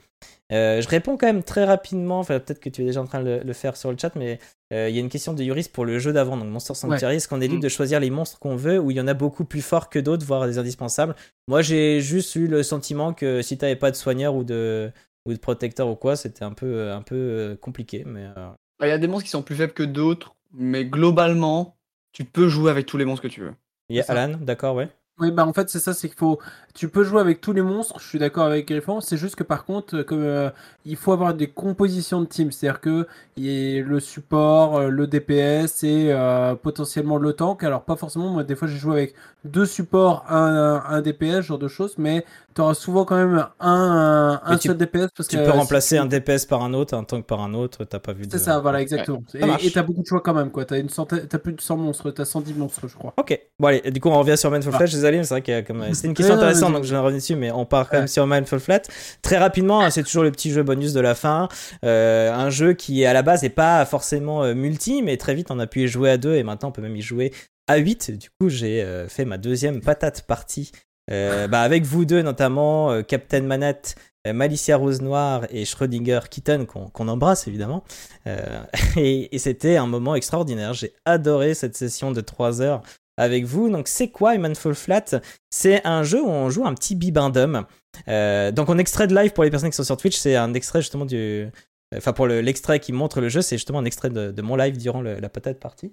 [0.51, 3.26] Je réponds quand même très rapidement, enfin, peut-être que tu es déjà en train de
[3.30, 4.39] le, le faire sur le chat, mais
[4.72, 7.15] il y a une question de Yuris pour le jeu d'avant, donc Monster Sanctuary.
[7.15, 7.64] Est-ce qu'on est libre Mm.
[7.64, 9.99] de choisir les monstres qu'on veut ou il y en a beaucoup plus forts que
[9.99, 11.15] d'autres, voire des indispensables?
[11.47, 14.91] Moi, j'ai juste eu le sentiment que si t'avais pas de soigneur ou de,
[15.26, 18.03] ou de protecteur ou quoi, c'était un peu, un peu compliqué.
[18.05, 18.49] Mais euh,
[18.82, 21.78] Il y a des monstres qui sont plus faibles que d'autres, mais globalement,
[22.12, 23.54] tu peux jouer avec tous les monstres que tu veux.
[23.90, 24.06] il y a.
[24.08, 24.90] Alan, d'accord, ouais.
[25.19, 26.39] Oui, bah en fait, c'est ça, c'est qu'il faut.
[26.76, 29.02] Tu peux jouer avec tous les monstres, je suis d'accord avec Griffon.
[29.02, 30.52] C'est juste que par contre, euh, comme euh,
[30.85, 34.89] il faut avoir des compositions de team, c'est-à-dire que il y a le support, euh,
[34.89, 37.64] le DPS et euh, potentiellement le tank.
[37.64, 41.41] Alors, pas forcément, moi, des fois, j'ai joué avec deux supports, un, un DPS, ce
[41.41, 42.23] genre de choses, mais
[42.53, 45.07] tu auras souvent quand même un, un tu- seul DPS.
[45.15, 47.41] Parce Tu que, peux euh, remplacer si- un DPS par un autre, un tank par
[47.41, 48.31] un autre, t'as pas vu de...
[48.31, 49.23] C'est ça, voilà, exactement.
[49.31, 49.65] Ça marche.
[49.65, 50.65] et t'as beaucoup de choix quand même, quoi.
[50.65, 53.14] T'as une centaine, t'as plus de 100 monstres, t'as 110 monstres, je crois.
[53.18, 54.77] Ok, bon allez, du coup on revient sur Mindful Ah.
[54.77, 55.85] Flat, désolé, mais c'est vrai comme...
[55.93, 58.07] C'était une question Ouais, intéressante, donc je vais revenir dessus, mais on part quand même
[58.07, 58.81] sur Mindful Flat.
[59.21, 61.47] Très rapidement, hein, c'est toujours le petit jeu bonus de la fin,
[61.85, 65.51] Euh, un jeu qui à la base est pas forcément euh, multi, mais très vite
[65.51, 67.34] on a pu y jouer à deux, et maintenant on peut même y jouer
[67.67, 68.11] à 8.
[68.11, 70.71] Du coup j'ai euh, fait ma deuxième patate partie,
[71.11, 73.95] euh, bah, avec vous deux notamment, Captain Manette,
[74.34, 77.84] Malicia Rose Noire et Schrödinger Kitten, qu'on embrasse évidemment.
[78.27, 78.61] Euh,
[78.97, 80.73] et et c'était un moment extraordinaire.
[80.73, 82.81] J'ai adoré cette session de 3 heures
[83.18, 83.69] avec vous.
[83.69, 85.06] Donc, c'est quoi Manful Flat
[85.49, 87.65] C'est un jeu où on joue un petit bibendum.
[88.07, 90.53] Euh, donc, en extrait de live pour les personnes qui sont sur Twitch, c'est un
[90.53, 91.48] extrait justement du.
[91.95, 94.77] Enfin, pour le- l'extrait qui montre le jeu, c'est justement un extrait de, mon live
[94.77, 95.91] durant la patate partie.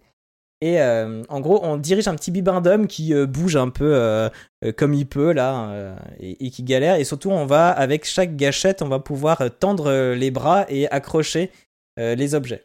[0.60, 4.30] Et euh, en gros, on dirige un petit bibendum qui euh, bouge un peu euh,
[4.78, 6.96] comme il peut là et, qui galère.
[6.96, 11.51] Et surtout, on va avec chaque gâchette, on va pouvoir tendre les bras et accrocher
[11.98, 12.64] les objets.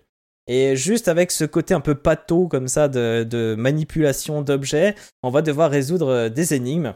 [0.49, 5.43] Et juste avec ce côté un peu pâteau comme ça de, manipulation d'objets, on va
[5.43, 6.95] devoir résoudre euh, des énigmes.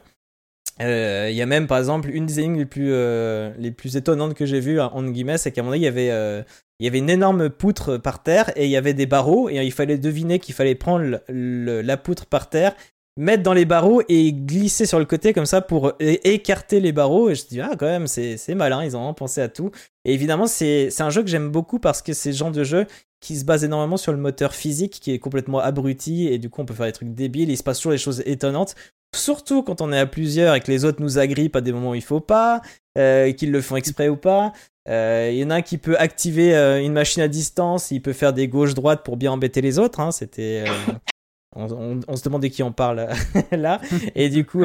[0.80, 3.96] Euh, Il y a même par exemple une des énigmes les plus, euh, les plus
[3.96, 6.44] étonnantes que j'ai vues en guillemets, c'est qu'à un moment donné, il y avait
[6.80, 9.72] y avait une énorme poutre par terre et il y avait des barreaux et il
[9.72, 12.74] fallait deviner qu'il fallait prendre la poutre par terre,
[13.16, 17.30] mettre dans les barreaux et glisser sur le côté comme ça pour écarter les barreaux.
[17.30, 19.70] Et je dis, ah, quand même, c'est malin, ils ont pensé à tout.
[20.04, 22.86] Et évidemment, c'est un jeu que j'aime beaucoup parce que c'est le genre de jeu
[23.24, 26.60] qui se base énormément sur le moteur physique qui est complètement abruti et du coup,
[26.60, 27.50] on peut faire des trucs débiles.
[27.50, 28.74] Il se passe toujours des choses étonnantes.
[29.16, 31.90] Surtout quand on est à plusieurs et que les autres nous agrippent à des moments
[31.90, 32.60] où il faut pas,
[32.98, 34.52] euh, qu'ils le font exprès ou pas.
[34.88, 38.02] Euh, Il y en a un qui peut activer euh, une machine à distance, il
[38.02, 40.00] peut faire des gauches-droites pour bien embêter les autres.
[40.00, 40.10] Hein.
[40.12, 40.64] C'était.
[41.56, 43.08] on, on- on se demande de qui on parle
[43.52, 43.80] là.
[44.14, 44.64] Et du coup,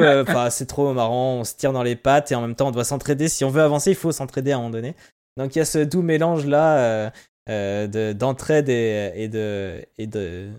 [0.50, 2.84] c'est trop marrant, on se tire dans les pattes et en même temps on doit
[2.84, 3.28] s'entraider.
[3.28, 4.94] Si on veut avancer, il faut s'entraider à un moment donné.
[5.38, 7.12] Donc il y a ce doux mélange là
[7.48, 9.84] euh, euh, de- d'entraide et, de.
[9.98, 10.50] Et de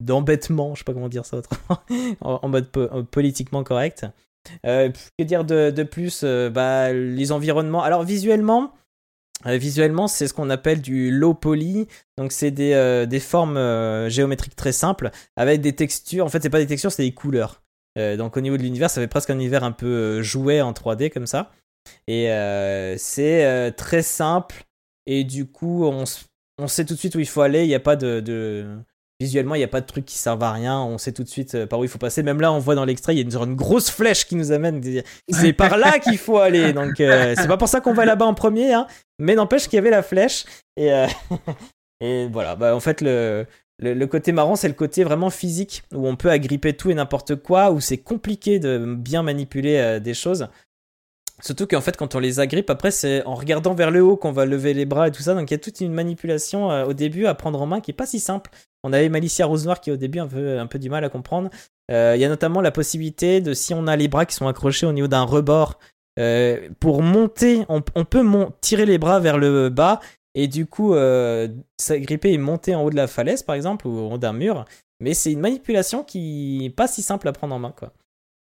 [0.00, 1.80] d'embêtement, je sais pas comment dire ça autrement,
[2.20, 4.06] en, mode po- politiquement correct.
[4.64, 7.82] Euh, que dire de, de plus Euh, bah, Les environnements.
[7.82, 8.72] Alors visuellement,
[9.46, 11.88] euh, visuellement, c'est ce qu'on appelle du low poly.
[12.16, 16.24] Donc c'est des, euh, des formes euh, géométriques très simples avec des textures.
[16.24, 17.60] En fait, c'est pas des textures, c'est des couleurs.
[17.98, 20.60] Euh, donc au niveau de l'univers, ça fait presque un univers un peu euh, jouet
[20.60, 21.50] en 3D comme ça.
[22.06, 24.62] Et euh, c'est euh, très simple.
[25.10, 26.04] Et du coup, on,
[26.66, 27.64] sait tout de suite où il faut aller.
[27.64, 28.78] Il n'y a pas de, de-
[29.20, 30.78] Visuellement, il n'y a pas de trucs qui servent à rien.
[30.80, 32.22] On sait tout de suite euh, par où il faut passer.
[32.22, 34.36] Même là, on voit dans l'extrait, il y a une, genre une grosse flèche qui
[34.36, 34.80] nous amène.
[35.28, 36.72] C'est par là qu'il faut aller.
[36.74, 38.74] Donc, euh, c'est pas pour ça qu'on va là-bas en premier.
[38.74, 38.86] Hein.
[39.18, 40.44] Mais n'empêche qu'il y avait la flèche.
[40.76, 41.06] Et, euh,
[42.00, 42.54] et voilà.
[42.54, 43.46] Bah, en fait, le,
[43.80, 46.94] le, le côté marrant, c'est le côté vraiment physique où on peut agripper tout et
[46.94, 50.48] n'importe quoi, où c'est compliqué de bien manipuler euh, des choses.
[51.40, 54.32] Surtout qu'en fait, quand on les agrippe, après, c'est en regardant vers le haut qu'on
[54.32, 55.34] va lever les bras et tout ça.
[55.34, 57.92] Donc, il y a toute une manipulation euh, au début à prendre en main qui
[57.92, 58.50] est pas si simple.
[58.82, 60.28] On avait Malicia Rose Noire qui, au début, un
[60.58, 61.50] un peu du mal à comprendre.
[61.92, 64.48] Euh, Il y a notamment la possibilité de, si on a les bras qui sont
[64.48, 65.78] accrochés au niveau d'un rebord,
[66.18, 70.00] euh, pour monter, on, peut mon- tirer les bras vers le bas
[70.34, 70.94] et du coup
[71.80, 74.64] s'agripper et monter en haut de la falaise, par exemple, ou en haut d'un mur.
[75.00, 77.92] Mais c'est une manipulation qui est pas si simple à prendre en main, quoi.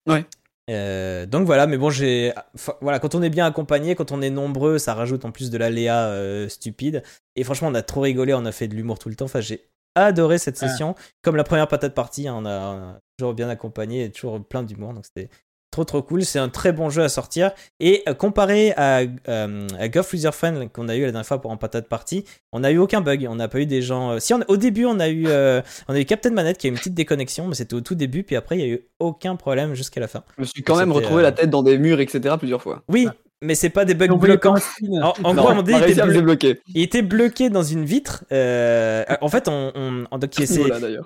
[0.09, 0.25] Ouais.
[0.73, 2.33] Euh, donc voilà, mais bon, j'ai.
[2.55, 5.51] enfin, Voilà, quand on est bien accompagné, quand on est nombreux, ça rajoute en plus
[5.51, 7.03] de l'aléa euh, stupide.
[7.37, 9.27] Et franchement, on a trop rigolé, on a fait de l'humour tout le temps.
[9.27, 10.95] Enfin, j'ai adoré cette session.
[11.23, 14.43] Comme la première patate partie, hein, on, a, on a toujours bien accompagné et toujours
[14.45, 14.95] plein d'humour.
[14.95, 15.29] Donc c'était
[15.73, 16.25] trop trop cool.
[16.25, 17.51] C'est un très bon jeu à sortir.
[17.81, 21.41] Et euh, comparé à, euh, à Golf Loser Fun qu'on a eu la dernière fois
[21.41, 23.27] pour un patate partie, on n'a eu aucun bug.
[23.29, 24.13] On n'a pas eu des gens.
[24.13, 26.67] euh, Si on, au début, on a eu, euh, on a eu Captain Manette qui
[26.67, 28.23] a eu une petite déconnexion, mais c'était au tout début.
[28.23, 30.23] Puis après, il y a eu aucun problème jusqu'à la fin.
[30.37, 32.37] Je me suis quand même retrouvé euh, la tête dans des murs, etc.
[32.39, 32.83] plusieurs fois.
[32.89, 33.09] Oui,
[33.43, 34.55] mais c'est pas des bugs bloquants.
[34.55, 36.61] En, en Non, gros, on a il était, à me blo- débloquer.
[36.75, 38.25] il était bloqué dans une vitre.
[38.33, 40.05] euh, en fait, on,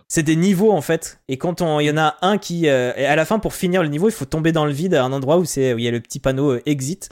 [0.09, 1.21] c'est des niveaux en fait.
[1.29, 3.55] Et quand on, il y en a un qui, euh, et à la fin, pour
[3.55, 5.79] finir le niveau, il faut tomber dans le vide à un endroit où c'est où
[5.79, 7.09] il y a le petit panneau euh, exit.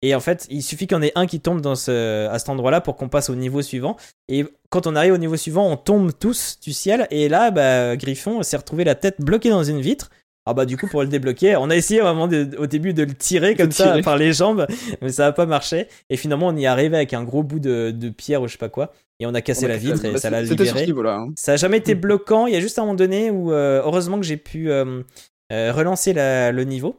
[0.00, 2.38] Et en fait, il suffit qu'il y en ait un qui tombe dans ce, à
[2.38, 3.96] cet endroit-là pour qu'on passe au niveau suivant.
[4.28, 7.08] Et quand on arrive au niveau suivant, on tombe tous du ciel.
[7.10, 10.10] Et là, bah, Griffon s'est retrouvé la tête bloquée dans une vitre.
[10.50, 13.12] Ah bah du coup pour le débloquer, on a essayé de- au début de le
[13.12, 14.02] tirer comme ça tirer.
[14.02, 14.66] par les jambes,
[15.02, 15.88] mais ça n'a pas marché.
[16.08, 18.52] Et finalement on y est arrivé avec un gros bout de, de pierre ou je
[18.52, 20.64] sais pas quoi, et on a cassé On a la vitre et ça l'a C'était
[20.64, 20.86] sur ce libéré.
[20.86, 21.16] niveau-là.
[21.16, 21.32] hein.
[21.36, 22.46] Ça a jamais été bloquant.
[22.46, 25.02] Il y a juste un moment donné où, euh, heureusement que j'ai pu euh,
[25.52, 26.96] euh, relancer la- le niveau.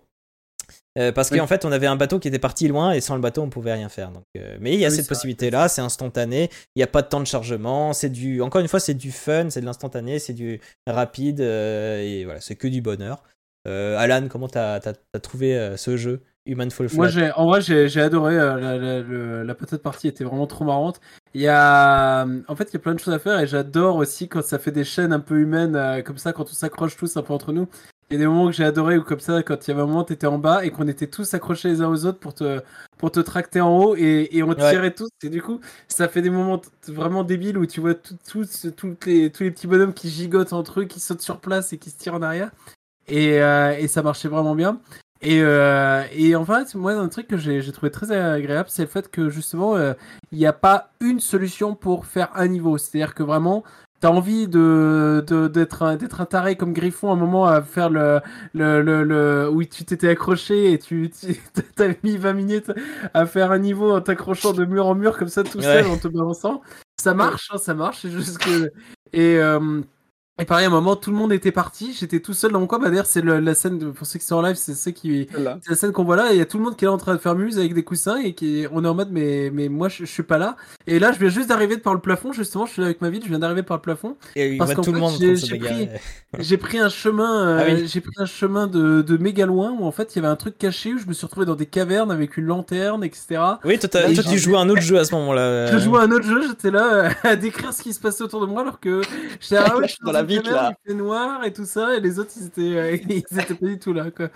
[1.15, 1.38] Parce Oui.
[1.38, 3.49] qu'en fait, on avait un bateau qui était parti loin et sans le bateau, on
[3.49, 4.11] pouvait rien faire.
[4.11, 4.23] Donc,
[4.59, 6.49] mais il y a Oui, cette possibilité-là, c'est instantané.
[6.76, 7.93] Il n'y a pas de temps de chargement.
[7.93, 12.23] C'est du, encore une fois, c'est du fun, c'est de l'instantané, c'est du rapide et
[12.26, 13.23] voilà, c'est que du bonheur.
[13.70, 14.80] Euh, Alan, comment t'as
[15.14, 18.38] as, trouvé euh, ce jeu, Human Fall Flat Moi, j'ai, en vrai, j'ai, j'ai adoré.
[18.38, 18.58] euh,
[19.38, 21.00] la, la, petite partie était vraiment trop marrante.
[21.34, 23.98] Il y a, en fait, il y a plein de choses à faire et j'adore
[23.98, 27.16] aussi quand ça fait des chaînes un peu humaines comme ça, quand on s'accroche tous
[27.18, 27.68] un peu entre nous.
[28.10, 29.84] Il y a des moments que j'ai adoré où comme ça, quand il y avait
[29.84, 32.34] un moment, t'étais en bas et qu'on était tous accrochés les uns aux autres pour
[32.34, 32.60] te,
[32.98, 34.56] pour te tracter en haut et, et on Ouais.
[34.72, 35.10] tirait tous.
[35.24, 38.96] Et du coup, ça fait des moments t- vraiment débiles où tu vois tout- tout
[39.06, 41.91] les, tous les petits bonhommes qui gigotent entre eux, qui sautent sur place et qui
[41.91, 42.50] se tirent en arrière.
[43.10, 44.80] Et, euh, et ça marchait vraiment bien.
[45.22, 48.88] Et, euh, et en fait, moi, un truc que j'ai trouvé très agréable, c'est le
[48.88, 49.94] fait que justement, euh,
[50.31, 52.77] il n'y a pas une solution pour faire un niveau.
[52.77, 53.65] C'est-à-dire que vraiment,
[53.99, 57.45] tu as envie de de- d'être un, d'être un taré comme Griffon à un moment
[57.48, 58.22] à faire le,
[58.53, 61.36] le, le, le- où tu t'étais accroché et tu tu-
[61.84, 62.72] as mis 20 minutes
[63.14, 65.98] à faire un niveau en t'accrochant de mur en mur comme ça tout seul en
[65.98, 66.61] te balançant.
[67.02, 67.99] Ça marche, hein, ça marche.
[68.03, 68.72] C'est juste que
[69.11, 69.81] et euh,
[70.40, 71.94] et pareil, à un moment, tout le monde était parti.
[71.98, 72.80] J'étais tout seul dans mon coin.
[72.80, 75.28] Bah, d'ailleurs, c'est la scène, de, pour ceux qui sont en live, c'est ceux qui,
[75.34, 76.32] c'est la scène qu'on voit là.
[76.32, 77.57] Et il y a tout le monde qui est là en train de faire muse
[77.57, 80.24] avec des coussins et qui, on est en mode, mais, mais moi, je, je suis
[80.24, 80.56] pas là.
[80.88, 82.32] Et là, je viens juste d'arriver par le plafond.
[82.34, 83.20] Justement, je suis là avec ma vie.
[83.24, 84.16] Je viens d'arriver par le plafond.
[84.36, 85.56] Et il parce qu'en tout le fait, j'ai- se
[86.38, 87.88] j'ai pris un chemin, euh, Ah oui.
[87.88, 90.36] j'ai pris un chemin de, de méga loin où en fait, il y avait un
[90.36, 93.41] truc caché où je me suis retrouvé dans des cavernes avec une lanterne, etc.
[93.66, 95.66] Oui, toi, toi, tu jouais un autre jeu à ce moment-là.
[95.72, 98.41] Je jouais un autre jeu, j'étais là euh, à décrire ce qui se passait autour
[98.41, 99.02] de moi alors que
[99.40, 100.72] j'étais ah ouais, je suis Dans la caverne, là.
[100.85, 103.65] il fait noir et tout ça et les autres ils étaient, euh, ils étaient pas
[103.65, 104.30] du tout là quoi.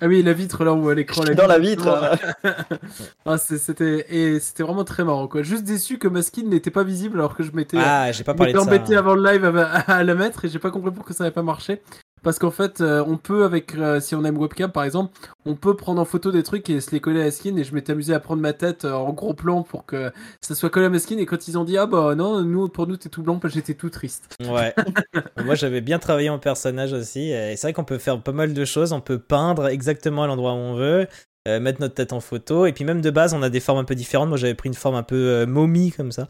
[0.00, 1.88] Ah oui, la vitre là où l'écran la Dans la vitre.
[1.88, 2.50] hein.
[3.24, 5.42] Ah, c'était et c'était vraiment très marrant quoi.
[5.42, 8.32] Juste déçu que ma skin n'était pas visible alors que je m'étais Ah, j'ai pas
[8.32, 8.76] je parlé m'étais de ça.
[8.76, 8.98] embêté hein.
[8.98, 11.42] avant le live à, à la mettre et j'ai pas compris pourquoi ça n'avait pas
[11.42, 11.82] marché.
[12.26, 15.54] Parce qu'en fait, euh, on peut, avec euh, si on aime webcam par exemple, on
[15.54, 17.56] peut prendre en photo des trucs et se les coller à la skin.
[17.56, 20.56] Et je m'étais amusé à prendre ma tête euh, en gros plan pour que ça
[20.56, 21.18] soit collé à ma skin.
[21.18, 23.74] Et quand ils ont dit ah bah non, nous pour nous t'es tout blanc, j'étais
[23.74, 24.34] tout triste.
[24.40, 24.74] Ouais.
[25.44, 27.30] Moi, j'avais bien travaillé en personnage aussi.
[27.30, 28.92] Et c'est vrai qu'on peut faire pas mal de choses.
[28.92, 31.06] On peut peindre exactement à l'endroit où on veut,
[31.46, 32.66] mettre notre tête en photo.
[32.66, 34.30] Et puis même de base, on a des formes un peu différentes.
[34.30, 36.26] Moi, j'avais pris une forme un peu momie comme ça,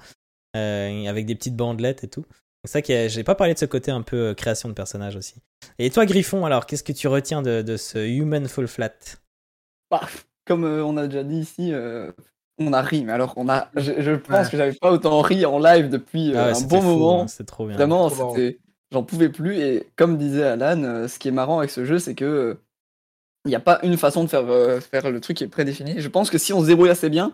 [0.52, 2.26] avec des petites bandelettes et tout.
[2.66, 5.16] C'est ça que j'ai pas parlé de ce côté un peu euh, création de personnage
[5.16, 5.36] aussi.
[5.78, 8.92] Et toi, Griffon, alors, qu'est-ce que tu retiens de, de ce Human Fall Flat?
[9.90, 10.00] Bah,
[10.44, 12.10] comme euh, on a déjà dit ici, euh,
[12.58, 13.04] on a ri.
[13.04, 14.50] Mais alors, on a, je, je pense Ouais.
[14.50, 17.22] que j'avais pas autant ri en live depuis euh, Ah ouais, un bon fou, moment.
[17.22, 17.76] hein, C'était trop bien.
[17.76, 18.08] Vraiment,
[18.92, 19.58] j'en pouvais plus.
[19.58, 22.58] Et comme disait Alan, ce qui est marrant avec ce jeu, c'est que
[23.44, 26.00] il n'y a pas une façon de faire, euh, faire le truc qui est prédéfini.
[26.00, 27.32] Je pense que si on se débrouille assez bien,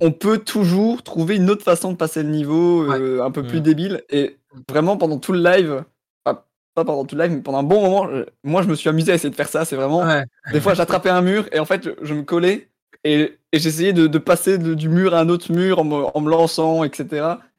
[0.00, 3.58] on peut toujours trouver une autre façon de passer le niveau euh, un peu plus
[3.60, 3.62] Mm.
[3.62, 4.02] débile.
[4.10, 4.36] Et
[4.68, 5.84] vraiment, pendant tout le live,
[6.24, 6.40] enfin,
[6.74, 8.88] pas pendant tout le live, mais pendant un bon moment, je- moi, je me suis
[8.88, 9.64] amusé à essayer de faire ça.
[9.64, 10.04] C'est vraiment.
[10.04, 10.24] Ouais.
[10.52, 12.68] Des fois, j'attrapais un mur et en fait, je, je me collais
[13.04, 15.94] et, et j'essayais de, de passer de- du mur à un autre mur en me,
[16.16, 17.06] en me lançant, etc.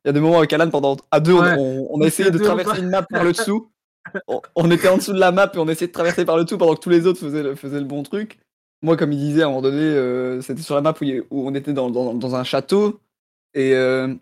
[0.05, 1.55] Il y a des moments avec Alan, pendant à deux, on- Ouais.
[1.57, 3.69] on, on a essayé de traverser une map par le dessous.
[4.27, 6.45] On, on était en dessous de la map et on essayait de traverser par le
[6.45, 8.39] dessous pendant que tous les autres faisaient le, faisaient le bon truc.
[8.81, 11.23] Moi, comme il disait, à un moment donné, euh, c'était sur la map où, il-
[11.31, 12.99] où on était dans, dans, dans un château
[13.53, 14.13] et euh,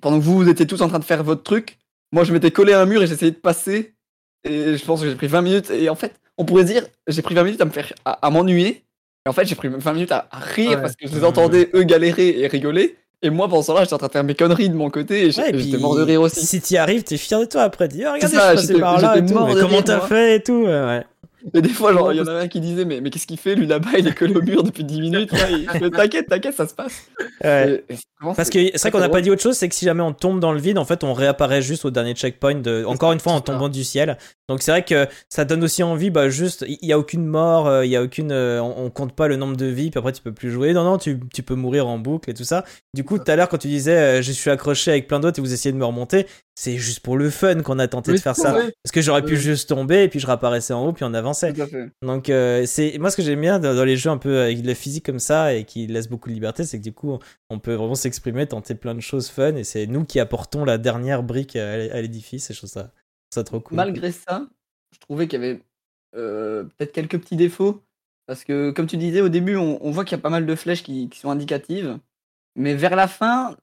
[0.00, 1.78] pendant que vous, vous étiez tous en train de faire votre truc,
[2.12, 3.94] moi, je m'étais collé à un mur et j'essayais de passer.
[4.44, 5.70] Et je pense que j'ai pris 20 minutes.
[5.70, 8.30] Et en fait, on pourrait dire, j'ai pris 20 minutes à me faire à, à
[8.30, 8.84] m'ennuyer.
[9.24, 10.76] Et en fait, j'ai pris 20 minutes à, à rire Ouais.
[10.82, 12.96] parce que je les entendais eux galérer et rigoler.
[13.22, 15.20] Et moi, pendant ce temps-là, j'étais en train de faire mes conneries de mon côté
[15.22, 16.44] et Ouais, j'étais puis, mort de rire aussi.
[16.44, 17.86] Si t'y arrives, t'es fier de toi après.
[17.86, 19.32] Dis, oh, regardez, ça, je suis passé par là et tout.
[19.34, 20.64] mort Mais de comment t'as fait et tout.
[20.64, 21.06] ouais, ouais.
[21.54, 23.38] Et des fois, genre, il y en a un qui disait, mais, mais qu'est-ce qu'il
[23.38, 23.90] fait lui là-bas?
[23.98, 25.32] Il est collé au mur depuis 10 minutes.
[25.32, 27.06] Là, il fait, t'inquiète, t'inquiète, ça se passe.
[27.42, 27.82] Ouais.
[27.88, 29.74] Et- et vraiment, Parce que c'est vrai qu'on n'a pas dit autre chose, c'est que
[29.74, 32.54] si jamais on tombe dans le vide, en fait, on réapparaît juste au dernier checkpoint,
[32.56, 34.16] de, encore une fois en tombant du ciel.
[34.48, 37.66] Donc c'est vrai que ça donne aussi envie, bah juste, il y a aucune mort,
[37.68, 39.98] euh, il y a aucune, euh, on, on compte pas le nombre de vies, puis
[39.98, 40.72] après tu peux plus jouer.
[40.74, 42.64] Non non, tu, tu peux mourir en boucle et tout ça.
[42.94, 45.38] Du coup, tout à l'heure quand tu disais, euh, je suis accroché avec plein d'autres
[45.38, 48.18] et vous essayez de me remonter, c'est juste pour le fun qu'on a tenté Oui,
[48.18, 48.52] de faire ça.
[48.52, 48.72] vrai.
[48.82, 51.52] Parce que j'aurais pu juste tomber et puis je réapparaissais en haut puis on avançait.
[52.02, 54.62] Donc euh, c'est moi ce que j'aime bien dans, dans les jeux un peu avec
[54.62, 57.18] de la physique comme ça et qui laissent beaucoup de liberté, c'est que du coup
[57.50, 60.78] on peut vraiment s'exprimer, tenter plein de choses fun et c'est nous qui apportons la
[60.78, 62.90] dernière brique à, à l'édifice et je trouve ça,
[63.32, 63.76] ça trop cool.
[63.76, 64.46] Malgré ça,
[64.92, 65.60] je trouvais qu'il y avait
[66.14, 67.82] euh, peut-être quelques petits défauts.
[68.26, 70.46] Parce que, comme tu disais, au début, on, on voit qu'il y a pas mal
[70.46, 71.98] de flèches qui, qui sont indicatives.
[72.54, 73.56] Mais vers la fin,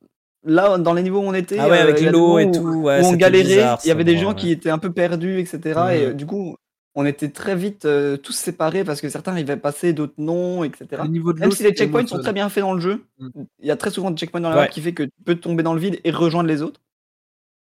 [0.43, 3.05] là, dans les niveaux où on était, ah ouais euh, avec l'eau où- ouais, où
[3.05, 4.35] on galérait, bizarre, il y avait des gens ouais.
[4.35, 5.59] qui étaient un peu perdus, etc.
[5.65, 5.83] Et Mhm.
[6.09, 6.55] euh, du coup,
[6.95, 10.63] on était très vite euh, tous séparés parce que certains arrivaient à passer, d'autres non,
[10.63, 11.01] etc.
[11.03, 13.29] Au niveau de Même si les checkpoints sont très bien faits dans le jeu, Mm.
[13.59, 15.35] il y a très souvent des checkpoints dans la map qui fait que tu peux
[15.35, 16.81] tomber dans le vide et rejoindre les autres.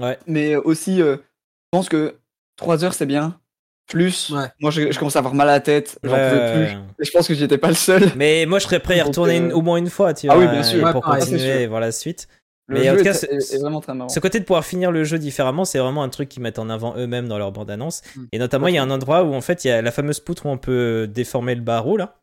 [0.02, 0.18] Ouais.
[0.26, 2.16] Mais aussi, euh, je pense que
[2.56, 3.38] 3 heures c'est bien.
[3.86, 4.46] Plus, Ouais.
[4.60, 6.76] moi je, je commence à avoir mal à la tête, j'en Ouais, pouvais plus.
[7.00, 8.02] Et je pense que j'étais pas le seul.
[8.16, 10.26] Mais moi je serais prêt à y retourner une- euh, au moins une fois, tu
[10.30, 10.82] ah vois, oui, bien sûr.
[10.84, 12.26] Ouais, pour continuer et voir la suite.
[12.66, 14.08] Le Mais en tout cas, est, c'est- est- est vraiment très marrant.
[14.08, 16.70] Ce côté de pouvoir finir le jeu différemment, c'est vraiment un truc qu'ils mettent en
[16.70, 18.00] avant eux-mêmes dans leur bande-annonce.
[18.16, 18.24] Mm.
[18.32, 20.20] Et notamment, il y a un endroit où en fait, il y a la fameuse
[20.20, 22.16] poutre où on peut déformer le barreau là.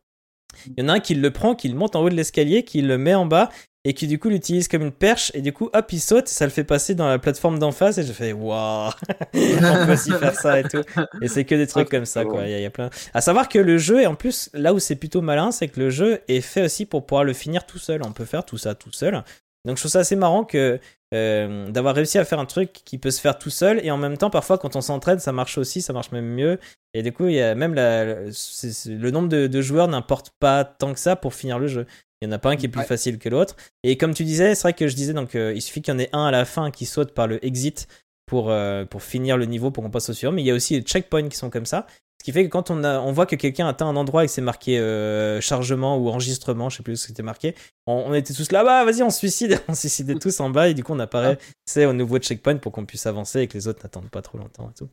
[0.76, 2.62] Il y en a un qui le prend, qui le monte en haut de l'escalier,
[2.64, 3.48] qui le met en bas
[3.84, 6.44] et qui du coup l'utilise comme une perche et du coup hop il saute, ça
[6.44, 8.90] le fait passer dans la plateforme d'en face et je fais waouh,
[9.34, 10.82] on peut aussi faire ça et tout.
[11.22, 12.42] Et c'est que des trucs comme ça quoi.
[12.44, 12.90] Il y, a- il y a plein.
[13.14, 15.80] À savoir que le jeu et en plus là où c'est plutôt malin, c'est que
[15.80, 18.02] le jeu est fait aussi pour pouvoir le finir tout seul.
[18.04, 19.22] On peut faire tout ça tout seul.
[19.64, 20.80] Donc je trouve ça assez marrant que
[21.14, 23.96] euh, d'avoir réussi à faire un truc qui peut se faire tout seul et en
[23.98, 26.58] même temps parfois quand on s'entraide ça marche aussi, ça marche même mieux.
[26.94, 30.64] Et du coup il y a même la, le nombre de, de joueurs n'importe pas
[30.64, 31.86] tant que ça pour finir le jeu.
[32.20, 32.86] Il y en a pas un qui est plus Ouais.
[32.86, 33.56] facile que l'autre.
[33.82, 35.96] Et comme tu disais, c'est vrai que je disais donc euh, il suffit qu'il y
[35.96, 37.88] en ait un à la fin qui saute par le exit
[38.26, 40.32] pour, euh, pour finir le niveau pour qu'on passe au suivant.
[40.32, 41.86] Mais il y a aussi les checkpoints qui sont comme ça.
[42.22, 44.28] Ce qui fait que quand on, a, on voit que quelqu'un atteint un endroit et
[44.28, 47.56] que c'est marqué euh, chargement ou enregistrement, je sais plus ce qui était marqué,
[47.88, 50.48] on, on était tous là, bah vas-y, on se suicide, on se suicidait tous en
[50.48, 51.36] bas et du coup on apparaît,
[51.66, 54.38] c'est au nouveau checkpoint pour qu'on puisse avancer et que les autres n'attendent pas trop
[54.38, 54.88] longtemps et tout.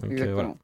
[0.00, 0.54] Donc euh, voilà.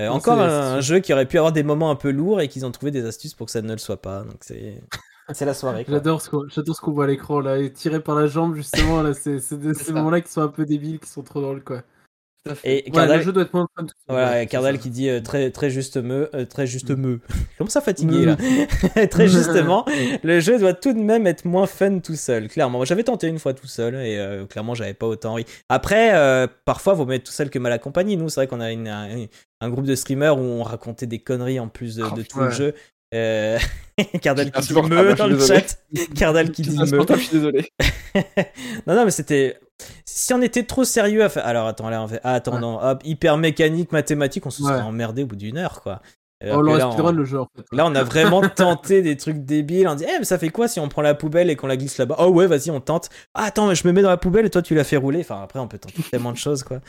[0.00, 2.48] Euh, Non, encore un, jeu qui aurait pu avoir des moments un peu lourds et
[2.48, 4.24] qu'ils ont trouvé des astuces pour que ça ne le soit pas.
[4.24, 4.82] Donc c'est
[5.32, 5.84] c'est la soirée.
[5.88, 8.56] J'adore ce qu'on j'adore ce qu'on voit à l'écran là, et tiré par la jambe
[8.56, 9.92] justement là, c'est c'est de C'est ces ça.
[9.92, 11.84] moments-là qui sont un peu débiles, qui sont trop drôles quoi.
[12.62, 13.84] Et Ouais, Cardal, le jeu doit être moins fun.
[13.84, 14.82] tout seul, Voilà, Cardal ça.
[14.82, 17.16] qui dit euh, très, très justement, euh, très justement.
[17.58, 17.84] Comment ça Mm.
[17.84, 18.36] fatigué là
[19.10, 19.84] Très justement,
[20.22, 22.48] le jeu doit tout de même être moins fun tout seul.
[22.48, 25.46] Clairement, Moi, j'avais tenté une fois tout seul et euh, clairement j'avais pas autant ri.
[25.70, 28.16] Après, euh, parfois vaut mieux être tout seul que mal accompagné.
[28.16, 29.26] Nous, c'est vrai qu'on a une- un,
[29.60, 32.40] un groupe de streamers où on racontait des conneries en plus de, Oh, de tout
[32.40, 32.74] le jeu.
[33.14, 33.58] Euh...
[34.22, 35.78] Cardal qui dit me je dans le chat.
[36.16, 36.84] Cardal qui dit me.
[36.86, 37.68] je suis désolé.
[38.86, 39.58] non, non, mais c'était.
[40.04, 41.46] Si on était trop sérieux à faire.
[41.46, 42.20] Alors attends, là, on fait.
[42.24, 42.60] Ah, attends, Ouais.
[42.60, 44.80] non, hop, hyper mécanique, mathématique, on se serait Ouais.
[44.80, 46.00] emmerdé au bout d'une heure, quoi.
[46.52, 47.64] Oh, là, on- le jeu en fait.
[47.72, 49.88] Là, on a vraiment tenté des trucs débiles.
[49.88, 51.76] On dit, eh, mais ça fait quoi si on prend la poubelle et qu'on la
[51.76, 52.16] glisse là-bas?
[52.18, 53.08] Oh ouais, vas-y, on tente.
[53.34, 55.20] Ah, attends, mais je me mets dans la poubelle et toi, tu la fais rouler.
[55.20, 56.80] Enfin, après, on peut tenter tellement de choses, quoi.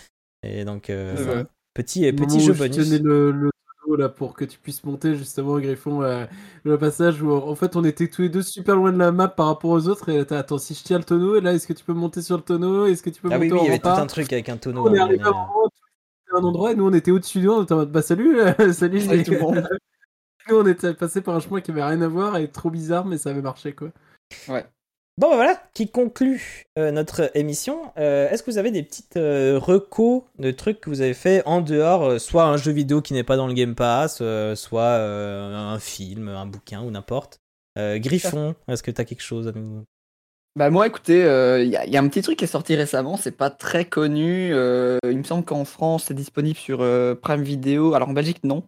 [0.43, 1.43] Et donc, euh,
[1.73, 2.75] petit, petit jeu je bonus.
[2.89, 3.49] tenais le, le
[3.93, 6.25] là pour que tu puisses monter justement Griffon euh,
[6.63, 9.27] le passage où en fait on était tous les deux super loin de la map
[9.27, 11.67] par rapport aux autres et t'as attends si je tiens le tonneau et là est-ce
[11.67, 12.87] que tu peux monter sur le tonneau?
[12.87, 14.49] Est-ce que tu peux Ah oui, monter oui, il y avait tout un truc avec
[14.49, 14.87] un tonneau.
[14.87, 15.69] on est un arrivé à un moment
[16.33, 18.01] à un endroit et nous on était au-dessus de nous on était en mode bah
[18.01, 19.55] salut euh, salut tout le monde.
[19.55, 19.67] gars.
[20.49, 23.05] nous on était passé par un chemin qui avait rien à voir et trop bizarre
[23.05, 23.89] mais ça avait marché quoi
[25.17, 27.79] Bon, bah voilà, qui conclut euh, notre émission.
[27.97, 31.41] Euh, Est-ce que vous avez des petites euh, recos de trucs que vous avez fait
[31.45, 34.21] en dehors, euh, soit un jeu vidéo qui n'est pas dans le Game Pass,
[34.55, 37.39] soit un film, un bouquin ou n'importe
[37.77, 39.83] Griffon, est-ce que tu as quelque chose à nous?
[40.57, 43.17] Bah moi écoutez, il y, a- y a un petit truc qui est sorti récemment,
[43.17, 44.49] c'est pas très connu.
[44.51, 46.77] il me semble qu'en France c'est disponible sur
[47.21, 47.93] Prime Video.
[47.93, 48.63] Alors en Belgique non,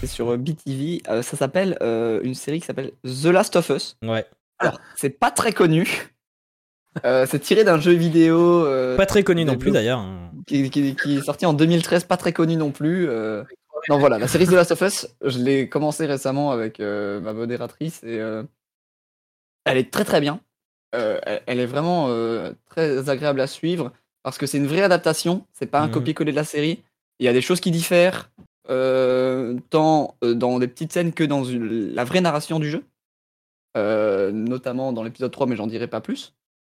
[0.00, 1.02] c'est sur BTV.
[1.06, 3.96] Ça s'appelle une série qui s'appelle The Last of Us.
[4.04, 4.24] Ouais.
[4.62, 6.08] Alors c'est pas très connu.
[7.04, 10.04] Euh, c'est tiré d'un jeu vidéo euh, Pas très connu non plus d'ailleurs.
[10.46, 13.08] qui, qui- qui est sorti en 2013, pas très connu non plus.
[13.08, 13.42] euh.
[13.88, 17.32] Non voilà, la série The Last of Us, je l'ai commencé récemment avec euh, ma
[17.32, 18.20] modératrice et
[19.64, 20.40] elle est très très bien.
[20.92, 22.08] Elle, elle est vraiment
[22.70, 25.92] très agréable à suivre parce que c'est une vraie adaptation, c'est pas un Mhm.
[25.94, 26.82] copier-coller de la série.
[27.18, 28.30] Il y a des choses qui diffèrent
[29.70, 32.84] tant dans des petites scènes que dans une- la vraie narration du jeu.
[33.76, 36.34] Euh, notamment dans l'épisode 3, mais j'en dirai pas plus.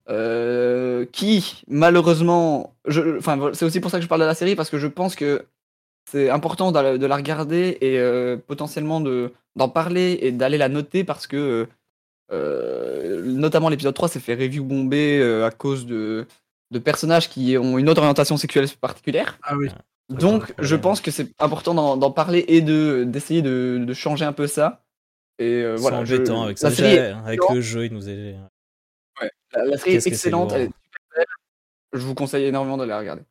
[0.10, 4.36] Euh, qui, malheureusement, je, enfin, voilà, c'est aussi pour ça que je parle de la
[4.36, 5.46] série, parce que je pense que
[6.12, 10.58] c'est important de la, de la regarder et euh, potentiellement de, d'en parler et d'aller
[10.58, 11.68] la noter, parce que,
[12.32, 16.28] euh, notamment l'épisode 3 s'est fait review bomber euh, à cause de,
[16.72, 19.40] de personnages qui ont une autre orientation sexuelle particulière.
[19.44, 19.70] ah oui
[20.10, 24.26] Donc, je pense que c'est important d'en, d'en parler et de, d'essayer de, de changer
[24.26, 24.83] un peu ça.
[25.40, 26.70] Et euh, C'est voilà, je- embêtant avec ça.
[26.72, 28.36] série, Déjà, avec le jeu, il nous est.
[29.54, 30.58] la, la série est c'est excellente, lourd.
[30.58, 31.26] elle est super belle.
[31.94, 33.24] je vous conseille énormément d'aller la regarder.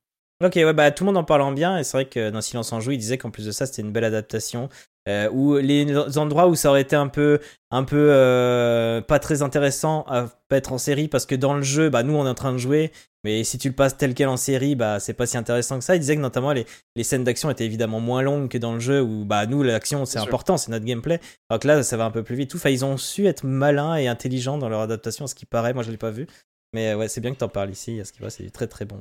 [0.45, 2.73] Ok, ouais, bah tout le monde en parlant bien, et c'est vrai que dans Silence
[2.73, 4.69] en joue, il disait qu'en plus de ça, c'était une belle adaptation.
[5.09, 7.41] Euh, où les endroits où ça aurait été un peu,
[7.73, 11.91] un peu euh, pas très intéressant à être en série, parce que dans le jeu,
[11.91, 12.93] bah nous on est en train de jouer,
[13.25, 15.85] mais si tu le passes tel quel en série, bah c'est pas si intéressant que
[15.85, 15.97] ça.
[15.97, 18.79] Il disait que notamment les, les scènes d'action étaient évidemment moins longues que dans le
[18.79, 21.19] jeu, où bah nous l'action c'est important, c'est notre gameplay.
[21.51, 22.51] Alors que là, ça va un peu plus vite.
[22.51, 25.47] Tout, enfin, ils ont su être malins et intelligents dans leur adaptation, à ce qui
[25.47, 25.75] paraît.
[25.75, 26.29] Moi, je l'ai pas vu,
[26.73, 27.99] mais ouais, c'est bien que t'en parles ici.
[28.01, 29.01] À ce qui va, c'est très très bon.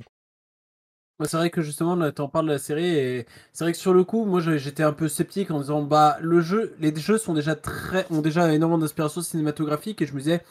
[1.22, 3.77] Bah, c'est vrai que justement, là, t'en parles de la série et c'est vrai que
[3.77, 7.19] sur le coup, moi, j'étais un peu sceptique en disant, bah, le jeu, les jeux
[7.19, 10.41] sont déjà très, ont déjà énormément d'inspiration cinématographique et je me disais,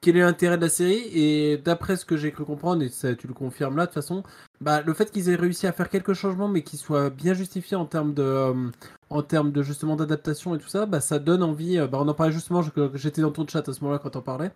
[0.00, 1.02] quel est l'intérêt de la série?
[1.14, 4.22] Et d'après ce que j'ai cru comprendre, et tu le confirmes là de toute façon,
[4.60, 7.76] bah, le fait qu'ils aient réussi à faire quelques changements mais qui soient bien justifiés
[7.76, 8.70] en termes de, euh,
[9.10, 11.78] en termes justement d'adaptation et tout ça, bah, ça donne envie.
[11.78, 12.62] euh, bah, on en parlait justement,
[12.94, 14.52] j'étais dans ton chat à ce moment-là quand on parlait.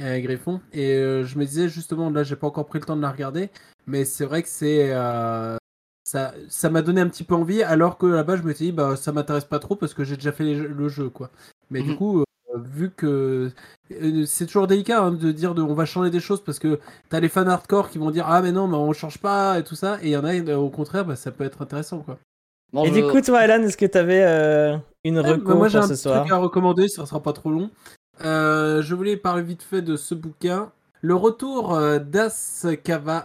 [0.00, 2.96] Euh, Griffon et euh, je me disais justement là j'ai pas encore pris le temps
[2.96, 3.50] de la regarder
[3.86, 5.56] mais c'est vrai que c'est euh,
[6.04, 8.72] ça ça m'a donné un petit peu envie alors que là-bas je me suis dit
[8.72, 11.30] bah ça m'intéresse pas trop parce que j'ai déjà fait les le jeu quoi
[11.70, 11.98] mais du Mhm.
[11.98, 12.24] coup euh,
[12.56, 13.50] vu que
[13.92, 16.80] euh, c'est toujours délicat hein, de dire de, on va changer des choses parce que
[17.08, 19.64] t'as les fans hardcore qui vont dire ah mais non mais on change pas et
[19.64, 22.18] tout ça et il y en a au contraire bah, ça peut être intéressant quoi
[22.82, 25.68] Et je- du coup, toi, Alan, est-ce que t'avais euh, une Ouais, reco bah, moi
[25.68, 27.70] j'ai pour un ce soir truc à recommander, ça sera pas trop long.
[28.22, 30.70] Euh, je voulais parler vite fait de ce bouquin.
[31.04, 33.24] Le retour euh, d'Ascavre.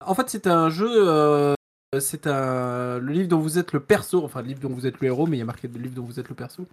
[0.00, 0.90] En fait, c'est un jeu.
[0.92, 1.54] euh,
[1.98, 5.00] c'est un le livre dont vous êtes le perso, enfin le livre dont vous êtes
[5.00, 6.66] le héros, mais il y a marqué le livre dont vous êtes le perso.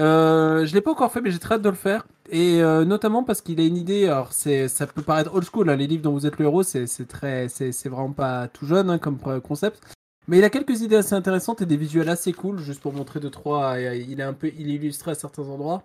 [0.00, 3.22] Euh, je l'ai pas encore fait, mais j'ai très hâte de le faire, et notamment
[3.22, 4.06] parce qu'il a une idée.
[4.06, 6.86] Alors, ça peut paraître old school, hein, les livres dont vous êtes le héros, c'est,
[7.86, 9.80] vraiment pas tout jeune hein, comme concept.
[10.28, 13.20] Mais il a quelques idées assez intéressantes et des visuels assez cool, juste pour montrer
[13.20, 13.78] deux trois.
[13.78, 15.84] Il est un peu, il est illustré à certains endroits.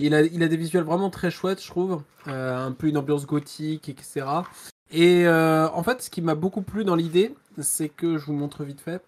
[0.00, 3.88] Il a, des visuels vraiment très chouettes, je trouve, Euh, un peu une ambiance gothique,
[3.88, 4.26] etc.
[4.90, 8.32] Et euh, en fait, ce qui m'a beaucoup plu dans l'idée, c'est que je vous
[8.32, 9.02] montre vite fait.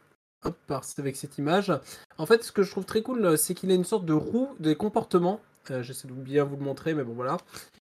[0.44, 0.56] Hop,
[0.98, 1.72] avec cette image.
[2.18, 4.12] En fait, ce que je trouve très cool, euh, c'est qu'il a une sorte de
[4.12, 5.40] roue des comportements.
[5.80, 7.38] J'essaie de bien vous le montrer, mais bon voilà.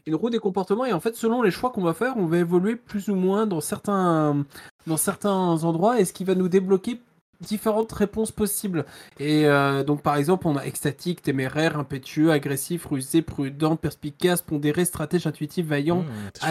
[0.08, 2.38] Une roue des comportements, et en fait, selon les choix qu'on va faire, on va
[2.38, 4.46] évoluer plus ou moins dans certains,
[4.88, 7.02] dans certains endroits, et ce qui va nous débloquer
[7.42, 8.86] différentes réponses possibles.
[9.20, 14.86] Et euh, donc, par exemple, on a extatique, téméraire, impétueux, agressif, rusé, prudent, perspicace, pondéré,
[14.86, 16.48] stratège, intuitif, vaillant, Mmh, ça.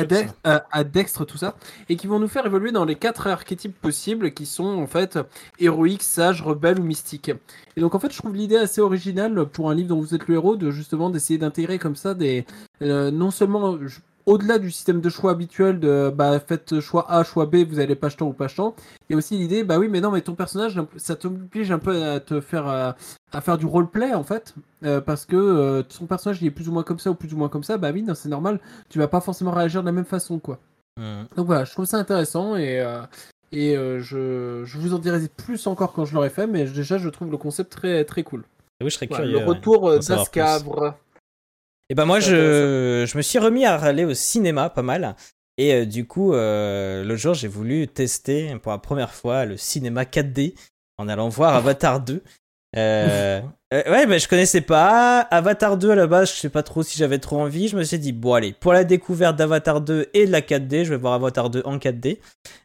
[0.47, 1.56] euh, adextre, tout ça,
[1.89, 5.19] et qui vont nous faire évoluer dans les quatre archétypes possibles qui sont en fait
[5.59, 7.31] héroïque, sage, rebelle ou mystique.
[7.77, 10.28] Et donc en fait, je trouve l'idée assez originale pour un livre dont vous êtes
[10.28, 12.44] le héros de justement d'essayer d'intégrer comme ça des
[12.82, 17.25] euh, non seulement je- au-delà du système de choix habituel de bah faites choix A,
[17.25, 18.75] choix B, vous allez pas jetant ou pas jetant.
[19.09, 21.79] Il y a aussi l'idée bah oui mais non mais ton personnage ça t'oblige un
[21.79, 22.93] peu à te faire euh,
[23.33, 26.69] à faire du roleplay en fait euh, parce que euh, son personnage il est plus
[26.69, 28.61] ou moins comme ça ou plus ou moins comme ça bah oui non, c'est normal
[28.89, 30.59] tu vas pas forcément réagir de la même façon quoi.
[30.97, 31.25] Mmh.
[31.37, 33.03] Donc voilà, je trouve ça intéressant et, euh,
[33.51, 36.99] et euh, je, je vous en dirai plus encore quand je l'aurai fait, mais déjà
[36.99, 38.45] je trouve le concept très, très cool.
[38.81, 39.45] Oui, je serais le ouais.
[39.45, 40.95] retour d'Ascavre.
[41.90, 45.16] Et ben moi, je, je me suis remis à aller au cinéma pas mal.
[45.59, 49.56] Et euh, du coup, euh, l'autre jour, j'ai voulu tester pour la première fois le
[49.56, 50.55] cinéma 4D
[50.98, 52.23] en allant voir Avatar 2.
[52.77, 53.40] Euh,
[53.74, 55.20] euh, ouais, ben je connaissais pas.
[55.20, 57.69] Avatar 2 à la base, je sais pas trop si j'avais trop envie.
[57.69, 60.85] Je me suis dit, bon, allez, pour la découverte d'Avatar 2 et de la 4D,
[60.85, 62.19] je vais voir Avatar 2 en 4D.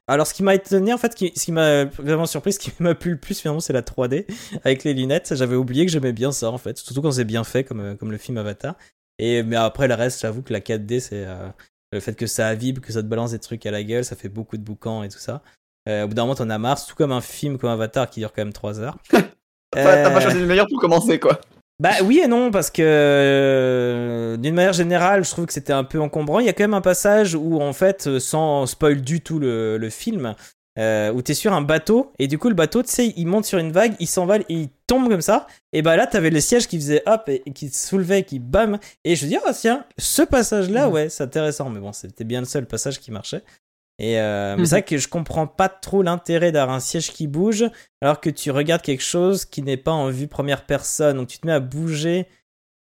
[0.08, 2.72] Alors, ce qui m'a étonné, en fait, qui- ce qui m'a vraiment surpris, ce qui
[2.80, 4.26] m'a plu le plus, finalement, c'est la 3D
[4.64, 5.36] avec les lunettes.
[5.36, 6.78] J'avais oublié que j'aimais bien ça, en fait.
[6.80, 8.74] Surtout quand c'est bien fait, comme, euh, comme le film Avatar.
[9.20, 11.48] Et, mais après, le reste, j'avoue que la 4D, c'est euh,
[11.92, 14.16] le fait que ça vibre, que ça te balance des trucs à la gueule, ça
[14.16, 15.42] fait beaucoup de boucans et tout ça.
[15.88, 18.20] Euh, au bout d'un moment, t'en as marre, tout comme un film comme Avatar qui
[18.22, 18.98] dure quand même 3 heures.
[19.12, 21.40] T'as pas- t'as pas Euh, choisi le meilleur pour commencer, quoi.
[21.80, 25.84] bah oui et non, parce que euh, d'une manière générale, je trouve que c'était un
[25.84, 26.40] peu encombrant.
[26.40, 29.78] Il y a quand même un passage où, en fait, sans spoil du tout le,
[29.78, 30.34] le film,
[30.78, 33.46] euh, où t'es sur un bateau, et du coup, le bateau, tu sais, il monte
[33.46, 36.68] sur une vague, il s'envole, il tombe comme ça, et bah là, t'avais le siège
[36.68, 39.52] qui faisait hop, et, et qui se soulevait, qui bam, et je me dis, oh
[39.54, 40.94] tiens, ce passage-là, Mhm.
[40.94, 43.42] ouais, c'est intéressant, mais bon, c'était bien le seul passage qui marchait.
[44.02, 44.66] Et euh, mais Mhm.
[44.66, 47.66] c'est vrai que je comprends pas trop l'intérêt d'avoir un siège qui bouge
[48.02, 51.18] alors que tu regardes quelque chose qui n'est pas en vue première personne.
[51.18, 52.26] Donc tu te mets à bouger,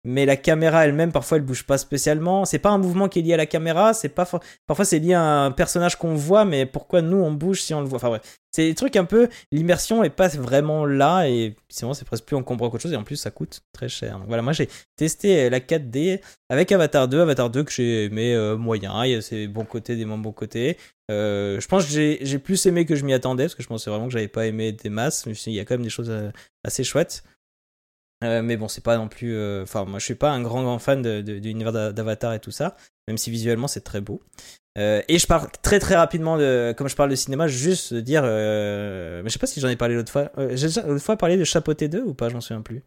[0.07, 2.45] mais la caméra elle-même parfois elle bouge pas spécialement.
[2.45, 4.27] C'est pas un mouvement qui est lié à la caméra, c'est pas
[4.67, 7.81] parfois c'est lié à un personnage qu'on voit, mais pourquoi nous on bouge si on
[7.81, 7.97] le voit?
[7.97, 12.05] Enfin bref, c'est des trucs un peu l'immersion est pas vraiment là et sinon c'est
[12.05, 14.19] presque plus encombrant qu'autre chose et en plus ça coûte très cher.
[14.19, 18.35] Donc voilà, moi j'ai testé la 4D avec Avatar 2, Avatar 2 que j'ai aimé
[18.35, 20.77] euh, moyen, il y a ses bons côtés, des moins bons côtés.
[21.11, 23.69] Euh, je pense que j'ai j'ai plus aimé que je m'y attendais parce que je
[23.69, 25.27] pensais vraiment que j'avais pas aimé des masses.
[25.27, 26.31] Mais il y a quand même des choses euh,
[26.65, 27.23] assez chouettes.
[28.25, 29.35] Euh, mais bon, c'est pas non plus.
[29.37, 31.93] euh, Enfin, moi je suis pas un grand grand fan de, de- de l'univers d'A-
[31.93, 32.75] d'Avatar et tout ça,
[33.09, 34.21] même si visuellement c'est très beau.
[34.79, 38.01] Euh, et je parle très très rapidement de, comme je parle de cinéma, juste de
[38.01, 40.31] dire, euh, mais je sais pas si j'en ai parlé l'autre fois.
[40.39, 42.83] Euh, J'ai déjà l'autre fois parlé de Chapeauté 2 ou pas, j'en souviens plus.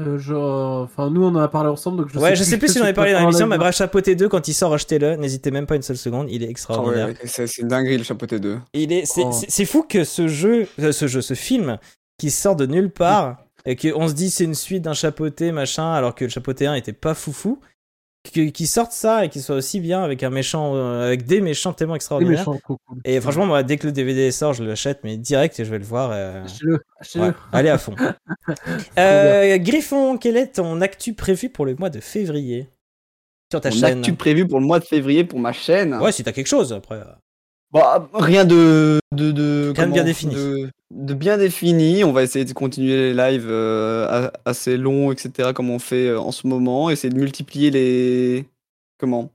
[0.00, 2.58] Euh, genre, enfin, nous on en a parlé ensemble, donc je ouais, sais je sais
[2.58, 5.16] plus si j'en ai parlé dans l'émission, mais bref, Chapeauté 2, quand il sort, achetez-le.
[5.16, 7.08] N'hésitez même pas une seule seconde, il est Ah extraordinaire.
[7.08, 8.58] ouais, c'est une dinguerie le chapeauté 2.
[8.74, 9.66] Il est, c'est, Oh.
[9.66, 11.78] fou que ce jeu, ce jeu, ce film,
[12.16, 15.92] qui sort de nulle part, et qu'on se dit c'est une suite d'un chapeauté, machin,
[15.92, 17.60] alors que le chapeauté 1 était pas foufou,
[18.34, 21.40] que- qui sortent ça et qui soit aussi bien avec un méchant, euh, avec des
[21.40, 22.38] méchants tellement extraordinaires.
[22.40, 22.98] méchants, trop cool.
[23.04, 25.78] Et franchement, moi, dès que le DVD sort, je l'achète, mais direct et je vais
[25.78, 26.10] le voir.
[26.12, 26.44] euh,
[27.16, 27.94] ouais, allez à fond.
[28.98, 32.68] Euh, Griffon, quel est ton actu prévu pour le mois de février?
[33.52, 35.94] Sur ta Mon chaîne actu prévu pour le mois de février pour ma chaîne.
[35.94, 37.00] Ouais, si t'as quelque chose après.
[37.72, 40.34] Bah, rien de, de, de, Rien de bien défini.
[40.34, 42.02] De, de bien défini.
[42.04, 45.52] On va essayer de continuer les lives euh, assez longs, etc.
[45.54, 46.88] Comme on fait euh, en ce moment.
[46.90, 48.46] Essayer de multiplier les
[48.98, 49.30] comment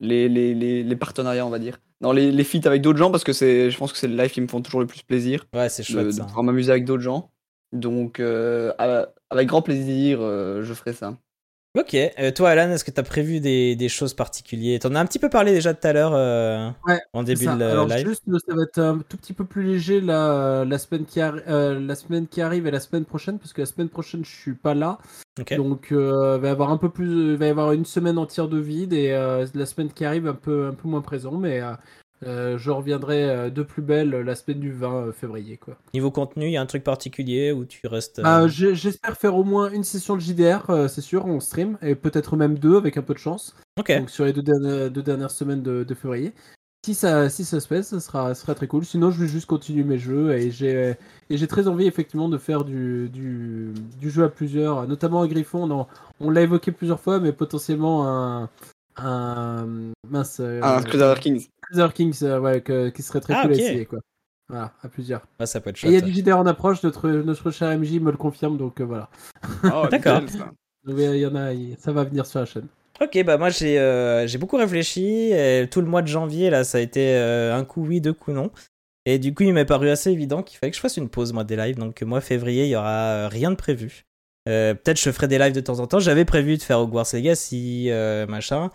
[0.00, 1.78] les, les, les, les partenariats, on va dire.
[2.00, 4.16] Non, les, les feats avec d'autres gens parce que c'est, je pense que c'est le
[4.16, 6.24] live qui me font toujours le plus plaisir Ouais, c'est de, chouette de ça.
[6.24, 7.30] pouvoir m'amuser avec d'autres gens.
[7.72, 8.72] Donc, euh,
[9.30, 11.16] avec grand plaisir, euh, je ferai ça.
[11.76, 14.78] Ok, Euh, toi Alan, est-ce que t'as prévu des, des choses particulières?
[14.78, 17.56] T'en as un petit peu parlé déjà tout à l'heure euh, Ouais, en début ça.
[17.56, 18.06] de Alors live.
[18.06, 21.80] juste, ça va être un tout petit peu plus léger la, la, semaine qui euh,
[21.80, 24.54] la semaine qui arrive et la semaine prochaine, parce que la semaine prochaine je suis
[24.54, 24.98] pas là.
[25.40, 25.56] Ok.
[25.56, 28.46] Donc euh, va y avoir un peu plus, il va y avoir une semaine entière
[28.46, 31.60] de vide et la semaine qui arrive un peu, un peu moins présent, mais
[32.22, 35.76] euh, euh, je reviendrai euh, de plus belle la semaine du 20 février quoi.
[35.92, 38.18] Niveau contenu, il y a un truc particulier où tu restes.
[38.20, 41.40] euh, Bah, j'ai- J'espère faire au moins une session de JDR, euh, c'est sûr, en
[41.40, 43.54] stream, et peut-être même deux avec un peu de chance.
[43.78, 43.96] Ok.
[43.98, 46.32] Donc sur les deux dernières, deux dernières semaines de, de février.
[46.86, 48.84] Si ça, si ça se fait, ça sera, ça sera très cool.
[48.84, 53.08] Sinon, je vais juste continuer mes jeux et j'ai très envie effectivement de faire du,
[53.08, 55.70] du, du jeu à plusieurs, notamment à Griffon.
[55.70, 55.86] On,
[56.20, 58.50] on l'a évoqué plusieurs fois, mais potentiellement un
[58.96, 59.66] un
[60.08, 61.48] mince euh, Ah, Crusader Kings.
[61.66, 63.58] Crusader Kings, euh, ouais, que- qui serait très Ah, cool ok.
[63.58, 63.98] à essayer quoi.
[64.48, 65.26] Voilà, à plusieurs.
[65.40, 66.10] Ouais, ça peut être Et il y a chouette.
[66.12, 69.08] du JDR en approche, notre, notre cher MJ me le confirme, donc euh, voilà.
[69.64, 70.20] Oh, D'accord.
[70.20, 72.66] Donc, il y en a, ça va venir sur la chaîne.
[73.00, 75.32] Ok, bah moi j'ai euh, j'ai beaucoup réfléchi.
[75.32, 78.12] et tout le mois de janvier, là, ça a été euh, un coup oui, deux
[78.12, 78.50] coups non.
[79.06, 81.32] Et du coup, il m'est paru assez évident qu'il fallait que je fasse une pause,
[81.32, 81.76] moi, des lives.
[81.76, 84.04] Donc, moi, février, il y aura rien de prévu.
[84.48, 85.98] Euh, Peut-être je ferai des lives de temps en temps.
[85.98, 88.70] J'avais prévu de faire Hogwarts Legacy, euh, machin.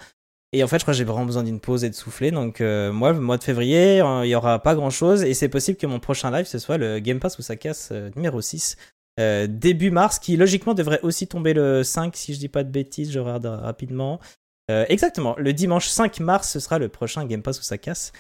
[0.52, 2.32] Et en fait, je crois que j'ai vraiment besoin d'une pause et de souffler.
[2.32, 5.24] Donc, euh, moi, le mois de février, euh, il y aura pas grand chose.
[5.24, 7.90] Et c'est possible que mon prochain live, ce soit le Game Pass où ça casse
[7.92, 8.76] euh, numéro 6.
[9.20, 12.72] euh, début mars, qui logiquement devrait aussi tomber le 5, si je dis pas de
[12.72, 14.20] bêtises, je regarde rapidement.
[14.88, 18.12] Exactement, le dimanche 5 mars, ce sera le prochain Game Pass où ça casse.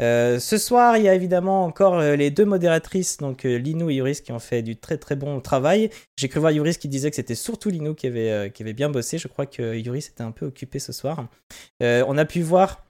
[0.00, 3.90] Euh, ce soir, il y a évidemment encore euh, les deux modératrices, donc euh, Linou
[3.90, 5.90] et Yuris, qui ont fait du très très bon travail.
[6.16, 8.90] J'ai cru voir Yuris qui disait que c'était surtout Linou qui avait, qui avait bien
[8.90, 9.18] bossé.
[9.18, 11.26] Je crois que Yuris était un peu occupé ce soir.
[11.80, 12.84] On a pu voir,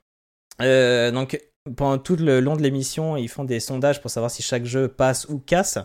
[0.61, 1.41] donc
[1.77, 4.89] pendant tout le long de l'émission, ils font des sondages pour savoir si chaque jeu
[4.89, 5.79] passe ou casse.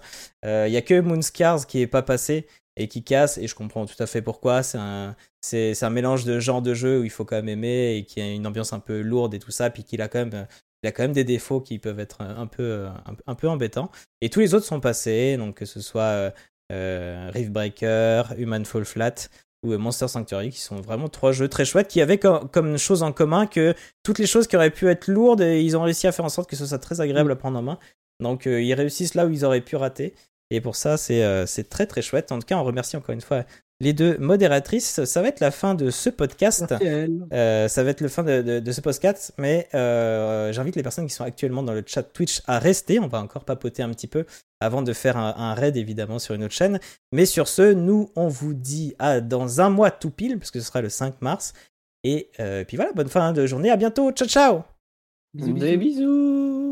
[0.44, 3.86] Il y a que Moonscars qui est pas passé et qui casse, et je comprends
[3.86, 4.64] tout à fait pourquoi.
[4.64, 7.98] C'est un, c'est, un mélange de genres de jeux où il faut quand même aimer
[7.98, 10.20] et qui a une ambiance un peu lourde et tout ça, puis qu'il a quand
[10.20, 10.48] même,
[10.84, 13.90] il a quand même des défauts qui peuvent être un peu, un, un peu embêtants.
[14.22, 16.32] Et tous les autres sont passés, donc que ce soit euh,
[16.72, 19.16] euh, Riftbreaker, Human Fall Flat
[19.64, 23.02] ou Monster Sanctuary, qui sont vraiment trois jeux très chouettes, qui avaient comme, comme chose
[23.02, 26.12] en commun que toutes les choses qui auraient pu être lourdes, ils ont réussi à
[26.12, 27.80] faire en sorte que ce soit très agréable à prendre en main.
[28.20, 30.14] Donc euh, ils réussissent là où ils auraient pu rater.
[30.50, 32.32] Et pour ça, c'est euh, c'est très très chouette.
[32.32, 33.46] En tout cas, on remercie encore une fois
[33.84, 35.04] les deux modératrices.
[35.04, 36.66] Ça va être la fin de ce podcast.
[36.72, 37.26] Merci à elle.
[37.34, 40.84] Euh, ça va être le fin de, de- de ce podcast, mais euh, j'invite les
[40.84, 43.00] personnes qui sont actuellement dans le chat Twitch à rester.
[43.00, 44.26] On va encore papoter un petit peu
[44.60, 46.80] avant de faire un, un raid évidemment sur une autre chaîne.
[47.12, 50.60] Mais sur ce, nous on vous dit à dans un mois tout pile, parce que
[50.60, 51.54] ce sera le 5 mars.
[52.06, 54.62] Et euh, puis voilà, bonne fin de journée, à bientôt, ciao ciao
[55.34, 55.66] Bisous, bisous.
[55.66, 56.63] Des bisous.